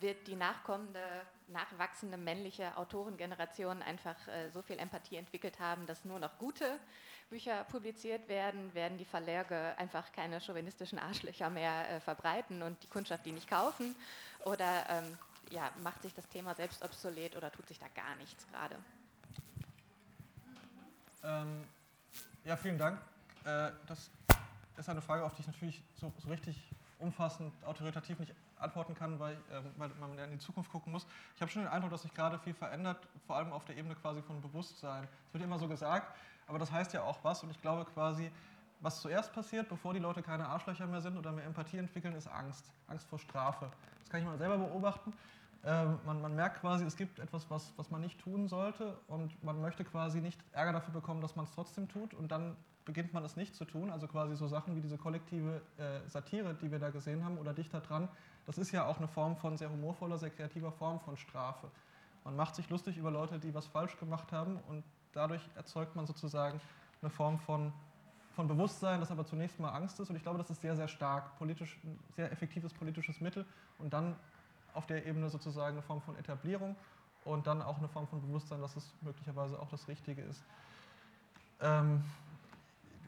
wird 0.00 0.26
die 0.26 0.36
nachkommende, 0.36 1.02
nachwachsende 1.48 2.16
männliche 2.16 2.76
Autorengeneration 2.76 3.82
einfach 3.82 4.16
äh, 4.28 4.50
so 4.50 4.62
viel 4.62 4.78
Empathie 4.78 5.16
entwickelt 5.16 5.58
haben, 5.58 5.86
dass 5.86 6.04
nur 6.04 6.18
noch 6.18 6.38
gute 6.38 6.78
Bücher 7.30 7.64
publiziert 7.64 8.28
werden, 8.28 8.72
werden 8.74 8.96
die 8.96 9.04
Verlage 9.04 9.74
einfach 9.76 10.12
keine 10.12 10.40
chauvinistischen 10.40 10.98
Arschlöcher 10.98 11.50
mehr 11.50 11.90
äh, 11.90 12.00
verbreiten 12.00 12.62
und 12.62 12.82
die 12.82 12.86
Kundschaft 12.86 13.26
die 13.26 13.32
nicht 13.32 13.48
kaufen? 13.48 13.94
Oder 14.44 14.88
ähm, 14.88 15.18
ja, 15.50 15.70
macht 15.82 16.02
sich 16.02 16.14
das 16.14 16.28
Thema 16.28 16.54
selbst 16.54 16.82
obsolet 16.82 17.36
oder 17.36 17.50
tut 17.50 17.68
sich 17.68 17.78
da 17.78 17.86
gar 17.88 18.14
nichts 18.16 18.46
gerade? 18.48 18.76
Ähm, 21.24 21.64
ja, 22.44 22.56
vielen 22.56 22.78
Dank. 22.78 23.00
Äh, 23.44 23.72
das 23.86 24.10
ist 24.76 24.88
eine 24.88 25.02
Frage, 25.02 25.24
auf 25.24 25.34
die 25.34 25.40
ich 25.40 25.48
natürlich 25.48 25.82
so, 25.96 26.12
so 26.18 26.28
richtig 26.28 26.56
umfassend, 26.98 27.52
autoritativ 27.64 28.18
nicht 28.18 28.34
antworten 28.60 28.94
kann, 28.94 29.18
weil, 29.18 29.34
äh, 29.34 29.62
weil 29.76 29.90
man 30.00 30.18
in 30.18 30.30
die 30.32 30.38
Zukunft 30.38 30.70
gucken 30.70 30.92
muss. 30.92 31.06
Ich 31.34 31.40
habe 31.40 31.50
schon 31.50 31.62
den 31.62 31.70
Eindruck, 31.70 31.90
dass 31.90 32.02
sich 32.02 32.14
gerade 32.14 32.38
viel 32.38 32.54
verändert, 32.54 33.06
vor 33.26 33.36
allem 33.36 33.52
auf 33.52 33.64
der 33.64 33.76
Ebene 33.76 33.94
quasi 33.94 34.22
von 34.22 34.40
Bewusstsein. 34.40 35.06
Es 35.26 35.34
wird 35.34 35.44
immer 35.44 35.58
so 35.58 35.68
gesagt, 35.68 36.16
aber 36.46 36.58
das 36.58 36.72
heißt 36.72 36.92
ja 36.92 37.02
auch 37.02 37.18
was 37.22 37.42
und 37.42 37.50
ich 37.50 37.60
glaube 37.60 37.84
quasi, 37.84 38.30
was 38.80 39.00
zuerst 39.00 39.32
passiert, 39.32 39.68
bevor 39.68 39.92
die 39.92 40.00
Leute 40.00 40.22
keine 40.22 40.46
Arschlöcher 40.46 40.86
mehr 40.86 41.00
sind 41.00 41.16
oder 41.16 41.32
mehr 41.32 41.44
Empathie 41.44 41.78
entwickeln, 41.78 42.14
ist 42.14 42.28
Angst. 42.28 42.72
Angst 42.86 43.08
vor 43.08 43.18
Strafe. 43.18 43.70
Das 44.00 44.10
kann 44.10 44.20
ich 44.20 44.26
mal 44.26 44.38
selber 44.38 44.58
beobachten. 44.58 45.12
Ähm, 45.64 45.98
man, 46.06 46.22
man, 46.22 46.36
merkt 46.36 46.60
quasi, 46.60 46.84
es 46.84 46.96
gibt 46.96 47.18
etwas, 47.18 47.50
was, 47.50 47.72
was 47.76 47.90
man 47.90 48.00
nicht 48.00 48.20
tun 48.20 48.46
sollte 48.46 48.96
und 49.08 49.42
man 49.42 49.60
möchte 49.60 49.84
quasi 49.84 50.20
nicht 50.20 50.40
Ärger 50.52 50.72
dafür 50.72 50.94
bekommen, 50.94 51.20
dass 51.20 51.34
man 51.34 51.46
es 51.46 51.50
trotzdem 51.50 51.88
tut 51.88 52.14
und 52.14 52.30
dann 52.30 52.56
beginnt 52.84 53.12
man 53.12 53.24
es 53.24 53.36
nicht 53.36 53.54
zu 53.54 53.64
tun. 53.64 53.90
Also 53.90 54.06
quasi 54.06 54.36
so 54.36 54.46
Sachen 54.46 54.76
wie 54.76 54.80
diese 54.80 54.96
kollektive 54.96 55.60
äh, 55.76 56.08
Satire, 56.08 56.54
die 56.54 56.70
wir 56.70 56.78
da 56.78 56.90
gesehen 56.90 57.24
haben 57.24 57.36
oder 57.38 57.52
dichter 57.52 57.80
dran, 57.80 58.08
das 58.48 58.56
ist 58.56 58.72
ja 58.72 58.86
auch 58.86 58.96
eine 58.96 59.08
Form 59.08 59.36
von 59.36 59.58
sehr 59.58 59.70
humorvoller, 59.70 60.16
sehr 60.16 60.30
kreativer 60.30 60.72
Form 60.72 60.98
von 61.00 61.18
Strafe. 61.18 61.70
Man 62.24 62.34
macht 62.34 62.54
sich 62.54 62.70
lustig 62.70 62.96
über 62.96 63.10
Leute, 63.10 63.38
die 63.38 63.54
was 63.54 63.66
falsch 63.66 63.98
gemacht 63.98 64.32
haben 64.32 64.58
und 64.68 64.82
dadurch 65.12 65.42
erzeugt 65.54 65.94
man 65.94 66.06
sozusagen 66.06 66.58
eine 67.02 67.10
Form 67.10 67.38
von, 67.38 67.74
von 68.34 68.48
Bewusstsein, 68.48 69.00
das 69.00 69.10
aber 69.10 69.26
zunächst 69.26 69.60
mal 69.60 69.68
Angst 69.68 70.00
ist. 70.00 70.08
Und 70.08 70.16
ich 70.16 70.22
glaube, 70.22 70.38
das 70.38 70.48
ist 70.48 70.62
sehr, 70.62 70.74
sehr 70.76 70.88
stark, 70.88 71.36
politisch, 71.36 71.78
ein 71.84 71.98
sehr 72.16 72.32
effektives 72.32 72.72
politisches 72.72 73.20
Mittel 73.20 73.44
und 73.78 73.92
dann 73.92 74.16
auf 74.72 74.86
der 74.86 75.04
Ebene 75.04 75.28
sozusagen 75.28 75.76
eine 75.76 75.82
Form 75.82 76.00
von 76.00 76.16
Etablierung 76.16 76.74
und 77.26 77.46
dann 77.46 77.60
auch 77.60 77.76
eine 77.76 77.88
Form 77.88 78.08
von 78.08 78.22
Bewusstsein, 78.22 78.62
dass 78.62 78.76
es 78.76 78.94
möglicherweise 79.02 79.60
auch 79.60 79.68
das 79.68 79.88
Richtige 79.88 80.22
ist. 80.22 80.42
Ähm, 81.60 82.02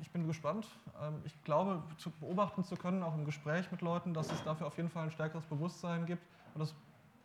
ich 0.01 0.11
bin 0.11 0.27
gespannt. 0.27 0.67
Ähm, 1.03 1.21
ich 1.25 1.45
glaube, 1.45 1.83
zu 1.97 2.11
beobachten 2.11 2.65
zu 2.65 2.77
können, 2.77 3.03
auch 3.03 3.15
im 3.15 3.25
Gespräch 3.25 3.71
mit 3.71 3.81
Leuten, 3.81 4.15
dass 4.15 4.31
es 4.31 4.43
dafür 4.45 4.67
auf 4.67 4.77
jeden 4.77 4.89
Fall 4.89 5.05
ein 5.05 5.11
stärkeres 5.11 5.45
Bewusstsein 5.47 6.07
gibt. 6.07 6.23
Und 6.55 6.61
das 6.61 6.75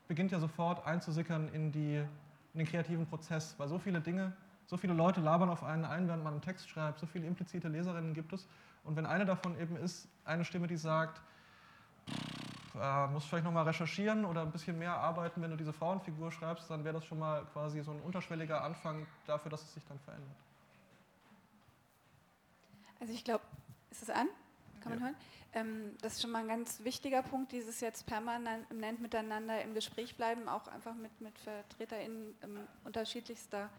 beginnt 0.08 0.32
ja 0.32 0.40
sofort 0.40 0.86
einzusickern 0.86 1.50
in, 1.50 1.72
die, 1.72 1.96
in 1.96 2.58
den 2.58 2.68
kreativen 2.68 3.06
Prozess, 3.08 3.56
weil 3.58 3.68
so 3.68 3.80
viele 3.80 4.02
Dinge, 4.02 4.34
so 4.66 4.78
viele 4.78 4.94
Leute 4.94 5.22
labern 5.22 5.50
auf 5.50 5.64
einen 5.64 5.86
ein, 5.86 6.08
während 6.08 6.24
man 6.24 6.34
einen 6.34 6.42
Text 6.42 6.70
schreibt, 6.70 7.00
so 7.00 7.06
viele 7.06 7.28
implizite 7.28 7.68
Leserinnen 7.68 8.14
gibt 8.14 8.34
es. 8.34 8.48
Und 8.84 8.96
wenn 8.96 9.06
eine 9.06 9.26
davon 9.26 9.60
eben 9.60 9.76
ist, 9.78 10.08
eine 10.26 10.46
Stimme, 10.46 10.68
die 10.68 10.78
sagt, 10.78 11.22
äh, 12.80 13.08
musst 13.08 13.28
vielleicht 13.28 13.46
nochmal 13.46 13.64
recherchieren 13.64 14.26
oder 14.26 14.42
ein 14.42 14.52
bisschen 14.52 14.78
mehr 14.78 14.96
arbeiten, 14.96 15.42
wenn 15.42 15.52
du 15.52 15.58
diese 15.58 15.74
Frauenfigur 15.74 16.32
schreibst, 16.32 16.70
dann 16.70 16.84
wäre 16.84 16.96
das 16.96 17.06
schon 17.06 17.20
mal 17.20 17.44
quasi 17.54 17.82
so 17.82 17.92
ein 17.92 18.02
unterschwelliger 18.02 18.64
Anfang 18.64 19.08
dafür, 19.26 19.50
dass 19.50 19.64
es 19.64 19.74
sich 19.74 19.86
dann 19.86 20.00
verändert. 20.00 20.45
Also 23.00 23.14
ich 23.14 23.24
glaube, 23.24 23.44
ist 23.92 24.04
es 24.04 24.10
an? 24.10 24.28
Kann 24.82 24.92
man 24.94 25.00
Ja. 25.00 25.06
hören? 25.06 25.16
Ähm, 25.54 25.98
das 26.02 26.14
ist 26.14 26.22
schon 26.22 26.32
mal 26.32 26.40
ein 26.40 26.48
ganz 26.48 26.84
wichtiger 26.84 27.24
Punkt, 27.24 27.54
dieses 27.54 27.80
jetzt 27.80 28.06
permanent 28.06 28.70
miteinander 29.00 29.62
im 29.62 29.74
Gespräch 29.74 30.16
bleiben, 30.18 30.50
auch 30.50 30.68
einfach 30.68 30.94
mit, 30.96 31.22
mit 31.22 31.38
VertreterInnen 31.40 32.36
ähm, 32.44 32.68
unterschiedlichster 32.84 33.70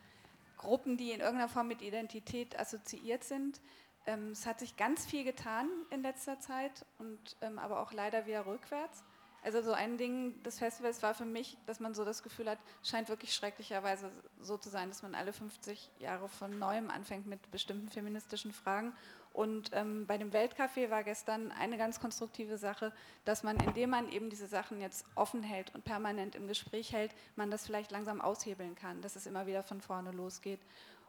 Gruppen, 0.56 0.96
die 0.96 1.10
in 1.12 1.20
irgendeiner 1.20 1.50
Form 1.50 1.68
mit 1.68 1.82
Identität 1.82 2.58
assoziiert 2.58 3.24
sind. 3.24 3.60
Ähm, 4.06 4.30
es 4.30 4.46
hat 4.46 4.58
sich 4.58 4.76
ganz 4.76 5.04
viel 5.04 5.24
getan 5.24 5.68
in 5.90 6.02
letzter 6.02 6.40
Zeit 6.40 6.86
und 6.98 7.36
ähm, 7.42 7.58
aber 7.58 7.80
auch 7.80 7.92
leider 7.92 8.24
wieder 8.26 8.46
rückwärts. 8.46 9.04
Also 9.46 9.62
so 9.62 9.70
ein 9.70 9.96
Ding 9.96 10.42
des 10.42 10.58
Festivals 10.58 11.04
war 11.04 11.14
für 11.14 11.24
mich, 11.24 11.56
dass 11.66 11.78
man 11.78 11.94
so 11.94 12.04
das 12.04 12.24
Gefühl 12.24 12.50
hat, 12.50 12.58
scheint 12.82 13.08
wirklich 13.08 13.32
schrecklicherweise 13.32 14.10
so 14.40 14.56
zu 14.56 14.68
sein, 14.68 14.88
dass 14.88 15.04
man 15.04 15.14
alle 15.14 15.32
50 15.32 15.88
Jahre 16.00 16.28
von 16.28 16.58
neuem 16.58 16.90
anfängt 16.90 17.28
mit 17.28 17.48
bestimmten 17.52 17.88
feministischen 17.88 18.50
Fragen. 18.50 18.92
Und 19.32 19.70
ähm, 19.72 20.04
bei 20.04 20.18
dem 20.18 20.32
Weltcafé 20.32 20.90
war 20.90 21.04
gestern 21.04 21.52
eine 21.52 21.78
ganz 21.78 22.00
konstruktive 22.00 22.58
Sache, 22.58 22.92
dass 23.24 23.44
man, 23.44 23.56
indem 23.60 23.90
man 23.90 24.10
eben 24.10 24.30
diese 24.30 24.48
Sachen 24.48 24.80
jetzt 24.80 25.06
offen 25.14 25.44
hält 25.44 25.72
und 25.76 25.84
permanent 25.84 26.34
im 26.34 26.48
Gespräch 26.48 26.92
hält, 26.92 27.12
man 27.36 27.48
das 27.48 27.66
vielleicht 27.66 27.92
langsam 27.92 28.20
aushebeln 28.20 28.74
kann, 28.74 29.00
dass 29.00 29.14
es 29.14 29.26
immer 29.26 29.46
wieder 29.46 29.62
von 29.62 29.80
vorne 29.80 30.10
losgeht. 30.10 30.60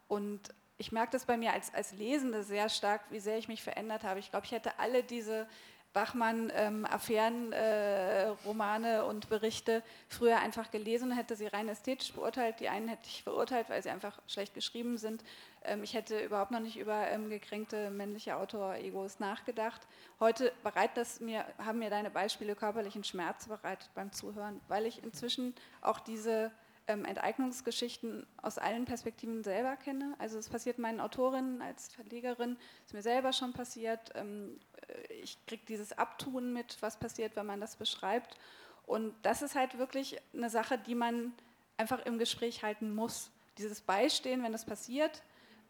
Und 0.07 0.53
ich 0.77 0.91
merke 0.91 1.13
das 1.13 1.25
bei 1.25 1.37
mir 1.37 1.53
als, 1.53 1.73
als 1.73 1.91
Lesende 1.93 2.43
sehr 2.43 2.69
stark, 2.69 3.01
wie 3.09 3.19
sehr 3.19 3.39
ich 3.39 3.47
mich 3.47 3.63
verändert 3.63 4.03
habe. 4.03 4.19
Ich 4.19 4.29
glaube, 4.29 4.45
ich 4.45 4.51
hätte 4.51 4.77
alle 4.77 5.01
diese 5.01 5.47
Bachmann-Affären, 5.97 7.53
äh, 7.53 8.27
Romane 8.45 9.03
und 9.05 9.29
Berichte 9.29 9.81
früher 10.07 10.37
einfach 10.37 10.69
gelesen 10.69 11.09
und 11.09 11.17
hätte 11.17 11.35
sie 11.35 11.47
rein 11.47 11.67
ästhetisch 11.67 12.13
beurteilt. 12.13 12.59
Die 12.59 12.69
einen 12.69 12.87
hätte 12.87 13.07
ich 13.07 13.23
verurteilt, 13.23 13.67
weil 13.67 13.81
sie 13.81 13.89
einfach 13.89 14.19
schlecht 14.27 14.53
geschrieben 14.53 14.99
sind. 14.99 15.23
Ähm, 15.63 15.81
ich 15.81 15.95
hätte 15.95 16.19
überhaupt 16.19 16.51
noch 16.51 16.59
nicht 16.59 16.77
über 16.77 17.07
ähm, 17.07 17.31
gekränkte 17.31 17.89
männliche 17.89 18.35
Autor-Egos 18.35 19.19
nachgedacht. 19.19 19.87
Heute 20.19 20.53
bereitet 20.61 20.97
das 20.97 21.19
mir, 21.19 21.43
haben 21.57 21.79
mir 21.79 21.89
deine 21.89 22.11
Beispiele 22.11 22.53
körperlichen 22.53 23.03
Schmerz 23.03 23.47
bereitet 23.47 23.89
beim 23.95 24.11
Zuhören, 24.11 24.61
weil 24.67 24.85
ich 24.85 25.03
inzwischen 25.03 25.55
auch 25.81 25.99
diese 25.99 26.51
ähm, 26.87 27.05
Enteignungsgeschichten 27.05 28.25
aus 28.41 28.57
allen 28.57 28.85
Perspektiven 28.85 29.43
selber 29.43 29.75
kenne. 29.75 30.15
Also 30.19 30.37
es 30.37 30.49
passiert 30.49 30.79
meinen 30.79 30.99
Autorinnen 30.99 31.61
als 31.61 31.93
Verlegerin, 31.93 32.57
ist 32.85 32.93
mir 32.93 33.01
selber 33.01 33.33
schon 33.33 33.53
passiert. 33.53 34.11
Ähm, 34.15 34.59
äh, 34.87 35.13
ich 35.13 35.37
kriege 35.45 35.63
dieses 35.67 35.97
Abtun 35.97 36.53
mit, 36.53 36.77
was 36.81 36.97
passiert, 36.97 37.35
wenn 37.35 37.45
man 37.45 37.61
das 37.61 37.75
beschreibt. 37.75 38.37
Und 38.85 39.13
das 39.21 39.41
ist 39.41 39.55
halt 39.55 39.77
wirklich 39.77 40.17
eine 40.33 40.49
Sache, 40.49 40.77
die 40.77 40.95
man 40.95 41.33
einfach 41.75 42.05
im 42.05 42.17
Gespräch 42.17 42.63
halten 42.63 42.95
muss. 42.95 43.31
Dieses 43.57 43.81
Beistehen, 43.81 44.43
wenn 44.43 44.51
das 44.51 44.65
passiert, 44.65 45.21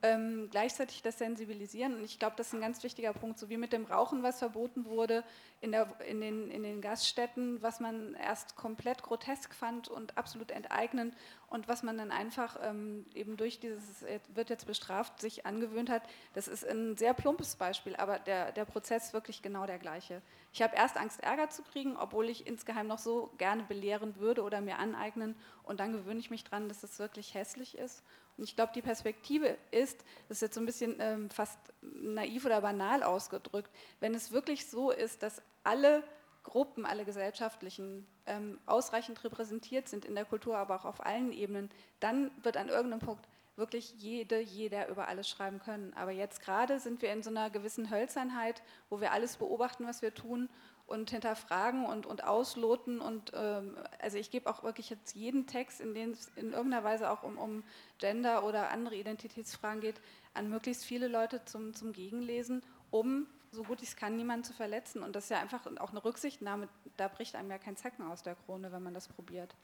ähm, 0.03 0.49
gleichzeitig 0.51 1.01
das 1.01 1.17
Sensibilisieren. 1.17 1.95
Und 1.95 2.03
ich 2.03 2.19
glaube, 2.19 2.35
das 2.37 2.47
ist 2.47 2.53
ein 2.53 2.61
ganz 2.61 2.83
wichtiger 2.83 3.13
Punkt, 3.13 3.39
so 3.39 3.49
wie 3.49 3.57
mit 3.57 3.73
dem 3.73 3.85
Rauchen, 3.85 4.23
was 4.23 4.39
verboten 4.39 4.85
wurde 4.85 5.23
in, 5.59 5.71
der, 5.71 5.87
in, 6.07 6.21
den, 6.21 6.51
in 6.51 6.63
den 6.63 6.81
Gaststätten, 6.81 7.61
was 7.61 7.79
man 7.79 8.13
erst 8.15 8.55
komplett 8.55 9.01
grotesk 9.01 9.53
fand 9.53 9.87
und 9.87 10.17
absolut 10.17 10.51
enteignend 10.51 11.15
und 11.47 11.67
was 11.67 11.81
man 11.81 11.97
dann 11.97 12.11
einfach 12.11 12.57
ähm, 12.61 13.05
eben 13.15 13.37
durch 13.37 13.59
dieses, 13.59 14.03
äh, 14.03 14.19
wird 14.33 14.49
jetzt 14.49 14.67
bestraft, 14.67 15.19
sich 15.19 15.45
angewöhnt 15.45 15.89
hat. 15.89 16.03
Das 16.33 16.47
ist 16.47 16.67
ein 16.67 16.95
sehr 16.97 17.13
plumpes 17.13 17.55
Beispiel, 17.55 17.95
aber 17.95 18.19
der, 18.19 18.51
der 18.51 18.65
Prozess 18.65 19.13
wirklich 19.13 19.41
genau 19.41 19.65
der 19.65 19.79
gleiche. 19.79 20.21
Ich 20.53 20.61
habe 20.61 20.75
erst 20.75 20.97
Angst, 20.97 21.23
Ärger 21.23 21.49
zu 21.49 21.63
kriegen, 21.63 21.97
obwohl 21.97 22.29
ich 22.29 22.45
insgeheim 22.45 22.87
noch 22.87 22.99
so 22.99 23.31
gerne 23.37 23.63
belehren 23.63 24.17
würde 24.17 24.43
oder 24.43 24.61
mir 24.61 24.77
aneignen 24.77 25.35
und 25.63 25.79
dann 25.79 25.93
gewöhne 25.93 26.19
ich 26.19 26.29
mich 26.29 26.43
dran, 26.43 26.67
dass 26.67 26.83
es 26.83 26.99
wirklich 26.99 27.33
hässlich 27.33 27.77
ist. 27.77 28.03
Und 28.37 28.43
ich 28.43 28.55
glaube, 28.55 28.71
die 28.73 28.81
Perspektive 28.81 29.57
ist, 29.71 30.03
das 30.27 30.37
ist 30.37 30.41
jetzt 30.41 30.55
so 30.55 30.61
ein 30.61 30.65
bisschen 30.65 30.95
ähm, 30.99 31.29
fast 31.29 31.57
naiv 31.81 32.45
oder 32.45 32.61
banal 32.61 33.03
ausgedrückt, 33.03 33.71
wenn 33.99 34.13
es 34.13 34.31
wirklich 34.31 34.67
so 34.67 34.91
ist, 34.91 35.23
dass 35.23 35.41
alle 35.63 36.03
Gruppen, 36.43 36.85
alle 36.85 37.03
gesellschaftlichen 37.03 38.07
ähm, 38.25 38.59
ausreichend 38.65 39.23
repräsentiert 39.23 39.89
sind 39.89 40.05
in 40.05 40.15
der 40.15 40.25
Kultur, 40.25 40.57
aber 40.57 40.75
auch 40.75 40.85
auf 40.85 41.05
allen 41.05 41.33
Ebenen, 41.33 41.69
dann 41.99 42.31
wird 42.43 42.57
an 42.57 42.69
irgendeinem 42.69 43.01
Punkt 43.01 43.27
wirklich 43.57 43.95
jede, 43.97 44.39
jeder 44.39 44.87
über 44.87 45.07
alles 45.07 45.27
schreiben 45.27 45.59
können. 45.59 45.93
Aber 45.95 46.11
jetzt 46.11 46.41
gerade 46.41 46.79
sind 46.79 47.01
wir 47.01 47.11
in 47.11 47.23
so 47.23 47.31
einer 47.31 47.49
gewissen 47.49 47.89
Hölzernheit, 47.89 48.61
wo 48.89 49.01
wir 49.01 49.11
alles 49.11 49.37
beobachten, 49.37 49.87
was 49.87 50.01
wir 50.01 50.13
tun 50.13 50.47
und 50.87 51.09
hinterfragen 51.11 51.85
und, 51.85 52.05
und 52.05 52.23
ausloten. 52.23 52.99
Und 52.99 53.31
ähm, 53.35 53.77
also 53.99 54.17
ich 54.17 54.31
gebe 54.31 54.49
auch 54.49 54.63
wirklich 54.63 54.89
jetzt 54.89 55.15
jeden 55.15 55.45
Text, 55.45 55.81
in 55.81 55.93
dem 55.93 56.11
es 56.11 56.29
in 56.35 56.53
irgendeiner 56.53 56.83
Weise 56.83 57.11
auch 57.11 57.23
um, 57.23 57.37
um 57.37 57.63
Gender 57.99 58.43
oder 58.43 58.71
andere 58.71 58.95
Identitätsfragen 58.95 59.81
geht, 59.81 59.99
an 60.33 60.49
möglichst 60.49 60.85
viele 60.85 61.07
Leute 61.07 61.43
zum, 61.45 61.73
zum 61.73 61.91
Gegenlesen, 61.91 62.63
um 62.89 63.27
so 63.51 63.63
gut 63.63 63.81
ich 63.81 63.89
es 63.89 63.95
kann, 63.95 64.15
niemanden 64.15 64.45
zu 64.45 64.53
verletzen. 64.53 65.03
Und 65.03 65.15
das 65.15 65.25
ist 65.25 65.29
ja 65.29 65.41
einfach 65.41 65.65
auch 65.79 65.91
eine 65.91 66.03
Rücksichtnahme, 66.03 66.69
da 66.95 67.09
bricht 67.09 67.35
einem 67.35 67.51
ja 67.51 67.57
kein 67.57 67.75
Zacken 67.75 68.09
aus 68.09 68.23
der 68.23 68.35
Krone, 68.35 68.71
wenn 68.71 68.83
man 68.83 68.93
das 68.93 69.07
probiert. 69.07 69.55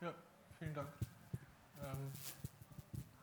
Ja, 0.00 0.14
vielen 0.58 0.74
Dank. 0.74 0.88
Ähm, 1.82 2.12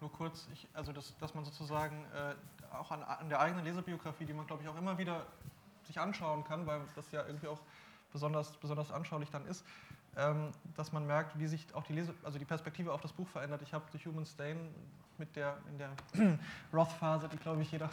nur 0.02 0.12
kurz, 0.12 0.48
ich, 0.54 0.68
also 0.74 0.92
das, 0.92 1.16
dass 1.20 1.34
man 1.34 1.46
sozusagen 1.46 2.06
äh, 2.14 2.36
auch 2.74 2.92
an, 2.92 3.02
an 3.04 3.30
der 3.30 3.40
eigenen 3.40 3.64
Lesebiografie, 3.64 4.26
die 4.26 4.34
man 4.34 4.46
glaube 4.46 4.64
ich 4.64 4.70
auch 4.70 4.78
immer 4.78 4.98
wieder 4.98 5.26
sich 5.88 6.00
anschauen 6.00 6.44
kann, 6.44 6.66
weil 6.68 6.82
das 6.96 7.12
ja 7.12 7.26
irgendwie 7.26 7.48
auch 7.48 7.60
besonders, 8.12 8.52
besonders 8.58 8.92
anschaulich 8.92 9.30
dann 9.32 9.46
ist, 9.48 9.66
ähm, 10.16 10.52
dass 10.76 10.92
man 10.92 11.06
merkt, 11.06 11.38
wie 11.38 11.48
sich 11.48 11.66
auch 11.74 11.84
die, 11.84 11.94
Lese, 11.94 12.14
also 12.24 12.40
die 12.40 12.46
Perspektive 12.46 12.92
auf 12.92 13.02
das 13.02 13.14
Buch 13.14 13.28
verändert. 13.28 13.62
Ich 13.62 13.74
habe 13.74 13.86
The 13.92 14.00
Human 14.06 14.26
Stain 14.26 14.58
mit 15.18 15.36
der, 15.36 15.58
in 15.70 15.78
der 15.78 15.90
Roth-Phase, 16.74 17.30
die 17.30 17.38
glaube 17.38 17.62
ich 17.62 17.72
jeder 17.72 17.90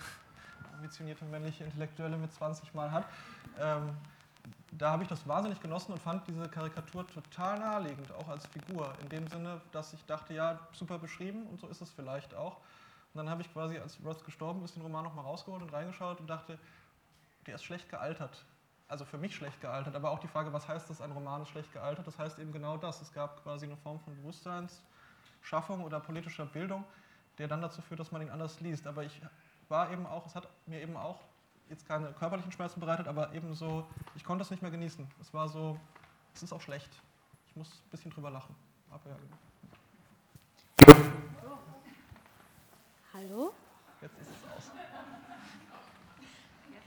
ambitionierte 0.74 1.24
männliche 1.24 1.64
Intellektuelle 1.64 2.16
mit 2.16 2.32
20 2.32 2.74
Mal 2.74 2.90
hat, 2.90 3.06
ähm, 3.60 3.90
da 4.72 4.90
habe 4.90 5.02
ich 5.02 5.08
das 5.08 5.26
wahnsinnig 5.26 5.60
genossen 5.60 5.92
und 5.92 6.00
fand 6.00 6.26
diese 6.26 6.48
Karikatur 6.48 7.06
total 7.06 7.58
naheliegend, 7.60 8.12
auch 8.12 8.28
als 8.28 8.46
Figur. 8.46 8.92
In 9.02 9.08
dem 9.08 9.28
Sinne, 9.28 9.60
dass 9.72 9.92
ich 9.92 10.04
dachte, 10.04 10.34
ja, 10.34 10.58
super 10.72 10.98
beschrieben 10.98 11.46
und 11.46 11.60
so 11.60 11.68
ist 11.68 11.80
es 11.80 11.90
vielleicht 11.90 12.34
auch. 12.34 12.56
Und 13.14 13.18
dann 13.18 13.30
habe 13.30 13.42
ich 13.42 13.52
quasi, 13.52 13.78
als 13.78 13.98
Roth 14.04 14.24
gestorben 14.24 14.64
ist, 14.64 14.74
den 14.74 14.82
Roman 14.82 15.04
nochmal 15.04 15.24
rausgeholt 15.24 15.62
und 15.62 15.72
reingeschaut 15.72 16.18
und 16.20 16.26
dachte, 16.26 16.58
der 17.46 17.56
ist 17.56 17.64
schlecht 17.64 17.88
gealtert. 17.88 18.44
Also 18.88 19.04
für 19.04 19.18
mich 19.18 19.34
schlecht 19.34 19.60
gealtert. 19.60 19.94
Aber 19.94 20.10
auch 20.10 20.18
die 20.18 20.28
Frage, 20.28 20.52
was 20.52 20.68
heißt 20.68 20.90
das, 20.90 21.00
ein 21.00 21.12
Roman 21.12 21.42
ist 21.42 21.48
schlecht 21.48 21.72
gealtert? 21.72 22.06
Das 22.06 22.18
heißt 22.18 22.38
eben 22.38 22.52
genau 22.52 22.76
das. 22.76 23.00
Es 23.00 23.12
gab 23.12 23.42
quasi 23.42 23.66
eine 23.66 23.76
Form 23.76 23.98
von 24.00 24.14
Bewusstseinsschaffung 24.16 25.82
oder 25.82 26.00
politischer 26.00 26.46
Bildung, 26.46 26.84
der 27.38 27.48
dann 27.48 27.62
dazu 27.62 27.80
führt, 27.82 28.00
dass 28.00 28.12
man 28.12 28.22
ihn 28.22 28.30
anders 28.30 28.60
liest. 28.60 28.86
Aber 28.86 29.02
ich 29.02 29.20
war 29.68 29.90
eben 29.90 30.06
auch, 30.06 30.26
es 30.26 30.34
hat 30.34 30.48
mir 30.66 30.80
eben 30.80 30.96
auch 30.96 31.20
jetzt 31.70 31.86
keine 31.88 32.12
körperlichen 32.12 32.52
Schmerzen 32.52 32.80
bereitet, 32.80 33.08
aber 33.08 33.32
eben 33.32 33.54
so, 33.54 33.86
ich 34.14 34.24
konnte 34.24 34.42
es 34.42 34.50
nicht 34.50 34.62
mehr 34.62 34.70
genießen. 34.70 35.10
Es 35.20 35.32
war 35.32 35.48
so, 35.48 35.78
es 36.34 36.42
ist 36.42 36.52
auch 36.52 36.60
schlecht. 36.60 36.90
Ich 37.46 37.56
muss 37.56 37.70
ein 37.70 37.90
bisschen 37.90 38.10
drüber 38.10 38.30
lachen. 38.30 38.54
Aber 38.90 39.10
ja, 39.10 39.16
Hallo? 43.14 43.54
jetzt 44.00 44.20
ist 44.20 44.28
es 44.30 44.56
aus. 44.56 44.72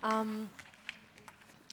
Ähm, 0.09 0.49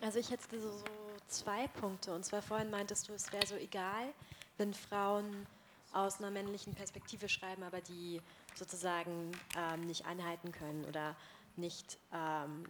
also 0.02 0.18
ich 0.18 0.30
hätte 0.30 0.60
so, 0.60 0.70
so 0.70 0.84
zwei 1.28 1.66
Punkte. 1.68 2.14
Und 2.14 2.24
zwar 2.24 2.42
vorhin 2.42 2.70
meintest 2.70 3.08
du, 3.08 3.12
es 3.12 3.32
wäre 3.32 3.46
so 3.46 3.56
egal, 3.56 4.12
wenn 4.58 4.74
Frauen 4.74 5.46
aus 5.92 6.18
einer 6.18 6.30
männlichen 6.30 6.74
Perspektive 6.74 7.28
schreiben, 7.28 7.62
aber 7.62 7.80
die 7.80 8.20
sozusagen 8.54 9.32
ähm, 9.56 9.82
nicht 9.82 10.06
anhalten 10.06 10.52
können 10.52 10.84
oder 10.84 11.14
nicht 11.56 11.98
ähm, 12.12 12.64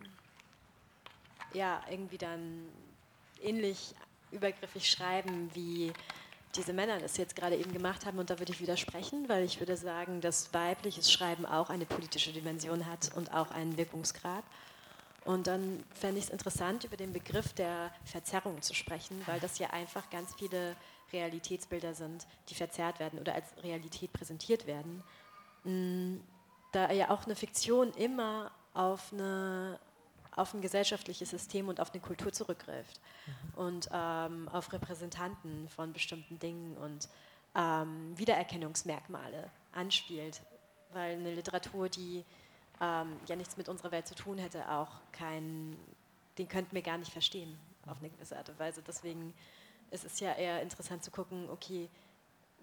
ja, 1.55 1.81
irgendwie 1.91 2.19
dann 2.19 2.69
ähnlich 3.41 3.95
übergriffig 4.31 4.91
schreiben, 4.91 5.51
wie 5.55 5.93
diese 6.57 6.73
Männer 6.73 6.99
das 6.99 7.17
jetzt 7.17 7.35
gerade 7.35 7.57
eben 7.57 7.73
gemacht 7.73 8.07
haben. 8.07 8.19
Und 8.19 8.31
da 8.31 8.39
würde 8.39 8.53
ich 8.53 8.61
widersprechen, 8.61 9.29
weil 9.29 9.45
ich 9.45 9.59
würde 9.61 9.77
sagen, 9.77 10.21
dass 10.21 10.53
weibliches 10.53 11.11
Schreiben 11.11 11.47
auch 11.47 11.71
eine 11.71 11.87
politische 11.87 12.33
Dimension 12.33 12.87
hat 12.87 13.11
und 13.17 13.33
auch 13.33 13.51
einen 13.51 13.77
Wirkungsgrad. 13.77 14.45
Und 15.25 15.47
dann 15.47 15.83
fände 15.95 16.19
ich 16.19 16.27
es 16.27 16.31
interessant, 16.31 16.85
über 16.85 16.97
den 16.97 17.13
Begriff 17.13 17.53
der 17.55 17.91
Verzerrung 18.05 18.61
zu 18.61 18.75
sprechen, 18.75 19.23
weil 19.27 19.41
das 19.41 19.59
ja 19.59 19.71
einfach 19.71 20.11
ganz 20.11 20.35
viele 20.35 20.77
Realitätsbilder 21.13 21.95
sind, 21.95 22.27
die 22.49 22.55
verzerrt 22.55 22.99
werden 22.99 23.19
oder 23.19 23.35
als 23.35 23.47
Realität 23.63 24.13
präsentiert 24.13 24.67
werden. 24.67 25.03
Mm, 25.65 26.17
Da 26.73 26.91
ja 26.93 27.11
auch 27.11 27.25
eine 27.25 27.37
Fiktion 27.37 27.93
immer 27.93 28.51
auf, 28.75 29.13
eine, 29.13 29.79
auf 30.35 30.53
ein 30.53 30.61
gesellschaftliches 30.61 31.31
System 31.31 31.69
und 31.69 31.81
auf 31.81 31.93
eine 31.93 32.03
Kultur 32.03 32.33
zurückgreift 32.33 33.01
und 33.57 33.89
ähm, 33.93 34.49
auf 34.49 34.73
Repräsentanten 34.73 35.69
von 35.69 35.93
bestimmten 35.93 36.39
Dingen 36.39 36.77
und 36.77 37.09
ähm, 37.55 38.13
Wiedererkennungsmerkmale 38.19 39.51
anspielt. 39.73 40.43
Weil 40.93 41.13
eine 41.15 41.35
Literatur, 41.35 41.89
die 41.89 42.25
ähm, 42.81 43.17
ja 43.27 43.37
nichts 43.37 43.57
mit 43.57 43.69
unserer 43.69 43.91
Welt 43.91 44.07
zu 44.07 44.15
tun 44.15 44.39
hätte, 44.39 44.69
auch 44.71 44.91
kein, 45.13 45.77
den 46.39 46.49
könnten 46.49 46.75
wir 46.75 46.83
gar 46.83 46.99
nicht 46.99 47.13
verstehen. 47.13 47.59
auf 47.87 47.99
eine 47.99 48.11
gewisse 48.11 48.37
Art 48.37 48.49
und 48.49 48.59
Weise. 48.59 48.83
Deswegen 48.83 49.35
ist 49.91 50.05
es 50.05 50.21
ja 50.21 50.33
eher 50.33 50.63
interessant 50.63 51.05
zu 51.05 51.11
gucken, 51.11 51.49
okay, 51.51 51.89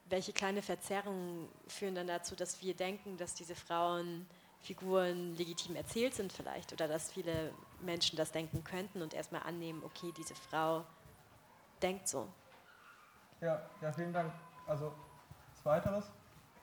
welche 0.06 0.34
kleine 0.34 0.62
Verzerrungen 0.62 1.48
führen 1.68 1.96
dann 1.96 2.08
dazu, 2.08 2.36
dass 2.36 2.62
wir 2.62 2.76
denken, 2.76 3.18
dass 3.18 3.34
diese 3.34 3.56
Frauenfiguren 3.56 5.36
legitim 5.38 5.76
erzählt 5.76 6.14
sind 6.14 6.34
vielleicht 6.34 6.74
oder 6.74 6.88
dass 6.88 7.12
viele 7.12 7.54
Menschen 7.80 8.18
das 8.18 8.32
denken 8.32 8.64
könnten 8.64 9.02
und 9.02 9.14
erstmal 9.14 9.44
annehmen, 9.44 9.82
okay, 9.84 10.12
diese 10.18 10.36
Frau 10.36 10.84
denkt 11.82 12.08
so. 12.08 12.28
Ja, 13.40 13.62
ja 13.82 13.92
vielen 13.92 14.14
Dank. 14.14 14.34
Also, 14.68 14.94
zweiteres. 15.62 16.12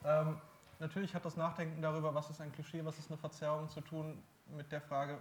Ähm, 0.04 0.40
natürlich 0.78 1.14
hat 1.14 1.24
das 1.24 1.36
Nachdenken 1.36 1.82
darüber, 1.82 2.14
was 2.14 2.30
ist 2.30 2.40
ein 2.40 2.52
Klischee, 2.52 2.84
was 2.84 2.98
ist 2.98 3.10
eine 3.10 3.18
Verzerrung, 3.18 3.68
zu 3.68 3.80
tun 3.80 4.22
mit 4.56 4.70
der 4.72 4.80
Frage, 4.80 5.18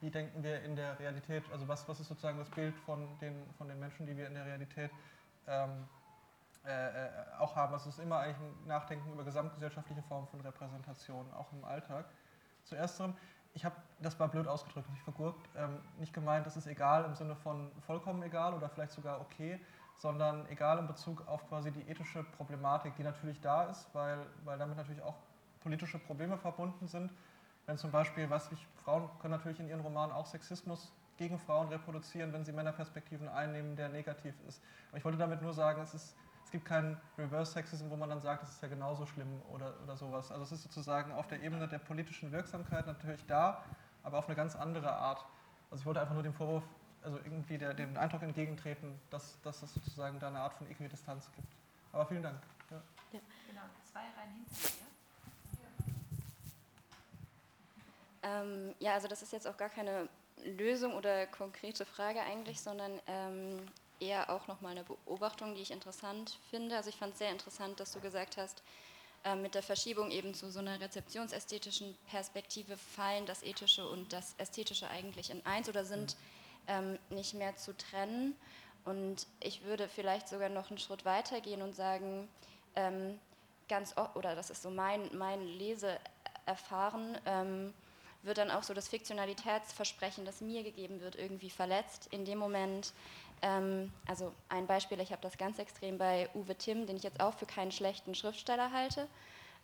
wie 0.00 0.10
denken 0.10 0.42
wir 0.42 0.62
in 0.62 0.74
der 0.74 0.98
Realität, 0.98 1.44
also 1.52 1.68
was, 1.68 1.88
was 1.88 2.00
ist 2.00 2.08
sozusagen 2.08 2.38
das 2.38 2.50
Bild 2.50 2.76
von 2.80 3.06
den, 3.20 3.34
von 3.56 3.68
den 3.68 3.78
Menschen, 3.78 4.06
die 4.06 4.16
wir 4.16 4.26
in 4.26 4.34
der 4.34 4.44
Realität 4.44 4.90
ähm, 5.46 5.86
äh, 6.66 7.06
äh 7.06 7.10
auch 7.38 7.54
haben. 7.54 7.72
Also 7.72 7.88
es 7.88 7.98
ist 7.98 8.04
immer 8.04 8.18
eigentlich 8.18 8.38
ein 8.38 8.66
Nachdenken 8.66 9.12
über 9.12 9.24
gesamtgesellschaftliche 9.24 10.02
Formen 10.02 10.26
von 10.28 10.40
Repräsentation, 10.40 11.32
auch 11.34 11.52
im 11.52 11.64
Alltag. 11.64 12.06
Zuerst, 12.64 13.02
ich 13.54 13.64
habe, 13.64 13.76
das 14.00 14.18
war 14.18 14.28
blöd 14.28 14.48
ausgedrückt, 14.48 14.90
nicht 14.90 15.02
vergurkt, 15.02 15.48
ähm, 15.56 15.80
nicht 15.98 16.12
gemeint, 16.12 16.46
das 16.46 16.56
ist 16.56 16.66
egal 16.66 17.04
im 17.04 17.14
Sinne 17.14 17.36
von 17.36 17.70
vollkommen 17.86 18.22
egal 18.22 18.54
oder 18.54 18.68
vielleicht 18.68 18.92
sogar 18.92 19.20
okay, 19.20 19.60
sondern 19.96 20.46
egal 20.48 20.78
in 20.78 20.86
Bezug 20.86 21.26
auf 21.28 21.46
quasi 21.48 21.70
die 21.70 21.88
ethische 21.88 22.24
Problematik, 22.24 22.96
die 22.96 23.02
natürlich 23.02 23.40
da 23.40 23.64
ist, 23.64 23.88
weil, 23.94 24.18
weil 24.44 24.58
damit 24.58 24.76
natürlich 24.76 25.02
auch 25.02 25.16
politische 25.60 25.98
Probleme 25.98 26.36
verbunden 26.36 26.88
sind. 26.88 27.12
Wenn 27.66 27.78
zum 27.78 27.90
Beispiel, 27.90 28.28
was 28.28 28.50
ich, 28.50 28.66
Frauen 28.84 29.08
können 29.20 29.32
natürlich 29.32 29.60
in 29.60 29.68
ihren 29.68 29.80
Romanen 29.80 30.12
auch 30.12 30.26
Sexismus 30.26 30.92
gegen 31.16 31.38
Frauen 31.38 31.68
reproduzieren, 31.68 32.32
wenn 32.32 32.44
sie 32.44 32.52
Männerperspektiven 32.52 33.28
einnehmen, 33.28 33.76
der 33.76 33.88
negativ 33.88 34.34
ist. 34.48 34.60
Aber 34.88 34.98
ich 34.98 35.04
wollte 35.04 35.18
damit 35.18 35.42
nur 35.42 35.52
sagen, 35.52 35.80
es, 35.80 35.94
ist, 35.94 36.16
es 36.44 36.50
gibt 36.50 36.64
keinen 36.64 37.00
Reverse-Sexism, 37.16 37.90
wo 37.90 37.96
man 37.96 38.08
dann 38.08 38.20
sagt, 38.20 38.42
es 38.42 38.50
ist 38.50 38.62
ja 38.62 38.68
genauso 38.68 39.06
schlimm 39.06 39.40
oder, 39.52 39.74
oder 39.84 39.96
sowas. 39.96 40.32
Also 40.32 40.42
es 40.42 40.52
ist 40.52 40.62
sozusagen 40.64 41.12
auf 41.12 41.28
der 41.28 41.42
Ebene 41.42 41.68
der 41.68 41.78
politischen 41.78 42.32
Wirksamkeit 42.32 42.86
natürlich 42.86 43.24
da, 43.26 43.62
aber 44.02 44.18
auf 44.18 44.26
eine 44.26 44.34
ganz 44.34 44.56
andere 44.56 44.92
Art. 44.92 45.24
Also 45.70 45.82
ich 45.82 45.86
wollte 45.86 46.00
einfach 46.00 46.14
nur 46.14 46.24
den 46.24 46.34
Vorwurf 46.34 46.64
also 47.04 47.18
irgendwie 47.18 47.58
der, 47.58 47.74
dem 47.74 47.96
Eindruck 47.96 48.22
entgegentreten, 48.22 48.98
dass, 49.10 49.40
dass 49.42 49.62
es 49.62 49.74
sozusagen 49.74 50.18
da 50.20 50.28
eine 50.28 50.40
Art 50.40 50.54
von 50.54 50.70
Äquidistanz 50.70 51.28
gibt. 51.34 51.48
Aber 51.92 52.06
vielen 52.06 52.22
Dank. 52.22 52.40
Ja. 52.70 52.76
Ja. 53.12 53.20
Genau, 53.48 53.62
zwei 53.90 54.00
Reihen 54.00 54.32
hinter 54.34 54.68
dir. 54.68 54.86
Ähm, 58.24 58.74
ja, 58.78 58.94
also 58.94 59.08
das 59.08 59.22
ist 59.22 59.32
jetzt 59.32 59.48
auch 59.48 59.56
gar 59.56 59.68
keine 59.68 60.08
Lösung 60.44 60.94
oder 60.94 61.26
konkrete 61.26 61.84
Frage 61.84 62.20
eigentlich, 62.20 62.60
sondern 62.60 63.00
ähm, 63.06 63.66
eher 64.00 64.30
auch 64.30 64.46
nochmal 64.46 64.72
eine 64.72 64.84
Beobachtung, 64.84 65.54
die 65.54 65.62
ich 65.62 65.72
interessant 65.72 66.38
finde. 66.50 66.76
Also 66.76 66.88
ich 66.88 66.96
fand 66.96 67.14
es 67.14 67.18
sehr 67.18 67.30
interessant, 67.30 67.80
dass 67.80 67.92
du 67.92 68.00
gesagt 68.00 68.36
hast, 68.36 68.62
äh, 69.24 69.34
mit 69.34 69.56
der 69.56 69.62
Verschiebung 69.62 70.12
eben 70.12 70.34
zu 70.34 70.50
so 70.50 70.60
einer 70.60 70.80
rezeptionsästhetischen 70.80 71.96
Perspektive 72.08 72.76
fallen 72.76 73.26
das 73.26 73.42
Ethische 73.42 73.88
und 73.88 74.12
das 74.12 74.34
Ästhetische 74.38 74.88
eigentlich 74.88 75.30
in 75.30 75.44
eins 75.44 75.68
oder 75.68 75.84
sind 75.84 76.14
mhm 76.16 76.41
ähm, 76.66 76.98
nicht 77.10 77.34
mehr 77.34 77.56
zu 77.56 77.76
trennen. 77.76 78.36
Und 78.84 79.26
ich 79.40 79.64
würde 79.64 79.88
vielleicht 79.88 80.28
sogar 80.28 80.48
noch 80.48 80.70
einen 80.70 80.78
Schritt 80.78 81.04
weiter 81.04 81.40
gehen 81.40 81.62
und 81.62 81.74
sagen, 81.74 82.28
ähm, 82.74 83.18
ganz 83.68 83.94
oder 84.14 84.34
das 84.34 84.50
ist 84.50 84.62
so 84.62 84.70
mein, 84.70 85.08
mein 85.16 85.46
Leseerfahren, 85.46 87.18
ähm, 87.26 87.72
wird 88.22 88.38
dann 88.38 88.50
auch 88.50 88.62
so 88.62 88.74
das 88.74 88.88
Fiktionalitätsversprechen, 88.88 90.24
das 90.24 90.40
mir 90.40 90.62
gegeben 90.62 91.00
wird, 91.00 91.16
irgendwie 91.16 91.50
verletzt. 91.50 92.08
In 92.12 92.24
dem 92.24 92.38
Moment, 92.38 92.92
ähm, 93.40 93.92
also 94.06 94.32
ein 94.48 94.66
Beispiel, 94.66 95.00
ich 95.00 95.10
habe 95.10 95.22
das 95.22 95.38
ganz 95.38 95.58
extrem 95.58 95.98
bei 95.98 96.28
Uwe 96.34 96.54
Timm, 96.54 96.86
den 96.86 96.96
ich 96.96 97.02
jetzt 97.02 97.20
auch 97.20 97.34
für 97.34 97.46
keinen 97.46 97.72
schlechten 97.72 98.14
Schriftsteller 98.14 98.72
halte, 98.72 99.08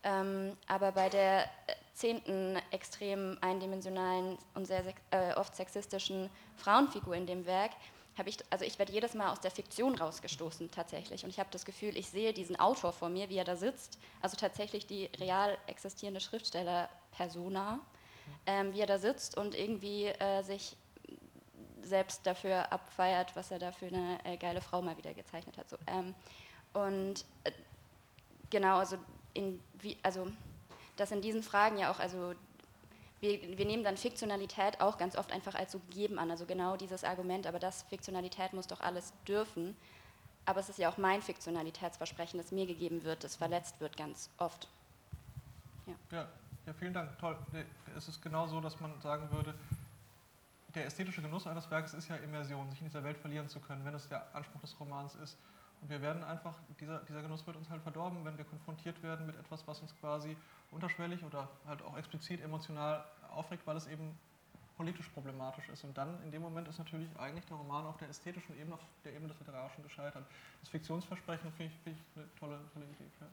ähm, 0.02 0.56
aber 0.66 0.92
bei 0.92 1.08
der 1.08 1.44
äh, 1.66 1.74
zehnten 1.98 2.56
extrem 2.70 3.36
eindimensionalen 3.40 4.38
und 4.54 4.66
sehr 4.66 4.84
äh, 5.10 5.34
oft 5.34 5.56
sexistischen 5.56 6.30
Frauenfigur 6.56 7.14
in 7.16 7.26
dem 7.26 7.44
Werk, 7.44 7.72
habe 8.16 8.28
ich, 8.28 8.38
also 8.50 8.64
ich 8.64 8.78
werde 8.78 8.92
jedes 8.92 9.14
Mal 9.14 9.32
aus 9.32 9.40
der 9.40 9.50
Fiktion 9.50 9.96
rausgestoßen 9.96 10.70
tatsächlich. 10.70 11.24
Und 11.24 11.30
ich 11.30 11.40
habe 11.40 11.48
das 11.50 11.64
Gefühl, 11.64 11.96
ich 11.96 12.08
sehe 12.08 12.32
diesen 12.32 12.58
Autor 12.58 12.92
vor 12.92 13.08
mir, 13.08 13.28
wie 13.28 13.36
er 13.36 13.44
da 13.44 13.56
sitzt, 13.56 13.98
also 14.22 14.36
tatsächlich 14.36 14.86
die 14.86 15.10
real 15.18 15.58
existierende 15.66 16.20
Schriftsteller-Persona, 16.20 17.80
ähm, 18.46 18.72
wie 18.74 18.80
er 18.80 18.86
da 18.86 18.98
sitzt 18.98 19.36
und 19.36 19.56
irgendwie 19.56 20.06
äh, 20.06 20.42
sich 20.42 20.76
selbst 21.82 22.24
dafür 22.26 22.70
abfeiert, 22.72 23.34
was 23.34 23.50
er 23.50 23.58
da 23.58 23.72
für 23.72 23.86
eine 23.86 24.24
äh, 24.24 24.36
geile 24.36 24.60
Frau 24.60 24.82
mal 24.82 24.96
wieder 24.96 25.14
gezeichnet 25.14 25.58
hat. 25.58 25.68
So, 25.68 25.76
ähm, 25.88 26.14
und 26.74 27.24
äh, 27.42 27.50
genau, 28.50 28.78
also 28.78 28.98
in, 29.34 29.60
wie, 29.80 29.96
also 30.02 30.28
dass 31.00 31.10
in 31.10 31.22
diesen 31.22 31.42
Fragen 31.42 31.78
ja 31.78 31.90
auch, 31.90 31.98
also 31.98 32.34
wir, 33.20 33.58
wir, 33.58 33.64
nehmen 33.64 33.82
dann 33.82 33.96
Fiktionalität 33.96 34.80
auch 34.80 34.98
ganz 34.98 35.16
oft 35.16 35.32
einfach 35.32 35.54
als 35.54 35.72
so 35.72 35.80
gegeben 35.80 36.18
an, 36.18 36.30
also 36.30 36.46
genau 36.46 36.76
dieses 36.76 37.04
Argument, 37.04 37.46
aber 37.46 37.58
das 37.58 37.82
Fiktionalität 37.84 38.52
muss 38.52 38.66
doch 38.66 38.80
alles 38.80 39.12
dürfen. 39.26 39.76
Aber 40.44 40.60
es 40.60 40.68
ist 40.68 40.78
ja 40.78 40.88
auch 40.88 40.98
mein 40.98 41.20
Fiktionalitätsversprechen, 41.20 42.38
das 42.38 42.52
mir 42.52 42.66
gegeben 42.66 43.04
wird, 43.04 43.24
das 43.24 43.36
verletzt 43.36 43.80
wird 43.80 43.96
ganz 43.96 44.30
oft. 44.38 44.68
Ja, 45.86 45.94
ja, 46.12 46.28
ja 46.66 46.72
vielen 46.72 46.94
Dank, 46.94 47.18
toll. 47.18 47.36
Es 47.96 48.08
ist 48.08 48.22
genau 48.22 48.46
so, 48.46 48.60
dass 48.60 48.78
man 48.80 48.98
sagen 49.00 49.30
würde, 49.32 49.54
der 50.74 50.86
ästhetische 50.86 51.22
Genuss 51.22 51.46
eines 51.46 51.70
Werkes 51.70 51.94
ist 51.94 52.08
ja 52.08 52.16
Immersion, 52.16 52.70
sich 52.70 52.80
in 52.80 52.86
dieser 52.86 53.02
Welt 53.02 53.18
verlieren 53.18 53.48
zu 53.48 53.58
können, 53.60 53.84
wenn 53.84 53.94
es 53.94 54.08
der 54.08 54.34
Anspruch 54.34 54.60
des 54.60 54.78
Romans 54.78 55.16
ist. 55.16 55.36
Und 55.80 55.90
wir 55.90 56.02
werden 56.02 56.24
einfach, 56.24 56.55
dieser, 56.80 56.98
dieser 57.00 57.22
Genuss 57.22 57.46
wird 57.46 57.56
uns 57.56 57.70
halt 57.70 57.82
verdorben, 57.82 58.24
wenn 58.24 58.36
wir 58.36 58.44
konfrontiert 58.44 59.02
werden 59.02 59.26
mit 59.26 59.36
etwas, 59.36 59.66
was 59.66 59.80
uns 59.80 59.94
quasi 60.00 60.36
unterschwellig 60.70 61.22
oder 61.24 61.48
halt 61.66 61.82
auch 61.82 61.96
explizit 61.96 62.42
emotional 62.42 63.05
aufregt, 63.30 63.66
weil 63.66 63.76
es 63.76 63.86
eben 63.86 64.18
politisch 64.76 65.09
problematisch 65.09 65.68
ist. 65.68 65.84
Und 65.84 65.96
dann 65.98 66.22
in 66.22 66.30
dem 66.30 66.42
Moment 66.42 66.68
ist 66.68 66.78
natürlich 66.78 67.09
eigentlich 67.18 67.44
der 67.46 67.56
Roman 67.56 67.84
auf 67.84 67.96
der 67.98 68.09
ästhetischen 68.09 68.56
Ebene, 68.59 68.74
auf 68.74 68.80
der 69.05 69.12
Ebene 69.12 69.28
des 69.28 69.38
Literarischen 69.40 69.82
gescheitert. 69.82 70.24
Das 70.60 70.68
Fiktionsversprechen 70.70 71.52
finde 71.52 71.72
ich, 71.72 71.80
find 71.82 71.96
ich, 71.96 72.16
eine 72.16 72.34
tolle, 72.38 72.60
tolle 72.72 72.84
Idee. 72.86 73.10
Ja. 73.20 73.26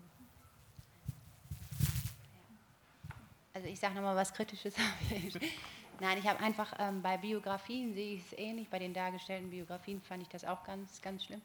Also 3.53 3.67
ich 3.67 3.79
sage 3.79 3.95
nochmal 3.95 4.15
was 4.15 4.33
Kritisches. 4.33 4.75
Nein, 5.99 6.17
ich 6.17 6.27
habe 6.27 6.39
einfach 6.41 6.73
ähm, 6.77 7.01
bei 7.01 7.15
Biografien 7.15 7.93
sehe 7.93 8.15
ich 8.15 8.25
es 8.25 8.37
ähnlich. 8.37 8.67
Bei 8.69 8.79
den 8.79 8.93
dargestellten 8.93 9.49
Biografien 9.49 10.01
fand 10.01 10.23
ich 10.23 10.29
das 10.29 10.43
auch 10.43 10.63
ganz, 10.65 11.01
ganz 11.01 11.23
schlimm. 11.23 11.41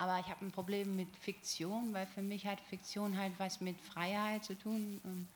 Aber 0.00 0.18
ich 0.18 0.30
habe 0.30 0.46
ein 0.46 0.50
Problem 0.50 0.96
mit 0.96 1.14
Fiktion, 1.14 1.92
weil 1.92 2.06
für 2.06 2.22
mich 2.22 2.46
hat 2.46 2.58
Fiktion 2.70 3.18
halt 3.18 3.34
was 3.36 3.60
mit 3.60 3.78
Freiheit 3.82 4.42
zu 4.42 4.58
tun. 4.58 4.98
Und, 5.04 5.28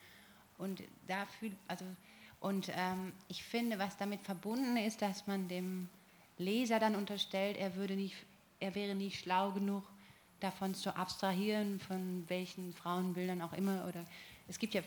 und 0.57 0.83
da 1.07 1.27
also, 1.69 1.85
und 2.41 2.71
ähm, 2.75 3.13
ich 3.29 3.45
finde, 3.45 3.79
was 3.79 3.99
damit 3.99 4.23
verbunden 4.23 4.79
ist, 4.79 5.03
dass 5.03 5.27
man 5.27 5.49
dem 5.49 5.91
Leser 6.39 6.81
dann 6.81 6.97
unterstellt, 6.97 7.59
er, 7.59 7.77
würde 7.77 7.95
nicht, 7.95 8.17
er 8.59 8.75
wäre 8.75 8.95
nicht 8.95 9.21
schlau 9.21 9.51
genug, 9.51 9.85
davon 10.41 10.75
zu 10.75 10.97
abstrahieren, 10.97 11.79
von 11.79 12.25
welchen 12.29 12.73
Frauenbildern 12.73 13.43
auch 13.43 13.53
immer. 13.53 13.85
Oder 13.87 14.07
es 14.49 14.59
gibt 14.59 14.73
ja 14.73 14.81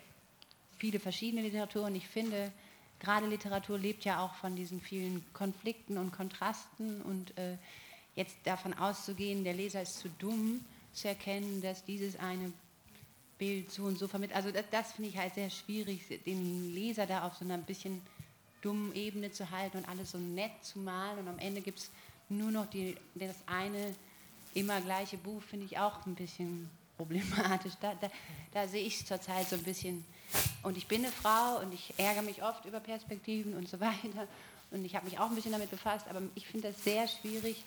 viele 0.80 1.00
verschiedene 1.00 1.44
Literatur 1.44 1.86
und 1.86 1.94
ich 1.94 2.08
finde, 2.08 2.52
gerade 3.00 3.28
Literatur 3.28 3.78
lebt 3.78 4.06
ja 4.06 4.26
auch 4.26 4.34
von 4.34 4.56
diesen 4.56 4.82
vielen 4.82 5.24
Konflikten 5.34 6.00
und 6.00 6.12
Kontrasten 6.12 7.04
und 7.04 7.38
äh, 7.38 7.58
jetzt 8.18 8.36
davon 8.44 8.74
auszugehen, 8.74 9.46
der 9.46 9.54
Leser 9.54 9.84
ist 9.84 10.00
zu 10.00 10.10
dumm 10.10 10.66
zu 10.92 11.08
erkennen, 11.08 11.62
dass 11.62 11.86
dieses 11.86 12.18
eine 12.18 12.52
Bild 13.38 13.72
so 13.72 13.84
und 13.84 14.00
so 14.00 14.08
vermittelt. 14.08 14.36
Also 14.36 14.52
das, 14.52 14.66
das 14.72 14.92
finde 14.94 15.12
ich 15.12 15.18
halt 15.18 15.36
sehr 15.36 15.50
schwierig, 15.50 16.02
den 16.26 16.74
Leser 16.74 17.06
da 17.06 17.26
auf 17.26 17.36
so 17.36 17.46
einer 17.46 17.60
bisschen 17.60 18.02
dummen 18.62 18.94
Ebene 18.96 19.32
zu 19.32 19.52
halten 19.52 19.78
und 19.78 19.88
alles 19.88 20.12
so 20.12 20.18
nett 20.18 20.52
zu 20.64 20.80
malen 20.80 21.20
und 21.20 21.28
am 21.28 21.40
Ende 21.40 21.62
gibt 21.62 21.80
es 21.80 21.92
nur 22.30 22.52
noch 22.52 22.66
die, 22.66 22.98
das 23.14 23.36
eine 23.46 23.96
immer 24.56 24.82
gleiche 24.82 25.18
Buch, 25.18 25.42
finde 25.44 25.68
ich 25.68 25.78
auch 25.78 26.04
ein 26.08 26.16
bisschen 26.16 26.70
problematisch. 26.98 27.74
Da, 27.80 27.94
da, 27.94 28.10
da 28.52 28.68
sehe 28.68 28.84
ich 28.84 29.02
es 29.02 29.06
zurzeit 29.06 29.48
so 29.48 29.56
ein 29.56 29.64
bisschen. 29.64 30.04
Und 30.64 30.78
ich 30.78 30.88
bin 30.88 31.06
eine 31.06 31.14
Frau 31.14 31.60
und 31.62 31.74
ich 31.74 31.94
ärgere 31.98 32.24
mich 32.24 32.44
oft 32.44 32.66
über 32.66 32.80
Perspektiven 32.80 33.54
und 33.54 33.70
so 33.70 33.80
weiter. 33.80 34.28
Und 34.72 34.84
ich 34.84 34.96
habe 34.96 35.06
mich 35.06 35.20
auch 35.20 35.30
ein 35.30 35.36
bisschen 35.36 35.52
damit 35.52 35.70
befasst, 35.70 36.08
aber 36.10 36.22
ich 36.36 36.46
finde 36.48 36.70
das 36.70 36.84
sehr 36.84 37.08
schwierig, 37.08 37.64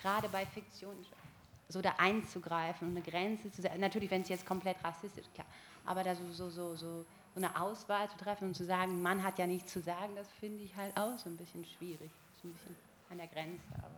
gerade 0.00 0.28
bei 0.28 0.44
Fiktion 0.46 0.94
so 1.68 1.82
da 1.82 1.94
einzugreifen 1.98 2.88
und 2.88 2.96
eine 2.96 3.04
Grenze 3.04 3.52
zu 3.52 3.62
setzen. 3.62 3.80
Natürlich, 3.80 4.10
wenn 4.10 4.22
es 4.22 4.28
jetzt 4.28 4.46
komplett 4.46 4.82
rassistisch 4.82 5.24
ist, 5.24 5.34
klar. 5.34 5.46
Aber 5.84 6.02
da 6.02 6.14
so, 6.14 6.32
so, 6.32 6.50
so, 6.50 6.74
so 6.76 7.04
eine 7.36 7.60
Auswahl 7.60 8.08
zu 8.10 8.16
treffen 8.16 8.48
und 8.48 8.54
zu 8.54 8.64
sagen, 8.64 9.00
Mann 9.02 9.22
hat 9.22 9.38
ja 9.38 9.46
nichts 9.46 9.72
zu 9.72 9.80
sagen, 9.80 10.14
das 10.16 10.26
finde 10.40 10.64
ich 10.64 10.74
halt 10.76 10.96
auch 10.96 11.18
so 11.18 11.28
ein 11.28 11.36
bisschen 11.36 11.64
schwierig. 11.64 12.10
So 12.42 12.48
ein 12.48 12.52
bisschen 12.52 12.76
an 13.10 13.18
der 13.18 13.26
Grenze. 13.28 13.64
Aber. 13.76 13.94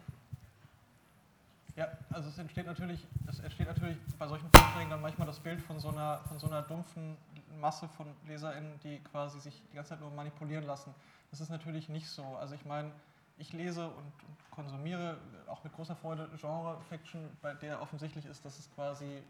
Ja, 1.76 1.88
also 2.10 2.28
es 2.28 2.38
entsteht 2.38 2.66
natürlich, 2.66 3.06
es 3.28 3.38
entsteht 3.38 3.66
natürlich 3.66 3.96
bei 4.18 4.26
solchen 4.26 4.48
Vorträgen 4.50 4.90
dann 4.90 5.00
manchmal 5.00 5.26
das 5.26 5.38
Bild 5.38 5.60
von 5.62 5.78
so 5.78 5.88
einer, 5.88 6.20
von 6.28 6.38
so 6.38 6.48
einer 6.48 6.62
dumpfen 6.62 7.16
Masse 7.60 7.88
von 7.88 8.06
LeserInnen, 8.26 8.80
die 8.82 8.98
quasi 9.10 9.40
sich 9.40 9.62
die 9.70 9.76
ganze 9.76 9.90
Zeit 9.90 10.00
nur 10.00 10.10
manipulieren 10.10 10.64
lassen. 10.64 10.94
Das 11.30 11.40
ist 11.40 11.50
natürlich 11.50 11.88
nicht 11.88 12.08
so. 12.08 12.24
Also 12.24 12.54
ich 12.54 12.64
meine, 12.64 12.90
ich 13.38 13.52
lese 13.52 13.88
und, 13.88 14.12
konsumiere 14.50 15.16
auch 15.46 15.62
mit 15.64 15.72
großer 15.72 15.96
Freude 15.96 16.28
Genre-Fiction, 16.38 17.28
bei 17.40 17.54
der 17.54 17.80
offensichtlich 17.80 18.26
ist, 18.26 18.44
dass 18.44 18.58
es 18.58 18.68
quasi 18.74 19.22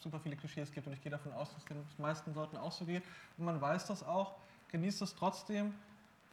super 0.00 0.18
viele 0.18 0.34
Klischees 0.34 0.72
gibt 0.72 0.86
und 0.86 0.94
ich 0.94 1.02
gehe 1.02 1.12
davon 1.12 1.32
aus, 1.32 1.52
dass 1.54 1.64
den 1.66 1.84
meisten 1.98 2.34
Leuten 2.34 2.56
auch 2.56 2.72
so 2.72 2.84
geht. 2.84 3.02
Und 3.38 3.44
man 3.44 3.60
weiß 3.60 3.86
das 3.86 4.02
auch, 4.02 4.34
genießt 4.68 5.02
es 5.02 5.14
trotzdem, 5.14 5.74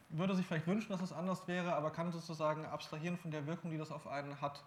würde 0.08 0.34
sich 0.34 0.46
vielleicht 0.46 0.66
wünschen, 0.66 0.90
dass 0.90 1.00
es 1.00 1.12
anders 1.12 1.46
wäre, 1.46 1.74
aber 1.74 1.90
kann 1.90 2.10
sozusagen 2.10 2.64
abstrahieren 2.64 3.16
von 3.16 3.30
der 3.30 3.46
Wirkung, 3.46 3.70
die 3.70 3.78
das 3.78 3.92
auf 3.92 4.08
einen 4.08 4.40
hat. 4.40 4.62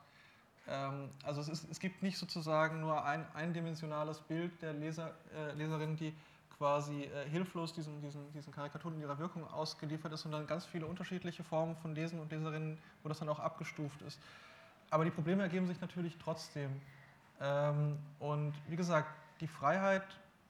Ähm, 0.68 1.10
also 1.24 1.42
es, 1.42 1.50
ist, 1.50 1.70
es, 1.70 1.80
gibt 1.80 2.02
nicht 2.02 2.18
sozusagen 2.18 2.80
nur 2.80 3.04
ein 3.04 3.26
eindimensionales 3.34 4.22
Bild 4.22 4.62
der 4.62 4.74
Leser, 4.74 5.14
äh, 5.36 5.52
Leserin, 5.54 5.98
die 5.98 6.16
quasi 6.58 7.04
äh, 7.04 7.30
hilflos 7.30 7.74
diesen, 7.74 8.02
diesen, 8.02 8.32
diesen 8.34 8.54
Karikaturen 8.54 8.96
in 8.96 9.02
ihrer 9.02 9.18
Wirkung 9.18 9.48
ausgeliefert 9.52 10.14
ist, 10.14 10.22
sondern 10.22 10.48
ganz 10.48 10.66
viele 10.66 10.86
unterschiedliche 10.86 11.44
Formen 11.44 11.76
von 11.78 11.96
Lesen 11.96 12.20
und 12.20 12.32
Leserinnen, 12.32 12.78
wo 13.02 13.10
das 13.10 13.20
dann 13.20 13.30
auch 13.30 13.40
abgestuft 13.40 14.02
ist. 14.04 14.20
Aber 14.90 15.06
die 15.06 15.12
Probleme 15.12 15.44
ergeben 15.44 15.68
sich 15.68 15.82
natürlich 15.82 16.18
trotzdem. 16.18 16.70
Ähm, 17.42 17.98
und 18.20 18.54
wie 18.68 18.76
gesagt, 18.76 19.10
die 19.42 19.48
Freiheit, 19.48 20.04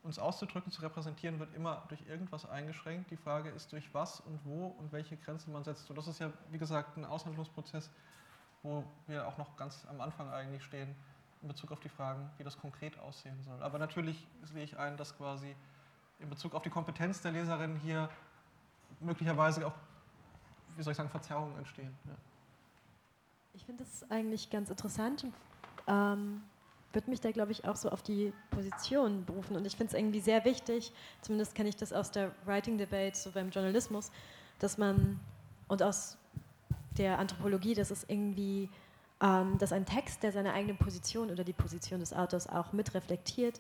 uns 0.04 0.20
auszudrücken, 0.20 0.72
zu 0.72 0.82
repräsentieren, 0.82 1.40
wird 1.40 1.56
immer 1.56 1.84
durch 1.88 2.02
irgendwas 2.08 2.46
eingeschränkt. 2.50 3.10
Die 3.10 3.18
Frage 3.18 3.50
ist, 3.50 3.72
durch 3.72 3.94
was 3.94 4.20
und 4.20 4.40
wo 4.44 4.68
und 4.68 4.92
welche 4.92 5.16
Grenzen 5.16 5.54
man 5.54 5.64
setzt. 5.64 5.90
Und 5.90 5.96
das 5.98 6.08
ist 6.08 6.20
ja, 6.20 6.32
wie 6.52 6.58
gesagt, 6.58 6.98
ein 6.98 7.06
Aushandlungsprozess, 7.06 7.90
wo 8.64 8.84
wir 9.08 9.28
auch 9.28 9.38
noch 9.38 9.56
ganz 9.56 9.86
am 9.90 10.02
Anfang 10.02 10.30
eigentlich 10.30 10.64
stehen 10.64 10.94
in 11.42 11.48
Bezug 11.48 11.72
auf 11.72 11.80
die 11.80 11.90
Fragen, 11.90 12.30
wie 12.38 12.44
das 12.44 12.58
konkret 12.58 12.98
aussehen 13.00 13.42
soll. 13.44 13.62
Aber 13.62 13.78
natürlich 13.78 14.28
sehe 14.44 14.64
ich 14.64 14.78
ein, 14.78 14.98
dass 14.98 15.18
quasi 15.18 15.56
in 16.24 16.30
Bezug 16.30 16.56
auf 16.56 16.64
die 16.64 16.70
Kompetenz 16.70 17.22
der 17.22 17.32
Leserin 17.32 17.76
hier 17.78 18.10
möglicherweise 19.00 19.68
auch, 19.68 19.74
wie 20.76 20.84
soll 20.84 20.92
ich 20.92 20.98
sagen, 20.98 21.10
Verzerrungen 21.10 21.58
entstehen. 21.58 21.94
Ja. 22.06 22.16
Ich 23.54 23.66
finde 23.66 23.84
das 23.84 24.10
eigentlich 24.10 24.50
ganz 24.50 24.70
interessant. 24.70 25.26
Ähm, 25.86 26.42
würde 26.94 27.10
mich 27.10 27.22
da, 27.22 27.32
glaube 27.32 27.52
ich, 27.52 27.66
auch 27.66 27.76
so 27.76 27.90
auf 27.90 28.02
die 28.02 28.34
Position 28.52 29.26
berufen. 29.26 29.56
Und 29.56 29.66
ich 29.66 29.76
finde 29.76 29.94
es 29.94 30.00
irgendwie 30.00 30.20
sehr 30.20 30.46
wichtig, 30.46 30.94
zumindest 31.22 31.56
kenne 31.56 31.70
ich 31.70 31.76
das 31.76 31.92
aus 31.92 32.12
der 32.12 32.32
Writing 32.46 32.78
Debate, 32.78 33.16
so 33.16 33.32
beim 33.32 33.50
Journalismus, 33.50 34.12
dass 34.60 34.78
man, 34.78 35.20
und 35.68 35.84
aus 35.84 36.18
der 36.98 37.20
Anthropologie, 37.20 37.74
dass 37.74 37.92
es 37.92 38.04
irgendwie, 38.08 38.70
ähm, 39.22 39.58
dass 39.58 39.74
ein 39.74 39.86
Text, 39.86 40.24
der 40.24 40.32
seine 40.32 40.54
eigene 40.54 40.76
Position 40.76 41.32
oder 41.32 41.44
die 41.44 41.54
Position 41.54 42.00
des 42.00 42.14
Autors 42.14 42.48
auch 42.48 42.74
mitreflektiert, 42.74 43.60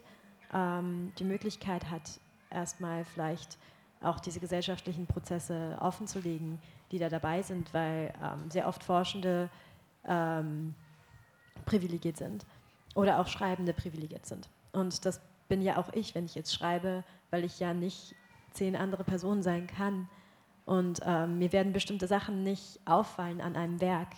ähm, 0.53 1.11
die 1.18 1.23
Möglichkeit 1.23 1.90
hat, 1.90 2.19
erstmal 2.53 3.05
vielleicht 3.05 3.57
auch 4.01 4.19
diese 4.19 4.39
gesellschaftlichen 4.39 5.07
Prozesse 5.07 5.77
offenzulegen, 5.80 6.59
die 6.91 6.99
da 6.99 7.09
dabei 7.09 7.41
sind, 7.41 7.73
weil 7.73 8.13
ähm, 8.21 8.49
sehr 8.49 8.67
oft 8.67 8.84
Forschende 8.84 9.49
ähm, 10.05 10.75
privilegiert 11.65 12.17
sind 12.17 12.45
oder 12.95 13.19
auch 13.19 13.27
Schreibende 13.27 13.73
privilegiert 13.73 14.25
sind. 14.25 14.49
Und 14.71 15.05
das 15.05 15.21
bin 15.47 15.61
ja 15.61 15.77
auch 15.77 15.91
ich, 15.93 16.15
wenn 16.15 16.25
ich 16.25 16.35
jetzt 16.35 16.53
schreibe, 16.53 17.03
weil 17.31 17.43
ich 17.43 17.59
ja 17.59 17.73
nicht 17.73 18.15
zehn 18.51 18.75
andere 18.75 19.03
Personen 19.03 19.41
sein 19.41 19.67
kann. 19.67 20.09
Und 20.65 21.01
ähm, 21.05 21.39
mir 21.39 21.51
werden 21.51 21.73
bestimmte 21.73 22.07
Sachen 22.07 22.43
nicht 22.43 22.80
auffallen 22.85 23.41
an 23.41 23.55
einem 23.55 23.81
Werk. 23.81 24.09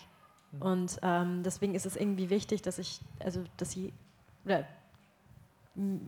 Mhm. 0.51 0.61
Und 0.61 0.99
ähm, 1.01 1.43
deswegen 1.43 1.75
ist 1.75 1.85
es 1.85 1.95
irgendwie 1.95 2.29
wichtig, 2.29 2.61
dass 2.61 2.77
ich, 2.77 3.01
also 3.19 3.43
dass 3.57 3.71
sie, 3.71 3.93
oder 4.45 4.65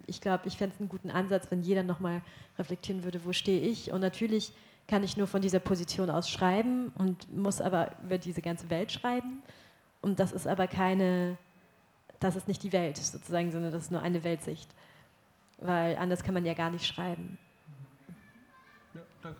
ich 0.05 0.21
glaube, 0.21 0.47
ich 0.47 0.57
fände 0.57 0.75
es 0.75 0.79
einen 0.79 0.89
guten 0.89 1.11
Ansatz, 1.11 1.49
wenn 1.49 1.61
jeder 1.61 1.83
nochmal 1.83 2.21
reflektieren 2.57 3.03
würde, 3.03 3.25
wo 3.25 3.33
stehe 3.33 3.61
ich. 3.61 3.91
Und 3.91 4.01
natürlich 4.01 4.53
kann 4.87 5.03
ich 5.03 5.17
nur 5.17 5.27
von 5.27 5.41
dieser 5.41 5.59
Position 5.59 6.09
aus 6.09 6.29
schreiben 6.29 6.91
und 6.97 7.35
muss 7.35 7.61
aber 7.61 7.91
über 8.03 8.17
diese 8.17 8.41
ganze 8.41 8.69
Welt 8.69 8.91
schreiben. 8.91 9.41
Und 10.01 10.19
das 10.19 10.31
ist 10.31 10.47
aber 10.47 10.67
keine 10.67 11.37
das 12.19 12.35
ist 12.35 12.47
nicht 12.47 12.63
die 12.63 12.73
Welt 12.73 12.97
sozusagen, 12.97 13.51
sondern 13.51 13.71
das 13.71 13.83
ist 13.83 13.91
nur 13.91 14.01
eine 14.01 14.23
Weltsicht. 14.23 14.69
Weil 15.59 15.97
anders 15.97 16.23
kann 16.23 16.33
man 16.33 16.45
ja 16.45 16.53
gar 16.53 16.69
nicht 16.69 16.85
schreiben. 16.85 17.37
Ja, 18.93 19.01
danke. 19.21 19.39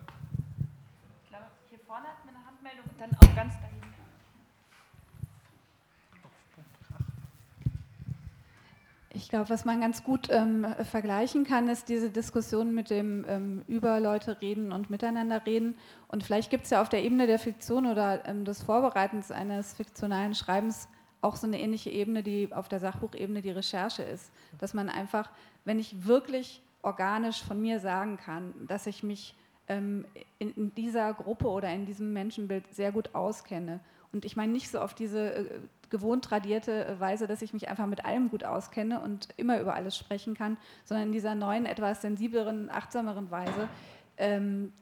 Ich 1.24 1.28
glaube, 1.28 1.46
hier 1.68 1.78
vorne 1.86 2.06
hat 2.06 2.24
man 2.24 2.34
eine 2.34 2.46
Handmeldung 2.46 2.84
und 2.84 3.00
dann 3.00 3.10
auch 3.12 3.36
ganz 3.36 3.54
dahinter. 3.54 3.77
Ich 9.18 9.28
glaube, 9.28 9.50
was 9.50 9.64
man 9.64 9.80
ganz 9.80 10.04
gut 10.04 10.28
ähm, 10.30 10.64
vergleichen 10.84 11.42
kann, 11.42 11.68
ist 11.68 11.88
diese 11.88 12.08
Diskussion 12.08 12.72
mit 12.72 12.88
dem 12.88 13.24
ähm, 13.28 13.64
über 13.66 13.98
Leute 13.98 14.40
reden 14.40 14.70
und 14.70 14.90
miteinander 14.90 15.44
reden. 15.44 15.76
Und 16.06 16.22
vielleicht 16.22 16.50
gibt 16.50 16.64
es 16.64 16.70
ja 16.70 16.80
auf 16.80 16.88
der 16.88 17.02
Ebene 17.02 17.26
der 17.26 17.40
Fiktion 17.40 17.86
oder 17.86 18.24
ähm, 18.28 18.44
des 18.44 18.62
Vorbereitens 18.62 19.32
eines 19.32 19.74
fiktionalen 19.74 20.36
Schreibens 20.36 20.88
auch 21.20 21.34
so 21.34 21.48
eine 21.48 21.60
ähnliche 21.60 21.90
Ebene, 21.90 22.22
die 22.22 22.52
auf 22.52 22.68
der 22.68 22.78
Sachbuchebene 22.78 23.42
die 23.42 23.50
Recherche 23.50 24.04
ist. 24.04 24.30
Dass 24.60 24.72
man 24.72 24.88
einfach, 24.88 25.30
wenn 25.64 25.80
ich 25.80 26.06
wirklich 26.06 26.62
organisch 26.82 27.42
von 27.42 27.60
mir 27.60 27.80
sagen 27.80 28.18
kann, 28.18 28.54
dass 28.68 28.86
ich 28.86 29.02
mich 29.02 29.34
ähm, 29.66 30.04
in, 30.38 30.52
in, 30.52 30.74
dieser 30.76 31.12
Gruppe 31.12 31.48
oder 31.48 31.72
in 31.72 31.86
diesem 31.86 32.12
Menschenbild 32.12 32.72
sehr 32.72 32.92
gut 32.92 33.16
auskenne. 33.16 33.80
Und 34.12 34.24
ich 34.24 34.36
meine 34.36 34.52
nicht 34.52 34.70
so 34.70 34.78
auf 34.78 34.94
diese 34.94 35.34
äh, 35.34 35.60
gewohnt 35.90 36.24
tradierte 36.24 36.96
Weise, 36.98 37.26
dass 37.26 37.42
ich 37.42 37.52
mich 37.52 37.68
einfach 37.68 37.86
mit 37.86 38.04
allem 38.04 38.30
gut 38.30 38.44
auskenne 38.44 39.00
und 39.00 39.28
immer 39.36 39.60
über 39.60 39.74
alles 39.74 39.96
sprechen 39.96 40.34
kann, 40.34 40.56
sondern 40.84 41.08
in 41.08 41.12
dieser 41.12 41.34
neuen, 41.34 41.66
etwas 41.66 42.02
sensibleren, 42.02 42.70
achtsameren 42.70 43.30
Weise. 43.30 43.68
Ähm, 44.16 44.72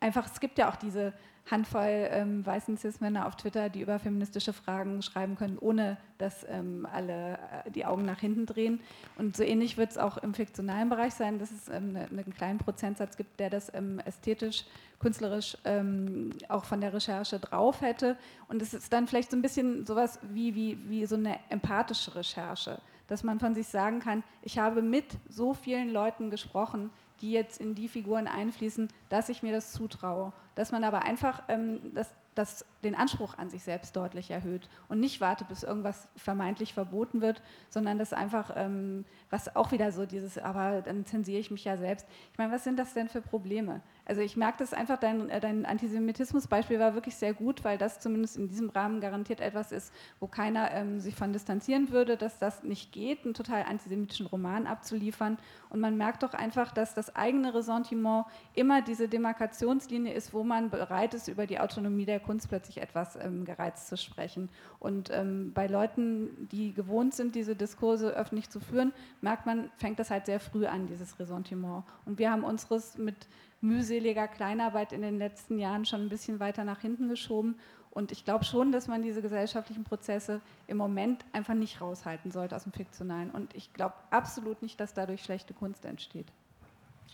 einfach, 0.00 0.26
es 0.26 0.40
gibt 0.40 0.58
ja 0.58 0.70
auch 0.70 0.76
diese 0.76 1.12
Handvoll 1.50 2.08
ähm, 2.10 2.44
weißen 2.44 2.78
Cis-Männer 2.78 3.26
auf 3.26 3.36
Twitter, 3.36 3.68
die 3.68 3.82
über 3.82 3.98
feministische 3.98 4.54
Fragen 4.54 5.02
schreiben 5.02 5.36
können, 5.36 5.58
ohne 5.58 5.98
dass 6.16 6.46
ähm, 6.48 6.86
alle 6.90 7.38
äh, 7.66 7.70
die 7.70 7.84
Augen 7.84 8.06
nach 8.06 8.18
hinten 8.18 8.46
drehen. 8.46 8.80
Und 9.18 9.36
so 9.36 9.42
ähnlich 9.42 9.76
wird 9.76 9.90
es 9.90 9.98
auch 9.98 10.16
im 10.16 10.32
fiktionalen 10.32 10.88
Bereich 10.88 11.12
sein, 11.12 11.38
dass 11.38 11.50
es 11.50 11.68
ähm, 11.68 11.92
ne, 11.92 12.08
einen 12.10 12.34
kleinen 12.34 12.58
Prozentsatz 12.58 13.18
gibt, 13.18 13.38
der 13.40 13.50
das 13.50 13.72
ähm, 13.74 14.00
ästhetisch, 14.06 14.64
künstlerisch 15.00 15.58
ähm, 15.66 16.30
auch 16.48 16.64
von 16.64 16.80
der 16.80 16.94
Recherche 16.94 17.38
drauf 17.38 17.82
hätte. 17.82 18.16
Und 18.48 18.62
es 18.62 18.72
ist 18.72 18.90
dann 18.92 19.06
vielleicht 19.06 19.30
so 19.30 19.36
ein 19.36 19.42
bisschen 19.42 19.84
sowas 19.84 20.18
wie, 20.22 20.54
wie, 20.54 20.78
wie 20.88 21.04
so 21.04 21.16
eine 21.16 21.38
empathische 21.50 22.14
Recherche, 22.14 22.80
dass 23.06 23.22
man 23.22 23.38
von 23.38 23.54
sich 23.54 23.68
sagen 23.68 24.00
kann, 24.00 24.22
ich 24.40 24.58
habe 24.58 24.80
mit 24.80 25.04
so 25.28 25.52
vielen 25.52 25.90
Leuten 25.90 26.30
gesprochen, 26.30 26.88
die 27.24 27.32
jetzt 27.32 27.58
in 27.58 27.74
die 27.74 27.88
Figuren 27.88 28.28
einfließen, 28.28 28.88
dass 29.08 29.30
ich 29.30 29.42
mir 29.42 29.52
das 29.52 29.72
zutraue. 29.72 30.34
Dass 30.56 30.72
man 30.72 30.84
aber 30.84 31.02
einfach 31.02 31.42
ähm, 31.48 31.80
das, 31.94 32.10
das 32.34 32.66
den 32.84 32.94
Anspruch 32.94 33.36
an 33.38 33.50
sich 33.50 33.62
selbst 33.62 33.96
deutlich 33.96 34.30
erhöht 34.30 34.68
und 34.88 35.00
nicht 35.00 35.20
wartet, 35.20 35.48
bis 35.48 35.62
irgendwas 35.62 36.08
vermeintlich 36.16 36.74
verboten 36.74 37.20
wird, 37.20 37.42
sondern 37.70 37.98
das 37.98 38.12
einfach, 38.12 38.52
ähm, 38.56 39.04
was 39.30 39.56
auch 39.56 39.72
wieder 39.72 39.90
so 39.92 40.06
dieses, 40.06 40.38
aber 40.38 40.82
dann 40.82 41.06
zensiere 41.06 41.40
ich 41.40 41.50
mich 41.50 41.64
ja 41.64 41.76
selbst. 41.76 42.06
Ich 42.32 42.38
meine, 42.38 42.52
was 42.52 42.64
sind 42.64 42.78
das 42.78 42.94
denn 42.94 43.08
für 43.08 43.20
Probleme? 43.20 43.80
Also 44.06 44.20
ich 44.20 44.36
merke 44.36 44.58
das 44.58 44.74
einfach, 44.74 44.98
dein, 44.98 45.30
äh, 45.30 45.40
dein 45.40 45.64
Antisemitismus-Beispiel 45.64 46.78
war 46.78 46.94
wirklich 46.94 47.16
sehr 47.16 47.32
gut, 47.32 47.64
weil 47.64 47.78
das 47.78 48.00
zumindest 48.00 48.36
in 48.36 48.48
diesem 48.48 48.68
Rahmen 48.68 49.00
garantiert 49.00 49.40
etwas 49.40 49.72
ist, 49.72 49.92
wo 50.20 50.26
keiner 50.26 50.70
ähm, 50.72 51.00
sich 51.00 51.14
von 51.14 51.32
distanzieren 51.32 51.90
würde, 51.90 52.16
dass 52.16 52.38
das 52.38 52.62
nicht 52.62 52.92
geht, 52.92 53.24
einen 53.24 53.34
total 53.34 53.64
antisemitischen 53.64 54.26
Roman 54.26 54.66
abzuliefern. 54.66 55.38
Und 55.70 55.80
man 55.80 55.96
merkt 55.96 56.22
doch 56.22 56.34
einfach, 56.34 56.72
dass 56.72 56.94
das 56.94 57.16
eigene 57.16 57.54
Ressentiment 57.54 58.26
immer 58.54 58.82
diese 58.82 59.08
Demarkationslinie 59.08 60.12
ist, 60.12 60.34
wo 60.34 60.44
man 60.44 60.70
bereit 60.70 61.14
ist, 61.14 61.28
über 61.28 61.46
die 61.46 61.58
Autonomie 61.58 62.04
der 62.04 62.20
Kunst 62.20 62.48
plötzlich 62.48 62.73
etwas 62.78 63.16
ähm, 63.16 63.44
gereizt 63.44 63.88
zu 63.88 63.96
sprechen. 63.96 64.48
Und 64.78 65.10
ähm, 65.10 65.52
bei 65.52 65.66
Leuten, 65.66 66.48
die 66.50 66.72
gewohnt 66.72 67.14
sind, 67.14 67.34
diese 67.34 67.56
Diskurse 67.56 68.10
öffentlich 68.10 68.50
zu 68.50 68.60
führen, 68.60 68.92
merkt 69.20 69.46
man, 69.46 69.70
fängt 69.76 69.98
das 69.98 70.10
halt 70.10 70.26
sehr 70.26 70.40
früh 70.40 70.66
an, 70.66 70.86
dieses 70.86 71.18
Ressentiment. 71.18 71.84
Und 72.04 72.18
wir 72.18 72.30
haben 72.30 72.44
unseres 72.44 72.98
mit 72.98 73.26
mühseliger 73.60 74.28
Kleinarbeit 74.28 74.92
in 74.92 75.02
den 75.02 75.18
letzten 75.18 75.58
Jahren 75.58 75.84
schon 75.84 76.02
ein 76.02 76.08
bisschen 76.08 76.38
weiter 76.40 76.64
nach 76.64 76.80
hinten 76.80 77.08
geschoben. 77.08 77.56
Und 77.90 78.10
ich 78.10 78.24
glaube 78.24 78.44
schon, 78.44 78.72
dass 78.72 78.88
man 78.88 79.02
diese 79.02 79.22
gesellschaftlichen 79.22 79.84
Prozesse 79.84 80.40
im 80.66 80.76
Moment 80.76 81.24
einfach 81.32 81.54
nicht 81.54 81.80
raushalten 81.80 82.32
sollte 82.32 82.56
aus 82.56 82.64
dem 82.64 82.72
Fiktionalen. 82.72 83.30
Und 83.30 83.54
ich 83.54 83.72
glaube 83.72 83.94
absolut 84.10 84.62
nicht, 84.62 84.80
dass 84.80 84.94
dadurch 84.94 85.22
schlechte 85.22 85.54
Kunst 85.54 85.84
entsteht. 85.84 86.26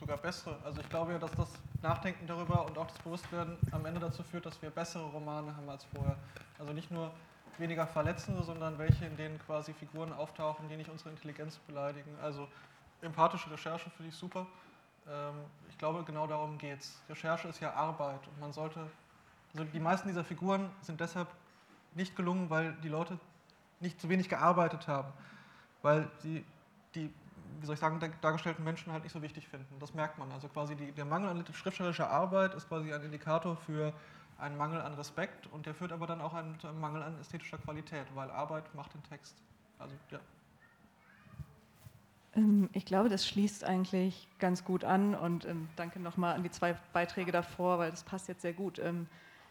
Sogar 0.00 0.16
bessere. 0.16 0.56
Also 0.64 0.80
ich 0.80 0.88
glaube 0.88 1.12
ja, 1.12 1.18
dass 1.18 1.30
das 1.32 1.50
Nachdenken 1.82 2.26
darüber 2.26 2.64
und 2.64 2.78
auch 2.78 2.86
das 2.86 2.98
Bewusstwerden 3.00 3.58
am 3.70 3.84
Ende 3.84 4.00
dazu 4.00 4.22
führt, 4.22 4.46
dass 4.46 4.60
wir 4.62 4.70
bessere 4.70 5.04
Romane 5.04 5.54
haben 5.54 5.68
als 5.68 5.84
vorher. 5.84 6.16
Also 6.58 6.72
nicht 6.72 6.90
nur 6.90 7.12
weniger 7.58 7.86
verletzende, 7.86 8.42
sondern 8.42 8.78
welche, 8.78 9.04
in 9.04 9.16
denen 9.18 9.38
quasi 9.40 9.74
Figuren 9.74 10.14
auftauchen, 10.14 10.70
die 10.70 10.76
nicht 10.76 10.88
unsere 10.88 11.10
Intelligenz 11.10 11.58
beleidigen. 11.58 12.10
Also 12.22 12.48
empathische 13.02 13.50
Recherche 13.50 13.90
finde 13.90 14.08
ich 14.08 14.16
super. 14.16 14.46
Ähm, 15.06 15.34
ich 15.68 15.76
glaube, 15.76 16.02
genau 16.04 16.26
darum 16.26 16.56
geht 16.56 16.80
es. 16.80 16.98
Recherche 17.10 17.48
ist 17.48 17.60
ja 17.60 17.74
Arbeit 17.74 18.26
und 18.26 18.40
man 18.40 18.54
sollte, 18.54 18.80
also 19.52 19.64
die 19.64 19.80
meisten 19.80 20.08
dieser 20.08 20.24
Figuren 20.24 20.70
sind 20.80 20.98
deshalb 21.00 21.28
nicht 21.94 22.16
gelungen, 22.16 22.48
weil 22.48 22.72
die 22.82 22.88
Leute 22.88 23.18
nicht 23.80 24.00
zu 24.00 24.08
wenig 24.08 24.30
gearbeitet 24.30 24.88
haben, 24.88 25.12
weil 25.82 26.08
sie 26.20 26.42
die, 26.94 27.12
wie 27.60 27.66
soll 27.66 27.74
ich 27.74 27.80
sagen, 27.80 28.00
dargestellten 28.20 28.64
Menschen 28.64 28.92
halt 28.92 29.04
nicht 29.04 29.12
so 29.12 29.22
wichtig 29.22 29.48
finden. 29.48 29.78
Das 29.78 29.94
merkt 29.94 30.18
man. 30.18 30.30
Also 30.32 30.48
quasi 30.48 30.76
die, 30.76 30.92
der 30.92 31.04
Mangel 31.04 31.28
an 31.28 31.44
schriftstellerischer 31.52 32.10
Arbeit 32.10 32.54
ist 32.54 32.68
quasi 32.68 32.92
ein 32.92 33.02
Indikator 33.02 33.56
für 33.56 33.92
ein 34.38 34.56
Mangel 34.56 34.80
an 34.80 34.94
Respekt 34.94 35.46
und 35.48 35.66
der 35.66 35.74
führt 35.74 35.92
aber 35.92 36.06
dann 36.06 36.20
auch 36.20 36.34
einen, 36.34 36.58
einem 36.62 36.80
Mangel 36.80 37.02
an 37.02 37.20
ästhetischer 37.20 37.58
Qualität, 37.58 38.06
weil 38.14 38.30
Arbeit 38.30 38.74
macht 38.74 38.94
den 38.94 39.02
Text. 39.04 39.36
Also 39.78 39.94
ja. 40.10 40.20
Ähm, 42.34 42.70
ich 42.72 42.84
glaube, 42.84 43.08
das 43.08 43.26
schließt 43.26 43.64
eigentlich 43.64 44.28
ganz 44.38 44.64
gut 44.64 44.84
an 44.84 45.14
und 45.14 45.44
ähm, 45.44 45.68
danke 45.76 46.00
nochmal 46.00 46.34
an 46.34 46.42
die 46.42 46.50
zwei 46.50 46.76
Beiträge 46.92 47.32
davor, 47.32 47.78
weil 47.78 47.90
das 47.90 48.02
passt 48.02 48.28
jetzt 48.28 48.42
sehr 48.42 48.52
gut. 48.52 48.78
Ähm, 48.78 49.06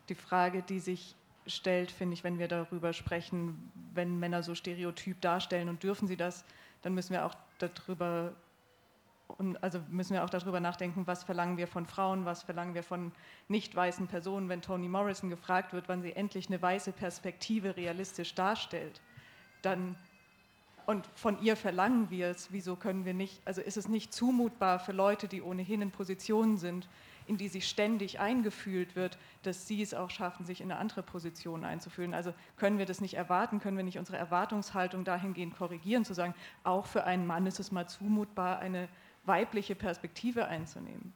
die 0.10 0.16
Frage, 0.16 0.64
die 0.64 0.80
sich 0.80 1.16
stellt, 1.46 1.92
finde 1.92 2.14
ich, 2.14 2.24
wenn 2.24 2.40
wir 2.40 2.48
darüber 2.48 2.94
sprechen, 2.94 3.72
wenn 3.94 4.20
Männer 4.20 4.44
so 4.44 4.56
stereotyp 4.56 5.20
darstellen 5.22 5.70
und 5.70 5.84
dürfen 5.84 6.08
sie 6.08 6.18
das, 6.18 6.46
dann 6.82 6.94
müssen 6.94 7.14
wir 7.14 7.26
auch 7.26 7.36
darüber 7.60 8.34
und 9.38 9.62
also 9.64 9.80
müssen 9.90 10.14
wir 10.14 10.24
auch 10.24 10.30
darüber 10.30 10.60
nachdenken, 10.60 11.06
was 11.06 11.24
verlangen 11.24 11.58
wir 11.58 11.68
von 11.68 11.86
Frauen, 11.86 12.26
was 12.26 12.42
verlangen 12.42 12.74
wir 12.74 12.82
von 12.82 13.12
nicht 13.48 13.76
weißen 13.76 14.08
Personen, 14.08 14.50
wenn 14.50 14.62
Toni 14.62 14.90
Morrison 14.90 15.30
gefragt 15.30 15.72
wird, 15.72 15.88
wann 15.88 16.02
sie 16.02 16.14
endlich 16.14 16.48
eine 16.48 16.62
weiße 16.62 16.92
Perspektive 16.94 17.78
realistisch 17.78 18.34
darstellt, 18.34 19.02
dann 19.62 19.96
und 20.88 21.06
von 21.14 21.40
ihr 21.44 21.56
verlangen 21.56 22.10
wir 22.10 22.30
es, 22.30 22.52
wieso 22.52 22.76
können 22.76 23.06
wir 23.06 23.14
nicht, 23.14 23.40
also 23.46 23.62
ist 23.62 23.78
es 23.78 23.88
nicht 23.88 24.12
zumutbar 24.12 24.80
für 24.80 24.92
Leute, 24.92 25.28
die 25.28 25.44
ohnehin 25.44 25.84
in 25.84 25.92
Positionen 25.92 26.58
sind, 26.58 26.90
in 27.30 27.38
die 27.38 27.48
sie 27.48 27.62
ständig 27.62 28.20
eingefühlt 28.20 28.96
wird, 28.96 29.20
dass 29.44 29.68
sie 29.68 29.84
es 29.84 29.94
auch 29.94 30.10
schaffen, 30.10 30.46
sich 30.48 30.62
in 30.62 30.72
eine 30.72 30.80
andere 30.80 31.04
Position 31.04 31.64
einzufühlen. 31.64 32.16
Also 32.16 32.34
können 32.58 32.80
wir 32.80 32.88
das 32.88 33.02
nicht 33.02 33.14
erwarten, 33.14 33.60
können 33.60 33.78
wir 33.78 33.84
nicht 33.84 34.00
unsere 34.00 34.18
Erwartungshaltung 34.18 35.04
dahingehend 35.04 35.56
korrigieren, 35.56 36.04
zu 36.04 36.16
sagen, 36.16 36.34
auch 36.64 36.88
für 36.88 37.04
einen 37.04 37.28
Mann 37.28 37.46
ist 37.46 37.60
es 37.60 37.72
mal 37.72 37.88
zumutbar, 37.88 38.60
eine 38.60 38.90
weibliche 39.26 39.76
Perspektive 39.76 40.48
einzunehmen. 40.48 41.14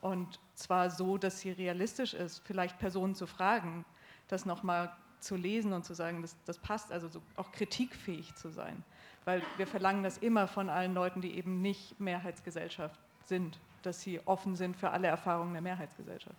Und 0.00 0.38
zwar 0.54 0.88
so, 0.88 1.18
dass 1.18 1.40
sie 1.40 1.50
realistisch 1.50 2.14
ist, 2.14 2.40
vielleicht 2.44 2.78
Personen 2.78 3.16
zu 3.16 3.26
fragen, 3.26 3.84
das 4.28 4.46
nochmal 4.46 4.94
zu 5.18 5.34
lesen 5.34 5.72
und 5.72 5.84
zu 5.84 5.94
sagen, 5.94 6.22
das, 6.22 6.36
das 6.44 6.58
passt, 6.58 6.92
also 6.92 7.08
so 7.08 7.20
auch 7.34 7.50
kritikfähig 7.50 8.36
zu 8.36 8.50
sein. 8.50 8.84
Weil 9.24 9.42
wir 9.56 9.66
verlangen 9.66 10.04
das 10.04 10.18
immer 10.18 10.46
von 10.46 10.70
allen 10.70 10.94
Leuten, 10.94 11.22
die 11.22 11.34
eben 11.34 11.60
nicht 11.60 11.98
Mehrheitsgesellschaft 11.98 13.00
sind 13.22 13.58
dass 13.86 14.00
sie 14.00 14.20
offen 14.26 14.56
sind 14.56 14.76
für 14.76 14.90
alle 14.90 15.08
Erfahrungen 15.08 15.52
der 15.52 15.62
Mehrheitsgesellschaft. 15.62 16.36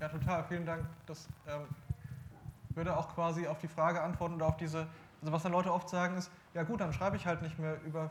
Ja, 0.00 0.08
total, 0.08 0.44
vielen 0.44 0.64
Dank. 0.64 0.84
Das 1.06 1.28
ähm, 1.48 1.68
würde 2.74 2.96
auch 2.96 3.14
quasi 3.14 3.46
auf 3.46 3.58
die 3.58 3.68
Frage 3.68 4.00
antworten 4.00 4.34
oder 4.34 4.46
auf 4.46 4.56
diese, 4.56 4.86
also 5.20 5.32
was 5.32 5.42
dann 5.42 5.52
Leute 5.52 5.72
oft 5.72 5.88
sagen 5.88 6.16
ist, 6.16 6.30
ja 6.54 6.62
gut, 6.62 6.80
dann 6.80 6.92
schreibe 6.92 7.16
ich 7.16 7.26
halt 7.26 7.42
nicht 7.42 7.58
mehr 7.58 7.80
über 7.84 8.10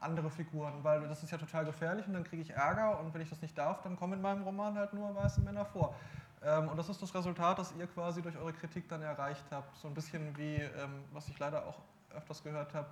andere 0.00 0.30
Figuren, 0.30 0.82
weil 0.82 1.00
das 1.08 1.22
ist 1.22 1.30
ja 1.30 1.38
total 1.38 1.64
gefährlich 1.64 2.06
und 2.06 2.14
dann 2.14 2.24
kriege 2.24 2.42
ich 2.42 2.50
Ärger 2.50 3.00
und 3.00 3.12
wenn 3.12 3.20
ich 3.20 3.28
das 3.28 3.40
nicht 3.42 3.56
darf, 3.56 3.82
dann 3.82 3.96
kommen 3.96 4.14
in 4.14 4.22
meinem 4.22 4.42
Roman 4.42 4.76
halt 4.76 4.92
nur 4.92 5.14
weiße 5.14 5.40
Männer 5.42 5.64
vor. 5.64 5.94
Ähm, 6.42 6.68
und 6.68 6.76
das 6.76 6.88
ist 6.88 7.02
das 7.02 7.14
Resultat, 7.14 7.58
das 7.58 7.74
ihr 7.78 7.86
quasi 7.86 8.22
durch 8.22 8.36
eure 8.36 8.52
Kritik 8.52 8.88
dann 8.88 9.02
erreicht 9.02 9.44
habt. 9.50 9.76
So 9.76 9.88
ein 9.88 9.94
bisschen 9.94 10.36
wie, 10.38 10.56
ähm, 10.56 11.04
was 11.12 11.28
ich 11.28 11.38
leider 11.38 11.66
auch 11.66 11.78
öfters 12.14 12.42
gehört 12.42 12.72
habe, 12.74 12.88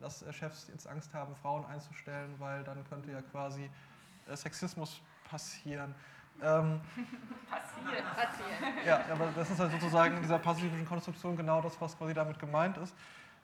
dass 0.00 0.22
äh, 0.22 0.32
Chefs 0.32 0.68
jetzt 0.68 0.86
Angst 0.86 1.12
haben, 1.14 1.34
Frauen 1.36 1.64
einzustellen, 1.66 2.34
weil 2.38 2.64
dann 2.64 2.84
könnte 2.88 3.10
ja 3.10 3.22
quasi 3.22 3.70
äh, 4.28 4.36
Sexismus 4.36 5.00
passieren. 5.28 5.94
Ähm, 6.42 6.80
passieren, 7.50 8.04
passieren. 8.16 8.86
Ja, 8.86 9.04
aber 9.10 9.28
das 9.34 9.50
ist 9.50 9.60
halt 9.60 9.72
sozusagen 9.72 10.16
in 10.16 10.22
dieser 10.22 10.38
passiven 10.38 10.84
Konstruktion 10.86 11.36
genau 11.36 11.60
das, 11.60 11.80
was 11.80 11.96
quasi 11.96 12.14
damit 12.14 12.38
gemeint 12.38 12.76
ist. 12.78 12.94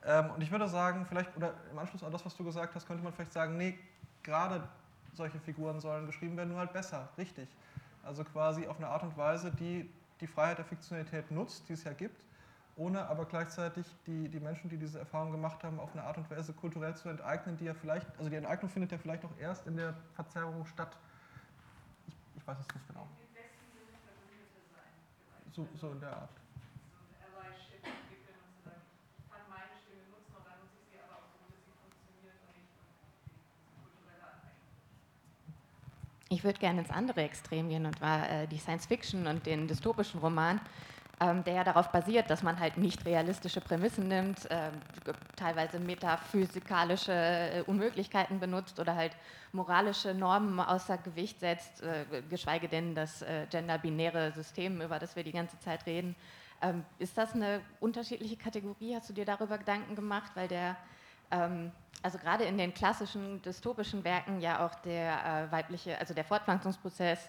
Ähm, 0.04 0.30
und 0.30 0.42
ich 0.42 0.50
würde 0.50 0.68
sagen, 0.68 1.06
vielleicht, 1.06 1.36
oder 1.36 1.54
im 1.70 1.78
Anschluss 1.78 2.02
an 2.02 2.12
das, 2.12 2.24
was 2.24 2.36
du 2.36 2.44
gesagt 2.44 2.74
hast, 2.74 2.86
könnte 2.86 3.02
man 3.02 3.12
vielleicht 3.12 3.32
sagen, 3.32 3.56
nee, 3.56 3.78
gerade 4.22 4.66
solche 5.12 5.38
Figuren 5.40 5.80
sollen 5.80 6.06
geschrieben 6.06 6.36
werden, 6.36 6.50
nur 6.50 6.58
halt 6.58 6.72
besser, 6.72 7.08
richtig. 7.18 7.48
Also 8.04 8.24
quasi 8.24 8.66
auf 8.66 8.76
eine 8.78 8.88
Art 8.88 9.02
und 9.02 9.16
Weise, 9.16 9.50
die 9.50 9.90
die 10.20 10.26
Freiheit 10.26 10.58
der 10.58 10.64
Fiktionalität 10.64 11.30
nutzt, 11.30 11.68
die 11.68 11.74
es 11.74 11.84
ja 11.84 11.92
gibt, 11.92 12.20
ohne 12.78 13.06
aber 13.08 13.24
gleichzeitig 13.24 13.84
die, 14.06 14.28
die 14.28 14.40
Menschen, 14.40 14.70
die 14.70 14.78
diese 14.78 15.00
Erfahrung 15.00 15.32
gemacht 15.32 15.62
haben, 15.64 15.80
auf 15.80 15.92
eine 15.92 16.04
Art 16.04 16.16
und 16.16 16.30
Weise 16.30 16.52
kulturell 16.52 16.94
zu 16.94 17.08
enteignen, 17.08 17.56
die 17.56 17.64
ja 17.64 17.74
vielleicht, 17.74 18.06
also 18.16 18.30
die 18.30 18.36
Enteignung 18.36 18.70
findet 18.70 18.92
ja 18.92 18.98
vielleicht 18.98 19.24
auch 19.24 19.36
erst 19.40 19.66
in 19.66 19.76
der 19.76 19.94
Verzerrung 20.14 20.64
statt. 20.64 20.96
Ich, 22.06 22.16
ich 22.36 22.46
weiß 22.46 22.56
es 22.58 22.74
nicht 22.74 22.88
genau. 22.88 23.06
So, 25.52 25.66
so 25.74 25.90
in 25.90 26.00
der 26.00 26.16
Art. 26.16 26.30
Ich 36.30 36.44
würde 36.44 36.58
gerne 36.58 36.80
ins 36.80 36.90
andere 36.90 37.22
Extrem 37.22 37.70
gehen 37.70 37.86
und 37.86 38.00
war 38.02 38.28
äh, 38.28 38.46
die 38.46 38.58
Science 38.58 38.84
Fiction 38.86 39.26
und 39.26 39.46
den 39.46 39.66
dystopischen 39.66 40.20
Roman 40.20 40.60
ähm, 41.20 41.44
der 41.44 41.54
ja 41.54 41.64
darauf 41.64 41.90
basiert, 41.90 42.30
dass 42.30 42.42
man 42.42 42.60
halt 42.60 42.76
nicht 42.76 43.04
realistische 43.04 43.60
Prämissen 43.60 44.08
nimmt, 44.08 44.50
äh, 44.50 44.70
teilweise 45.36 45.78
metaphysikalische 45.78 47.12
äh, 47.12 47.62
Unmöglichkeiten 47.66 48.40
benutzt 48.40 48.78
oder 48.78 48.94
halt 48.94 49.12
moralische 49.52 50.14
Normen 50.14 50.60
außer 50.60 50.98
Gewicht 50.98 51.40
setzt, 51.40 51.82
äh, 51.82 52.04
geschweige 52.28 52.68
denn 52.68 52.94
das 52.94 53.22
äh, 53.22 53.46
genderbinäre 53.50 54.32
System, 54.32 54.80
über 54.80 54.98
das 54.98 55.16
wir 55.16 55.24
die 55.24 55.32
ganze 55.32 55.58
Zeit 55.60 55.86
reden. 55.86 56.14
Ähm, 56.62 56.84
ist 56.98 57.16
das 57.18 57.34
eine 57.34 57.60
unterschiedliche 57.80 58.36
Kategorie? 58.36 58.94
Hast 58.94 59.08
du 59.08 59.12
dir 59.12 59.24
darüber 59.24 59.58
Gedanken 59.58 59.94
gemacht? 59.94 60.32
Weil 60.34 60.48
der 60.48 60.76
ähm, 61.30 61.72
also 62.02 62.18
gerade 62.18 62.44
in 62.44 62.58
den 62.58 62.72
klassischen 62.72 63.42
dystopischen 63.42 64.04
Werken 64.04 64.40
ja 64.40 64.64
auch 64.64 64.74
der 64.76 65.48
äh, 65.48 65.52
weibliche, 65.52 65.98
also 65.98 66.14
der 66.14 66.24
Fortpflanzungsprozess 66.24 67.28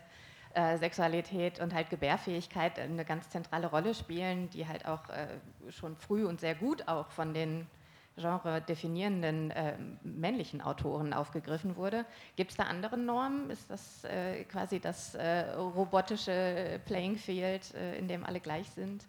äh, 0.54 0.78
Sexualität 0.78 1.60
und 1.60 1.74
halt 1.74 1.90
Gebärfähigkeit 1.90 2.80
eine 2.80 3.06
ganz 3.06 3.30
zentrale 3.30 3.68
Rolle 3.68 3.94
spielen, 3.94 4.50
die 4.50 4.68
halt 4.68 4.86
auch 4.86 5.10
äh, 5.10 5.28
schon 5.72 5.96
früh 5.96 6.26
und 6.26 6.40
sehr 6.40 6.56
gut 6.56 6.88
auch 6.88 7.10
von 7.12 7.34
den 7.34 7.68
genre 8.16 8.60
definierenden 8.62 9.52
äh, 9.52 9.78
männlichen 10.04 10.62
Autoren 10.62 11.14
aufgegriffen 11.14 11.78
wurde. 11.78 12.06
Gibt 12.36 12.52
es 12.52 12.58
da 12.58 12.64
andere 12.64 12.98
Normen? 12.98 13.50
Ist 13.50 13.70
das 13.70 14.04
äh, 14.04 14.44
quasi 14.44 14.80
das 14.80 15.16
äh, 15.16 15.52
robotische 15.52 16.82
Playing 16.86 17.16
Field, 17.16 17.72
in 17.98 18.08
dem 18.08 18.26
alle 18.26 18.40
gleich 18.40 18.70
sind? 18.72 19.06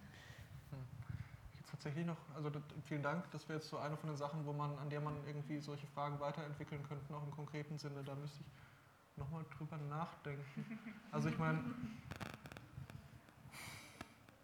tatsächlich 1.81 2.05
noch, 2.05 2.19
also 2.37 2.51
vielen 2.85 3.03
Dank, 3.03 3.25
das 3.31 3.49
wäre 3.49 3.59
jetzt 3.59 3.71
so 3.71 3.79
eine 3.79 3.97
von 3.97 4.11
den 4.11 4.17
Sachen, 4.17 4.45
wo 4.45 4.53
man, 4.53 4.77
an 4.79 4.91
der 4.91 5.01
man 5.01 5.15
irgendwie 5.27 5.59
solche 5.61 5.87
Fragen 5.87 6.21
weiterentwickeln 6.21 6.83
könnte, 6.87 7.15
auch 7.15 7.23
im 7.23 7.31
konkreten 7.31 7.79
Sinne. 7.79 8.03
Da 8.05 8.15
müsste 8.15 8.41
ich 8.43 8.47
nochmal 9.21 9.45
drüber 9.57 9.77
nachdenken. 9.89 10.81
Also 11.13 11.29
ich 11.29 11.39
meine, 11.39 11.63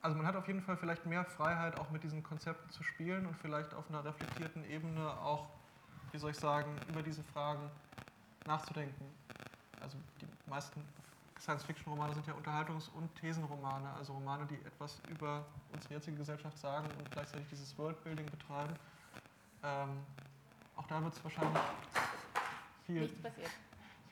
also 0.02 0.16
man 0.16 0.26
hat 0.26 0.36
auf 0.36 0.46
jeden 0.46 0.62
Fall 0.62 0.76
vielleicht 0.76 1.04
mehr 1.06 1.24
Freiheit, 1.24 1.76
auch 1.78 1.90
mit 1.90 2.04
diesen 2.04 2.22
Konzepten 2.22 2.70
zu 2.70 2.84
spielen 2.84 3.26
und 3.26 3.36
vielleicht 3.38 3.74
auf 3.74 3.88
einer 3.88 4.04
reflektierten 4.04 4.64
Ebene 4.70 5.10
auch, 5.10 5.48
wie 6.12 6.18
soll 6.18 6.30
ich 6.30 6.38
sagen, 6.38 6.70
über 6.88 7.02
diese 7.02 7.24
Fragen 7.24 7.68
nachzudenken. 8.46 9.06
Also 9.80 9.96
die 10.20 10.50
meisten 10.50 10.80
Science-Fiction-Romane 11.40 12.14
sind 12.14 12.26
ja 12.26 12.34
Unterhaltungs- 12.34 12.88
und 12.94 13.12
Thesenromane, 13.16 13.92
also 13.94 14.12
Romane, 14.12 14.46
die 14.46 14.56
etwas 14.64 15.00
über 15.08 15.44
unsere 15.72 15.94
jetzige 15.94 16.16
Gesellschaft 16.16 16.58
sagen 16.58 16.86
und 16.98 17.10
gleichzeitig 17.10 17.46
dieses 17.50 17.76
Worldbuilding 17.76 18.26
betreiben. 18.26 18.74
Ähm, 19.62 19.90
auch 20.76 20.86
da 20.86 21.02
wird 21.02 21.14
es 21.14 21.24
wahrscheinlich 21.24 21.62
viel. 22.86 23.00
Nichts 23.00 23.22
passiert 23.22 23.50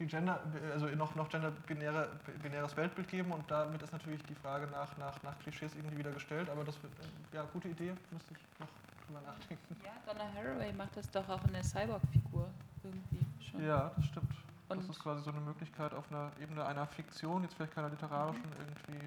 Gender, 0.07 0.41
also 0.73 0.87
noch, 0.87 1.15
noch 1.15 1.29
genderbinäres 1.29 2.77
Weltbild 2.77 3.09
geben 3.09 3.33
und 3.33 3.51
damit 3.51 3.83
ist 3.83 3.93
natürlich 3.93 4.23
die 4.25 4.35
Frage 4.35 4.67
nach, 4.69 4.97
nach, 4.99 5.23
nach 5.23 5.39
Klischees 5.41 5.75
irgendwie 5.75 5.99
wieder 5.99 6.13
gestellt, 6.13 6.49
aber 6.51 6.65
das 6.65 6.83
wird, 6.83 6.93
ja, 7.33 7.45
gute 7.53 7.69
Idee, 7.69 7.93
müsste 8.11 8.35
ich 8.35 8.61
noch 8.61 8.69
drüber 9.07 9.21
nachdenken. 9.27 9.77
Ja, 9.85 9.93
Donna 10.07 10.29
Haraway 10.35 10.73
macht 10.73 10.97
das 10.97 11.11
doch 11.11 11.29
auch 11.29 11.45
in 11.45 11.53
der 11.53 11.65
Cyborg-Figur 11.65 12.49
irgendwie 12.83 13.27
schon. 13.45 13.65
Ja, 13.65 13.91
das 13.97 14.07
stimmt. 14.07 14.31
Und 14.69 14.81
das 14.81 14.89
ist 14.89 15.03
quasi 15.03 15.23
so 15.23 15.31
eine 15.31 15.41
Möglichkeit 15.41 15.93
auf 15.93 16.11
einer 16.11 16.33
Ebene 16.41 16.65
einer 16.65 16.87
Fiktion, 16.87 17.43
jetzt 17.43 17.55
vielleicht 17.55 17.75
keiner 17.75 17.91
literarischen, 17.91 18.43
mhm. 18.43 18.67
irgendwie, 18.89 19.07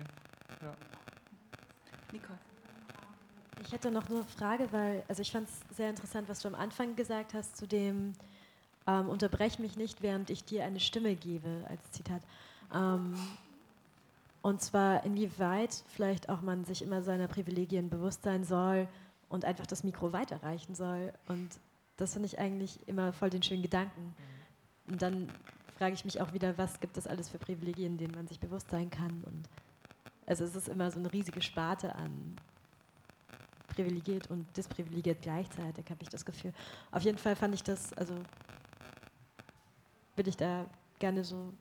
ja. 0.61 0.73
Nicole. 2.11 2.39
Ich 3.61 3.71
hätte 3.71 3.91
noch 3.91 4.07
eine 4.09 4.23
Frage, 4.23 4.71
weil, 4.71 5.03
also 5.07 5.21
ich 5.21 5.31
fand 5.31 5.49
es 5.49 5.75
sehr 5.75 5.89
interessant, 5.89 6.29
was 6.29 6.41
du 6.41 6.47
am 6.47 6.55
Anfang 6.55 6.95
gesagt 6.95 7.33
hast 7.33 7.57
zu 7.57 7.67
dem, 7.67 8.13
ähm, 8.87 9.09
unterbrech 9.09 9.59
mich 9.59 9.75
nicht, 9.75 10.01
während 10.01 10.29
ich 10.29 10.43
dir 10.43 10.63
eine 10.63 10.79
Stimme 10.79 11.15
gebe, 11.15 11.65
als 11.69 11.91
Zitat. 11.91 12.21
Ähm, 12.73 13.15
und 14.41 14.61
zwar, 14.61 15.03
inwieweit 15.03 15.83
vielleicht 15.87 16.29
auch 16.29 16.41
man 16.41 16.63
sich 16.63 16.81
immer 16.81 17.01
seiner 17.01 17.27
Privilegien 17.27 17.89
bewusst 17.89 18.23
sein 18.23 18.45
soll 18.45 18.87
und 19.29 19.43
einfach 19.43 19.67
das 19.67 19.83
Mikro 19.83 20.13
weiterreichen 20.13 20.73
soll. 20.73 21.11
Und 21.27 21.49
das 21.97 22.13
finde 22.13 22.27
ich 22.27 22.39
eigentlich 22.39 22.79
immer 22.87 23.11
voll 23.11 23.29
den 23.29 23.43
schönen 23.43 23.61
Gedanken. 23.61 24.15
Und 24.87 25.01
dann 25.01 25.29
frage 25.77 25.93
ich 25.93 26.05
mich 26.05 26.21
auch 26.21 26.33
wieder, 26.33 26.57
was 26.57 26.79
gibt 26.79 26.97
es 26.97 27.07
alles 27.07 27.29
für 27.29 27.37
Privilegien, 27.37 27.97
denen 27.97 28.15
man 28.15 28.27
sich 28.27 28.39
bewusst 28.39 28.69
sein 28.69 28.89
kann. 28.89 29.23
Und 29.25 29.49
also 30.25 30.45
es 30.45 30.55
ist 30.55 30.69
immer 30.69 30.89
so 30.91 30.99
eine 30.99 31.11
riesige 31.11 31.41
Sparte 31.41 31.93
an 31.95 32.37
privilegiert 33.67 34.31
und 34.31 34.45
disprivilegiert 34.57 35.21
gleichzeitig, 35.21 35.85
habe 35.89 36.01
ich 36.01 36.09
das 36.09 36.25
Gefühl. 36.25 36.53
Auf 36.91 37.03
jeden 37.03 37.17
Fall 37.17 37.35
fand 37.35 37.53
ich 37.53 37.63
das, 37.63 37.93
also 37.93 38.15
würde 40.17 40.29
ich 40.29 40.37
da 40.37 40.65
gerne 40.99 41.23
so 41.23 41.53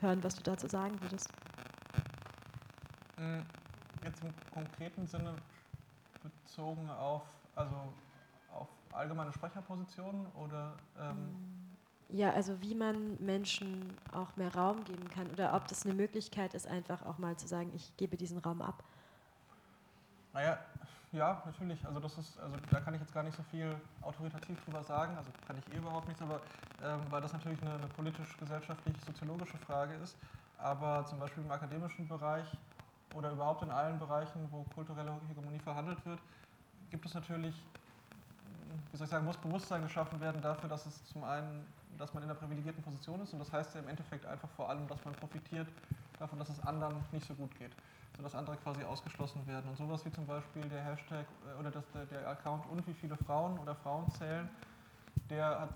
hören, 0.00 0.22
was 0.22 0.36
du 0.36 0.42
dazu 0.42 0.68
sagen 0.68 1.00
würdest. 1.00 1.28
Mm, 3.16 3.40
Jetzt 4.04 4.22
im 4.22 4.34
konkreten 4.52 5.06
Sinne 5.06 5.34
bezogen 6.22 6.88
auf, 6.90 7.22
also 7.56 7.74
auf 8.52 8.68
allgemeine 8.92 9.32
Sprecherpositionen 9.32 10.26
oder 10.34 10.74
ähm, 11.00 11.34
Ja, 12.10 12.32
also 12.32 12.60
wie 12.60 12.74
man 12.74 13.16
Menschen 13.24 13.96
auch 14.12 14.36
mehr 14.36 14.54
Raum 14.54 14.84
geben 14.84 15.08
kann 15.10 15.30
oder 15.30 15.54
ob 15.54 15.66
das 15.68 15.84
eine 15.84 15.94
Möglichkeit 15.94 16.54
ist, 16.54 16.66
einfach 16.66 17.04
auch 17.06 17.18
mal 17.18 17.36
zu 17.36 17.48
sagen, 17.48 17.72
ich 17.74 17.96
gebe 17.96 18.16
diesen 18.16 18.38
Raum 18.38 18.60
ab. 18.62 18.84
Naja, 20.34 20.58
ja, 21.14 21.42
natürlich. 21.46 21.84
Also 21.86 22.00
das 22.00 22.18
ist, 22.18 22.38
also 22.40 22.58
da 22.70 22.80
kann 22.80 22.94
ich 22.94 23.00
jetzt 23.00 23.14
gar 23.14 23.22
nicht 23.22 23.36
so 23.36 23.42
viel 23.44 23.80
autoritativ 24.02 24.62
drüber 24.64 24.82
sagen, 24.82 25.16
also 25.16 25.30
kann 25.46 25.56
ich 25.56 25.72
eh 25.72 25.76
überhaupt 25.76 26.08
nichts, 26.08 26.20
aber 26.20 26.40
ähm, 26.82 27.00
weil 27.10 27.22
das 27.22 27.32
natürlich 27.32 27.62
eine, 27.62 27.74
eine 27.74 27.88
politisch-gesellschaftlich-soziologische 27.88 29.58
Frage 29.58 29.94
ist. 29.94 30.16
Aber 30.58 31.04
zum 31.06 31.18
Beispiel 31.18 31.44
im 31.44 31.50
akademischen 31.50 32.08
Bereich 32.08 32.46
oder 33.12 33.30
überhaupt 33.30 33.62
in 33.62 33.70
allen 33.70 33.98
Bereichen, 33.98 34.48
wo 34.50 34.64
kulturelle 34.74 35.20
Hegemonie 35.28 35.60
verhandelt 35.60 36.04
wird, 36.04 36.20
gibt 36.90 37.06
es 37.06 37.14
natürlich, 37.14 37.54
wie 38.90 38.96
soll 38.96 39.04
ich 39.04 39.10
sagen, 39.10 39.24
muss 39.24 39.36
Bewusstsein 39.36 39.82
geschaffen 39.82 40.20
werden 40.20 40.42
dafür, 40.42 40.68
dass 40.68 40.86
es 40.86 41.04
zum 41.06 41.24
einen, 41.24 41.64
dass 41.96 42.12
man 42.12 42.22
in 42.24 42.30
einer 42.30 42.38
privilegierten 42.38 42.82
Position 42.82 43.20
ist 43.20 43.32
und 43.32 43.38
das 43.38 43.52
heißt 43.52 43.74
ja 43.74 43.80
im 43.80 43.88
Endeffekt 43.88 44.26
einfach 44.26 44.48
vor 44.50 44.68
allem, 44.68 44.88
dass 44.88 45.04
man 45.04 45.14
profitiert 45.14 45.68
davon, 46.18 46.38
dass 46.38 46.48
es 46.48 46.60
anderen 46.60 46.96
nicht 47.12 47.26
so 47.26 47.34
gut 47.34 47.54
geht 47.58 47.72
sodass 48.16 48.34
andere 48.34 48.56
quasi 48.58 48.82
ausgeschlossen 48.84 49.46
werden. 49.46 49.68
Und 49.70 49.76
sowas 49.76 50.04
wie 50.04 50.10
zum 50.12 50.26
Beispiel 50.26 50.62
der 50.68 50.82
Hashtag 50.82 51.26
äh, 51.46 51.58
oder 51.58 51.70
das, 51.70 51.84
der, 51.92 52.06
der 52.06 52.28
Account 52.28 52.66
und 52.70 52.86
wie 52.86 52.94
viele 52.94 53.16
Frauen 53.16 53.58
oder 53.58 53.74
Frauen 53.74 54.08
zählen, 54.10 54.48
der 55.30 55.60
hat 55.60 55.74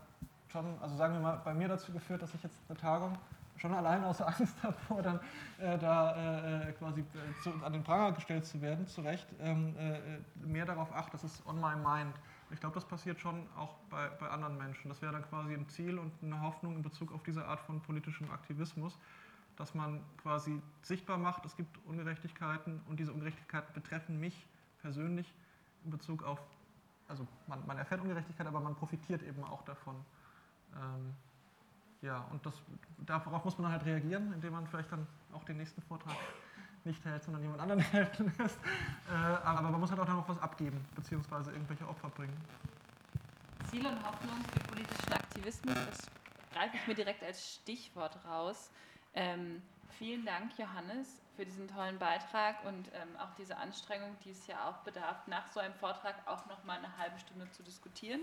schon, 0.48 0.65
also 0.81 0.97
sagen 0.97 1.15
wir 1.15 1.20
mal, 1.20 1.40
bei 1.44 1.55
mir 1.55 1.69
dazu 1.69 1.93
geführt, 1.93 2.23
dass 2.23 2.35
ich 2.35 2.43
jetzt 2.43 2.59
eine 2.69 2.78
Tagung 2.78 3.16
schon 3.56 3.74
allein 3.74 4.05
aus 4.05 4.20
Angst 4.20 4.56
davor, 4.62 5.02
dann 5.02 5.20
äh, 5.59 5.77
da 5.78 6.62
äh, 6.62 6.73
quasi 6.73 7.01
äh, 7.01 7.43
zu, 7.43 7.52
an 7.65 7.73
den 7.73 7.82
Pranger 7.82 8.12
gestellt 8.12 8.47
zu 8.47 8.60
werden, 8.62 8.86
zu 8.86 9.01
Recht, 9.01 9.27
ähm, 9.40 9.74
äh, 9.77 10.47
mehr 10.47 10.65
darauf 10.65 10.93
achte, 10.94 11.12
das 11.12 11.24
ist 11.24 11.44
on 11.47 11.60
my 11.60 11.74
mind. 11.74 12.15
Ich 12.51 12.60
glaube, 12.60 12.74
das 12.74 12.85
passiert 12.85 13.20
schon 13.20 13.47
auch 13.59 13.74
bei, 13.90 14.09
bei 14.20 14.28
anderen 14.28 14.56
Menschen. 14.56 14.89
Das 14.89 15.02
wäre 15.02 15.12
dann 15.12 15.23
quasi 15.28 15.52
ein 15.52 15.69
Ziel 15.69 15.98
und 15.98 16.12
eine 16.23 16.40
Hoffnung 16.40 16.77
in 16.77 16.82
Bezug 16.82 17.12
auf 17.12 17.23
diese 17.23 17.44
Art 17.44 17.60
von 17.60 17.81
politischem 17.81 18.31
Aktivismus, 18.31 18.97
dass 19.59 19.74
man 19.74 20.01
quasi 20.22 20.62
sichtbar 20.82 21.18
macht, 21.18 21.44
es 21.44 21.56
gibt 21.56 21.76
Ungerechtigkeiten 21.85 22.80
und 22.89 23.01
diese 23.01 23.12
Ungerechtigkeiten 23.12 23.74
betreffen 23.74 24.18
mich 24.20 24.47
persönlich 24.80 25.35
in 25.85 25.90
Bezug 25.90 26.22
auf, 26.22 26.40
also 27.09 27.26
man, 27.48 27.66
man 27.66 27.76
erfährt 27.76 28.01
Ungerechtigkeit, 28.01 28.47
aber 28.47 28.60
man 28.60 28.76
profitiert 28.76 29.22
eben 29.22 29.43
auch 29.43 29.62
davon. 29.64 29.97
Ähm, 30.76 31.14
ja, 32.02 32.24
und 32.30 32.47
das, 32.47 32.55
darauf 32.98 33.44
muss 33.44 33.59
man 33.59 33.64
dann 33.64 33.72
halt 33.72 33.85
reagieren, 33.85 34.32
indem 34.32 34.52
man 34.52 34.66
vielleicht 34.68 34.93
dann 34.93 35.05
auch 35.32 35.43
den 35.43 35.56
nächsten 35.56 35.82
Vortrag 35.82 36.14
nicht 36.85 37.05
hält, 37.05 37.24
sondern 37.24 37.43
jemand 37.43 37.60
anderen 37.60 37.85
halten 37.93 38.32
lässt. 38.39 38.59
Äh, 39.10 39.12
aber 39.12 39.62
man 39.62 39.80
muss 39.80 39.90
halt 39.90 40.01
auch 40.01 40.06
dann 40.06 40.16
noch 40.16 40.28
was 40.28 40.39
abgeben, 40.39 40.85
beziehungsweise 40.94 41.51
irgendwelche 41.51 41.86
Opfer 41.89 42.09
bringen. 42.10 42.36
Ziel 43.68 43.85
und 43.85 44.02
Hoffnung 44.06 44.36
für 44.52 44.60
politischen 44.72 45.12
Aktivismus, 45.12 45.74
das 45.74 46.06
greife 46.52 46.76
ich 46.76 46.86
mir 46.86 46.94
direkt 46.94 47.24
als 47.24 47.55
Stichwort 47.55 48.24
raus. 48.24 48.70
Ähm, 49.14 49.62
vielen 49.98 50.24
Dank, 50.24 50.59
Johannes, 50.59 51.20
für 51.36 51.44
diesen 51.44 51.68
tollen 51.68 51.98
Beitrag 51.98 52.64
und 52.64 52.89
ähm, 52.94 53.16
auch 53.18 53.35
diese 53.36 53.56
Anstrengung, 53.56 54.16
die 54.24 54.30
es 54.30 54.47
ja 54.47 54.68
auch 54.68 54.78
bedarf, 54.85 55.26
nach 55.26 55.47
so 55.52 55.60
einem 55.60 55.74
Vortrag 55.74 56.16
auch 56.26 56.47
noch 56.47 56.64
mal 56.64 56.78
eine 56.78 56.97
halbe 56.98 57.18
Stunde 57.18 57.51
zu 57.51 57.62
diskutieren. 57.62 58.22